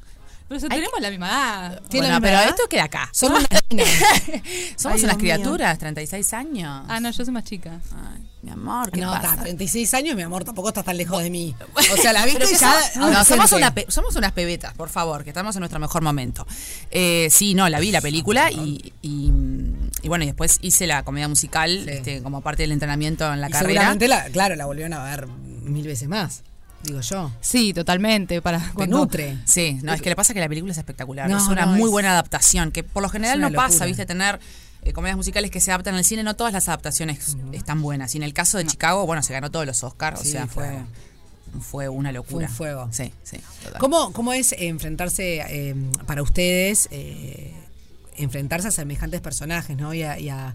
Pero 0.62 0.70
tenemos 0.76 1.00
la 1.02 1.10
misma 1.10 1.28
edad. 1.30 1.82
¿Tiene 1.90 2.08
Bueno, 2.08 2.14
la 2.14 2.20
misma 2.20 2.20
pero 2.22 2.38
edad? 2.40 2.50
esto 2.50 2.64
queda 2.70 2.84
acá. 2.86 3.10
Una. 3.22 3.40
Somos 4.78 4.98
Ay, 5.00 5.04
unas 5.06 5.18
mío. 5.18 5.18
criaturas, 5.18 5.78
36 5.80 6.34
años. 6.34 6.86
Ah, 6.88 7.00
no, 7.00 7.12
yo 7.12 7.26
soy 7.26 7.34
más 7.34 7.44
chica. 7.44 7.80
Ay, 7.92 8.22
mi 8.42 8.52
amor, 8.52 8.92
¿qué 8.92 9.02
No, 9.02 9.12
pasa? 9.12 9.32
está, 9.32 9.44
36 9.44 9.94
años, 9.94 10.16
mi 10.16 10.22
amor, 10.22 10.44
tampoco 10.44 10.68
estás 10.70 10.84
tan 10.86 10.98
lejos 10.98 11.22
de 11.24 11.30
mí. 11.30 11.56
O 11.94 11.98
sea, 11.98 12.12
la 12.14 12.26
viste 12.26 12.46
ya. 12.46 12.58
somos- 12.58 12.96
no, 12.98 13.04
adolescente. 13.06 13.26
somos, 13.36 13.52
una 13.54 13.74
pe- 13.74 13.86
somos 13.90 14.16
unas 14.16 14.32
pebetas, 14.34 14.74
por 14.74 14.90
favor, 14.90 15.24
que 15.24 15.30
estamos 15.30 15.56
en 15.56 15.62
nuestro 15.62 15.80
mejor 15.80 16.02
momento. 16.02 16.46
Eh, 16.92 17.28
sí, 17.32 17.54
no, 17.56 17.70
la 17.70 17.80
vi 17.80 17.92
la 17.92 18.02
película 18.02 18.52
y, 18.52 18.94
y, 19.02 19.32
y 20.02 20.08
bueno, 20.08 20.24
y 20.24 20.28
después 20.28 20.60
hice 20.62 20.88
la 20.88 21.04
comedia 21.04 21.28
musical 21.28 21.88
este, 21.88 22.22
como 22.22 22.42
parte 22.42 22.64
del 22.64 22.72
entrenamiento 22.74 23.32
en 23.32 23.40
la 23.42 23.48
Y 23.48 23.52
carrera. 23.52 23.74
seguramente, 23.82 24.08
la, 24.08 24.26
claro, 24.26 24.56
la 24.56 24.66
volvieron 24.66 24.94
a 24.94 25.04
ver 25.04 25.28
mil 25.28 25.88
veces 25.88 26.10
más, 26.10 26.44
digo 26.84 27.02
yo. 27.02 27.32
Sí, 27.42 27.74
totalmente. 27.74 28.42
Para 28.42 28.60
Te 28.60 28.74
cuando- 28.74 28.98
nutre. 28.98 29.38
Sí, 29.46 29.80
no, 29.84 29.94
es 29.94 30.02
que 30.02 30.10
le 30.10 30.16
pasa 30.16 30.34
que 30.34 30.40
la 30.40 30.50
película 30.50 30.72
es 30.72 30.78
espectacular. 30.78 31.30
No, 31.30 31.38
es 31.38 31.48
una 31.48 31.66
no, 31.66 31.74
muy 31.74 31.86
es- 31.86 31.92
buena 31.92 32.12
adaptación, 32.12 32.72
que 32.72 32.84
por 32.84 33.02
lo 33.04 33.10
general 33.10 33.40
no 33.40 33.52
pasa. 33.52 33.86
¿viste? 33.86 34.06
Tener 34.06 34.40
eh, 34.84 34.92
comedias 34.94 35.16
musicales 35.18 35.50
que 35.50 35.62
se 35.62 35.72
adaptan 35.72 35.96
al 35.96 36.04
cine, 36.06 36.24
no 36.24 36.36
todas 36.36 36.52
las 36.54 36.68
adaptaciones 36.68 37.38
están 37.54 37.82
buenas. 37.82 38.14
Y 38.16 38.18
en 38.18 38.24
el 38.24 38.34
caso 38.34 38.58
de 38.58 38.66
Chicago, 38.66 39.06
bueno, 39.06 39.24
se 39.24 39.32
ganó 39.34 39.50
todos 39.50 39.66
los 39.66 39.82
Oscars, 39.84 40.20
o 40.20 40.24
sea, 40.26 40.46
fue, 40.48 40.68
claro. 40.68 40.86
fue 41.62 41.88
una 41.88 42.12
locura. 42.12 42.48
Fue 42.50 42.74
un 42.74 42.76
fuego. 42.76 42.90
Sí, 42.92 43.14
sí. 43.24 43.38
total. 43.64 43.80
¿Cómo, 43.80 44.12
¿Cómo 44.12 44.34
es 44.34 44.54
enfrentarse 44.58 45.40
eh, 45.48 45.76
para 46.06 46.22
ustedes, 46.22 46.90
eh, 46.92 47.54
enfrentarse 48.18 48.68
a 48.68 48.72
semejantes 48.72 49.22
personajes, 49.22 49.78
¿no? 49.78 49.94
Y 49.94 50.04
a, 50.04 50.20
y 50.20 50.28
a- 50.30 50.54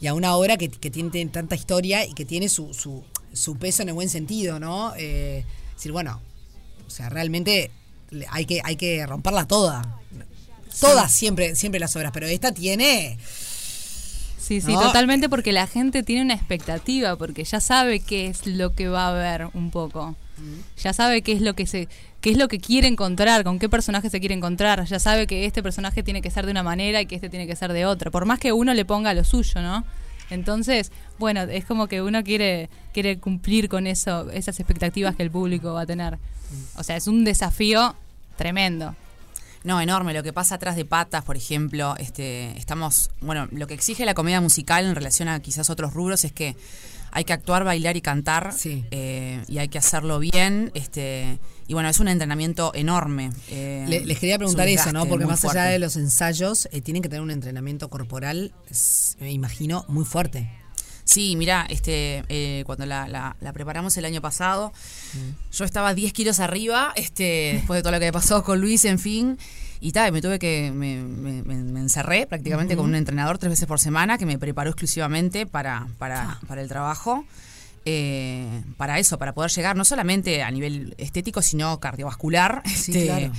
y 0.00 0.08
a 0.08 0.14
una 0.14 0.34
obra 0.34 0.56
que, 0.56 0.68
que 0.68 0.90
tiene 0.90 1.26
tanta 1.26 1.54
historia 1.54 2.04
y 2.04 2.12
que 2.12 2.24
tiene 2.24 2.48
su, 2.48 2.74
su, 2.74 3.04
su 3.32 3.56
peso 3.56 3.82
en 3.82 3.88
el 3.90 3.94
buen 3.94 4.08
sentido, 4.08 4.58
¿no? 4.58 4.92
Eh, 4.96 5.44
decir, 5.82 5.92
bueno, 5.92 6.20
o 6.86 6.90
sea, 6.90 7.08
realmente 7.08 7.70
hay 8.30 8.46
que, 8.46 8.60
hay 8.62 8.76
que 8.76 9.04
romperla 9.04 9.46
toda. 9.46 9.98
Todas 10.80 11.12
siempre, 11.12 11.54
siempre 11.56 11.80
las 11.80 11.94
obras, 11.96 12.12
pero 12.12 12.26
esta 12.26 12.52
tiene. 12.52 13.18
Sí, 14.38 14.60
sí, 14.60 14.72
No. 14.72 14.80
totalmente 14.80 15.28
porque 15.28 15.52
la 15.52 15.66
gente 15.66 16.02
tiene 16.02 16.22
una 16.22 16.34
expectativa, 16.34 17.16
porque 17.16 17.44
ya 17.44 17.60
sabe 17.60 18.00
qué 18.00 18.28
es 18.28 18.46
lo 18.46 18.74
que 18.74 18.88
va 18.88 19.08
a 19.08 19.12
ver 19.12 19.48
un 19.54 19.70
poco. 19.70 20.16
Ya 20.82 20.92
sabe 20.92 21.22
qué 21.22 21.32
es 21.32 21.40
lo 21.40 21.54
que 21.54 21.66
se 21.66 21.88
qué 22.20 22.30
es 22.30 22.36
lo 22.36 22.46
que 22.48 22.58
quiere 22.60 22.86
encontrar, 22.86 23.42
con 23.42 23.58
qué 23.58 23.68
personaje 23.68 24.08
se 24.08 24.20
quiere 24.20 24.34
encontrar. 24.34 24.84
Ya 24.86 24.98
sabe 25.00 25.26
que 25.26 25.44
este 25.46 25.62
personaje 25.62 26.02
tiene 26.04 26.22
que 26.22 26.30
ser 26.30 26.44
de 26.46 26.52
una 26.52 26.62
manera 26.62 27.00
y 27.00 27.06
que 27.06 27.16
este 27.16 27.28
tiene 27.28 27.46
que 27.48 27.56
ser 27.56 27.72
de 27.72 27.84
otra, 27.86 28.10
por 28.12 28.24
más 28.26 28.38
que 28.38 28.52
uno 28.52 28.72
le 28.74 28.84
ponga 28.84 29.12
lo 29.14 29.24
suyo, 29.24 29.60
¿no? 29.60 29.84
Entonces, 30.32 30.90
bueno, 31.18 31.42
es 31.42 31.64
como 31.64 31.86
que 31.86 32.02
uno 32.02 32.22
quiere 32.24 32.68
quiere 32.92 33.18
cumplir 33.18 33.68
con 33.68 33.86
eso, 33.86 34.30
esas 34.30 34.58
expectativas 34.60 35.16
que 35.16 35.22
el 35.22 35.30
público 35.30 35.72
va 35.72 35.82
a 35.82 35.86
tener. 35.86 36.18
O 36.76 36.82
sea, 36.82 36.96
es 36.96 37.06
un 37.06 37.24
desafío 37.24 37.94
tremendo. 38.36 38.94
No, 39.64 39.80
enorme. 39.80 40.12
Lo 40.12 40.22
que 40.22 40.32
pasa 40.32 40.56
atrás 40.56 40.76
de 40.76 40.84
patas, 40.84 41.24
por 41.24 41.36
ejemplo, 41.36 41.94
este, 41.98 42.56
estamos, 42.58 43.10
bueno, 43.20 43.48
lo 43.52 43.66
que 43.66 43.74
exige 43.74 44.04
la 44.04 44.14
comedia 44.14 44.40
musical 44.40 44.84
en 44.84 44.94
relación 44.94 45.28
a 45.28 45.40
quizás 45.40 45.70
otros 45.70 45.94
rubros 45.94 46.24
es 46.24 46.32
que 46.32 46.56
hay 47.12 47.24
que 47.24 47.32
actuar, 47.32 47.64
bailar 47.64 47.96
y 47.96 48.00
cantar, 48.00 48.54
eh, 48.64 49.44
y 49.46 49.58
hay 49.58 49.68
que 49.68 49.78
hacerlo 49.78 50.18
bien, 50.18 50.72
este, 50.74 51.38
y 51.72 51.74
bueno, 51.74 51.88
es 51.88 51.98
un 52.00 52.08
entrenamiento 52.08 52.70
enorme. 52.74 53.30
eh, 53.48 53.86
Le- 53.88 54.04
les 54.04 54.18
quería 54.18 54.34
es 54.34 54.36
un 54.36 54.40
preguntar 54.40 54.68
eso, 54.68 54.92
¿no? 54.92 55.06
Porque 55.06 55.24
más 55.24 55.42
allá 55.42 55.52
fuerte. 55.54 55.70
de 55.72 55.78
los 55.78 55.96
ensayos, 55.96 56.68
eh, 56.70 56.82
tienen 56.82 57.02
que 57.02 57.08
tener 57.08 57.22
un 57.22 57.30
entrenamiento 57.30 57.88
corporal, 57.88 58.52
s- 58.70 59.16
me 59.20 59.32
imagino, 59.32 59.86
muy 59.88 60.04
fuerte. 60.04 60.50
Sí, 61.04 61.34
mira, 61.34 61.64
este, 61.70 62.24
eh, 62.28 62.62
cuando 62.66 62.84
la, 62.84 63.08
la- 63.08 63.36
la 63.40 63.52
preparamos 63.54 63.96
el 63.96 64.04
año 64.04 64.20
pasado, 64.20 64.70
yo 65.50 65.64
estaba 65.64 65.94
10 65.94 66.12
kilos 66.12 66.40
arriba, 66.40 66.92
este, 66.94 67.52
después 67.54 67.78
de 67.78 67.82
todo 67.82 67.92
lo 67.92 68.00
que 68.00 68.12
pasó 68.12 68.44
con 68.44 68.60
Luis, 68.60 68.84
en 68.84 68.98
fin, 68.98 69.38
y 69.80 69.92
tal, 69.92 70.12
me 70.12 70.20
tuve 70.20 70.38
que, 70.38 70.70
me, 70.74 71.02
me- 71.02 71.42
me- 71.42 71.80
encerré 71.80 72.26
prácticamente 72.26 72.76
con 72.76 72.84
un 72.84 72.94
entrenador 72.96 73.38
tres 73.38 73.48
veces 73.50 73.66
por 73.66 73.80
semana 73.80 74.18
que 74.18 74.26
me 74.26 74.38
preparó 74.38 74.68
exclusivamente 74.68 75.46
para, 75.46 75.88
para, 75.96 76.38
para 76.46 76.60
el 76.60 76.68
trabajo. 76.68 77.24
Eh, 77.84 78.62
para 78.76 78.98
eso, 78.98 79.18
para 79.18 79.32
poder 79.34 79.50
llegar 79.50 79.76
no 79.76 79.84
solamente 79.84 80.42
a 80.42 80.50
nivel 80.50 80.94
estético, 80.98 81.42
sino 81.42 81.78
cardiovascular. 81.80 82.62
Sí, 82.66 82.92
este, 82.92 83.04
claro. 83.06 83.32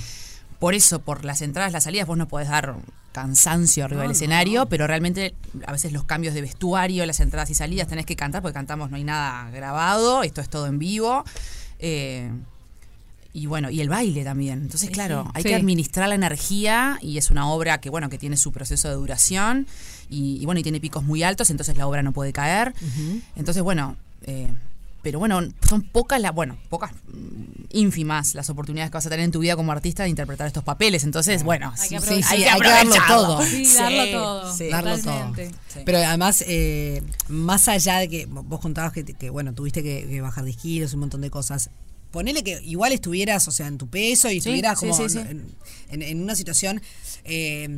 Por 0.58 0.74
eso, 0.74 1.00
por 1.00 1.24
las 1.24 1.42
entradas, 1.42 1.72
las 1.72 1.84
salidas, 1.84 2.06
vos 2.06 2.16
no 2.16 2.28
podés 2.28 2.48
dar 2.48 2.76
cansancio 3.12 3.84
arriba 3.84 4.02
No, 4.02 4.08
del 4.08 4.12
escenario, 4.16 4.60
no. 4.60 4.68
pero 4.68 4.86
realmente 4.86 5.34
a 5.66 5.72
veces 5.72 5.92
los 5.92 6.04
cambios 6.04 6.34
de 6.34 6.40
vestuario, 6.40 7.04
las 7.06 7.20
entradas 7.20 7.50
y 7.50 7.54
salidas, 7.54 7.86
tenés 7.86 8.06
que 8.06 8.16
cantar 8.16 8.40
porque 8.42 8.54
cantamos, 8.54 8.90
no 8.90 8.96
hay 8.96 9.04
nada 9.04 9.50
grabado, 9.50 10.22
esto 10.22 10.40
es 10.40 10.48
todo 10.48 10.66
en 10.66 10.78
vivo. 10.78 11.24
eh, 11.78 12.30
y 13.36 13.46
bueno, 13.46 13.68
y 13.68 13.80
el 13.80 13.88
baile 13.88 14.22
también. 14.22 14.60
Entonces, 14.62 14.90
claro, 14.90 15.28
hay 15.34 15.42
Sí. 15.42 15.48
que 15.48 15.54
administrar 15.56 16.08
la 16.08 16.14
energía 16.14 16.98
y 17.02 17.18
es 17.18 17.32
una 17.32 17.48
obra 17.50 17.80
que, 17.80 17.90
bueno, 17.90 18.08
que 18.08 18.16
tiene 18.16 18.36
su 18.36 18.52
proceso 18.52 18.88
de 18.88 18.94
duración 18.94 19.66
y, 20.08 20.38
y 20.40 20.44
bueno, 20.46 20.60
y 20.60 20.62
tiene 20.62 20.78
picos 20.80 21.02
muy 21.02 21.24
altos, 21.24 21.50
entonces 21.50 21.76
la 21.76 21.88
obra 21.88 22.02
no 22.04 22.12
puede 22.12 22.32
caer. 22.32 22.72
Entonces, 23.34 23.60
bueno, 23.64 23.96
eh, 24.24 24.52
pero 25.02 25.18
bueno, 25.18 25.40
son 25.68 25.82
pocas 25.82 26.18
las, 26.20 26.34
bueno, 26.34 26.56
pocas, 26.70 26.92
mm, 27.12 27.64
ínfimas 27.72 28.34
las 28.34 28.48
oportunidades 28.48 28.90
que 28.90 28.94
vas 28.96 29.06
a 29.06 29.10
tener 29.10 29.24
en 29.24 29.32
tu 29.32 29.40
vida 29.40 29.54
como 29.54 29.70
artista 29.72 30.04
de 30.04 30.08
interpretar 30.08 30.46
estos 30.46 30.64
papeles. 30.64 31.04
Entonces, 31.04 31.42
bueno, 31.42 31.72
Hay 31.76 31.88
sí, 31.88 31.94
que 31.94 32.00
sí, 32.00 32.06
aprovechar. 32.06 32.32
hay 32.32 32.38
Sí, 32.38 32.44
que 32.44 32.50
hay 32.50 32.60
que 32.60 32.68
darlo 32.68 32.94
aprovecharlo. 32.94 33.26
todo. 33.26 33.42
Sí, 33.44 33.74
darlo 33.74 34.10
todo. 34.10 34.54
sí. 34.56 34.68
Darlo 34.70 34.98
todo. 34.98 35.32
Pero 35.84 35.98
además, 35.98 36.42
eh, 36.46 37.02
más 37.28 37.68
allá 37.68 37.98
de 37.98 38.08
que 38.08 38.24
vos 38.26 38.60
contabas 38.60 38.92
que, 38.94 39.04
que, 39.04 39.28
bueno, 39.28 39.52
tuviste 39.52 39.82
que, 39.82 40.06
que 40.08 40.20
bajar 40.22 40.44
10 40.44 40.56
kilos, 40.56 40.94
un 40.94 41.00
montón 41.00 41.20
de 41.20 41.28
cosas. 41.30 41.68
Ponele 42.10 42.42
que 42.44 42.62
igual 42.62 42.92
estuvieras, 42.92 43.46
o 43.48 43.50
sea, 43.50 43.66
en 43.66 43.76
tu 43.76 43.88
peso 43.88 44.30
y 44.30 44.38
estuvieras 44.38 44.78
sí, 44.80 44.86
como 44.88 44.96
sí, 44.96 45.08
sí. 45.10 45.18
En, 45.18 45.44
en- 45.90 46.02
en 46.02 46.22
una 46.22 46.34
situación 46.36 46.80
eh, 47.24 47.68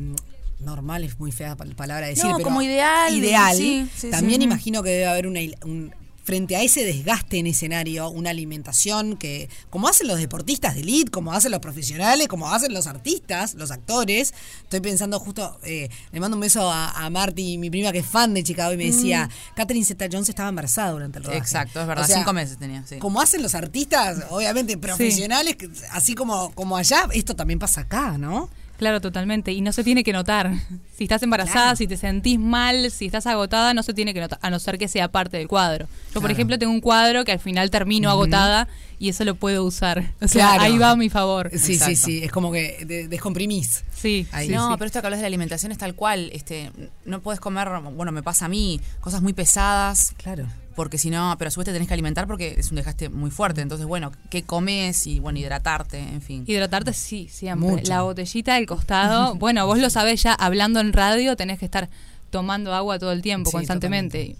normal, 0.59 1.03
es 1.03 1.19
muy 1.19 1.31
fea 1.31 1.55
pa- 1.55 1.65
palabra 1.75 2.07
decir, 2.07 2.23
No, 2.25 2.37
pero 2.37 2.43
como 2.45 2.61
ideal, 2.61 3.13
Ideal. 3.15 3.57
sí, 3.57 3.87
sí, 3.97 4.09
También 4.11 4.39
sí. 4.41 4.45
imagino 4.45 4.81
que 4.83 4.91
debe 4.91 5.07
haber 5.07 5.27
una, 5.27 5.39
un, 5.65 5.93
frente 6.27 6.57
a 6.57 6.61
ese 6.61 6.83
desgaste 6.83 7.37
en 7.37 7.47
escenario, 7.47 8.09
una 8.09 8.31
alimentación 8.31 9.15
que, 9.15 9.49
como 9.69 9.87
hacen 9.87 10.09
los 10.09 10.19
deportistas 10.19 10.75
de 10.75 10.81
elite, 10.81 11.09
como 11.09 11.31
hacen 11.31 11.51
los 11.51 11.61
profesionales, 11.61 12.27
como 12.27 12.51
hacen 12.51 12.73
los 12.73 12.85
artistas, 12.85 13.53
los 13.53 13.71
actores. 13.71 14.33
Estoy 14.61 14.81
pensando 14.81 15.21
justo, 15.21 15.57
eh, 15.63 15.87
le 16.11 16.19
mando 16.19 16.35
un 16.35 16.41
beso 16.41 16.69
a, 16.69 16.89
a 16.89 17.09
Marty, 17.09 17.57
mi 17.57 17.69
prima 17.69 17.93
que 17.93 17.99
es 17.99 18.05
fan 18.05 18.33
de 18.33 18.43
Chicago, 18.43 18.73
y 18.73 18.77
me 18.77 18.87
decía, 18.87 19.29
Catherine 19.55 19.85
Zeta 19.85 20.07
Jones 20.11 20.27
estaba 20.27 20.49
embarazada 20.49 20.91
durante 20.91 21.19
el 21.19 21.23
rodaje. 21.23 21.39
Exacto, 21.39 21.79
es 21.79 21.87
verdad, 21.87 22.03
O 22.03 22.07
sea, 22.07 22.17
cinco 22.17 22.33
meses 22.33 22.57
tenía. 22.57 22.85
Sí. 22.85 22.97
Como 22.97 23.21
hacen 23.21 23.41
los 23.41 23.55
artistas, 23.55 24.25
obviamente 24.29 24.77
profesionales, 24.77 25.55
así 25.91 26.13
como, 26.13 26.51
como 26.55 26.75
allá, 26.75 27.07
esto 27.13 27.37
también 27.37 27.57
pasa 27.57 27.81
acá, 27.81 28.17
¿no? 28.17 28.49
Claro, 28.77 29.01
totalmente. 29.01 29.51
Y 29.51 29.61
no 29.61 29.71
se 29.73 29.83
tiene 29.83 30.03
que 30.03 30.13
notar. 30.13 30.51
Si 30.97 31.03
estás 31.03 31.21
embarazada, 31.21 31.61
Claro. 31.61 31.75
si 31.75 31.85
te 31.85 31.95
sentís 31.95 32.39
mal, 32.39 32.89
si 32.89 33.05
estás 33.05 33.27
agotada, 33.27 33.75
no 33.75 33.83
se 33.83 33.93
tiene 33.93 34.15
que 34.15 34.19
notar, 34.19 34.39
a 34.41 34.49
no 34.49 34.57
ser 34.57 34.79
que 34.79 34.87
sea 34.87 35.07
parte 35.09 35.37
del 35.37 35.47
cuadro. 35.47 35.87
Yo, 36.11 36.21
por 36.21 36.31
ejemplo, 36.31 36.57
tengo 36.57 36.71
un 36.73 36.81
cuadro 36.81 37.23
que 37.23 37.31
al 37.31 37.39
final 37.39 37.69
termino 37.69 38.09
agotada 38.09 38.67
y 38.97 39.09
eso 39.09 39.23
lo 39.23 39.35
puedo 39.35 39.63
usar. 39.63 40.11
O 40.23 40.27
sea, 40.27 40.53
Claro. 40.55 40.63
ahí 40.63 40.77
va 40.79 40.89
a 40.89 40.95
mi 40.95 41.09
favor. 41.11 41.51
Sí, 41.51 41.59
sí, 41.59 41.73
Exacto. 41.73 41.95
sí, 41.97 42.23
es 42.23 42.31
como 42.31 42.51
que 42.51 42.83
de- 42.83 43.07
descomprimís. 43.07 43.83
Sí, 43.95 44.25
Ahí. 44.31 44.47
sí, 44.47 44.53
no, 44.55 44.69
sí. 44.71 44.75
pero 44.79 44.87
esto 44.87 44.99
que 45.01 45.05
hablas 45.05 45.19
de 45.19 45.25
la 45.25 45.27
alimentación 45.27 45.71
es 45.71 45.77
tal 45.77 45.93
cual. 45.93 46.31
Este, 46.33 46.71
no 47.05 47.19
puedes 47.21 47.39
comer, 47.39 47.69
bueno, 47.93 48.11
me 48.11 48.23
pasa 48.23 48.45
a 48.45 48.49
mí, 48.49 48.81
cosas 48.99 49.21
muy 49.21 49.33
pesadas. 49.33 50.15
Claro. 50.17 50.47
Porque 50.77 50.99
si 50.99 51.09
no, 51.09 51.33
pero 51.39 51.47
a 51.47 51.51
su 51.51 51.59
vez 51.59 51.65
te 51.65 51.73
tenés 51.73 51.87
que 51.87 51.95
alimentar 51.95 52.27
porque 52.27 52.53
es 52.59 52.69
un 52.69 52.75
desgaste 52.75 53.09
muy 53.09 53.31
fuerte. 53.31 53.61
Entonces, 53.61 53.87
bueno, 53.87 54.11
¿qué 54.29 54.43
comes? 54.43 55.07
Y 55.07 55.19
bueno, 55.19 55.39
hidratarte, 55.39 55.97
en 55.97 56.21
fin. 56.21 56.43
Hidratarte 56.45 56.93
sí, 56.93 57.27
siempre. 57.31 57.67
Mucho. 57.67 57.89
La 57.89 58.03
botellita 58.03 58.53
del 58.53 58.67
costado. 58.67 59.33
bueno, 59.39 59.65
vos 59.65 59.79
lo 59.79 59.89
sabés 59.89 60.21
ya, 60.21 60.33
hablando 60.33 60.79
en 60.79 60.93
radio, 60.93 61.35
tenés 61.35 61.57
que 61.57 61.65
estar 61.65 61.89
tomando 62.29 62.75
agua 62.75 62.99
todo 62.99 63.11
el 63.11 63.23
tiempo, 63.23 63.49
Sí, 63.49 63.57
constantemente. 63.57 64.35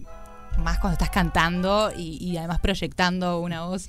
Más 0.60 0.78
cuando 0.78 0.94
estás 0.94 1.10
cantando 1.10 1.92
y, 1.98 2.24
y 2.24 2.38
además 2.38 2.60
proyectando 2.60 3.40
una 3.40 3.66
voz. 3.66 3.88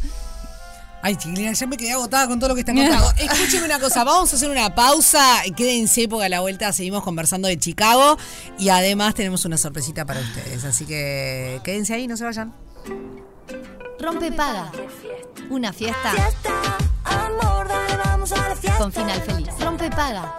Ay, 1.00 1.16
chiquilina, 1.16 1.52
ya 1.52 1.66
me 1.66 1.76
quedé 1.76 1.92
agotada 1.92 2.26
con 2.26 2.38
todo 2.40 2.48
lo 2.48 2.54
que 2.54 2.60
están 2.60 2.76
contando. 2.78 3.10
Escúcheme 3.16 3.66
una 3.66 3.78
cosa, 3.78 4.04
vamos 4.04 4.32
a 4.32 4.36
hacer 4.36 4.50
una 4.50 4.74
pausa. 4.74 5.42
Quédense 5.56 6.08
porque 6.08 6.26
a 6.26 6.28
la 6.28 6.40
vuelta 6.40 6.72
seguimos 6.72 7.02
conversando 7.04 7.48
de 7.48 7.58
Chicago 7.58 8.16
y 8.58 8.68
además 8.70 9.14
tenemos 9.14 9.44
una 9.44 9.56
sorpresita 9.56 10.04
para 10.04 10.20
ustedes. 10.20 10.64
Así 10.64 10.84
que 10.86 11.60
quédense 11.64 11.94
ahí, 11.94 12.06
no 12.08 12.16
se 12.16 12.24
vayan. 12.24 12.52
Rompe 14.00 14.32
paga. 14.32 14.70
Una 15.50 15.72
fiesta. 15.72 16.12
Amor, 17.04 17.68
dale, 17.68 17.96
vamos 18.04 18.32
a 18.32 18.48
la 18.48 18.56
fiesta. 18.56 18.78
Con 18.78 18.92
final 18.92 19.22
feliz. 19.22 19.48
Rompe 19.60 19.90
paga. 19.90 20.36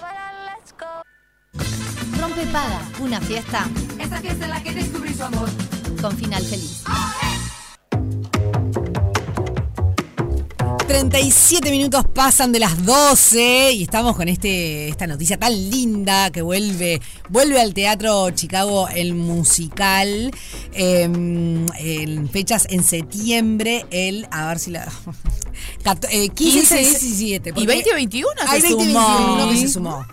Rompe 2.20 2.46
paga. 2.48 2.82
Una 3.00 3.20
fiesta. 3.22 3.68
Esta 3.98 4.20
fiesta 4.20 4.46
en 4.46 4.52
la 4.52 4.62
que 4.64 4.74
descubrí 4.74 5.14
su 5.14 5.24
amor. 5.24 5.50
Con 6.02 6.16
final 6.18 6.44
feliz. 6.44 6.84
37 10.94 11.70
minutos 11.70 12.04
pasan 12.16 12.52
de 12.52 12.58
las 12.58 12.84
12 12.84 13.74
y 13.74 13.84
estamos 13.84 14.16
con 14.16 14.28
este 14.28 14.88
esta 14.90 15.06
noticia 15.06 15.38
tan 15.38 15.54
linda 15.70 16.32
que 16.32 16.42
vuelve 16.42 17.00
vuelve 17.30 17.62
al 17.62 17.76
Teatro 17.76 18.32
Chicago 18.32 18.88
el 18.90 19.14
musical 19.14 20.32
eh, 20.74 21.04
en 21.04 22.30
fechas 22.34 22.66
en 22.72 22.84
septiembre 22.84 23.86
el 23.92 24.28
a 24.32 24.48
ver 24.48 24.58
si 24.58 24.72
la 24.72 24.92
cato- 25.84 26.08
eh, 26.10 26.30
15, 26.30 26.82
y 26.82 26.86
17 26.86 27.50
Y 27.52 27.54
porque 27.54 27.66
2021 27.68 28.32
se 28.42 28.50
hay 28.50 28.62
20, 28.64 28.84
sumó. 28.86 29.18
21 29.18 29.50
que 29.52 29.58
se 29.58 29.68
sumó. 29.68 30.06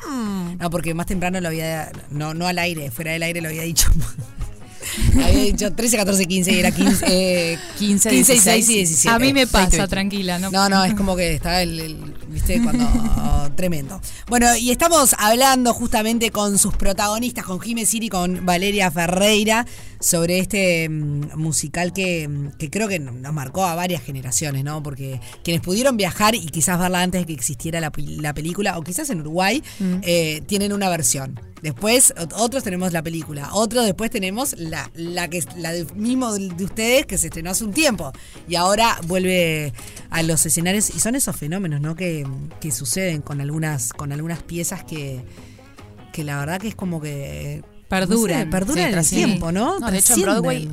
No 0.60 0.68
porque 0.70 0.92
más 0.92 1.06
temprano 1.06 1.40
lo 1.40 1.48
había 1.48 1.90
no 2.10 2.34
no 2.34 2.46
al 2.46 2.58
aire 2.58 2.90
fuera 2.90 3.12
del 3.12 3.22
aire 3.22 3.40
lo 3.40 3.48
había 3.48 3.62
dicho 3.62 3.88
había 5.14 5.44
dicho 5.44 5.72
13, 5.72 5.96
14, 5.96 6.26
15 6.26 6.52
y 6.52 6.58
era 6.58 6.70
15, 6.70 7.04
eh, 7.08 7.58
15, 7.78 8.10
16 8.10 8.68
y 8.68 8.74
17. 8.74 9.14
A 9.14 9.18
mí 9.18 9.32
me 9.32 9.46
pasa, 9.46 9.68
20. 9.70 9.88
tranquila. 9.88 10.38
No, 10.38 10.50
No, 10.50 10.68
no, 10.68 10.84
es 10.84 10.94
como 10.94 11.16
que 11.16 11.34
está 11.34 11.62
el, 11.62 11.78
el- 11.80 12.14
viste, 12.28 12.60
cuando 12.62 12.84
oh, 12.84 13.48
tremendo. 13.56 14.00
Bueno, 14.28 14.54
y 14.56 14.70
estamos 14.70 15.14
hablando 15.18 15.72
justamente 15.72 16.30
con 16.30 16.58
sus 16.58 16.74
protagonistas, 16.74 17.44
con 17.44 17.60
Jiménez 17.60 17.88
Siri 17.90 18.06
y 18.06 18.10
con 18.10 18.44
Valeria 18.44 18.90
Ferreira, 18.90 19.66
sobre 20.00 20.38
este 20.38 20.88
mm, 20.88 21.36
musical 21.36 21.92
que, 21.92 22.28
mm, 22.28 22.50
que 22.58 22.70
creo 22.70 22.88
que 22.88 22.98
nos 22.98 23.32
marcó 23.32 23.64
a 23.64 23.74
varias 23.74 24.02
generaciones, 24.02 24.64
¿no? 24.64 24.82
Porque 24.82 25.20
quienes 25.42 25.62
pudieron 25.62 25.96
viajar 25.96 26.34
y 26.34 26.46
quizás 26.46 26.78
verla 26.78 27.02
antes 27.02 27.22
de 27.22 27.26
que 27.26 27.32
existiera 27.32 27.80
la, 27.80 27.92
la 27.96 28.34
película, 28.34 28.78
o 28.78 28.82
quizás 28.82 29.10
en 29.10 29.20
Uruguay, 29.20 29.62
eh, 30.02 30.42
tienen 30.46 30.72
una 30.72 30.88
versión. 30.88 31.40
Después, 31.62 32.14
ot- 32.16 32.32
otros 32.36 32.62
tenemos 32.62 32.92
la 32.92 33.02
película. 33.02 33.48
Otros 33.54 33.84
después 33.86 34.10
tenemos 34.10 34.54
la, 34.58 34.90
la 34.94 35.28
que 35.28 35.42
la 35.56 35.72
del 35.72 35.92
mismo 35.94 36.32
de 36.34 36.64
ustedes 36.64 37.06
que 37.06 37.18
se 37.18 37.28
estrenó 37.28 37.50
hace 37.50 37.64
un 37.64 37.72
tiempo. 37.72 38.12
Y 38.46 38.54
ahora 38.56 38.98
vuelve 39.06 39.72
a 40.10 40.22
los 40.22 40.44
escenarios. 40.46 40.90
Y 40.94 41.00
son 41.00 41.14
esos 41.16 41.34
fenómenos, 41.34 41.80
¿no? 41.80 41.96
Que, 41.96 42.26
que 42.60 42.70
suceden 42.70 43.22
con 43.22 43.40
algunas, 43.40 43.92
con 43.94 44.12
algunas 44.12 44.42
piezas 44.42 44.84
que, 44.84 45.22
que 46.12 46.24
la 46.24 46.38
verdad 46.38 46.60
que 46.60 46.68
es 46.68 46.74
como 46.76 47.00
que. 47.00 47.62
No 48.34 48.40
sé, 48.40 48.46
perduran 48.46 48.74
Sí, 48.76 48.80
en 48.80 48.86
el 48.86 48.92
trascienden. 48.92 49.30
tiempo, 49.30 49.52
¿no? 49.52 49.78
de 49.80 49.98
hecho 49.98 50.14
en. 50.14 50.22
Broadway 50.22 50.70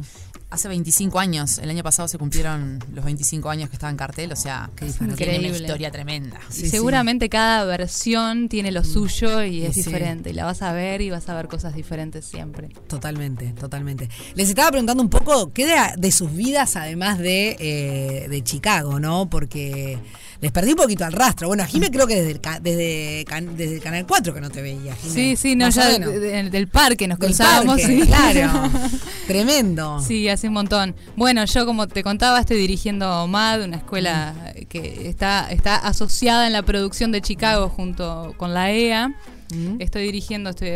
hace 0.50 0.68
25 0.68 1.20
años, 1.20 1.58
el 1.58 1.70
año 1.72 1.82
pasado 1.82 2.08
se 2.08 2.20
cumplieron 2.20 2.78
los 2.94 3.04
25 3.04 3.50
años 3.50 3.72
que 3.72 3.76
estaba 3.76 3.90
en 3.90 3.98
cartel, 3.98 4.32
o 4.32 4.36
sea, 4.36 4.70
tiene 5.18 5.40
una 5.40 5.48
historia 5.48 5.90
tremenda. 5.90 6.40
Y 6.52 6.68
seguramente 6.70 7.28
cada 7.28 7.66
versión 7.66 8.50
tiene 8.50 8.72
lo 8.72 8.84
suyo 8.84 9.44
y 9.44 9.64
es 9.66 9.74
Sí. 9.74 9.82
diferente. 9.82 10.30
Y 10.30 10.34
la 10.34 10.46
vas 10.46 10.62
a 10.62 10.72
ver 10.72 11.02
y 11.02 11.10
vas 11.10 11.28
a 11.28 11.34
ver 11.36 11.48
cosas 11.48 11.74
diferentes 11.74 12.26
siempre. 12.26 12.70
Totalmente, 12.88 13.48
totalmente. 13.60 14.10
Les 14.36 14.48
estaba 14.48 14.70
preguntando 14.70 15.02
un 15.02 15.10
poco 15.10 15.52
qué 15.54 15.66
de, 15.66 15.74
de 15.98 16.12
sus 16.12 16.32
vidas 16.36 16.76
además 16.76 17.18
de, 17.18 17.56
eh, 17.60 18.28
de 18.30 18.44
Chicago, 18.44 19.00
¿no? 19.00 19.32
Porque 19.32 19.98
les 20.44 20.52
perdí 20.52 20.72
un 20.72 20.76
poquito 20.76 21.06
al 21.06 21.14
rastro. 21.14 21.48
Bueno, 21.48 21.64
a 21.64 21.66
Jime 21.66 21.90
creo 21.90 22.06
que 22.06 22.16
desde 22.16 22.32
el, 22.32 22.42
ca- 22.42 22.60
desde, 22.60 23.24
can- 23.26 23.56
desde 23.58 23.76
el 23.78 23.82
Canal 23.82 24.06
4 24.06 24.34
que 24.34 24.42
no 24.42 24.50
te 24.50 24.62
veía. 24.62 24.94
Jime. 24.96 25.14
Sí, 25.14 25.36
sí, 25.38 25.56
no, 25.56 25.70
ya 25.70 25.88
de- 25.98 26.20
de- 26.20 26.50
del 26.50 26.68
parque 26.68 27.08
nos 27.08 27.18
Del 27.18 27.30
cruzábamos. 27.30 27.80
parque, 27.82 28.02
sí. 28.02 28.08
claro. 28.08 28.70
Tremendo. 29.28 30.00
Sí, 30.02 30.28
hace 30.28 30.48
un 30.50 30.54
montón. 30.54 30.96
Bueno, 31.16 31.46
yo 31.46 31.66
como 31.66 31.88
te 31.88 32.04
contaba, 32.04 32.40
estoy 32.42 32.58
dirigiendo 32.58 33.26
MAD, 33.28 33.64
una 33.64 33.78
escuela 33.78 34.34
Mm. 34.34 34.66
que 34.66 35.08
está, 35.08 35.50
está 35.52 35.76
asociada 35.78 36.46
en 36.46 36.54
la 36.54 36.62
producción 36.64 37.12
de 37.12 37.22
Chicago 37.22 37.70
junto 37.70 38.34
con 38.38 38.54
la 38.54 38.72
EA. 38.72 39.08
Mm. 39.54 39.78
Estoy 39.80 40.04
dirigiendo, 40.04 40.50
estoy 40.50 40.72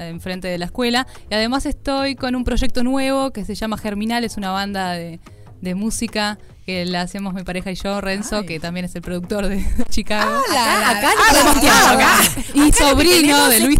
enfrente 0.00 0.48
de 0.48 0.56
la 0.58 0.64
escuela. 0.64 1.06
Y 1.30 1.34
además 1.34 1.66
estoy 1.66 2.14
con 2.14 2.34
un 2.34 2.44
proyecto 2.44 2.82
nuevo 2.84 3.32
que 3.32 3.44
se 3.44 3.54
llama 3.54 3.76
Germinal, 3.76 4.24
es 4.24 4.36
una 4.36 4.50
banda 4.50 4.92
de, 4.92 5.20
de 5.60 5.74
música 5.74 6.38
que 6.64 6.84
la 6.86 7.02
hacemos 7.02 7.34
mi 7.34 7.42
pareja 7.44 7.70
y 7.70 7.74
yo, 7.74 8.00
Renzo, 8.00 8.44
que 8.46 8.58
también 8.58 8.86
es 8.86 8.94
el 8.94 9.02
productor 9.02 9.48
de 9.48 9.64
Chicago. 9.90 10.40
Acá, 10.50 10.90
acá 10.90 11.10
Ah, 11.16 11.32
damos 11.34 11.56
acá, 11.58 11.92
acá. 11.92 12.20
acá. 12.22 12.40
Y 12.54 12.72
sobrino 12.72 13.48
de 13.48 13.60
Luis. 13.60 13.78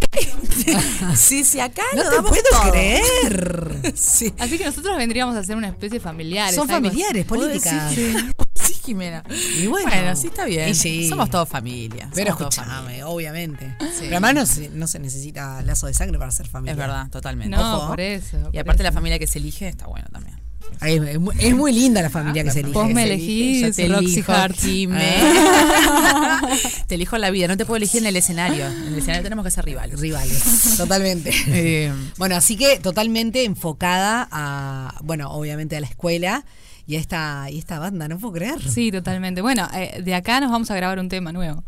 sí, 1.16 1.45
sí, 1.45 1.61
acá 1.61 1.82
No 1.95 2.03
lo 2.05 2.11
te 2.11 2.16
damos 2.16 2.30
puedo 2.30 2.43
todo. 2.51 2.70
creer. 2.72 3.64
Sí. 3.95 4.32
Así 4.39 4.59
que 4.59 4.64
nosotros 4.64 4.97
vendríamos 4.97 5.37
a 5.37 5.45
ser 5.45 5.57
una 5.57 5.68
especie 5.68 5.99
de 5.99 6.01
familiares. 6.01 6.55
Son 6.55 6.68
familiares, 6.68 7.24
políticas. 7.26 7.93
Sí, 7.95 8.14
sí, 8.55 8.74
Jimena. 8.85 9.22
Y 9.59 9.66
bueno. 9.66 10.16
sí, 10.16 10.28
está 10.28 10.45
bien. 10.45 10.68
Y 10.70 10.74
sí. 10.74 11.09
Somos 11.09 11.30
todos 11.30 11.49
familia. 11.49 12.09
Pero 12.14 12.30
escúchame, 12.30 13.05
obviamente. 13.05 13.76
Sí. 13.80 13.87
Pero 14.01 14.12
además 14.18 14.35
no 14.35 14.47
se, 14.47 14.68
no 14.70 14.87
se 14.87 14.99
necesita 14.99 15.62
lazo 15.62 15.87
de 15.87 15.95
sangre 15.95 16.18
para 16.18 16.30
ser 16.30 16.47
familia. 16.49 16.72
Es 16.72 16.78
verdad, 16.78 17.09
totalmente. 17.11 17.57
No, 17.57 17.76
Ojo. 17.78 17.89
por 17.89 18.01
eso. 18.01 18.37
Y 18.39 18.41
por 18.53 18.61
aparte 18.61 18.82
eso. 18.82 18.91
la 18.91 18.93
familia 18.93 19.18
que 19.18 19.26
se 19.26 19.39
elige 19.39 19.68
está 19.68 19.87
bueno 19.87 20.07
también. 20.12 20.39
Es, 20.81 21.01
es 21.01 21.19
muy, 21.21 21.35
es 21.39 21.55
muy 21.55 21.73
linda 21.73 22.03
la 22.03 22.11
familia 22.11 22.45
que 22.45 22.51
se 22.51 22.61
elige. 22.61 22.75
Vos 22.75 22.91
me 22.91 23.05
elegís, 23.05 23.75
te 23.75 23.89
Roxy 23.89 24.05
elijo, 24.15 24.33
Hart. 24.33 24.57
Jime. 24.59 25.15
te 26.87 26.95
elijo 26.97 27.17
la 27.19 27.31
vida, 27.31 27.49
no 27.49 27.57
te 27.57 27.65
puedo 27.65 27.77
elegir 27.77 28.01
en 28.03 28.07
el 28.09 28.17
escenario. 28.17 28.67
En 28.67 28.89
el 28.89 28.99
escenario 28.99 29.23
tenemos 29.23 29.45
que 29.45 29.51
ser 29.51 29.65
rivales. 29.65 29.99
Rivales, 30.01 30.75
totalmente. 30.77 31.31
Eh, 31.49 31.93
Bueno, 32.19 32.37
así 32.37 32.57
que 32.57 32.79
totalmente 32.81 33.45
enfocada 33.45 34.29
a, 34.31 34.95
bueno, 35.03 35.31
obviamente 35.31 35.77
a 35.77 35.81
la 35.81 35.87
escuela 35.87 36.45
y 36.87 36.97
a 36.97 37.01
esta, 37.01 37.47
y 37.51 37.59
esta 37.59 37.79
banda, 37.79 38.09
no 38.09 38.19
puedo 38.19 38.35
creer. 38.35 38.61
Sí, 38.69 38.93
totalmente. 38.93 39.41
Bueno, 39.41 39.67
eh, 39.75 40.03
de 40.05 40.15
acá 40.15 40.41
nos 40.41 40.51
vamos 40.51 40.71
a 40.71 40.75
grabar 40.77 40.99
un 40.99 41.09
tema 41.09 41.33
nuevo. 41.33 41.65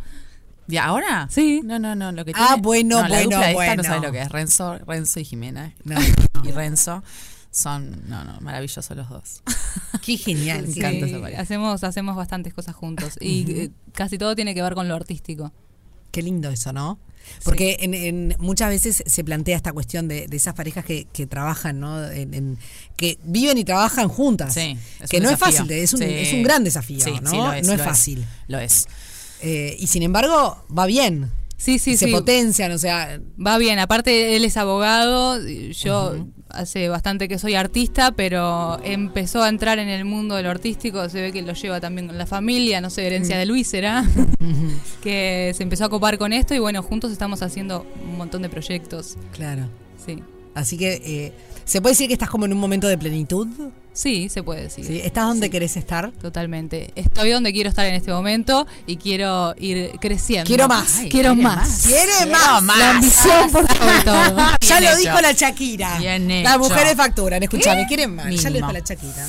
¿Y 0.68 0.76
ahora? 0.78 1.28
Sí. 1.30 1.60
No, 1.64 1.78
no, 1.78 1.94
no. 1.94 2.10
Lo 2.12 2.24
que 2.24 2.32
Ah, 2.34 2.48
tiene- 2.48 2.62
bueno, 2.62 3.02
no, 3.02 3.08
la 3.08 3.16
bueno, 3.22 3.30
esta 3.40 3.52
bueno. 3.54 3.76
no 3.76 3.82
sabes 3.84 4.02
lo 4.02 4.12
que 4.12 4.20
es. 4.22 4.28
Renzo, 4.28 4.78
Renzo 4.86 5.20
y 5.20 5.24
Jimena. 5.24 5.72
No. 5.84 5.96
Y 6.44 6.50
Renzo 6.50 7.02
son, 7.56 8.02
no, 8.08 8.22
no, 8.24 8.38
maravillosos 8.40 8.94
los 8.96 9.08
dos. 9.08 9.42
Qué 10.02 10.16
genial. 10.18 10.66
Me 10.66 10.72
Sí, 10.74 10.78
encanta 10.80 11.06
esa 11.06 11.20
pareja. 11.20 11.40
hacemos, 11.42 11.82
hacemos 11.84 12.16
bastantes 12.16 12.52
cosas 12.54 12.74
juntos. 12.74 13.14
Y 13.20 13.50
eh, 13.50 13.70
casi 13.92 14.18
todo 14.18 14.34
tiene 14.36 14.54
que 14.54 14.62
ver 14.62 14.74
con 14.74 14.88
lo 14.88 14.94
artístico. 14.94 15.52
Qué 16.10 16.22
lindo 16.22 16.50
eso, 16.50 16.72
¿no? 16.72 16.98
Porque 17.44 17.78
en, 17.80 17.92
en- 17.94 18.36
muchas 18.38 18.68
veces 18.68 19.02
se 19.04 19.24
plantea 19.24 19.56
esta 19.56 19.72
cuestión 19.72 20.06
de, 20.06 20.28
de 20.28 20.36
esas 20.36 20.54
parejas 20.54 20.84
que, 20.84 21.06
que 21.12 21.26
trabajan, 21.26 21.80
¿no? 21.80 22.04
En, 22.08 22.34
en- 22.34 22.58
que 22.96 23.18
viven 23.24 23.58
y 23.58 23.64
trabajan 23.64 24.08
juntas. 24.08 24.54
Sí, 24.54 24.78
es 25.00 25.10
que 25.10 25.18
no 25.20 25.30
desafío. 25.30 25.48
es 25.48 25.56
fácil, 25.58 25.72
es 25.72 25.92
un, 25.94 25.98
Sí. 26.00 26.04
es 26.08 26.32
un 26.34 26.42
gran 26.44 26.62
desafío, 26.62 27.00
Sí, 27.00 27.12
¿no? 27.22 27.30
sí, 27.30 27.36
lo 27.36 27.52
es, 27.52 27.66
no 27.66 27.72
es 27.72 27.78
lo 27.78 27.82
es. 27.84 27.88
fácil. 27.88 28.24
Lo 28.48 28.58
es. 28.60 28.86
Eh, 29.42 29.76
y 29.78 29.86
sin 29.88 30.02
embargo, 30.04 30.64
va 30.76 30.86
bien. 30.86 31.30
Sí, 31.56 31.78
sí, 31.78 31.96
se 31.96 32.06
sí. 32.06 32.12
potencian, 32.12 32.70
o 32.72 32.78
sea, 32.78 33.20
Va 33.44 33.58
bien, 33.58 33.78
aparte 33.78 34.36
él 34.36 34.44
es 34.44 34.56
abogado, 34.56 35.40
yo 35.70 36.26
hace 36.50 36.88
bastante 36.88 37.28
que 37.28 37.38
soy 37.38 37.54
artista, 37.54 38.12
pero 38.12 38.78
empezó 38.84 39.42
a 39.42 39.48
entrar 39.48 39.78
en 39.78 39.88
el 39.88 40.04
mundo 40.04 40.36
de 40.36 40.42
lo 40.42 40.50
artístico, 40.50 41.08
se 41.08 41.20
ve 41.20 41.32
que 41.32 41.42
lo 41.42 41.54
lleva 41.54 41.80
también 41.80 42.06
con 42.06 42.18
la 42.18 42.26
familia, 42.26 42.80
no 42.80 42.90
sé, 42.90 43.06
herencia 43.06 43.38
de 43.38 43.46
Luis 43.46 43.68
será, 43.68 44.04
que 45.02 45.52
se 45.56 45.62
empezó 45.62 45.86
a 45.86 45.88
copar 45.88 46.18
con 46.18 46.32
esto 46.32 46.54
y 46.54 46.58
bueno, 46.58 46.82
juntos 46.82 47.10
estamos 47.10 47.42
haciendo 47.42 47.86
un 48.02 48.16
montón 48.16 48.42
de 48.42 48.48
proyectos. 48.48 49.16
claro. 49.32 49.68
Sí. 50.04 50.22
Así 50.54 50.78
que, 50.78 51.02
eh, 51.04 51.32
¿se 51.66 51.82
puede 51.82 51.92
decir 51.92 52.06
que 52.08 52.14
estás 52.14 52.30
como 52.30 52.46
en 52.46 52.52
un 52.54 52.58
momento 52.58 52.86
de 52.88 52.96
plenitud? 52.96 53.46
Sí, 53.92 54.28
se 54.28 54.42
puede 54.42 54.64
decir. 54.64 54.84
¿Sí? 54.86 55.00
¿Estás 55.02 55.26
donde 55.26 55.48
querés 55.48 55.74
estar? 55.78 56.10
Totalmente. 56.12 56.92
Estoy 56.96 57.30
donde 57.30 57.50
quiero 57.54 57.70
estar 57.70 57.86
en 57.86 57.94
este 57.94 58.10
momento 58.12 58.66
y 58.86 58.98
quiero 58.98 59.54
ir 59.58 59.92
creciendo. 59.98 60.46
Quiero 60.46 60.68
más. 60.68 60.98
Ay, 60.98 61.08
quiero 61.08 61.34
más. 61.34 61.82
¡Quiere 61.86 62.12
Quiero 62.18 62.30
más! 62.30 62.62
más. 62.62 62.78
La 62.78 62.90
ambición 62.90 63.50
por 63.50 63.66
sobre 63.66 64.00
todo. 64.04 64.36
Ya 64.60 64.80
lo 64.80 64.88
hecho. 64.88 64.96
dijo 64.98 65.20
la 65.22 65.32
Shakira. 65.32 65.98
Bien 65.98 66.28
Las 66.44 66.56
hecho. 66.56 66.58
mujeres 66.64 66.94
facturan, 66.94 67.42
escúchame, 67.42 67.82
¿Qué? 67.82 67.88
quieren 67.88 68.14
más. 68.14 68.26
Ya 68.34 68.50
lo 68.50 68.56
dijo 68.56 68.72
la 68.72 68.80
Shakira. 68.80 69.26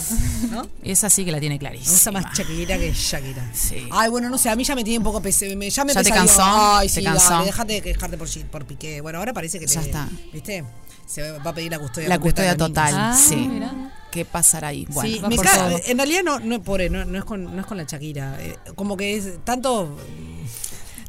¿No? 0.51 0.67
Esa 0.83 1.09
sí 1.09 1.23
que 1.23 1.31
la 1.31 1.39
tiene 1.39 1.57
clarísima. 1.57 2.19
más 2.19 2.37
Shakira 2.37 2.77
que 2.77 2.91
Shakira. 2.93 3.49
Sí. 3.53 3.87
Ay, 3.89 4.09
bueno, 4.09 4.29
no 4.29 4.37
sé, 4.37 4.49
a 4.49 4.55
mí 4.57 4.65
ya 4.65 4.75
me 4.75 4.83
tiene 4.83 4.97
un 4.97 5.05
poco 5.05 5.21
pese, 5.21 5.55
me, 5.55 5.69
ya 5.69 5.85
me 5.85 5.93
¿Ya 5.93 6.03
te 6.03 6.09
cansó? 6.11 6.41
Ay, 6.43 6.89
¿Te 6.89 6.95
sí, 6.95 7.03
cansó? 7.03 7.29
dale, 7.29 7.45
déjate 7.45 7.73
de 7.73 7.81
quejarte 7.81 8.17
por, 8.17 8.27
por 8.51 8.65
Piqué. 8.65 8.99
Bueno, 8.99 9.19
ahora 9.19 9.31
parece 9.31 9.59
que 9.61 9.65
Ya 9.67 9.79
te- 9.79 9.85
está. 9.87 10.09
¿Viste? 10.33 10.65
Se 11.07 11.31
va 11.31 11.49
a 11.49 11.53
pedir 11.55 11.71
la 11.71 11.79
custodia 11.79 12.09
La 12.09 12.19
custodia 12.19 12.55
total. 12.55 12.93
Ah, 12.95 13.17
sí. 13.17 13.35
mira. 13.35 13.73
¿Qué 14.11 14.25
pasará 14.25 14.67
ahí? 14.69 14.85
Bueno, 14.89 15.09
sí, 15.09 15.19
va 15.19 15.29
me 15.29 15.35
por 15.35 15.45
ca- 15.45 15.55
todo. 15.69 15.79
en 15.85 15.97
realidad 15.97 16.21
no, 16.23 16.39
no, 16.39 16.61
pobre, 16.61 16.89
no, 16.89 17.03
no 17.05 17.17
es 17.17 17.25
con, 17.25 17.43
no 17.55 17.59
es 17.61 17.65
con 17.65 17.77
la 17.77 17.83
Shakira. 17.83 18.35
eh, 18.39 18.57
como 18.75 18.95
que 18.97 19.15
es 19.17 19.43
tanto. 19.43 19.97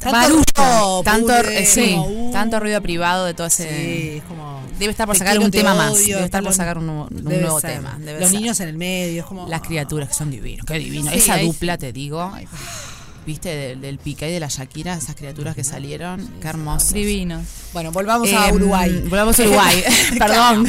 Barullo, 0.05 0.45
ruido, 0.57 1.03
tanto, 1.03 1.27
pudre, 1.27 1.63
eh, 1.63 1.67
sí, 1.67 1.91
como, 1.97 2.29
uh, 2.29 2.33
tanto 2.33 2.61
ruido 2.61 2.81
privado 2.81 3.25
de 3.25 3.35
todo 3.35 3.49
ese. 3.49 3.69
Sí, 3.69 4.17
es 4.19 4.23
como. 4.25 4.63
Debe 4.79 4.93
estar 4.93 5.07
por 5.07 5.15
te 5.17 5.19
sacar 5.19 5.33
quiero, 5.33 5.45
un 5.47 5.51
te 5.51 5.59
tema 5.59 5.75
más. 5.75 5.97
Debe 6.07 6.25
estar 6.25 6.43
por 6.45 6.53
sacar 6.55 6.79
un, 6.79 6.87
nuevo- 6.87 7.09
un 7.11 7.25
debe 7.25 7.41
nuevo 7.41 7.61
ser. 7.61 7.73
tema. 7.75 7.97
debe 7.99 8.21
Los 8.21 8.31
ser. 8.31 8.39
niños 8.41 8.61
en 8.61 8.69
el 8.69 8.77
medio, 8.77 9.21
es 9.23 9.27
como. 9.27 9.49
Las 9.49 9.61
criaturas 9.63 10.09
que 10.09 10.15
son 10.15 10.31
divinos. 10.31 10.65
Qué 10.67 10.75
divino. 10.75 11.11
Sí, 11.11 11.19
Esa 11.19 11.39
dupla, 11.39 11.79
te 11.79 11.93
digo. 11.93 12.33
¿Viste? 13.29 13.55
Del, 13.55 13.81
del 13.83 13.99
Piqué 13.99 14.31
y 14.31 14.33
de 14.33 14.41
la 14.41 14.49
Shakira, 14.49 14.95
esas 14.95 15.15
criaturas 15.15 15.55
que 15.55 15.63
salieron. 15.63 16.27
Qué 16.41 16.49
hermosos. 16.49 16.95
Divinos. 16.95 17.45
Bueno, 17.75 17.93
volvamos 17.93 18.33
a 18.33 18.49
Em, 18.49 18.55
Uruguay. 18.57 19.05
Volvamos 19.09 19.39
a 19.39 19.43
Uruguay. 19.47 19.85
Perdón. 20.19 20.67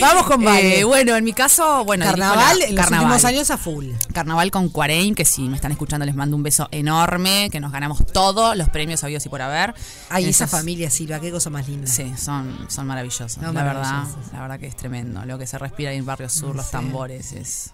Vamos 0.00 0.24
con 0.26 0.42
Vale. 0.44 0.80
Eh, 0.80 0.84
bueno, 0.84 1.14
en 1.14 1.22
mi 1.22 1.32
caso, 1.32 1.84
bueno, 1.84 2.04
Carnaval 2.04 2.60
en 2.62 2.74
los 2.74 2.90
últimos 2.90 3.24
años 3.24 3.50
a 3.50 3.56
full. 3.56 3.86
Carnaval 4.12 4.50
con 4.50 4.68
Cuareim, 4.68 5.14
que 5.14 5.24
si 5.24 5.42
me 5.42 5.54
están 5.54 5.70
escuchando 5.70 6.04
les 6.04 6.16
mando 6.16 6.36
un 6.36 6.42
beso 6.42 6.66
enorme, 6.72 7.48
que 7.52 7.60
nos 7.60 7.70
ganamos 7.70 8.04
todos 8.12 8.56
los 8.56 8.68
premios 8.70 9.04
habidos 9.04 9.24
y 9.24 9.28
por 9.28 9.40
haber. 9.40 9.72
Ay, 10.10 10.24
esa 10.28 10.48
familia, 10.48 10.90
Silva, 10.90 11.20
qué 11.20 11.30
cosa 11.30 11.48
más 11.50 11.68
linda. 11.68 11.86
Sí, 11.86 12.12
son, 12.18 12.66
son 12.68 12.86
maravillosos. 12.88 13.38
No, 13.38 13.52
la 13.52 13.62
verdad, 13.62 14.04
la 14.32 14.40
verdad 14.40 14.58
que 14.58 14.66
es 14.66 14.76
tremendo. 14.76 15.24
Lo 15.24 15.38
que 15.38 15.46
se 15.46 15.56
respira 15.58 15.90
ahí 15.90 15.98
en 15.98 16.06
Barrio 16.06 16.28
Sur, 16.28 16.56
los 16.56 16.66
Sí. 16.66 16.72
tambores, 16.72 17.32
es. 17.32 17.70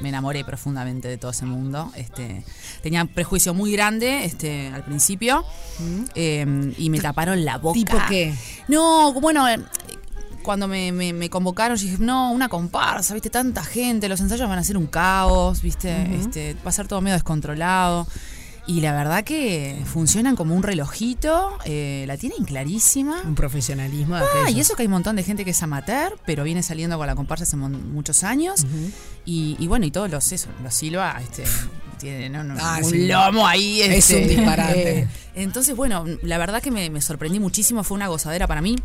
Me 0.00 0.08
enamoré 0.08 0.44
profundamente 0.44 1.08
de 1.08 1.18
todo 1.18 1.30
ese 1.30 1.44
mundo. 1.46 1.92
Este, 1.96 2.44
tenía 2.82 3.02
un 3.02 3.08
prejuicio 3.08 3.54
muy 3.54 3.72
grande 3.72 4.24
este, 4.24 4.68
al 4.68 4.84
principio 4.84 5.44
eh, 6.14 6.72
y 6.78 6.90
me 6.90 6.98
taparon 7.00 7.44
la 7.44 7.58
boca. 7.58 7.74
¿Tipo 7.74 7.96
qué? 8.08 8.34
No, 8.68 9.12
bueno, 9.20 9.48
eh, 9.48 9.58
cuando 10.42 10.68
me, 10.68 10.92
me- 10.92 11.12
me 11.12 11.30
convocaron, 11.30 11.76
yo 11.76 11.84
dije, 11.84 11.96
no, 12.00 12.30
una 12.32 12.48
comparsa, 12.48 13.14
viste, 13.14 13.30
tanta 13.30 13.62
gente, 13.64 14.08
los 14.08 14.20
ensayos 14.20 14.48
van 14.48 14.58
a 14.58 14.64
ser 14.64 14.76
un 14.76 14.86
caos, 14.86 15.62
viste, 15.62 16.14
este, 16.16 16.54
va 16.66 16.68
a 16.68 16.72
ser 16.72 16.86
todo 16.88 17.00
medio 17.00 17.14
descontrolado. 17.14 18.06
Y 18.66 18.80
la 18.80 18.92
verdad 18.94 19.24
que 19.24 19.78
funcionan 19.84 20.36
como 20.36 20.54
un 20.54 20.62
relojito, 20.62 21.58
eh, 21.66 22.04
la 22.08 22.16
tienen 22.16 22.44
clarísima. 22.44 23.20
Un 23.22 23.34
profesionalismo. 23.34 24.16
de 24.16 24.22
Ah, 24.46 24.50
y 24.50 24.58
eso 24.58 24.74
que 24.74 24.82
hay 24.82 24.86
un 24.86 24.92
montón 24.92 25.16
de 25.16 25.22
gente 25.22 25.44
que 25.44 25.50
es 25.50 25.62
amateur, 25.62 26.16
pero 26.24 26.44
viene 26.44 26.62
saliendo 26.62 26.96
con 26.96 27.06
la 27.06 27.14
comparsa 27.14 27.42
hace 27.44 27.56
muchos 27.56 28.24
años. 28.24 28.64
y, 29.26 29.56
y 29.58 29.66
bueno, 29.66 29.84
y 29.84 29.90
todos 29.90 30.10
los, 30.10 30.32
eso, 30.32 30.48
los 30.62 30.72
Silva, 30.74 31.20
este, 31.22 31.44
tienen 31.98 32.32
¿no? 32.32 32.42
No, 32.42 32.54
Ah, 32.58 32.78
un 32.82 32.90
sí. 32.90 33.06
lomo 33.06 33.46
ahí. 33.46 33.82
Es 33.82 34.10
este, 34.10 34.22
un 34.22 34.28
disparate. 34.28 34.98
eh, 35.00 35.08
entonces, 35.34 35.76
bueno, 35.76 36.04
la 36.22 36.38
verdad 36.38 36.62
que 36.62 36.70
me, 36.70 36.88
me 36.88 37.02
sorprendí 37.02 37.40
muchísimo, 37.40 37.84
fue 37.84 37.96
una 37.96 38.08
gozadera 38.08 38.46
para 38.46 38.62
mí. 38.62 38.76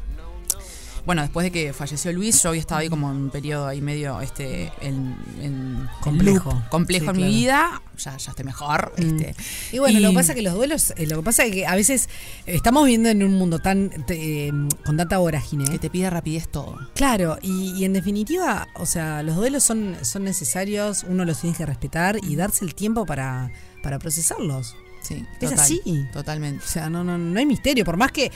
Bueno, 1.05 1.21
después 1.23 1.43
de 1.45 1.51
que 1.51 1.73
falleció 1.73 2.11
Luis, 2.13 2.41
yo 2.43 2.49
había 2.49 2.61
estado 2.61 2.81
ahí 2.81 2.89
como 2.89 3.09
en 3.09 3.17
un 3.17 3.29
periodo 3.29 3.67
ahí 3.67 3.81
medio 3.81 4.21
este 4.21 4.71
en, 4.81 5.15
en- 5.41 5.89
Complejo. 6.01 6.51
loop 6.51 6.69
complejo 6.69 7.05
Sí, 7.05 7.09
en 7.11 7.17
mi 7.17 7.33
vida. 7.35 7.81
Ya, 7.97 8.15
ya 8.15 8.31
estoy 8.31 8.45
mejor. 8.45 8.93
Este, 8.97 9.35
Y 9.71 9.79
bueno, 9.79 9.99
lo 9.99 10.09
que 10.09 10.15
pasa 10.15 10.31
es 10.31 10.35
que 10.37 10.41
los 10.41 10.53
duelos, 10.53 10.93
eh, 10.95 11.05
lo 11.07 11.17
que 11.17 11.23
pasa 11.23 11.43
es 11.45 11.51
que 11.51 11.65
a 11.67 11.75
veces 11.75 12.07
estamos 12.45 12.85
viviendo 12.85 13.09
en 13.09 13.23
un 13.23 13.33
mundo 13.33 13.59
tan 13.59 13.91
eh, 14.07 14.51
con 14.85 14.95
tanta 14.97 15.17
vorágine. 15.17 15.65
Que 15.65 15.79
te 15.79 15.89
pide 15.89 16.09
rapidez 16.09 16.47
todo. 16.49 16.77
Claro, 16.95 17.37
y, 17.41 17.73
y 17.75 17.85
en 17.85 17.93
definitiva, 17.93 18.67
o 18.75 18.85
sea, 18.85 19.23
los 19.23 19.35
duelos 19.35 19.63
son, 19.63 19.97
son 20.03 20.23
necesarios, 20.23 21.05
uno 21.07 21.25
los 21.25 21.41
tiene 21.41 21.55
que 21.57 21.65
respetar 21.65 22.17
y 22.23 22.35
darse 22.35 22.63
el 22.63 22.73
tiempo 22.75 23.05
para, 23.05 23.51
para 23.83 23.99
procesarlos. 23.99 24.75
Sí, 25.01 25.25
Es 25.35 25.49
total, 25.49 25.59
así. 25.59 25.81
Totalmente. 26.11 26.63
O 26.63 26.67
sea, 26.67 26.89
no, 26.89 27.05
no, 27.05 27.17
no 27.17 27.39
hay 27.39 27.45
misterio, 27.45 27.85
por 27.85 27.95
más 27.95 28.11
que. 28.11 28.31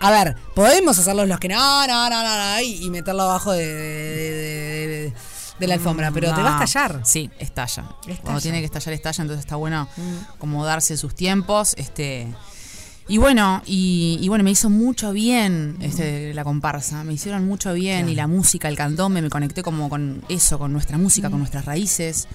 A 0.00 0.10
ver, 0.10 0.34
podemos 0.54 0.98
hacerlos 0.98 1.28
los 1.28 1.38
que 1.38 1.48
no, 1.48 1.86
no, 1.86 2.08
no, 2.10 2.22
no, 2.22 2.54
no, 2.54 2.60
y, 2.62 2.88
meterlo 2.90 3.22
abajo 3.22 3.52
de, 3.52 3.66
de- 3.66 5.12
de- 5.58 5.66
la 5.66 5.74
alfombra, 5.74 6.10
pero 6.10 6.34
te 6.34 6.40
va 6.42 6.54
a 6.54 6.58
No. 6.58 6.64
estallar. 6.64 7.02
Sí, 7.04 7.30
estalla. 7.38 7.82
Cuando 7.82 8.12
Estalla. 8.14 8.40
tiene 8.40 8.58
que 8.60 8.64
estallar, 8.64 8.94
estalla, 8.94 9.22
entonces 9.22 9.44
está 9.44 9.56
bueno 9.56 9.88
como 10.38 10.64
darse 10.64 10.96
sus 10.96 11.14
tiempos. 11.14 11.74
Este. 11.76 12.26
Y 13.08 13.18
bueno, 13.18 13.60
y, 13.66 14.18
y 14.22 14.28
bueno, 14.28 14.42
me 14.44 14.52
hizo 14.52 14.70
mucho 14.70 15.12
bien 15.12 15.76
este, 15.80 16.32
la 16.32 16.44
comparsa, 16.44 17.02
me 17.04 17.12
hicieron 17.12 17.44
mucho 17.44 17.72
bien 17.74 18.08
y 18.08 18.14
la 18.14 18.26
música, 18.28 18.68
el 18.68 18.76
candombe, 18.76 19.20
me 19.20 19.28
conecté 19.28 19.62
como 19.62 19.90
con 19.90 20.22
eso, 20.28 20.58
con 20.58 20.72
nuestra 20.72 20.96
música, 20.96 21.28
con 21.28 21.40
nuestras 21.40 21.64
raíces 21.64 22.28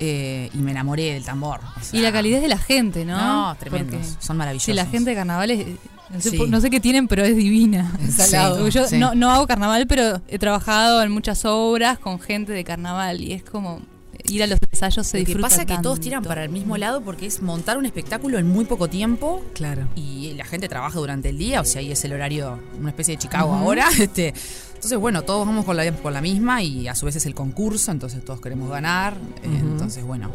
eh, 0.00 0.50
y 0.52 0.58
me 0.58 0.72
enamoré 0.72 1.14
del 1.14 1.24
tambor. 1.24 1.60
o 1.60 1.80
sea, 1.82 1.98
Y 1.98 2.02
la 2.02 2.10
calidez 2.12 2.42
de 2.42 2.48
la 2.48 2.58
gente, 2.58 3.04
¿no? 3.04 3.16
No, 3.16 3.56
tremendos, 3.56 4.00
Porque 4.04 4.22
son 4.26 4.36
maravillosos. 4.36 4.66
Sí, 4.66 4.72
la 4.74 4.84
gente 4.86 5.10
de 5.10 5.16
carnaval 5.16 5.50
es, 5.52 5.66
no, 6.12 6.20
sé, 6.20 6.30
Sí. 6.30 6.36
por- 6.38 6.48
no 6.48 6.60
sé 6.60 6.70
qué 6.70 6.80
tienen, 6.80 7.08
pero 7.08 7.24
es 7.24 7.36
divina. 7.36 7.92
Salado. 8.10 8.68
Yo 8.68 8.86
Sí. 8.86 8.98
no, 8.98 9.14
no 9.14 9.30
hago 9.30 9.46
carnaval, 9.46 9.86
pero 9.86 10.20
he 10.28 10.38
trabajado 10.38 11.02
en 11.02 11.10
muchas 11.10 11.44
obras 11.44 11.98
con 11.98 12.18
gente 12.20 12.52
de 12.52 12.64
carnaval 12.64 13.20
y 13.22 13.32
es 13.32 13.42
como 13.42 13.80
ir 14.28 14.42
a 14.42 14.46
los 14.48 14.58
ensayos 14.72 15.06
se 15.06 15.18
Lo 15.18 15.22
que 15.22 15.26
disfruta 15.26 15.48
pasa 15.48 15.60
es 15.62 15.68
que 15.68 15.78
todos 15.78 16.00
tiran 16.00 16.24
para 16.24 16.42
el 16.42 16.48
mismo 16.50 16.76
lado 16.76 17.00
porque 17.00 17.26
es 17.26 17.42
montar 17.42 17.78
un 17.78 17.86
espectáculo 17.86 18.38
en 18.38 18.48
muy 18.48 18.64
poco 18.64 18.88
tiempo. 18.88 19.44
Claro. 19.54 19.86
Y 19.94 20.32
la 20.34 20.44
gente 20.44 20.68
trabaja 20.68 20.98
durante 20.98 21.28
el 21.28 21.38
día, 21.38 21.60
o 21.60 21.64
sea, 21.64 21.80
ahí 21.80 21.92
es 21.92 22.04
el 22.04 22.12
horario, 22.12 22.58
una 22.80 22.90
especie 22.90 23.14
de 23.14 23.18
Chicago 23.18 23.54
ahora. 23.54 23.86
Este, 24.00 24.34
entonces, 24.74 24.98
bueno, 24.98 25.22
todos 25.22 25.46
vamos 25.46 25.64
con 25.64 25.76
la, 25.76 25.90
con 25.92 26.12
la 26.12 26.20
misma 26.20 26.62
y 26.62 26.86
a 26.88 26.94
su 26.94 27.06
vez 27.06 27.16
es 27.16 27.26
el 27.26 27.34
concurso, 27.34 27.90
entonces 27.92 28.24
todos 28.24 28.40
queremos 28.40 28.68
ganar. 28.70 29.16
Entonces, 29.44 30.04
bueno, 30.04 30.30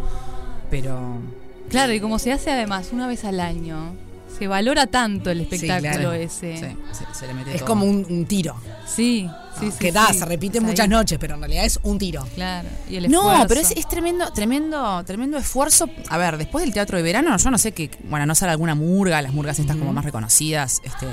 pero... 0.69 1.19
Claro, 1.69 1.93
y 1.93 1.99
como 1.99 2.17
se 2.19 2.31
hace 2.31 2.51
además 2.51 2.89
una 2.91 3.07
vez 3.07 3.23
al 3.25 3.39
año, 3.39 3.93
se 4.41 4.47
valora 4.47 4.87
tanto 4.87 5.29
el 5.29 5.41
espectáculo 5.41 5.91
claro. 5.91 6.13
ese. 6.13 6.57
Sí, 6.57 6.77
se, 6.93 7.19
se 7.19 7.27
le 7.27 7.33
mete 7.35 7.51
Es 7.51 7.57
todo. 7.59 7.67
como 7.67 7.85
un, 7.85 8.03
un 8.09 8.25
tiro. 8.25 8.55
Sí, 8.87 9.29
sí, 9.59 9.69
sí. 9.71 9.77
que 9.77 9.91
da, 9.91 10.07
sí. 10.07 10.17
se 10.17 10.25
repite 10.25 10.59
muchas 10.59 10.85
ahí. 10.85 10.87
noches, 10.89 11.19
pero 11.19 11.35
en 11.35 11.41
realidad 11.41 11.63
es 11.65 11.79
un 11.83 11.99
tiro. 11.99 12.27
Claro. 12.33 12.67
Y 12.89 12.95
el 12.95 13.11
No, 13.11 13.45
pero 13.47 13.61
es, 13.61 13.69
es 13.69 13.87
tremendo, 13.87 14.33
tremendo, 14.33 15.03
tremendo 15.05 15.37
esfuerzo. 15.37 15.87
A 16.09 16.17
ver, 16.17 16.37
después 16.37 16.63
del 16.65 16.73
teatro 16.73 16.97
de 16.97 17.03
verano, 17.03 17.37
yo 17.37 17.51
no 17.51 17.59
sé 17.59 17.71
que, 17.73 17.91
bueno, 18.05 18.25
no 18.25 18.33
será 18.33 18.53
alguna 18.53 18.73
murga, 18.73 19.21
las 19.21 19.31
murgas 19.31 19.59
estas 19.59 19.77
como 19.77 19.93
más 19.93 20.05
reconocidas, 20.05 20.81
este, 20.83 21.05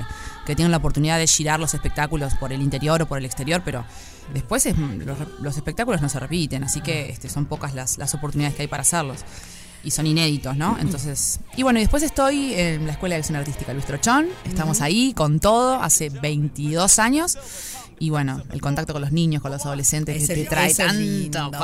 que 0.46 0.56
tienen 0.56 0.70
la 0.70 0.78
oportunidad 0.78 1.18
de 1.18 1.26
girar 1.26 1.60
los 1.60 1.74
espectáculos 1.74 2.32
por 2.36 2.50
el 2.54 2.62
interior 2.62 3.02
o 3.02 3.06
por 3.06 3.18
el 3.18 3.26
exterior, 3.26 3.60
pero 3.62 3.84
después 4.32 4.64
es- 4.64 4.78
los, 4.78 5.18
los 5.42 5.56
espectáculos 5.56 6.00
no 6.00 6.08
se 6.08 6.18
repiten, 6.18 6.64
así 6.64 6.80
que 6.80 7.10
este, 7.10 7.28
son 7.28 7.44
pocas 7.44 7.74
las, 7.74 7.98
las 7.98 8.14
oportunidades 8.14 8.56
que 8.56 8.62
hay 8.62 8.68
para 8.68 8.80
hacerlos. 8.80 9.18
Y 9.84 9.90
son 9.92 10.06
inéditos, 10.06 10.56
¿no? 10.56 10.76
Entonces. 10.80 11.40
Y 11.56 11.62
bueno, 11.62 11.78
y 11.78 11.82
después 11.82 12.02
estoy 12.02 12.54
en 12.54 12.86
la 12.86 12.92
Escuela 12.92 13.14
de 13.14 13.20
Acción 13.20 13.36
Artística 13.36 13.72
Luis 13.72 13.86
Trochón. 13.86 14.26
Estamos 14.44 14.80
ahí 14.80 15.12
con 15.14 15.40
todo, 15.40 15.80
hace 15.82 16.08
22 16.10 16.98
años. 16.98 17.38
Y 18.00 18.10
bueno, 18.10 18.42
el 18.52 18.60
contacto 18.60 18.92
con 18.92 19.02
los 19.02 19.12
niños, 19.12 19.42
con 19.42 19.50
los 19.50 19.64
adolescentes, 19.66 20.22
Ese- 20.22 20.34
que 20.34 20.42
te 20.44 20.48
trae 20.48 20.70
es 20.70 20.76
tanto. 20.76 21.58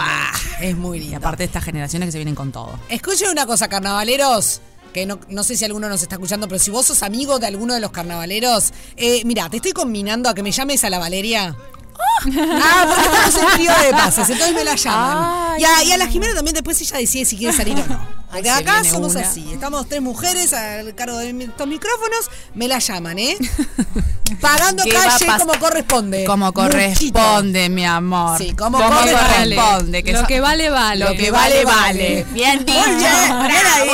Es 0.61 0.77
muy 0.77 0.99
lindo. 0.99 1.13
Y 1.13 1.15
aparte 1.17 1.43
de 1.43 1.47
estas 1.47 1.65
generaciones 1.65 2.09
que 2.09 2.13
se 2.13 2.19
vienen 2.19 2.35
con 2.35 2.51
todo. 2.53 2.79
Escuchen 2.89 3.31
una 3.31 3.47
cosa, 3.47 3.69
carnavaleros. 3.69 4.61
Que 4.93 5.07
no, 5.07 5.19
no 5.29 5.43
sé 5.43 5.57
si 5.57 5.65
alguno 5.65 5.89
nos 5.89 6.03
está 6.03 6.15
escuchando, 6.15 6.47
pero 6.47 6.61
si 6.61 6.71
vos 6.71 6.87
sos 6.87 7.03
amigo 7.03 7.41
de 7.41 7.49
alguno 7.49 7.75
de 7.75 7.81
los 7.81 7.91
carnavaleros, 7.91 8.73
eh, 8.97 9.23
mira, 9.25 9.49
te 9.51 9.57
estoy 9.57 9.73
combinando 9.73 10.29
a 10.29 10.35
que 10.35 10.43
me 10.45 10.53
llames 10.53 10.85
a 10.85 10.91
la 10.91 10.99
Valeria. 11.01 11.57
Ah, 12.27 12.87
porque 12.89 13.03
estamos 13.05 13.35
en 13.37 13.47
periodo 13.59 13.83
de 13.83 13.91
pases, 13.93 14.31
entonces 14.31 14.55
me 14.55 14.65
la 14.65 14.75
llaman. 14.77 15.61
Y 15.61 15.65
a, 15.65 15.85
y 15.85 15.93
a 15.93 15.97
la 15.99 16.07
Jimena 16.07 16.35
también 16.35 16.55
después 16.55 16.81
ella 16.81 16.97
decide 16.99 17.25
si 17.25 17.37
quiere 17.37 17.57
salir 17.57 17.79
o 17.79 17.87
no. 17.87 18.25
Porque 18.31 18.45
se 18.45 18.51
acá 18.51 18.83
somos 18.83 19.15
una. 19.15 19.21
así, 19.29 19.47
estamos 19.53 19.89
tres 19.89 20.01
mujeres 20.03 20.53
al 20.55 20.95
cargo 20.97 21.19
de 21.19 21.31
estos 21.45 21.67
micrófonos, 21.69 22.31
me 22.55 22.67
la 22.67 22.79
llaman, 22.81 23.19
¿eh? 23.19 23.37
Pagando 24.41 24.83
¿Qué 24.83 24.93
va 24.93 25.03
a 25.05 25.19
calle 25.19 25.27
como 25.39 25.53
corresponde. 25.61 26.25
Como 26.25 26.47
Muchito. 26.47 26.63
corresponde, 26.63 27.69
mi 27.69 27.85
amor. 27.87 28.39
Sí, 28.39 28.53
como 28.55 28.79
Como 28.79 28.91
corresponde. 28.91 29.57
corresponde. 29.57 30.03
Lo 30.13 30.21
so- 30.21 30.27
que 30.27 30.41
vale, 30.41 30.71
vale. 30.71 31.05
Lo 31.05 31.13
que 31.15 31.31
vale, 31.31 31.65
vale. 31.65 32.27
Bien 32.33 32.65
dicho. 32.65 32.81
ahí. 32.81 33.91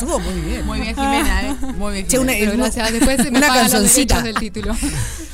Estuvo 0.00 0.18
muy 0.18 0.40
bien. 0.40 0.64
Muy 0.66 0.80
bien, 0.80 0.94
Jimena, 0.94 1.42
¿eh? 1.42 1.56
Muy 1.76 1.92
bien. 1.92 2.06
Che, 2.08 2.18
una- 2.18 2.32
Jimena. 2.32 2.50
Pero 2.52 2.62
gracias, 2.64 2.92
después 2.92 3.16
se 3.18 3.30
me 3.30 3.38
una 3.38 3.46
los 3.48 3.56
canzoncita. 3.56 4.22
derechos 4.22 4.40
del 4.40 4.52
título. 4.52 4.76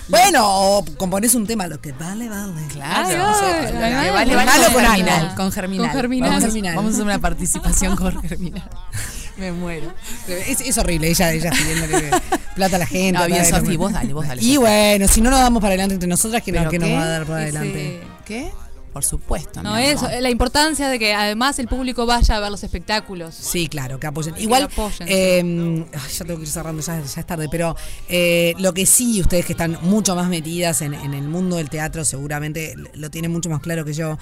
Bueno, 0.09 0.45
o 0.47 0.85
componés 0.99 1.35
un 1.35 1.49
tema, 1.49 1.67
lo 1.67 1.81
que 1.81 1.91
vale, 1.91 2.29
vale. 2.29 2.53
Claro. 2.69 3.09
Ay, 3.09 3.17
ay, 3.17 3.63
lo 3.65 3.73
que 3.73 3.75
vale, 3.81 4.37
vale 4.37 4.37
ay, 4.37 4.73
con 4.73 4.81
Germinal. 4.85 5.35
Con 5.35 5.51
Germinal. 5.53 5.87
Con 5.91 5.97
Germinal. 5.97 6.29
Vamos, 6.31 6.43
a- 6.45 6.47
Germinal. 6.47 6.77
vamos 6.77 6.91
a 6.91 6.95
hacer 6.95 7.05
una 7.07 7.19
participación 7.19 7.97
con 7.97 8.23
Germinal. 8.23 8.71
Me 9.37 9.51
muero. 9.51 9.93
Es, 10.29 10.61
es 10.61 10.79
horrible, 10.79 11.09
ella, 11.11 11.33
ella 11.33 11.51
pidiéndole 11.51 12.11
plata 12.55 12.77
a 12.77 12.79
la 12.79 12.87
gente. 12.87 13.19
No, 13.19 13.27
bien, 13.27 13.45
Sofi, 13.45 13.77
vos 13.77 13.93
dale, 13.93 14.13
vos 14.13 14.29
dale. 14.29 14.41
Y 14.45 14.57
bueno, 14.59 15.09
si 15.09 15.21
no 15.21 15.29
nos 15.31 15.41
damos 15.41 15.61
para 15.61 15.71
adelante 15.73 15.95
entre 15.95 16.09
nosotras, 16.09 16.41
¿quién, 16.45 16.55
¿Pero 16.57 16.71
quién 16.71 16.83
nos 16.83 16.91
va 16.93 17.03
a 17.03 17.09
dar 17.09 17.27
para 17.27 17.39
adelante? 17.41 18.03
¿Qué? 18.25 18.53
Por 18.97 19.05
supuesto. 19.05 19.63
No, 19.63 19.77
eso, 19.77 20.09
la 20.09 20.31
importancia 20.31 20.89
de 20.89 20.99
que 20.99 21.13
además 21.13 21.59
el 21.59 21.69
público 21.69 22.07
vaya 22.07 22.35
a 22.35 22.41
ver 22.41 22.51
los 22.51 22.65
espectáculos. 22.65 23.35
Sí, 23.35 23.69
claro, 23.69 24.01
que 24.01 24.07
apoyen. 24.07 24.33
Que 24.33 24.45
Igual, 24.45 24.63
apoyen, 24.63 25.07
eh, 25.07 25.87
ay, 25.93 26.11
ya 26.11 26.25
tengo 26.25 26.39
que 26.39 26.47
ir 26.47 26.51
cerrando, 26.51 26.81
ya, 26.81 27.03
ya 27.05 27.21
es 27.21 27.27
tarde, 27.27 27.47
pero 27.51 27.77
eh, 28.09 28.55
lo 28.59 28.73
que 28.73 28.87
sí, 28.87 29.21
ustedes 29.21 29.45
que 29.45 29.53
están 29.53 29.77
mucho 29.83 30.17
más 30.17 30.31
metidas 30.31 30.81
en, 30.81 30.95
en 30.95 31.13
el 31.13 31.29
mundo 31.29 31.57
del 31.57 31.69
teatro, 31.69 32.07
seguramente 32.07 32.75
lo 32.95 33.11
tienen 33.11 33.31
mucho 33.31 33.51
más 33.51 33.61
claro 33.61 33.85
que 33.85 33.93
yo. 33.93 34.17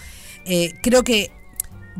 Eh, 0.44 0.74
creo 0.82 1.04
que 1.04 1.30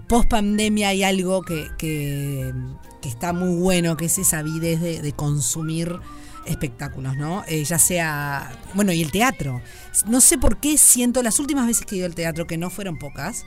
post 0.09 0.29
pandemia 0.29 0.89
hay 0.89 1.05
algo 1.05 1.43
que, 1.43 1.69
que, 1.79 2.53
que 3.01 3.09
está 3.09 3.33
muy 3.33 3.55
bueno, 3.55 3.97
que 3.97 4.07
es 4.07 4.19
esa 4.19 4.41
avidez 4.41 4.81
de, 4.81 5.01
de 5.01 5.13
consumir 5.13 6.01
espectáculos, 6.47 7.17
¿no? 7.17 7.45
Eh, 7.47 7.65
ya 7.65 7.79
sea, 7.79 8.53
bueno, 8.75 8.93
y 8.93 9.03
el 9.03 9.11
teatro. 9.11 9.61
No 10.07 10.21
sé 10.21 10.39
por 10.39 10.59
qué 10.59 10.77
siento, 10.79 11.23
las 11.23 11.39
últimas 11.39 11.67
veces 11.67 11.87
que 11.87 11.95
he 11.95 11.99
ido 11.99 12.07
al 12.07 12.15
teatro, 12.15 12.47
que 12.47 12.59
no 12.59 12.71
fueron 12.71 12.99
pocas, 12.99 13.45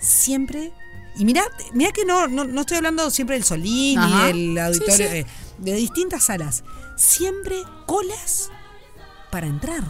siempre... 0.00 0.72
Y 1.16 1.24
mirá, 1.24 1.44
mirá 1.74 1.92
que 1.92 2.04
no, 2.04 2.26
no, 2.26 2.44
no 2.44 2.62
estoy 2.62 2.78
hablando 2.78 3.08
siempre 3.10 3.36
del 3.36 3.44
Solín 3.44 3.98
Ajá. 4.00 4.32
ni 4.32 4.48
del 4.54 4.58
auditorio, 4.58 4.96
Sí, 4.96 5.02
sí. 5.04 5.08
eh, 5.18 5.26
de 5.58 5.74
distintas 5.74 6.24
salas. 6.24 6.64
Siempre 6.96 7.56
colas 7.86 8.50
para 9.30 9.46
entrar. 9.46 9.82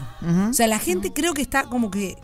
O 0.51 0.53
sea, 0.53 0.67
la 0.67 0.79
gente 0.79 1.13
creo 1.15 1.33
que 1.33 1.41
está 1.43 1.65
como 1.65 1.91
que 1.91 2.17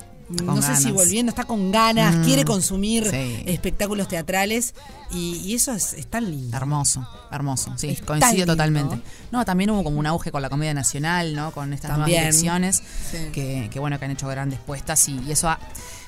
no 0.44 0.62
sé 0.62 0.76
si 0.76 0.90
volviendo, 0.92 1.30
está 1.30 1.44
con 1.44 1.70
ganas, 1.72 2.16
Mm, 2.16 2.24
quiere 2.24 2.44
consumir 2.44 3.08
sí. 3.10 3.42
espectáculos 3.46 4.06
teatrales 4.08 4.74
y, 5.10 5.36
y 5.44 5.54
eso 5.54 5.72
es, 5.72 5.92
es 5.94 6.06
tan 6.06 6.30
lindo. 6.30 6.56
Hermoso, 6.56 7.06
hermoso, 7.30 7.72
sí, 7.76 7.88
Es 7.90 8.00
coincido 8.02 8.46
totalmente. 8.46 9.00
No, 9.32 9.44
también 9.44 9.70
hubo 9.70 9.82
como 9.84 9.98
un 9.98 10.06
auge 10.06 10.30
con 10.30 10.40
la 10.42 10.48
comedia 10.48 10.72
nacional, 10.74 11.34
¿no? 11.34 11.50
Con 11.50 11.72
estas 11.72 11.90
También. 11.90 12.18
nuevas 12.20 12.34
direcciones 12.36 12.82
Sí. 13.10 13.18
que, 13.32 13.68
que, 13.72 13.80
bueno, 13.80 13.98
que 13.98 14.04
han 14.04 14.10
hecho 14.12 14.28
grandes 14.28 14.60
puestas 14.60 15.08
y, 15.08 15.18
y 15.26 15.32
eso 15.32 15.48
ha- 15.48 15.58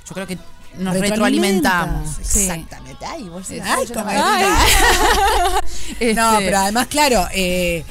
yo 0.09 0.15
creo 0.15 0.27
que 0.27 0.36
nos 0.78 0.94
Retroalimenta. 0.94 1.81
retroalimentamos. 1.85 2.16
Sí. 2.23 2.40
Exactamente. 2.44 3.05
Ay, 3.07 3.28
vos 3.28 3.47
Ay, 3.51 3.61
no 3.94 4.05
me- 4.05 4.12
Este- 5.90 6.15
No, 6.15 6.35
pero 6.39 6.59
además, 6.59 6.86
claro, 6.86 7.27
eh, 7.35 7.85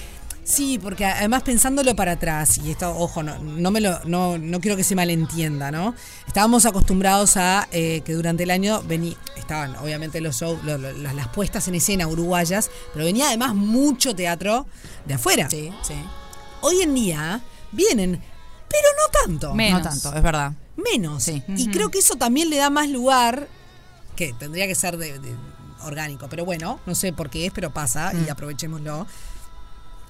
sí, 0.44 0.80
porque 0.82 1.06
además 1.06 1.44
pensándolo 1.44 1.96
para 1.96 2.14
atrás, 2.14 2.58
y 2.58 2.72
esto, 2.72 2.96
ojo, 2.98 3.24
no, 3.24 3.38
no 3.40 3.72
me 3.72 3.82
lo, 3.82 4.00
no, 4.06 4.38
no 4.38 4.60
quiero 4.60 4.76
que 4.78 4.84
se 4.84 4.96
malentienda, 4.96 5.72
¿no? 5.72 5.94
Estábamos 6.28 6.66
acostumbrados 6.66 7.38
a 7.38 7.68
eh, 7.72 8.02
que 8.06 8.14
durante 8.14 8.44
el 8.44 8.52
año 8.52 8.82
vení, 8.84 9.16
estaban 9.38 9.76
obviamente 9.78 10.20
los 10.22 10.36
shows, 10.38 10.64
lo- 10.64 10.78
lo- 10.78 10.92
las, 10.94 11.14
las 11.16 11.28
puestas 11.30 11.68
en 11.68 11.76
escena 11.76 12.08
uruguayas, 12.08 12.70
pero 12.94 13.06
venía 13.06 13.28
además 13.28 13.54
mucho 13.56 14.16
teatro 14.16 14.66
de 15.06 15.14
afuera. 15.14 15.50
Sí, 15.50 15.72
sí. 15.84 15.94
Hoy 16.62 16.82
en 16.82 16.94
día 16.94 17.42
vienen, 17.72 18.22
pero 18.70 18.88
no 18.98 19.12
tanto. 19.26 19.56
No 19.56 19.82
tanto, 19.82 20.14
es 20.16 20.24
verdad. 20.24 20.54
Menos. 20.78 21.24
Sí. 21.24 21.44
Y 21.58 21.70
creo 21.70 21.90
que 21.92 22.00
eso 22.00 22.16
también 22.16 22.50
le 22.50 22.58
da 22.58 22.70
más 22.70 22.90
lugar, 22.90 23.48
que 24.16 24.34
tendría 24.34 24.68
que 24.68 24.76
ser 24.76 24.98
de, 24.98 25.20
de- 25.20 25.36
orgánico, 25.84 26.28
pero 26.30 26.46
bueno, 26.46 26.80
no 26.86 26.94
sé 26.94 27.12
por 27.12 27.30
qué 27.32 27.48
es, 27.48 27.52
pero 27.52 27.72
pasa 27.72 28.12
y 28.14 28.18
Mm. 28.28 28.32
aprovechémoslo. 28.32 29.08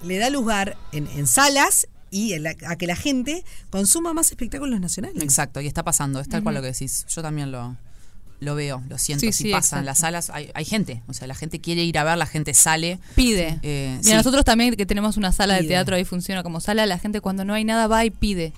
Le 0.03 0.17
da 0.17 0.29
lugar 0.29 0.77
en, 0.91 1.07
en 1.07 1.27
salas 1.27 1.87
y 2.09 2.33
en 2.33 2.43
la- 2.43 2.55
a 2.67 2.75
que 2.75 2.87
la 2.87 2.95
gente 2.95 3.43
consuma 3.69 4.13
más 4.13 4.31
espectáculos 4.31 4.79
nacionales. 4.79 5.21
Exacto, 5.23 5.61
y 5.61 5.67
está 5.67 5.83
pasando, 5.83 6.19
es 6.19 6.27
tal 6.29 6.43
cual 6.43 6.55
lo 6.55 6.61
que 6.61 6.67
decís. 6.71 7.05
Yo 7.07 7.21
también 7.21 7.51
lo, 7.51 7.77
lo 8.39 8.55
veo, 8.55 8.83
lo 8.89 8.97
siento, 8.97 9.21
Sí, 9.27 9.31
si 9.31 9.43
sí, 9.45 9.51
pasa 9.51 9.79
en 9.79 9.85
las 9.85 9.99
salas. 9.99 10.29
Hay, 10.31 10.49
hay 10.53 10.65
gente, 10.65 11.03
o 11.07 11.13
sea, 11.13 11.27
la 11.27 11.35
gente 11.35 11.61
quiere 11.61 11.83
ir 11.83 11.97
a 11.97 12.03
ver, 12.03 12.17
la 12.17 12.25
gente 12.25 12.53
sale. 12.53 12.99
Pide. 13.15 13.59
Eh, 13.61 13.93
Mira, 13.99 14.03
sí. 14.03 14.13
nosotros 14.15 14.43
también 14.43 14.75
que 14.75 14.85
tenemos 14.85 15.15
una 15.17 15.31
sala 15.31 15.53
de 15.55 15.63
teatro 15.67 15.95
ahí 15.95 16.03
funciona 16.03 16.43
como 16.43 16.59
sala, 16.59 16.85
la 16.85 16.97
gente 16.99 17.21
cuando 17.21 17.45
no 17.45 17.53
hay 17.53 17.63
nada 17.63 17.87
va 17.87 18.03
y 18.03 18.09
pide. 18.09 18.53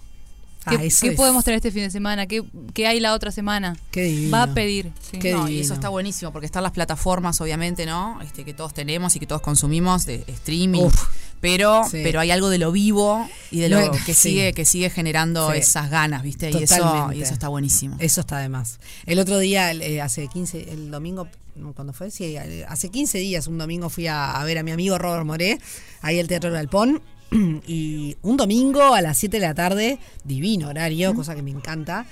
¿Qué, 0.70 0.76
Ah, 0.78 0.82
qué 1.02 1.11
podemos 1.11 1.44
tener 1.44 1.57
este 1.57 1.72
fin 1.72 1.84
de 1.84 1.90
semana? 1.91 2.26
¿Qué, 2.26 2.41
qué 2.74 2.88
hay 2.88 3.02
la 3.02 3.14
otra 3.14 3.32
semana? 3.34 3.76
Qué 3.91 4.03
divino. 4.03 4.32
Va 4.32 4.44
a 4.44 4.53
pedir. 4.53 4.94
sí. 5.11 5.20
No, 5.30 5.49
y 5.49 5.60
eso 5.60 5.74
está 5.74 5.90
buenísimo 5.90 6.32
porque 6.32 6.45
están 6.45 6.64
las 6.64 6.72
plataformas, 6.72 7.41
obviamente, 7.41 7.86
¿no? 7.86 8.22
Este, 8.22 8.45
que 8.45 8.53
todos 8.53 8.74
tenemos 8.74 9.14
y 9.18 9.20
que 9.20 9.28
todos 9.28 9.41
consumimos 9.41 10.06
de 10.06 10.24
streaming. 10.26 10.80
Uf. 10.84 11.03
Pero, 11.44 11.84
Sí. 11.91 11.99
pero 12.03 12.22
hay 12.22 12.32
algo 12.32 12.49
de 12.49 12.57
lo 12.57 12.72
vivo 12.72 13.30
y 13.52 13.60
de 13.60 13.68
lo 13.68 13.91
que 13.91 14.14
sí. 14.14 14.30
sigue, 14.30 14.53
que 14.53 14.64
sigue 14.64 14.90
generando 14.90 15.52
Sí. 15.52 15.57
esas 15.57 15.90
ganas, 15.90 16.24
¿viste? 16.24 16.49
Y 16.52 16.64
eso, 16.64 17.11
y 17.14 17.22
eso 17.22 17.34
está 17.34 17.49
buenísimo. 17.49 17.98
Eso 17.99 18.22
está 18.22 18.40
de 18.40 18.48
más. 18.48 18.80
El 19.06 19.20
otro 19.20 19.38
día, 19.40 19.74
eh, 19.74 19.99
hace 19.99 20.30
15, 20.30 20.72
el 20.72 20.90
domingo, 20.90 21.28
no, 21.57 21.74
¿cuándo 21.74 21.91
fue? 21.91 22.11
Sí, 22.11 22.38
eh, 22.38 22.65
hace 22.70 22.88
15 22.88 23.18
días, 23.18 23.48
un 23.48 23.57
domingo 23.57 23.90
fui 23.90 24.07
a, 24.07 24.32
a 24.40 24.44
ver 24.45 24.57
a 24.57 24.64
mi 24.64 24.72
amigo 24.72 24.98
Robert 24.98 25.26
Moré, 25.26 25.60
ahí 26.02 26.18
al 26.18 26.30
Teatro 26.30 26.49
del 26.49 26.60
Galpón. 26.60 27.02
Y 27.68 28.15
un 28.22 28.38
domingo 28.38 28.94
a 28.94 29.02
las 29.02 29.18
7 29.18 29.38
de 29.41 29.45
la 29.45 29.53
tarde, 29.53 29.99
divino 30.24 30.70
horario, 30.70 31.14
cosa 31.14 31.36
que 31.36 31.41
me 31.41 31.52
encanta. 31.52 32.06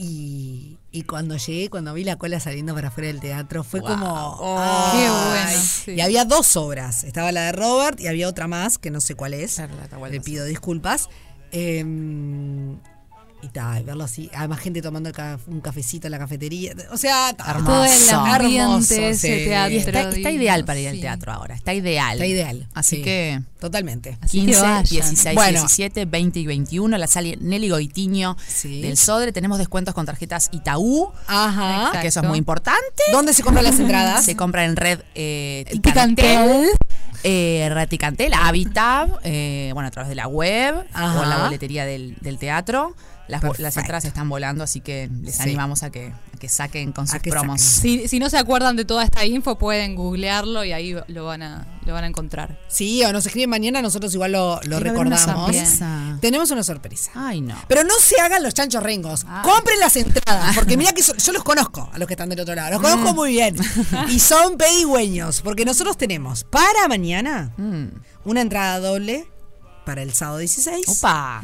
Y, 0.00 0.78
y 0.92 1.02
cuando 1.02 1.36
llegué, 1.36 1.68
cuando 1.70 1.92
vi 1.92 2.04
la 2.04 2.14
cola 2.14 2.38
saliendo 2.38 2.72
para 2.72 2.86
afuera 2.86 3.08
del 3.08 3.18
teatro, 3.18 3.64
fue 3.64 3.80
Wow. 3.80 3.88
como. 3.88 4.36
Oh, 4.38 4.90
qué 4.92 5.06
¡ay! 5.08 5.44
bueno, 5.44 5.60
sí. 5.84 5.90
Y 5.90 6.00
había 6.00 6.24
dos 6.24 6.56
obras. 6.56 7.02
Estaba 7.02 7.32
la 7.32 7.46
de 7.46 7.52
Robert 7.52 7.98
y 7.98 8.06
había 8.06 8.28
otra 8.28 8.46
más, 8.46 8.78
que 8.78 8.92
no 8.92 9.00
sé 9.00 9.16
cuál 9.16 9.34
es. 9.34 9.56
Claro, 9.56 9.74
Le 10.08 10.20
pido 10.20 10.44
disculpas. 10.44 11.08
Eh, 11.50 11.84
y 13.42 13.48
tal, 13.48 13.84
verlo 13.84 14.04
así. 14.04 14.30
Además, 14.34 14.60
gente 14.60 14.82
tomando 14.82 15.10
un 15.46 15.60
cafecito 15.60 16.06
en 16.06 16.10
la 16.12 16.18
cafetería. 16.18 16.74
O 16.90 16.96
sea, 16.96 17.30
Hermoso. 17.30 17.64
Todo 17.64 17.84
el 17.84 18.10
ambiente, 18.10 18.62
Hermoso, 18.62 18.94
ese 18.94 19.38
sí. 19.38 19.44
teatro. 19.44 19.74
Y 19.74 19.78
está, 19.78 20.30
ideal 20.30 20.64
para 20.64 20.80
ir 20.80 20.88
al 20.88 20.94
sí. 20.96 21.00
teatro 21.00 21.32
ahora, 21.32 21.54
está 21.54 21.74
ideal. 21.74 22.14
Está 22.14 22.26
ideal. 22.26 22.66
Así 22.74 22.96
sí, 22.96 23.02
que 23.02 23.40
Totalmente. 23.60 24.18
Así 24.20 24.40
que 24.40 24.52
15, 24.52 24.60
vayan. 24.62 24.84
16, 24.84 25.34
Bueno. 25.34 25.60
17, 25.60 26.04
20 26.04 26.40
y 26.40 26.46
21, 26.46 26.98
la 26.98 27.06
sala 27.06 27.28
Nelly 27.40 27.68
Goitiño 27.70 28.36
del 28.64 28.96
Sodre. 28.96 29.32
Tenemos 29.32 29.58
descuentos 29.58 29.94
con 29.94 30.06
tarjetas 30.06 30.48
Itaú, 30.52 31.10
Ajá. 31.26 31.76
Exacto. 31.76 32.00
que 32.00 32.08
eso 32.08 32.20
es 32.20 32.26
muy 32.28 32.38
importante. 32.38 33.02
¿Dónde 33.10 33.34
se 33.34 33.42
compran 33.42 33.64
las 33.64 33.78
entradas? 33.78 34.24
Se 34.24 34.36
compra 34.36 34.64
en 34.64 34.76
red 34.76 35.00
eh, 35.14 35.64
Ticantel. 35.82 36.68
Eh, 37.24 37.68
Red 37.72 37.88
Ticantel, 37.88 38.32
Habitab, 38.32 39.18
eh, 39.24 39.72
bueno, 39.74 39.88
a 39.88 39.90
través 39.90 40.08
de 40.08 40.14
la 40.14 40.28
web 40.28 40.86
Ajá. 40.92 41.18
o 41.18 41.24
en 41.24 41.30
la 41.30 41.38
boletería 41.44 41.84
del, 41.84 42.14
del 42.20 42.38
teatro. 42.38 42.94
Las, 43.28 43.58
las 43.58 43.76
entradas 43.76 44.04
están 44.06 44.28
volando, 44.28 44.64
así 44.64 44.80
que 44.80 45.10
les 45.22 45.36
Sí. 45.36 45.42
animamos 45.42 45.82
a 45.82 45.90
que, 45.90 46.08
a 46.34 46.38
que 46.38 46.48
saquen 46.48 46.92
con 46.92 47.06
sus 47.06 47.20
promos. 47.20 47.60
Si, 47.60 48.08
si 48.08 48.18
no 48.18 48.30
se 48.30 48.38
acuerdan 48.38 48.74
de 48.76 48.84
toda 48.84 49.04
esta 49.04 49.24
info, 49.26 49.58
pueden 49.58 49.94
googlearlo 49.96 50.64
y 50.64 50.72
ahí 50.72 50.96
lo 51.08 51.24
van 51.26 51.42
a, 51.42 51.66
lo 51.84 51.92
van 51.92 52.04
a 52.04 52.06
encontrar. 52.06 52.58
Sí, 52.68 53.04
o 53.04 53.12
nos 53.12 53.26
escriben 53.26 53.50
mañana, 53.50 53.82
nosotros 53.82 54.14
igual 54.14 54.32
lo, 54.32 54.60
lo 54.64 54.78
una 54.78 54.90
recordamos. 54.90 55.20
sorpresa. 55.20 56.18
Tenemos 56.20 56.50
una 56.50 56.62
sorpresa. 56.62 57.10
Ay, 57.14 57.40
no. 57.42 57.54
Pero 57.68 57.84
no 57.84 57.94
se 58.00 58.18
hagan 58.20 58.42
los 58.42 58.54
chanchos 58.54 58.82
rengos. 58.82 59.24
Ah. 59.28 59.42
Compren 59.44 59.78
las 59.78 59.96
entradas. 59.96 60.54
Porque 60.54 60.76
mira 60.78 60.92
que 60.92 61.02
so- 61.02 61.14
yo 61.16 61.32
los 61.32 61.44
conozco 61.44 61.90
a 61.92 61.98
los 61.98 62.08
que 62.08 62.14
están 62.14 62.28
del 62.30 62.40
otro 62.40 62.54
lado. 62.54 62.70
Los 62.70 62.80
Mm. 62.80 62.82
conozco 62.84 63.14
muy 63.14 63.32
bien. 63.32 63.56
Y 64.08 64.18
son 64.20 64.56
pedigüeños. 64.56 65.42
Porque 65.42 65.64
nosotros 65.64 65.96
tenemos 65.98 66.44
para 66.44 66.88
mañana 66.88 67.52
Mm. 67.58 67.88
una 68.24 68.40
entrada 68.40 68.78
doble 68.80 69.28
para 69.88 70.02
el 70.02 70.12
sábado 70.12 70.36
16. 70.36 70.86
Opa. 70.86 71.42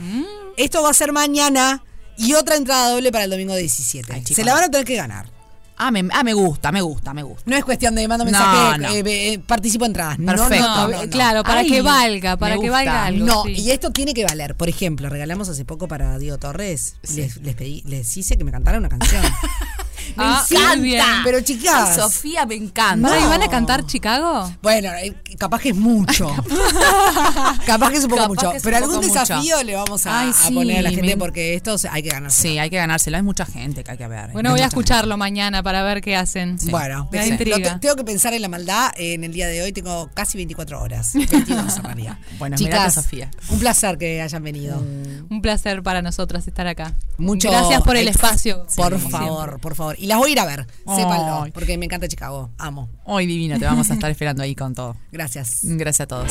Esto 0.59 0.83
va 0.83 0.91
a 0.91 0.95
ser 0.95 1.13
mañana. 1.13 1.83
Y 2.19 2.35
otra 2.35 2.57
entrada 2.57 2.91
doble 2.91 3.11
para 3.11 3.25
el 3.25 3.31
domingo 3.31 3.57
17. 3.57 4.13
Ay, 4.13 4.21
chicos. 4.21 4.37
Se 4.37 4.45
la 4.45 4.53
van 4.53 4.65
a 4.65 4.69
tener 4.69 4.85
que 4.87 4.97
ganar. 4.97 5.31
Ah, 5.79 5.91
me, 5.91 6.07
ah, 6.13 6.23
me 6.23 6.35
gusta, 6.35 6.71
me 6.71 6.83
gusta, 6.83 7.15
me 7.15 7.23
gusta. 7.23 7.43
No 7.47 7.57
es 7.57 7.65
cuestión 7.65 7.95
de 7.95 8.07
mando 8.07 8.27
No, 8.27 8.31
mensaje, 8.31 8.79
no. 8.79 8.89
eh, 8.91 9.03
eh, 9.33 9.39
participo 9.39 9.87
en 9.87 9.93
entradas. 9.93 10.19
Perfecto. 10.19 10.63
no, 10.63 10.77
no, 10.77 10.89
No, 10.89 11.03
no. 11.05 11.11
claro, 11.11 11.43
para 11.43 11.61
Ay, 11.61 11.69
que 11.71 11.81
valga, 11.81 12.37
para 12.37 12.59
que 12.59 12.69
valga 12.69 13.07
algo. 13.07 13.25
No, 13.25 13.43
sí. 13.45 13.53
y 13.63 13.71
esto 13.71 13.91
tiene 13.91 14.13
que 14.13 14.25
valer. 14.25 14.55
Por 14.57 14.69
ejemplo, 14.69 15.09
regalamos 15.09 15.49
hace 15.49 15.65
poco 15.65 15.89
para 15.89 16.19
Diego 16.19 16.37
Torres. 16.37 16.97
Sí. 17.03 17.17
Les, 17.23 17.39
les 17.39 17.55
pedí, 17.57 17.83
les 17.87 18.15
hice 18.15 18.37
que 18.37 18.45
me 18.45 18.53
cantaran 18.53 18.81
una 18.81 18.91
canción. 18.91 19.23
Me 20.17 20.25
Ah, 20.25 20.45
encanta. 20.51 21.21
Pero 21.25 21.41
chicas. 21.41 21.91
Ay, 21.91 21.97
Sofía, 21.97 22.47
me 22.47 22.55
encanta. 22.55 23.19
¿y 23.21 23.25
van 23.25 23.43
a 23.43 23.49
cantar 23.49 23.85
Chicago? 23.87 24.51
Bueno, 24.63 24.91
eh, 24.95 25.15
capaz 25.39 25.61
que 25.61 25.71
es 25.71 25.77
mucho. 25.77 26.29
capaz 27.67 27.91
que 27.91 27.97
es 27.99 28.05
un 28.05 28.11
poco 28.11 28.23
Capaz 28.23 28.29
mucho. 28.29 28.53
Pero 28.63 28.77
algún 28.77 28.97
mucho. 28.97 29.09
desafío 29.09 29.63
le 29.63 29.75
vamos 29.75 30.07
a, 30.07 30.21
Ay, 30.21 30.31
a 30.31 30.33
sí, 30.33 30.55
poner 30.55 30.79
a 30.79 30.83
la 30.83 30.91
gente 30.91 31.03
me- 31.07 31.17
porque 31.17 31.55
esto 31.55 31.77
hay 31.91 32.03
que 32.03 32.11
ganarse. 32.11 32.43
Sí, 32.43 32.59
hay 32.59 32.71
que 32.71 32.77
ganárselo. 32.77 33.17
Hay 33.17 33.23
mucha 33.23 33.47
gente 33.47 33.85
que 33.85 33.91
hay 33.91 33.97
que 33.99 34.07
ver. 34.07 34.31
Bueno, 34.33 34.51
voy 34.51 34.61
a 34.61 34.67
escucharlo 34.67 35.17
mañana 35.17 35.63
para 35.63 35.83
ver 35.83 36.01
qué 36.01 36.17
hacen. 36.17 36.57
Bueno, 36.71 37.09
Me 37.11 37.19
da 37.19 37.25
sí. 37.25 37.31
intriga. 37.31 37.59
Lo 37.59 37.65
te- 37.65 37.79
tengo 37.81 37.97
que 37.97 38.05
pensar 38.05 38.33
en 38.35 38.43
la 38.43 38.49
maldad. 38.49 38.93
En 38.97 39.25
el 39.25 39.33
día 39.33 39.47
de 39.49 39.63
hoy 39.63 39.73
tengo 39.73 40.11
casi 40.15 40.37
24 40.39 40.81
horas. 40.81 41.13
22 41.15 41.77
en 41.77 41.83
realidad. 41.83 42.19
Bueno, 42.39 42.57
Chicas, 42.57 42.73
mirate, 42.75 42.91
Sofía. 42.91 43.31
un 43.49 43.59
placer 43.59 43.97
que 43.97 44.21
hayan 44.21 44.43
venido. 44.43 44.79
Un 45.31 45.41
placer 45.41 45.83
para 45.83 46.03
nosotras 46.03 46.47
estar 46.47 46.67
acá. 46.67 46.95
Mucho 47.17 47.51
Gracias 47.51 47.81
por 47.83 47.97
el 47.97 48.09
espacio. 48.09 48.67
Por 48.77 48.99
favor, 48.99 49.45
siempre. 49.49 49.59
por 49.61 49.75
favor. 49.75 49.94
Y 49.99 50.07
las 50.07 50.19
voy 50.19 50.31
a 50.31 50.33
ir 50.33 50.41
a 50.41 50.47
ver. 50.47 50.67
Ay. 50.87 50.97
Sépanlo, 50.97 51.47
porque 51.53 51.79
me 51.79 51.87
encanta 51.87 52.09
Chicago. 52.09 52.51
Amo. 52.59 52.89
Hoy 53.05 53.27
divino, 53.27 53.59
te 53.59 53.65
vamos 53.65 53.91
a 53.91 53.95
estar 53.95 54.11
esperando 54.11 54.43
ahí 54.43 54.55
con 54.55 54.75
todo. 54.75 54.97
Gracias. 55.13 55.61
Gracias 55.63 56.01
a 56.01 56.07
todos. 56.07 56.31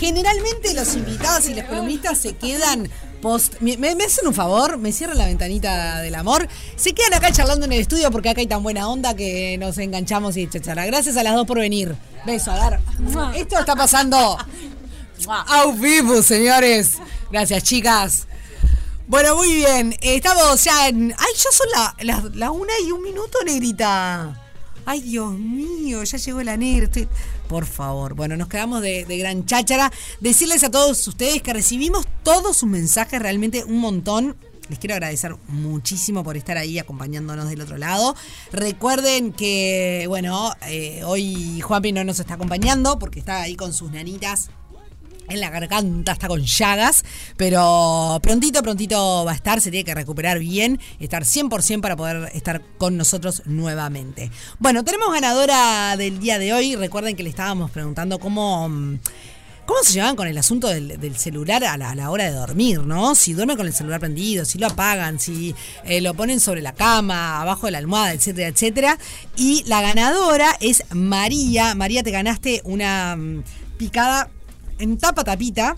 Generalmente 0.00 0.74
los 0.74 0.94
invitados 0.94 1.48
y 1.48 1.54
los 1.54 1.64
columnistas 1.64 2.18
se 2.18 2.34
quedan 2.36 2.88
post. 3.20 3.54
¿Me, 3.60 3.72
hacen 4.04 4.26
un 4.26 4.34
favor? 4.34 4.76
¿Me 4.78 4.92
cierran 4.92 5.18
la 5.18 5.26
ventanita 5.26 6.00
del 6.00 6.14
amor? 6.14 6.46
Se 6.76 6.92
quedan 6.92 7.14
acá 7.14 7.32
charlando 7.32 7.64
en 7.66 7.72
el 7.72 7.80
estudio 7.80 8.10
porque 8.10 8.28
acá 8.28 8.40
hay 8.40 8.46
tan 8.46 8.62
buena 8.62 8.88
onda 8.88 9.14
que 9.14 9.56
nos 9.58 9.78
enganchamos 9.78 10.36
y 10.36 10.46
chachara. 10.48 10.84
Gracias 10.86 11.16
a 11.16 11.22
las 11.22 11.34
dos 11.34 11.46
por 11.46 11.58
venir. 11.58 11.94
Beso, 12.26 12.50
a 12.50 12.56
dar. 12.56 12.80
Esto 13.34 13.58
está 13.58 13.74
pasando. 13.74 14.36
Au 15.26 15.72
vivo, 15.72 16.22
señores. 16.22 16.98
Gracias, 17.30 17.62
chicas. 17.62 18.26
Bueno, 19.06 19.36
muy 19.36 19.52
bien. 19.54 19.94
Estamos 20.00 20.64
ya 20.64 20.88
en. 20.88 21.14
¡Ay, 21.18 21.32
ya 21.36 21.50
son 21.52 21.66
la, 21.74 21.94
la, 22.00 22.30
la 22.34 22.50
una 22.50 22.72
y 22.86 22.90
un 22.90 23.02
minuto, 23.02 23.38
negrita! 23.44 24.40
¡Ay, 24.86 25.00
Dios 25.02 25.32
mío! 25.32 26.02
Ya 26.04 26.18
llegó 26.18 26.42
la 26.42 26.56
negra. 26.56 26.86
Estoy- 26.86 27.08
Por 27.48 27.66
favor. 27.66 28.14
Bueno, 28.14 28.36
nos 28.36 28.48
quedamos 28.48 28.82
de, 28.82 29.04
gran 29.04 29.46
cháchara. 29.46 29.92
Decirles 30.20 30.64
a 30.64 30.70
todos 30.70 31.06
ustedes 31.06 31.42
que 31.42 31.52
recibimos 31.52 32.06
todos 32.22 32.56
sus 32.56 32.68
mensajes, 32.68 33.20
realmente 33.20 33.64
un 33.64 33.78
montón. 33.78 34.36
Les 34.68 34.78
quiero 34.78 34.94
agradecer 34.94 35.36
muchísimo 35.48 36.24
por 36.24 36.38
estar 36.38 36.56
ahí 36.56 36.78
acompañándonos 36.78 37.50
del 37.50 37.60
otro 37.60 37.76
lado. 37.76 38.16
Recuerden 38.50 39.32
que, 39.32 40.06
bueno, 40.08 40.52
eh, 40.66 41.02
hoy 41.04 41.60
Juanpi 41.60 41.92
no 41.92 42.02
nos 42.02 42.18
está 42.18 42.34
acompañando 42.34 42.98
porque 42.98 43.18
está 43.18 43.42
ahí 43.42 43.56
con 43.56 43.74
sus 43.74 43.92
nanitas 43.92 44.48
en 45.28 45.40
la 45.40 45.50
garganta, 45.50 46.12
está 46.12 46.28
con 46.28 46.42
llagas, 46.42 47.04
pero 47.36 48.18
prontito, 48.22 48.62
prontito 48.62 49.24
va 49.24 49.32
a 49.32 49.34
estar, 49.34 49.60
se 49.60 49.70
tiene 49.70 49.84
que 49.84 49.94
recuperar 49.94 50.38
bien, 50.38 50.80
estar 51.00 51.24
100% 51.24 51.80
para 51.80 51.96
poder 51.96 52.30
estar 52.34 52.62
con 52.78 52.96
nosotros 52.96 53.42
nuevamente. 53.46 54.30
Bueno, 54.58 54.84
tenemos 54.84 55.12
ganadora 55.12 55.96
del 55.96 56.18
día 56.20 56.38
de 56.38 56.52
hoy, 56.52 56.76
recuerden 56.76 57.16
que 57.16 57.22
le 57.22 57.30
estábamos 57.30 57.70
preguntando 57.70 58.18
cómo... 58.18 58.68
mm, 58.68 58.98
¿Cómo 59.66 59.82
se 59.82 59.94
llevan 59.94 60.14
con 60.14 60.28
el 60.28 60.36
asunto 60.36 60.68
del, 60.68 61.16
celular 61.16 61.64
a 61.64 61.78
la, 61.78 62.10
hora 62.10 62.24
de 62.24 62.32
dormir, 62.32 62.80
no? 62.80 63.14
Si 63.14 63.32
duermen 63.32 63.56
con 63.56 63.66
el 63.66 63.72
celular 63.72 63.98
prendido, 63.98 64.44
si 64.44 64.58
lo 64.58 64.66
apagan, 64.66 65.18
si 65.18 65.54
eh, 65.84 66.02
lo 66.02 66.12
ponen 66.12 66.38
sobre 66.38 66.60
la 66.60 66.74
cama, 66.74 67.40
abajo 67.40 67.66
de 67.66 67.72
la 67.72 67.78
almohada, 67.78 68.12
etcétera, 68.12 68.48
etcétera. 68.48 68.98
Y 69.36 69.64
la 69.66 69.80
ganadora 69.80 70.54
es 70.60 70.82
María. 70.90 71.74
María, 71.74 72.02
te 72.02 72.10
ganaste 72.10 72.60
una 72.64 73.16
mm, 73.16 73.42
picada 73.78 74.28
en 74.78 74.98
tapa 74.98 75.24
tapita. 75.24 75.76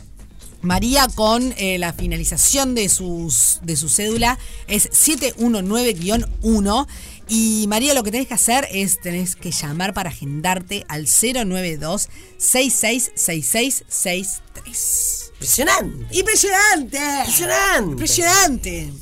María 0.62 1.06
con 1.14 1.55
eh, 1.59 1.78
la 1.78 1.93
finalización 1.93 2.74
de, 2.74 2.89
sus, 2.89 3.60
de 3.62 3.77
su 3.77 3.89
cédula 3.89 4.36
es 4.66 4.90
719-1 4.90 6.86
y 7.28 7.66
María 7.68 7.94
lo 7.94 8.02
que 8.02 8.10
tenés 8.10 8.27
que 8.28 8.35
hacer 8.35 8.66
es 8.70 9.01
tenés 9.01 9.36
que 9.36 9.51
llamar 9.51 9.94
para 9.94 10.10
agendarte 10.10 10.85
al 10.89 11.06
092 11.06 12.09
666663. 12.39 15.32
Impresionante. 15.35 16.18
Impresionante. 16.18 16.98
Impresionante. 16.98 17.93
Impresionante. 17.93 18.93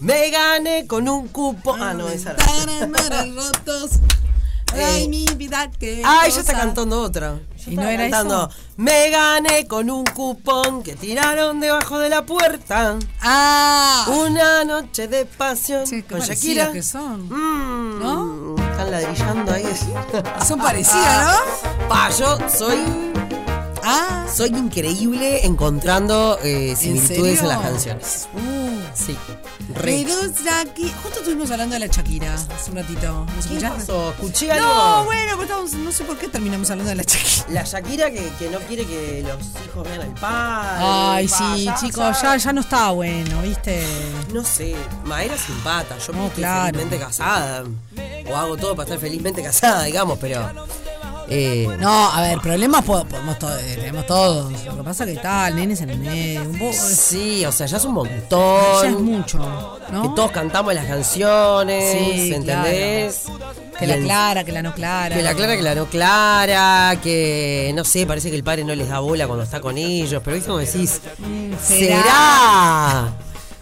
Me 0.00 0.30
gané 0.30 0.86
con 0.86 1.08
un 1.08 1.28
cupo. 1.28 1.76
Ah, 1.78 1.94
no, 1.94 2.08
esa 2.08 2.32
era. 2.32 2.44
Rotos. 3.26 3.90
Ay, 4.72 5.06
mi 5.08 5.24
vida, 5.36 5.70
qué 5.78 6.02
Ay, 6.04 6.32
ya 6.32 6.40
está 6.40 6.54
cantando 6.54 7.00
otra. 7.00 7.38
¿Y 7.66 7.76
no 7.76 7.82
era 7.82 8.04
cantando, 8.04 8.48
eso? 8.50 8.58
Me 8.76 9.10
gané 9.10 9.66
con 9.66 9.90
un 9.90 10.04
cupón 10.04 10.82
que 10.82 10.94
tiraron 10.96 11.60
debajo 11.60 11.98
de 11.98 12.08
la 12.08 12.24
puerta. 12.26 12.96
Ah. 13.22 14.06
Una 14.08 14.64
noche 14.64 15.08
de 15.08 15.24
pasión 15.26 15.88
Qué 15.88 16.04
con 16.04 16.20
Shakira. 16.20 16.72
que 16.72 16.82
son. 16.82 17.28
Mm, 17.28 18.00
¿No? 18.00 18.54
Están 18.70 18.90
ladrillando 18.90 19.52
ahí. 19.52 19.64
Son 20.46 20.58
parecidas, 20.58 21.38
¿no? 21.38 21.88
Pa, 21.88 22.10
yo 22.10 22.38
soy. 22.48 22.78
Ah. 23.84 24.26
Soy 24.34 24.48
increíble 24.48 25.46
encontrando 25.46 26.38
eh, 26.42 26.74
similitudes 26.76 27.18
en, 27.18 27.36
serio? 27.36 27.48
las 27.48 27.60
canciones. 27.60 28.28
Uh. 28.34 28.63
Sí. 28.94 29.16
Re. 29.74 30.04
Pero 30.06 30.22
Shaki- 30.32 30.92
Justo 31.02 31.18
estuvimos 31.20 31.50
hablando 31.50 31.74
de 31.74 31.80
la 31.80 31.86
Shakira 31.86 32.34
hace 32.34 32.70
un 32.70 32.76
ratito. 32.76 33.24
¿Nos 33.24 33.46
¿Qué 33.46 33.54
escuchaste? 33.56 33.78
pasó? 33.80 34.10
¿Escuché 34.10 34.46
No, 34.48 34.54
algo? 34.54 35.04
bueno, 35.06 35.32
pero 35.32 35.42
estamos- 35.42 35.72
no 35.72 35.92
sé 35.92 36.04
por 36.04 36.16
qué 36.18 36.28
terminamos 36.28 36.70
hablando 36.70 36.90
de 36.90 36.96
la 36.96 37.02
Shakira. 37.02 37.46
La 37.50 37.64
Shakira 37.64 38.10
que, 38.10 38.28
que 38.38 38.50
no 38.50 38.58
quiere 38.60 38.86
que 38.86 39.24
los 39.26 39.64
hijos 39.66 39.84
vean 39.88 40.00
al 40.02 40.14
padre. 40.14 40.84
Ay, 40.86 41.28
Pa, 41.28 41.36
sí, 41.56 41.64
ya, 41.64 41.74
chicos, 41.74 42.22
ya, 42.22 42.36
ya 42.36 42.52
no 42.52 42.60
estaba 42.60 42.90
bueno, 42.92 43.42
¿viste? 43.42 43.84
No 44.32 44.44
sé, 44.44 44.76
Ma 45.04 45.22
era 45.24 45.36
simpata. 45.36 45.98
Yo 45.98 46.12
No, 46.12 46.26
estoy 46.26 46.42
claro. 46.44 46.66
felizmente 46.66 46.98
casada. 46.98 47.64
O 48.30 48.36
hago 48.36 48.56
todo 48.56 48.74
para 48.76 48.84
estar 48.84 48.98
felizmente 49.00 49.42
casada, 49.42 49.82
digamos, 49.84 50.18
pero. 50.20 50.50
Eh, 51.28 51.66
No, 51.78 52.10
a 52.10 52.20
ver, 52.22 52.38
problemas 52.40 52.84
po- 52.84 53.04
podemos 53.04 53.38
to- 53.38 53.56
eh, 53.58 53.74
tenemos 53.76 54.06
todos. 54.06 54.52
Lo 54.64 54.76
que 54.78 54.82
pasa 54.82 55.04
es 55.04 55.10
que 55.10 55.16
está, 55.16 55.48
el 55.48 55.56
nene 55.56 55.74
es 55.74 55.80
en 55.80 55.90
el 55.90 55.98
medio. 55.98 56.42
Un 56.42 56.58
poco, 56.58 56.72
Sí, 56.74 57.44
o 57.44 57.52
sea, 57.52 57.66
ya 57.66 57.76
es 57.78 57.84
un 57.84 57.94
montón. 57.94 58.82
Ya 58.82 58.88
es 58.88 58.98
mucho, 58.98 59.38
¿no? 59.90 60.02
Que 60.02 60.08
todos 60.16 60.30
cantamos 60.32 60.74
las 60.74 60.86
canciones, 60.86 61.92
Sí, 61.92 62.34
¿entendés? 62.34 63.22
Que 63.78 63.86
la 63.86 63.96
clara, 63.98 64.44
que 64.44 64.52
la 64.52 64.62
no 64.62 64.72
clara. 64.74 65.16
Que 65.16 65.22
la 65.22 65.34
clara, 65.34 65.56
que 65.56 65.62
la 65.62 65.74
no 65.74 65.86
clara, 65.86 67.00
que 67.02 67.72
no 67.74 67.84
sé, 67.84 68.06
parece 68.06 68.30
que 68.30 68.36
el 68.36 68.44
padre 68.44 68.64
no 68.64 68.74
les 68.74 68.88
da 68.88 69.00
bola 69.00 69.26
cuando 69.26 69.42
está 69.44 69.60
con 69.60 69.76
ellos, 69.78 70.22
pero 70.24 70.34
viste 70.36 70.48
como 70.48 70.60
decís, 70.60 71.00
¿será? 71.60 71.98
¿será? 71.98 73.12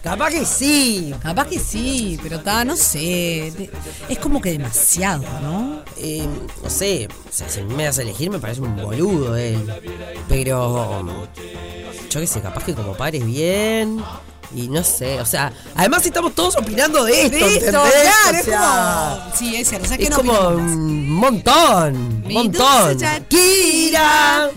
Capaz 0.03 0.31
que 0.31 0.45
sí. 0.45 1.13
Capaz 1.23 1.47
que 1.47 1.59
sí, 1.59 2.19
pero 2.21 2.35
está, 2.37 2.65
no 2.65 2.75
sé. 2.75 3.53
de- 3.57 3.71
Es 4.09 4.19
como 4.19 4.41
que 4.41 4.51
demasiado, 4.51 5.23
¿no? 5.41 5.81
Eh, 5.97 6.27
no 6.61 6.69
sé, 6.69 7.07
o 7.07 7.31
sea, 7.33 7.47
si 7.47 7.61
me 7.63 7.85
das 7.85 7.99
a 7.99 8.01
elegir 8.01 8.29
me 8.29 8.37
parece 8.39 8.59
un 8.61 8.75
boludo 8.75 9.37
él. 9.37 9.65
Pero 10.27 11.05
yo 12.09 12.19
qué 12.19 12.27
sé, 12.27 12.41
capaz 12.41 12.65
que 12.65 12.73
como 12.73 12.93
padre 12.97 13.19
es 13.19 13.25
bien. 13.25 14.03
Y 14.55 14.67
no 14.67 14.83
sé, 14.83 15.19
o 15.19 15.25
sea, 15.25 15.51
además 15.73 16.05
estamos 16.05 16.35
todos 16.35 16.55
opinando 16.57 17.03
de 17.05 17.23
esto, 17.25 17.37
De 17.37 17.55
¿entendés? 17.55 17.69
claro, 17.71 17.83
O 17.85 18.37
es 18.37 18.45
sea, 18.45 19.19
como. 19.25 19.35
Sí, 19.35 19.55
es 19.55 19.67
cierto. 19.69 19.85
¿sabes 19.87 19.97
qué 19.97 20.03
es 20.03 20.09
no 20.11 20.17
como 20.17 20.49
un 20.49 21.09
montón, 21.09 21.95
un 22.25 22.33
montón. 22.33 22.89
dulce 22.99 23.05
Shakira. 23.05 24.51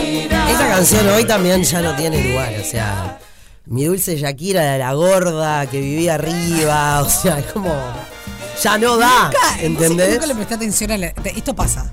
Esa 0.00 0.68
canción 0.68 1.08
hoy 1.08 1.24
también 1.24 1.62
ya 1.62 1.80
no 1.80 1.94
tiene 1.94 2.22
lugar, 2.22 2.52
o 2.60 2.64
sea, 2.64 3.18
mi 3.66 3.84
dulce 3.84 4.16
Shakira 4.16 4.72
de 4.72 4.78
la 4.78 4.92
gorda 4.94 5.66
que 5.66 5.80
vivía 5.80 6.14
arriba, 6.14 7.02
o 7.02 7.08
sea, 7.08 7.38
es 7.38 7.46
como 7.46 7.74
ya 8.62 8.78
no 8.78 8.96
da, 8.96 9.24
Nunca, 9.24 9.60
¿entendés? 9.60 10.14
Nunca 10.14 10.26
le 10.26 10.34
presté 10.34 10.54
atención 10.54 10.90
a 10.90 10.98
la. 10.98 11.06
Esto 11.24 11.54
pasa. 11.54 11.90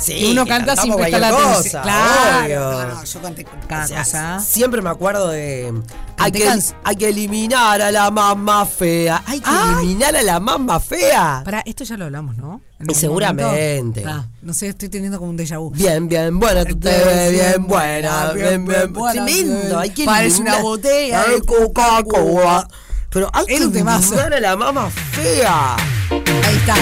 Sí, 0.00 0.18
Que 0.18 0.30
uno 0.32 0.46
canta 0.46 0.76
sin 0.76 0.96
prestar 0.96 1.20
la 1.20 1.28
atención. 1.28 1.62
cosa, 1.62 1.82
Claro, 1.82 2.44
obvio. 2.44 2.60
no, 2.88 2.94
no, 2.94 3.04
yo 3.04 3.22
canté 3.22 3.46
cada 3.68 3.84
O 3.84 3.88
sea, 3.88 3.98
cosa. 4.02 4.40
Siempre 4.40 4.80
me 4.82 4.88
acuerdo 4.90 5.28
de. 5.28 5.72
Hay 6.16 6.32
que, 6.32 6.50
hay 6.84 6.96
que 6.96 7.08
eliminar 7.10 7.82
a 7.82 7.90
la 7.90 8.10
mamá 8.10 8.64
fea. 8.66 9.22
Hay 9.26 9.40
que 9.40 9.50
eliminar 9.50 10.16
a 10.16 10.22
la 10.22 10.40
mamá 10.40 10.80
fea. 10.80 11.42
Pará, 11.44 11.62
esto 11.66 11.84
ya 11.84 11.96
lo 11.98 12.06
hablamos, 12.06 12.36
¿no? 12.38 12.60
Y 12.88 12.94
seguramente. 12.94 14.02
Ah, 14.06 14.24
no 14.40 14.54
sé, 14.54 14.68
estoy 14.68 14.88
teniendo 14.88 15.18
como 15.18 15.30
un 15.30 15.36
déjà 15.38 15.58
vu. 15.58 15.70
Bien, 15.70 16.08
bien 16.08 16.38
buena, 16.40 16.64
tú 16.64 16.78
te 16.78 16.88
ves 16.88 17.32
bien 17.32 17.66
buena. 17.66 18.32
Bien, 18.32 18.64
bien 18.66 18.92
buena, 18.94 19.12
Tremendo, 19.26 19.78
hay 19.78 19.90
que 19.90 20.04
Parece 20.06 20.36
eliminar 20.36 20.54
una 20.60 20.62
botella 20.62 21.24
de 21.24 21.42
Coca-Cola. 21.42 22.66
Pero 23.10 23.28
hay 23.34 23.44
que 23.44 23.56
eliminar 23.56 24.32
a 24.32 24.40
la 24.40 24.56
mamá 24.56 24.88
fea. 24.88 25.76
Ahí 26.10 26.56
está. 26.56 26.74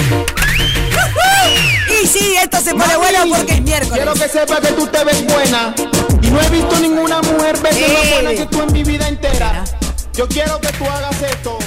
Sí, 2.07 2.35
esto 2.41 2.59
se 2.61 2.71
pone 2.71 2.95
bueno 2.97 3.19
porque 3.35 3.53
es 3.53 3.61
miércoles. 3.61 3.93
Quiero 3.93 4.13
que 4.13 4.27
sepas 4.29 4.59
que 4.61 4.73
tú 4.73 4.87
te 4.87 5.03
ves 5.03 5.25
buena. 5.27 5.73
Y 6.21 6.27
no 6.31 6.41
he 6.41 6.49
visto 6.49 6.79
ninguna 6.79 7.21
mujer 7.21 7.57
verse 7.59 7.87
más 7.87 8.03
Eh. 8.05 8.11
buena 8.13 8.29
que 8.31 8.45
tú 8.47 8.61
en 8.61 8.73
mi 8.73 8.83
vida 8.83 9.07
entera. 9.07 9.63
Yo 10.13 10.27
quiero 10.27 10.59
que 10.59 10.69
tú 10.69 10.85
hagas 10.85 11.21
esto. 11.21 11.57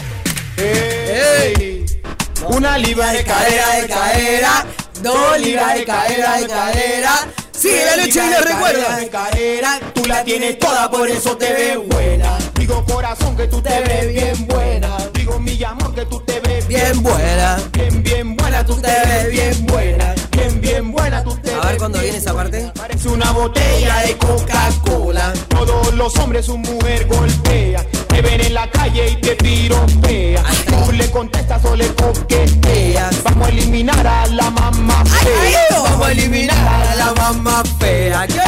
Una 2.49 2.77
libra 2.79 3.13
de 3.13 3.25
cadera 3.25 3.75
de 3.77 3.87
cadera. 3.89 4.67
Dos 5.01 5.39
libras 5.41 5.75
de 5.75 5.85
cadera 5.85 6.37
de 6.41 6.47
cadera. 6.47 7.29
Sigue 7.57 7.85
la 7.85 7.97
noche 7.97 8.21
y 8.27 8.31
lo 8.31 8.41
recuerda. 8.41 8.97
De 8.97 9.09
cadera. 9.09 9.81
Tú 9.95 10.05
la 10.07 10.25
tienes 10.25 10.59
toda, 10.59 10.91
por 10.91 11.09
eso 11.09 11.37
te 11.37 11.53
ves 11.53 11.79
buena. 11.89 12.37
Digo 12.55 12.85
corazón 12.85 13.37
que 13.37 13.47
tú 13.47 13.63
te 13.63 13.81
ves 13.81 14.13
bien 14.13 14.47
buena. 14.49 14.97
Digo 15.15 15.39
mi 15.39 15.63
amor 15.63 15.95
que 15.95 16.05
tú 16.07 16.21
te 16.21 16.41
ves 16.41 16.67
Bien 16.69 17.03
buena. 17.03 17.59
Bien, 17.73 18.03
bien 18.03 18.37
buena, 18.37 18.65
tú 18.65 18.75
te 18.81 18.89
ves 18.89 19.31
bien 19.31 19.67
buena. 19.67 20.15
Bien, 20.33 20.61
bien 20.61 20.93
buena, 20.93 21.23
tú 21.23 21.35
te 21.37 21.51
ves 21.51 21.59
A 21.63 21.67
ver 21.67 21.77
cuándo 21.79 22.01
viene 22.01 22.17
esa 22.17 22.35
parte. 22.35 22.71
Parece 22.75 23.09
una 23.09 23.31
botella 23.33 24.01
de 24.01 24.17
Coca-Cola. 24.17 25.33
Todos 25.49 25.95
los 25.95 26.17
hombres 26.17 26.47
su 26.47 26.59
mujer 26.59 27.07
golpea. 27.07 27.85
Te 28.09 28.23
ven 28.23 28.41
en 28.41 28.55
la 28.55 28.71
calle 28.71 29.11
y 29.11 29.17
te 29.17 29.37
piropea. 29.37 30.43
Tú 30.67 30.93
le 30.93 31.11
contestas 31.11 31.65
o 31.65 31.77
le 31.77 31.87
coqueteas. 31.95 33.23
Vamos 33.25 33.49
a 33.49 33.51
eliminar 33.51 34.07
a 34.07 34.27
la 34.27 34.51
mamá 34.51 35.05
fea. 35.05 35.83
Vamos 35.83 36.07
a 36.07 36.13
eliminar 36.13 36.69
a 36.69 36.95
la 36.97 37.13
mamá 37.15 37.63
fea. 37.79 38.27
¡Qué! 38.27 38.43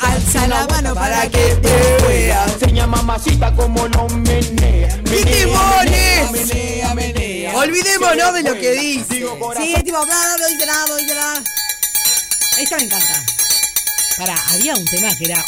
Alza 0.00 0.46
la 0.46 0.66
mano 0.66 0.94
para 0.94 1.22
que 1.28 1.56
te 1.56 2.06
vea. 2.06 2.44
Enseña 2.44 2.86
mamacita 2.86 3.54
como 3.54 3.86
lo 3.88 4.08
menea. 4.08 4.96
¡Mi 5.10 5.24
timones! 5.24 6.32
Menea, 6.32 6.94
menea. 6.94 7.21
Olvidémonos 7.62 8.34
de 8.34 8.42
lo 8.42 8.54
que 8.54 8.70
dice. 8.72 9.14
Sí, 9.56 9.74
es 9.74 9.84
tipo, 9.84 10.04
no, 10.04 10.38
no 10.38 10.46
dice 10.48 10.66
nada, 10.66 10.86
no 10.88 10.96
dice 10.96 11.14
nada. 11.14 11.42
Esta 12.58 12.76
me 12.76 12.82
encanta. 12.84 13.14
Pará, 14.18 14.36
había 14.52 14.74
un 14.74 14.84
tema 14.84 15.08
que 15.16 15.24
era 15.24 15.42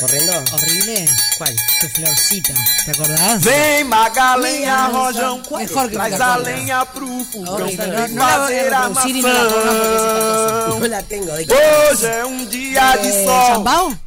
¿Corriendo? 0.00 0.32
horrible. 0.52 1.04
¿Cuál? 1.38 1.54
Tu 1.80 1.88
florcita, 1.88 2.54
¿te 2.84 2.90
acordás? 2.90 3.42
Vem 3.44 3.86
magalinha, 3.86 4.88
Mejor 4.88 5.14
rojão, 5.14 5.42
que 5.42 5.50
no 5.50 5.88
te 5.88 5.94
traz 5.94 6.20
a 6.20 6.34
acuerdas. 6.34 6.42
lenha 6.58 6.84
pro 6.86 7.06
fogão 7.24 7.58
no, 7.58 8.08
no 8.08 8.14
la 8.16 8.38
voy 8.38 8.54
a 8.56 8.62
reproducir 8.64 9.16
y 9.16 9.22
no 9.22 9.28
la 9.32 9.40
porque 9.48 9.96
es. 9.96 10.80
No 10.80 10.88
la 10.88 11.02
tengo. 11.02 11.32
¿de 11.34 11.46
qué? 11.46 11.54
Hoje 11.54 12.06
é 12.06 12.24
um 12.24 12.46
dia 12.46 12.96
de 12.96 13.08
Eh, 13.08 13.24
sol. 13.24 13.46
¿Zambao? 13.54 13.98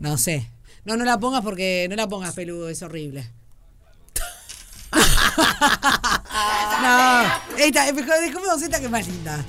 No 0.00 0.16
sé. 0.18 0.48
No, 0.84 0.96
no 0.96 1.04
la 1.04 1.18
pongas 1.18 1.42
porque 1.42 1.86
no 1.90 1.96
la 1.96 2.06
pongas 2.08 2.34
peludo, 2.34 2.68
es 2.68 2.82
horrible. 2.82 3.28
no, 6.82 7.22
esta, 7.58 7.88
es 7.88 7.94
mejor, 7.94 8.14
esta 8.62 8.78
que 8.78 8.84
es 8.86 8.90
más 8.90 9.06
linda. 9.06 9.44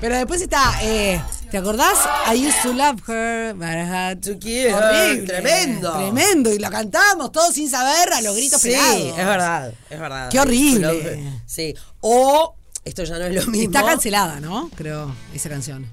Pero 0.00 0.14
después 0.16 0.42
está, 0.42 0.74
eh, 0.82 1.22
¿te 1.50 1.56
acordás? 1.56 1.96
I 2.30 2.46
used 2.46 2.60
to 2.62 2.72
love 2.74 3.00
her, 3.08 3.54
but 3.54 3.64
I 3.66 3.80
had 3.80 4.18
to 4.20 4.38
kill 4.38 4.68
her. 4.68 4.74
Horrible. 4.74 5.26
Tremendo. 5.26 5.92
Tremendo, 5.94 6.52
y 6.52 6.58
lo 6.58 6.70
cantábamos 6.70 7.32
todos 7.32 7.54
sin 7.54 7.70
saber 7.70 8.12
a 8.12 8.20
los 8.20 8.36
gritos 8.36 8.60
Sí, 8.60 8.70
pelados. 8.70 9.18
es 9.18 9.26
verdad, 9.26 9.72
es 9.88 10.00
verdad. 10.00 10.28
Qué 10.28 10.40
horrible. 10.40 11.40
Sí. 11.46 11.74
O, 12.00 12.54
esto 12.84 13.04
ya 13.04 13.18
no 13.18 13.24
es 13.24 13.34
lo 13.34 13.50
mismo. 13.50 13.66
Está 13.72 13.86
cancelada, 13.86 14.38
¿no? 14.40 14.70
Creo, 14.76 15.14
esa 15.32 15.48
canción. 15.48 15.86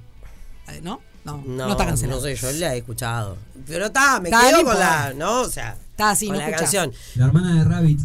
¿No? 0.81 1.01
No, 1.23 1.37
no, 1.45 1.67
No, 1.67 1.71
está 1.71 1.85
cancelada. 1.85 2.17
No 2.19 2.21
sé, 2.25 2.35
yo 2.35 2.51
la 2.51 2.75
he 2.75 2.79
escuchado. 2.79 3.37
Pero 3.65 3.85
está, 3.85 4.19
me 4.19 4.27
Está, 4.29 4.49
quedo 4.49 4.57
no 4.57 4.63
con 4.65 4.79
la, 4.79 5.13
¿no? 5.15 5.41
O 5.41 5.49
sea, 5.49 5.77
Está 5.91 6.09
así, 6.09 6.27
con 6.27 6.37
no 6.37 6.41
la 6.41 6.57
canción. 6.57 6.91
La 7.15 7.25
hermana 7.27 7.63
de 7.63 7.69
Rabbit. 7.69 7.99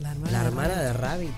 La 0.00 0.10
hermana, 0.12 0.32
La 0.32 0.44
hermana 0.48 0.82
de 0.82 0.92
Rabbit. 0.92 1.32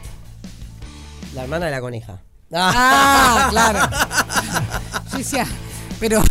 La 1.35 1.43
hermana 1.45 1.67
de 1.67 1.73
la 1.73 1.81
coneja. 1.81 2.23
Ah, 2.53 3.49
claro. 3.51 3.81
Yo 5.13 5.19
decía, 5.19 5.47
pero 5.99 6.23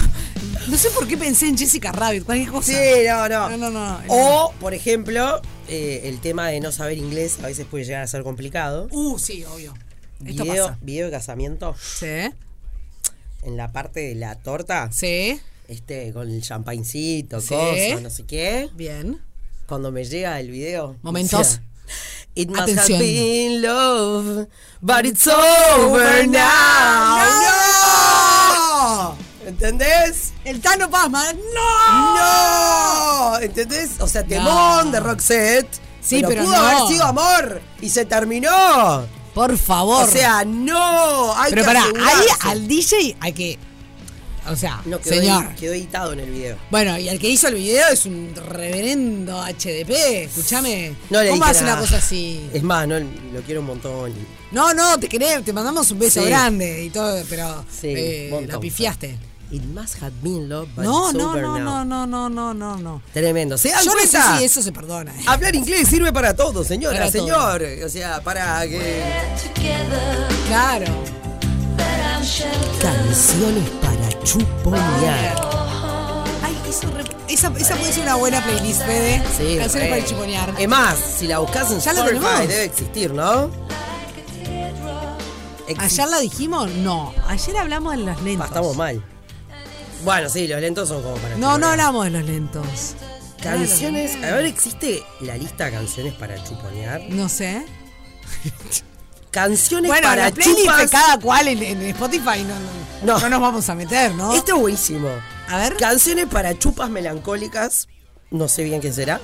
no 0.68 0.78
sé 0.78 0.90
por 0.92 1.08
qué 1.08 1.18
pensé 1.18 1.48
en 1.48 1.58
Jessica 1.58 1.92
Rabbit, 1.92 2.24
cualquier 2.26 2.50
cosa. 2.52 2.72
Sí, 2.72 2.78
no, 3.08 3.28
no. 3.28 3.50
No, 3.50 3.58
no, 3.58 3.70
no. 3.72 4.00
O, 4.08 4.54
por 4.60 4.74
ejemplo, 4.74 5.42
eh, 5.68 6.02
el 6.06 6.20
tema 6.22 6.48
de 6.50 6.60
no 6.60 6.72
saber 6.72 6.98
inglés 6.98 7.38
a 7.44 7.48
veces 7.48 7.66
puede 7.70 7.86
llegar 7.86 8.04
a 8.04 8.08
ser 8.08 8.24
complicado. 8.24 8.88
Uh, 8.92 9.18
sí, 9.20 9.44
obvio. 9.46 9.74
Esto 10.26 10.44
Video, 10.44 10.68
pasa. 10.68 10.80
video 10.82 11.06
de 11.08 11.12
casamiento. 11.12 11.76
Sí. 11.82 12.06
En 13.44 13.58
la 13.58 13.72
parte 13.72 14.02
de 14.02 14.16
la 14.16 14.36
torta. 14.36 14.90
Sí. 14.92 15.40
Este, 15.68 16.14
con 16.14 16.30
el 16.30 16.42
champaincito, 16.44 17.42
Sí. 17.42 17.56
cosas, 17.56 18.02
no 18.04 18.10
sé 18.12 18.26
qué. 18.26 18.70
Bien. 18.76 19.20
Cuando 19.68 19.92
me 19.92 20.04
llega 20.06 20.40
el 20.40 20.52
video. 20.52 20.98
Momentos. 21.02 21.40
o 21.40 21.44
sea, 21.44 21.64
It 22.34 22.50
must 22.50 22.62
Atención. 22.64 22.98
have 22.98 23.06
been 23.06 23.62
love, 23.62 24.48
but 24.82 25.06
it's 25.06 25.28
over 25.28 26.26
now. 26.28 27.18
¡No! 28.22 29.16
¿Entendés? 29.46 30.32
El 30.46 30.62
Tano 30.62 30.90
Pazman. 30.90 31.38
¡No! 31.54 32.16
¡No! 32.16 33.40
¿Entendés? 33.40 33.92
O 34.00 34.08
sea, 34.08 34.24
temón 34.24 34.86
No. 34.86 34.92
de 34.92 35.00
Roxette. 35.00 35.80
Sí, 36.02 36.24
pero 36.28 36.44
pudo 36.44 36.56
no. 36.56 36.62
haber 36.62 36.88
sido 36.88 37.04
amor 37.06 37.62
y 37.82 37.90
se 37.90 38.06
terminó. 38.06 38.50
Por 39.34 39.58
favor. 39.58 40.04
O 40.04 40.08
sea, 40.12 40.44
no. 40.46 41.34
Hay 41.38 41.52
pero 41.52 41.62
que 41.64 41.68
pará, 41.68 41.84
ahí 41.84 42.26
al 42.42 42.68
DJ 42.68 43.16
hay 43.20 43.34
que. 43.34 43.60
O 44.48 44.56
sea, 44.56 44.82
No, 44.86 45.00
quedó, 45.00 45.14
señor. 45.16 45.56
quedó 45.56 45.74
editado 45.74 46.14
en 46.14 46.20
el 46.22 46.32
video. 46.32 46.58
Bueno, 46.72 46.98
y 46.98 47.10
el 47.10 47.20
que 47.20 47.30
hizo 47.30 47.48
el 47.48 47.56
video 47.56 47.88
es 47.90 48.06
un 48.06 48.34
reverendo 48.36 49.40
HDP. 49.44 50.24
Escúchame. 50.26 50.96
No 51.10 51.20
¿Cómo 51.30 51.46
hace 51.46 51.64
una 51.64 51.78
cosa 51.78 51.98
así? 51.98 52.42
Es 52.54 52.64
más, 52.64 52.88
no, 52.88 53.00
lo 53.00 53.42
quiero 53.46 53.62
un 53.62 53.68
montón. 53.68 54.12
No, 54.52 54.74
no, 54.74 54.98
te 55.00 55.08
querés, 55.08 55.44
te 55.46 55.54
mandamos 55.54 55.92
un 55.92 56.00
beso 56.00 56.22
Sí. 56.22 56.28
grande 56.28 56.84
y 56.86 56.90
todo, 56.90 57.24
pero 57.30 57.64
Sí, 57.70 57.88
eh, 57.96 58.28
montón. 58.32 58.50
la 58.56 58.60
pifiaste. 58.60 59.18
It 59.52 59.64
must 59.64 60.02
have 60.02 60.14
been 60.24 60.48
love, 60.48 60.70
but 60.76 60.86
No, 60.86 61.10
it's 61.10 61.18
no, 61.20 61.30
over 61.32 61.42
no, 61.42 61.60
now. 61.60 61.84
no, 61.84 61.86
no, 61.86 62.08
no, 62.08 62.30
no, 62.30 62.54
no, 62.54 62.78
no. 62.78 63.02
Tremendo. 63.14 63.58
¿Se 63.58 63.70
dan 63.70 63.84
Yo 63.84 63.94
no 63.94 64.00
sé 64.02 64.18
si 64.38 64.44
eso 64.46 64.62
se 64.62 64.72
perdona. 64.72 65.12
eh. 65.14 65.24
Hablar 65.28 65.54
inglés 65.56 65.88
sirve 65.90 66.12
para 66.14 66.34
todo, 66.36 66.64
señora, 66.64 66.98
Para 67.00 67.12
todo. 67.12 67.22
señor. 67.22 67.64
O 67.86 67.90
sea, 67.90 68.22
para 68.24 68.66
que. 68.66 69.04
Claro. 70.48 70.86
Canciones 72.82 73.70
para 73.82 73.91
chuponear. 74.24 75.36
Ay, 76.44 76.58
eso 76.70 76.90
re- 76.92 77.04
esa, 77.28 77.52
esa 77.58 77.76
puede 77.76 77.94
ser 77.94 78.04
una 78.04 78.16
buena 78.16 78.44
playlist, 78.44 78.82
Fede. 78.84 79.24
Sí, 79.38 79.58
Canciones 79.58 79.74
re. 79.74 79.90
para 79.90 80.06
chiponear. 80.06 80.54
Es 80.58 80.68
más, 80.68 80.98
si 80.98 81.28
la 81.28 81.40
buscas 81.40 81.72
en 81.72 81.80
¿Ya 81.80 81.94
la 81.94 82.00
Spotify 82.02 82.26
tenemos? 82.26 82.48
debe 82.50 82.64
existir, 82.66 83.14
¿no? 83.14 83.50
Exi- 85.68 85.76
¿Ayer 85.80 86.08
la 86.10 86.20
dijimos? 86.20 86.70
No. 86.72 87.14
Ayer 87.28 87.58
hablamos 87.58 87.92
de 87.98 88.04
los 88.04 88.22
lentos. 88.22 88.44
Ah, 88.46 88.48
Estamos 88.48 88.76
mal. 88.76 89.04
Bueno, 90.04 90.28
sí, 90.30 90.48
los 90.48 90.60
lentos 90.60 90.90
son 90.90 91.02
como 91.04 91.16
para 91.16 91.36
No, 91.36 91.40
no 91.40 91.48
chuponear. 91.54 91.72
hablamos 91.72 92.04
de 92.06 92.10
los 92.12 92.24
lentos. 92.24 92.96
Canciones. 93.42 94.16
A 94.18 94.36
ver, 94.36 94.46
¿existe 94.46 95.04
la 95.22 95.36
lista 95.38 95.66
de 95.66 95.72
canciones 95.72 96.14
para 96.16 96.44
chuponear? 96.44 97.02
No 97.10 97.30
sé. 97.30 97.66
Canciones 99.32 99.88
Bueno, 99.90 100.08
para 100.10 100.26
la 100.26 100.32
playlist 100.32 100.70
de 100.78 100.90
cada 100.90 101.18
cual 101.20 101.48
en, 101.48 101.64
en 101.64 101.82
Spotify 101.84 102.44
no, 102.44 102.54
no, 102.60 103.14
No. 103.14 103.20
no 103.20 103.30
nos 103.30 103.42
vamos 103.42 103.70
a 103.70 103.76
meter, 103.76 104.14
¿no? 104.16 104.34
Esto 104.34 104.56
es 104.56 104.62
buenísimo. 104.62 105.10
A 105.48 105.58
ver. 105.58 105.78
Canciones 105.78 106.28
para 106.28 106.58
chupas 106.60 106.90
melancólicas. 106.90 107.88
No 108.30 108.48
sé 108.48 108.64
bien 108.64 108.82
qué 108.82 108.92
será. 108.92 109.20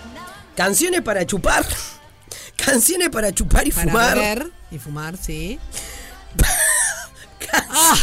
Canciones 0.55 1.01
para 1.01 1.25
chupar. 1.25 1.65
Canciones 2.65 3.09
para 3.09 3.31
chupar 3.33 3.67
y 3.67 3.71
Para 3.71 3.87
fumar. 3.91 4.15
beber 4.17 4.51
y 4.71 4.79
fumar, 4.79 5.17
sí. 5.17 5.59
ah, 7.53 7.95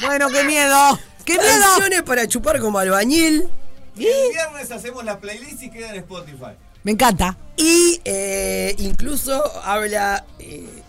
bueno, 0.00 0.28
qué 0.30 0.44
miedo. 0.44 0.98
¡Qué 1.24 1.34
miedo! 1.34 1.48
Canciones 1.60 2.02
para 2.02 2.26
chupar 2.26 2.58
como 2.60 2.78
albañil. 2.78 3.48
El 3.96 4.04
viernes 4.32 4.70
hacemos 4.70 5.04
la 5.04 5.18
playlist 5.18 5.62
y 5.62 5.70
queda 5.70 5.90
en 5.90 5.96
Spotify. 5.96 6.52
Me 6.84 6.92
encanta. 6.92 7.36
Y 7.56 8.00
eh, 8.04 8.74
incluso 8.78 9.42
habla. 9.62 10.24
eh, 10.38 10.82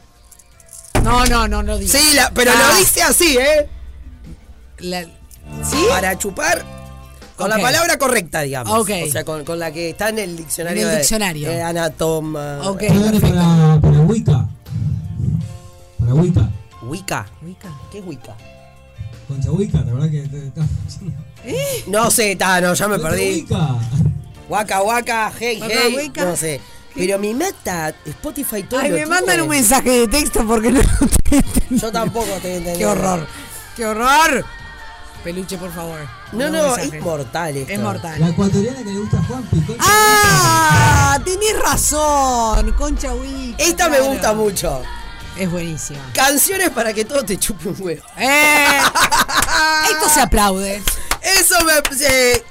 No, 1.10 1.26
no, 1.26 1.48
no, 1.48 1.64
no 1.64 1.78
digas. 1.78 2.00
sí, 2.00 2.14
la- 2.16 2.30
pero 2.32 2.52
Ah, 2.54 2.70
lo 2.74 2.78
dice 2.80 3.02
así, 3.02 3.36
¿eh? 3.38 3.68
la- 4.80 5.04
¿Sí? 5.64 5.84
Para 5.90 6.18
chupar. 6.18 6.64
Con 7.36 7.50
Ok. 7.52 7.58
la 7.58 7.64
palabra 7.64 7.98
correcta, 7.98 8.42
digamos. 8.42 8.78
Ok. 8.80 8.92
O 9.08 9.12
sea, 9.12 9.24
con, 9.24 9.44
con 9.44 9.58
la 9.58 9.72
que 9.72 9.90
está 9.90 10.10
en 10.10 10.20
el 10.20 10.38
diccionario. 10.38 10.82
En 10.84 10.88
el 10.88 10.94
de- 10.94 11.00
diccionario. 11.00 11.50
de 11.50 11.62
Anatoma. 11.64 12.60
Ok, 12.70 12.84
para, 13.22 13.80
para 13.82 14.00
Wicca. 14.02 14.48
Para 16.00 16.14
Wicca. 16.14 16.50
Wicca. 16.84 17.26
Wicca. 17.42 17.70
¿Qué 17.92 18.00
es 18.00 18.06
Wicca? 18.06 18.36
Concha 19.28 19.52
Wicca, 19.52 19.78
la 19.80 19.94
verdad 19.94 20.10
que. 20.12 20.22
te- 20.28 20.52
te- 20.52 21.84
No 21.88 22.12
sé, 22.12 22.36
ta, 22.36 22.62
no, 22.62 22.74
ya 22.74 22.88
me 22.88 22.96
Concha 22.98 23.10
perdí. 23.10 23.34
Wicca. 23.42 23.68
Waka 24.50 24.82
waka, 24.84 25.32
hey, 25.40 25.60
Waka, 25.62 25.74
hey. 25.74 25.96
waka. 26.08 26.26
No 26.26 26.36
sé. 26.36 26.60
Pero 26.96 27.20
mi 27.20 27.34
meta, 27.34 27.94
Spotify 28.06 28.64
todo 28.64 28.80
Ay, 28.82 28.90
lo 28.90 28.98
me 28.98 29.06
mandan 29.06 29.26
tiene. 29.28 29.42
un 29.44 29.50
mensaje 29.50 29.90
de 29.90 30.08
texto 30.08 30.46
porque 30.46 30.72
no 30.72 30.82
lo 30.82 31.08
te 31.30 31.36
entendí. 31.38 31.80
Yo 31.80 31.92
tampoco 31.92 32.28
te 32.42 32.58
entendí. 32.58 32.80
Qué 32.80 32.86
horror. 32.86 33.28
Qué 33.76 33.86
horror. 33.86 34.46
Peluche, 35.24 35.58
por 35.58 35.74
favor. 35.74 36.00
No, 36.32 36.50
no, 36.50 36.76
mensaje. 36.76 36.98
es 36.98 37.04
mortal 37.04 37.58
esto. 37.58 37.74
Es 37.74 37.80
mortal. 37.80 38.20
La 38.20 38.30
ecuatoriana 38.30 38.78
que 38.80 38.86
le 38.92 39.00
gusta 39.00 39.18
a 39.18 39.24
Juanpi. 39.24 39.62
Concha 39.62 39.84
¡Ah! 39.86 41.20
Tenés 41.26 41.60
razón, 41.62 42.72
Concha 42.74 43.14
Wicca. 43.14 43.64
Esta 43.64 43.90
me 43.90 44.00
gusta 44.00 44.34
mucho. 44.34 44.82
Es 45.38 45.50
buenísima. 45.50 46.00
Canciones 46.14 46.70
para 46.72 46.94
que 46.94 47.06
todo 47.06 47.24
te 47.24 47.38
chupe 47.38 47.70
un 47.70 47.76
huevo. 47.80 48.04
¡Eh! 48.18 48.80
Esto 49.92 50.10
se 50.14 50.22
aplaude. 50.22 50.82
Eso 51.22 51.56
me. 51.66 51.74
eh, 52.08 52.44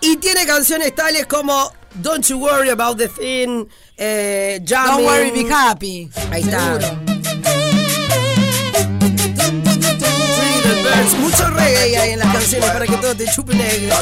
y 0.00 0.16
tiene 0.16 0.46
canciones 0.46 0.94
tales 0.94 1.26
como 1.26 1.72
Don't 2.00 2.26
You 2.28 2.38
Worry 2.38 2.70
About 2.70 2.96
the 2.98 3.08
Thing, 3.08 3.68
eh, 3.98 4.60
Jamming. 4.64 4.96
Don't 4.96 5.04
worry, 5.04 5.30
be 5.30 5.44
happy. 5.48 6.10
Ahí 6.30 6.42
está. 6.42 6.80
Seguro. 6.80 6.98
Pretty 10.32 10.82
Birds. 10.82 11.14
Mucho 11.20 11.50
reggae 11.50 11.96
hay 11.98 12.10
en 12.12 12.18
las 12.18 12.32
canciones 12.32 12.70
para 12.70 12.86
que 12.86 12.96
todo 12.96 13.14
te 13.14 13.26
chupe 13.26 13.54
negro. 13.54 13.96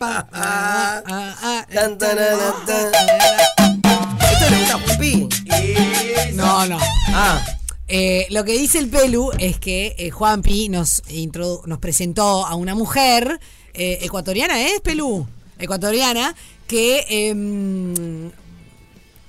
Ah, 0.00 1.02
ah, 1.06 1.66
Tan, 1.72 1.98
tan, 1.98 2.16
tan, 2.16 2.66
tan. 2.66 2.92
Esto 4.32 4.50
le 4.50 4.58
gusta 4.58 4.74
a 4.74 4.78
Juanpi. 4.80 5.28
No, 6.34 6.66
no. 6.66 6.78
Ah, 7.08 7.40
Eh, 7.90 8.26
lo 8.30 8.44
que 8.44 8.52
dice 8.52 8.78
el 8.78 8.90
Pelu 8.90 9.30
es 9.38 9.58
que 9.58 9.94
eh, 9.98 10.10
Juanpi 10.10 10.68
nos, 10.68 11.00
presentó 11.80 12.44
a 12.44 12.54
una 12.54 12.74
mujer 12.74 13.40
eh, 13.72 13.98
ecuatoriana, 14.02 14.60
¿es 14.60 14.80
Pelu? 14.82 15.26
Ecuatoriana, 15.58 16.34
que 16.66 17.04
em, 17.08 18.26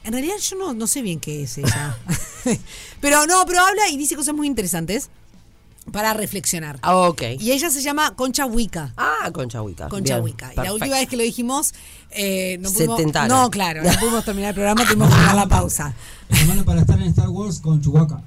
en 0.03 0.13
realidad 0.13 0.35
yo 0.41 0.57
no, 0.57 0.73
no 0.73 0.87
sé 0.87 1.01
bien 1.01 1.19
qué 1.19 1.43
es 1.43 1.57
ella. 1.57 1.97
pero 3.01 3.25
no, 3.27 3.45
pero 3.45 3.59
habla 3.61 3.89
y 3.89 3.97
dice 3.97 4.15
cosas 4.15 4.33
muy 4.35 4.47
interesantes. 4.47 5.09
para 5.91 6.13
reflexionar. 6.13 6.77
Ah, 6.83 6.95
ok. 6.95 7.21
Y 7.39 7.51
ella 7.51 7.69
se 7.71 7.81
llama 7.81 8.15
Concha 8.15 8.45
Huica. 8.45 8.93
Ah, 8.95 9.29
Concha 9.33 9.61
Huica. 9.61 9.89
Concha 9.89 10.15
Bien, 10.15 10.23
Huica. 10.23 10.51
Y 10.53 10.57
la 10.57 10.73
última 10.73 10.95
vez 10.97 11.07
que 11.09 11.17
lo 11.17 11.23
dijimos, 11.23 11.73
eh, 12.11 12.57
no 12.61 12.71
pudimos. 12.71 13.01
No, 13.27 13.49
claro, 13.49 13.83
no 13.83 13.91
pudimos 13.99 14.23
terminar 14.23 14.49
el 14.49 14.55
programa, 14.55 14.83
tuvimos 14.85 15.09
que 15.13 15.21
dar 15.21 15.35
la 15.35 15.47
pausa. 15.57 15.93
Semana 16.31 16.63
para 16.63 16.81
estar 16.81 16.99
en 17.01 17.07
Star 17.07 17.29
Wars 17.29 17.59
con 17.59 17.81
Chewbacca. 17.81 18.21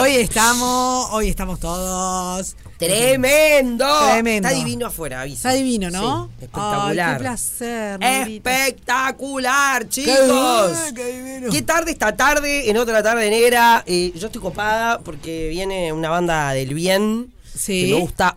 Hoy 0.00 0.14
estamos, 0.16 1.08
hoy 1.12 1.28
estamos 1.28 1.60
todos. 1.60 2.56
Tremendo. 2.78 3.84
Tremendo. 4.12 4.48
Está 4.48 4.58
divino 4.58 4.86
afuera, 4.86 5.20
aviso. 5.22 5.36
Está 5.36 5.52
divino, 5.52 5.90
¿no? 5.90 6.26
Sí, 6.26 6.32
espectacular. 6.44 7.08
Ay, 7.10 7.16
qué 7.16 7.20
placer. 7.20 7.98
Negrita. 8.00 8.56
Espectacular, 8.66 9.88
chicos. 9.88 10.78
qué 10.94 11.12
divino. 11.12 11.50
Qué 11.52 11.62
tarde 11.62 11.90
esta 11.90 12.14
tarde, 12.16 12.70
en 12.70 12.76
otra 12.76 13.02
tarde 13.02 13.28
negra. 13.30 13.82
Eh, 13.86 14.12
yo 14.14 14.26
estoy 14.28 14.40
copada 14.40 15.00
porque 15.00 15.48
viene 15.48 15.92
una 15.92 16.08
banda 16.08 16.52
del 16.52 16.72
bien. 16.74 17.34
Sí. 17.54 17.86
Que 17.88 17.94
me 17.94 18.00
gusta 18.00 18.36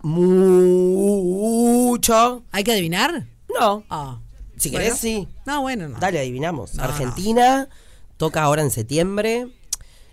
mucho. 1.22 2.42
¿Hay 2.50 2.64
que 2.64 2.72
adivinar? 2.72 3.26
No. 3.58 3.84
Ah. 3.88 4.18
Si 4.56 4.70
Bueno. 4.70 4.84
querés, 4.86 4.98
sí. 4.98 5.28
No, 5.46 5.62
bueno, 5.62 5.88
no. 5.88 5.98
Dale, 6.00 6.18
adivinamos. 6.18 6.74
No, 6.74 6.82
Argentina 6.82 7.68
toca 8.16 8.42
ahora 8.42 8.62
en 8.62 8.70
septiembre. 8.70 9.46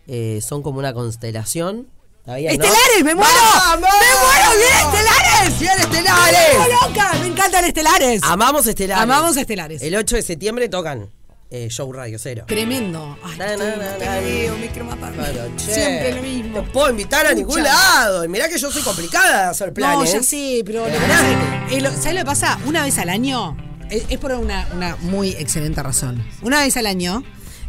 Eh, 0.08 0.40
son 0.42 0.62
como 0.64 0.78
una 0.80 0.94
constelación. 0.94 1.88
¡Estelares! 2.26 3.04
¡Me 3.04 3.16
muero! 3.16 3.32
¡Vamos! 3.56 3.82
¡Me 3.82 4.20
muero! 4.20 4.60
¡Bien, 4.60 4.86
estelares! 4.86 5.60
¡Bien, 5.60 5.80
estelares! 5.80 6.60
¡Me 6.60 6.88
loca! 6.88 7.14
¡Me 7.22 7.28
encantan 7.28 7.66
estelares! 7.66 8.22
Amamos 8.24 8.68
estelares. 8.68 9.04
Amamos 9.04 9.38
estelares. 9.38 9.82
El 9.82 9.96
8 9.96 10.16
de 10.18 10.22
septiembre 10.22 10.70
tocan 10.70 11.10
eh, 11.50 11.68
Show 11.72 11.92
Radio 11.92 12.20
Cero. 12.20 12.44
Tremendo. 12.48 13.18
Ay, 13.24 13.38
Na, 13.40 13.58
na, 13.58 13.76
na, 13.78 13.96
te 13.98 14.06
na, 14.06 14.20
veo, 14.20 14.56
me 14.58 14.68
quiero 14.68 14.86
matar. 14.86 15.12
Pero, 15.14 15.50
che, 15.58 15.74
Siempre 15.74 16.14
lo 16.14 16.22
mismo. 16.22 16.62
No 16.62 16.72
puedo 16.72 16.90
invitar 16.92 17.26
a 17.26 17.34
ningún 17.34 17.64
lado. 17.64 18.24
Y 18.24 18.28
mirá 18.28 18.48
que 18.48 18.60
yo 18.60 18.70
soy 18.72 18.84
complicada 18.84 19.46
de 19.46 19.50
hacer 19.50 19.74
planes. 19.74 20.14
No, 20.14 20.20
ya 20.20 20.22
sé, 20.24 20.62
pero 20.64 20.82
lo 20.88 20.94
eh, 20.96 21.82
lo- 21.82 21.90
¿sabes 21.92 22.14
lo 22.14 22.20
que 22.20 22.26
pasa? 22.26 22.60
Una 22.68 22.84
vez 22.84 23.00
al 23.00 23.10
año, 23.10 23.58
es, 23.90 24.04
es 24.10 24.20
por 24.20 24.34
una, 24.34 24.68
una 24.76 24.96
muy 24.98 25.30
excelente 25.32 25.82
razón. 25.82 26.24
Una 26.44 26.60
vez 26.62 26.78
al 26.78 26.86
año, 26.86 27.24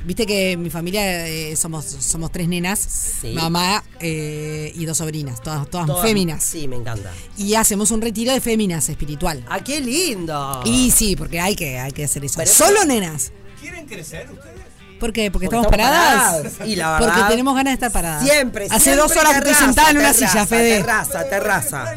viste 0.04 0.26
que 0.26 0.56
mi 0.56 0.70
familia 0.70 1.26
eh, 1.28 1.54
somos, 1.56 1.84
somos 1.84 2.30
tres 2.32 2.48
nenas, 2.48 2.78
Sí. 3.20 3.32
mamá 3.34 3.84
eh, 4.00 4.72
y 4.74 4.84
dos 4.84 4.98
sobrinas, 4.98 5.42
todas, 5.42 5.68
todas, 5.68 5.86
Todas- 5.86 6.02
féminas. 6.02 6.42
Sí, 6.42 6.66
me 6.68 6.76
encanta. 6.76 7.12
Y 7.36 7.54
hacemos 7.54 7.90
un 7.90 8.00
retiro 8.00 8.32
de 8.32 8.40
féminas 8.40 8.88
espiritual. 8.88 9.44
¡Ah, 9.48 9.60
qué 9.62 9.80
lindo! 9.80 10.62
Y 10.64 10.90
sí, 10.90 11.16
porque 11.16 11.40
hay 11.40 11.54
que, 11.56 11.78
hay 11.78 11.92
que 11.92 12.04
hacer 12.04 12.24
eso. 12.24 12.34
Pero 12.38 12.50
Solo 12.50 12.84
nenas. 12.84 13.32
¿Quieren 13.60 13.86
crecer 13.86 14.28
ustedes? 14.30 14.60
¿Por 14.98 15.12
qué? 15.14 15.30
Porque, 15.30 15.46
Porque 15.48 15.56
estamos 15.56 15.66
estamos 15.72 15.88
paradas. 15.90 16.52
paradas. 16.52 16.68
Y 16.68 16.76
la 16.76 16.92
verdad- 16.92 17.14
Porque 17.14 17.30
tenemos 17.30 17.54
ganas 17.54 17.70
de 17.70 17.74
estar 17.74 17.92
paradas. 17.92 18.22
Siempre, 18.22 18.66
Hace 18.66 18.80
siempre 18.80 19.02
dos 19.02 19.12
horas 19.12 19.22
que 19.32 19.38
estoy 19.38 19.44
terraza, 19.52 19.64
sentada 19.66 19.90
en 19.90 19.96
una 19.96 20.12
terraza, 20.12 20.32
silla, 20.32 20.46
Fede. 20.46 20.76
Terraza, 20.80 21.28
terraza. 21.28 21.94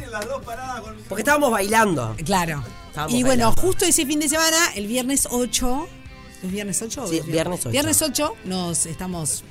Porque 1.09 1.21
estábamos 1.21 1.51
bailando. 1.51 2.15
Claro. 2.23 2.63
Estábamos 2.88 3.13
y 3.13 3.23
bueno, 3.23 3.51
justo 3.59 3.85
ese 3.85 4.05
fin 4.05 4.19
de 4.19 4.30
semana, 4.30 4.57
el 4.75 4.88
viernes 4.88 5.27
8. 5.31 5.88
¿Es 6.44 6.52
viernes 6.52 6.82
8? 6.82 7.03
o 7.03 7.07
Sí, 7.07 7.18
es 7.18 7.26
viernes 7.26 7.60
8. 7.61 7.70
Viernes 7.72 8.02
8 8.02 8.36
nos 8.45 8.86
estamos 8.86 9.44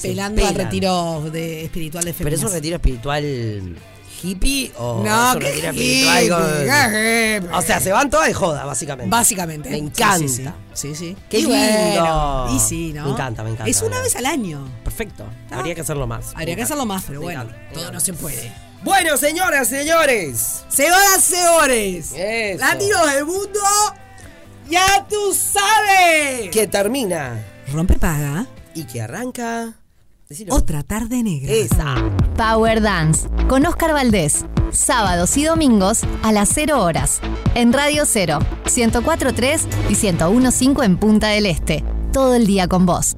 pelando 0.00 0.46
al 0.46 0.54
retiro 0.54 1.22
de 1.30 1.64
espiritual 1.64 2.04
de 2.04 2.14
¿Pero 2.14 2.34
es 2.34 2.42
un 2.42 2.52
retiro 2.52 2.76
espiritual 2.76 3.76
hippie 4.22 4.72
o 4.78 5.02
No, 5.04 5.32
es 5.32 5.36
un 5.36 5.42
hippie, 5.42 6.04
espiritual 6.08 7.42
con-. 7.42 7.54
O 7.54 7.62
sea, 7.62 7.80
se 7.80 7.90
van 7.92 8.08
todas 8.08 8.28
de 8.28 8.34
joda, 8.34 8.64
básicamente. 8.64 9.10
Básicamente. 9.10 9.68
Me 9.70 9.78
encanta. 9.78 10.16
Sí, 10.18 10.28
sí. 10.28 10.44
Sí, 10.74 10.94
sí. 10.94 11.16
Qué 11.28 11.40
Y 11.40 11.42
lindo. 11.42 11.56
bueno, 11.56 12.46
y 12.54 12.58
sí, 12.60 12.92
¿no? 12.94 13.04
Me 13.06 13.10
encanta, 13.10 13.42
me 13.42 13.50
encanta. 13.50 13.68
Es 13.70 13.82
una 13.82 14.00
vez 14.00 14.14
al 14.16 14.26
año. 14.26 14.66
Perfecto. 14.84 15.26
Habría 15.50 15.74
que 15.74 15.80
hacerlo 15.82 16.06
más. 16.06 16.32
Habría 16.34 16.54
que 16.56 16.62
hacerlo 16.62 16.86
más, 16.86 17.02
pero 17.06 17.18
Me 17.20 17.24
bueno, 17.26 17.42
encanta, 17.42 17.68
todo 17.74 17.92
no 17.92 18.00
se 18.00 18.12
puede. 18.14 18.52
Bueno, 18.84 19.16
señoras, 19.16 19.68
señores. 19.68 20.62
Señoras, 20.68 21.20
señores. 21.22 22.12
Latinos 22.58 23.12
del 23.12 23.24
mundo. 23.26 23.60
Ya 24.68 25.06
tú 25.08 25.34
sabes. 25.34 26.50
Que 26.50 26.66
termina 26.66 27.42
Rompe 27.72 27.98
paga. 27.98 28.46
y 28.74 28.84
que 28.84 29.02
arranca. 29.02 29.74
Decilo. 30.28 30.54
Otra 30.54 30.82
tarde 30.82 31.22
negra. 31.22 31.52
Esa. 31.52 31.94
Power 32.36 32.80
Dance 32.80 33.28
con 33.48 33.66
Oscar 33.66 33.92
Valdés. 33.92 34.44
Sábados 34.70 35.36
y 35.36 35.44
domingos 35.44 36.00
a 36.22 36.32
las 36.32 36.48
0 36.54 36.82
horas. 36.82 37.20
En 37.54 37.72
Radio 37.74 38.04
0, 38.06 38.38
104.3 38.64 39.66
y 39.90 39.94
101.5 39.94 40.84
en 40.84 40.96
Punta 40.96 41.28
del 41.28 41.44
Este. 41.44 41.84
Todo 42.12 42.34
el 42.34 42.46
día 42.46 42.68
con 42.68 42.86
vos. 42.86 43.16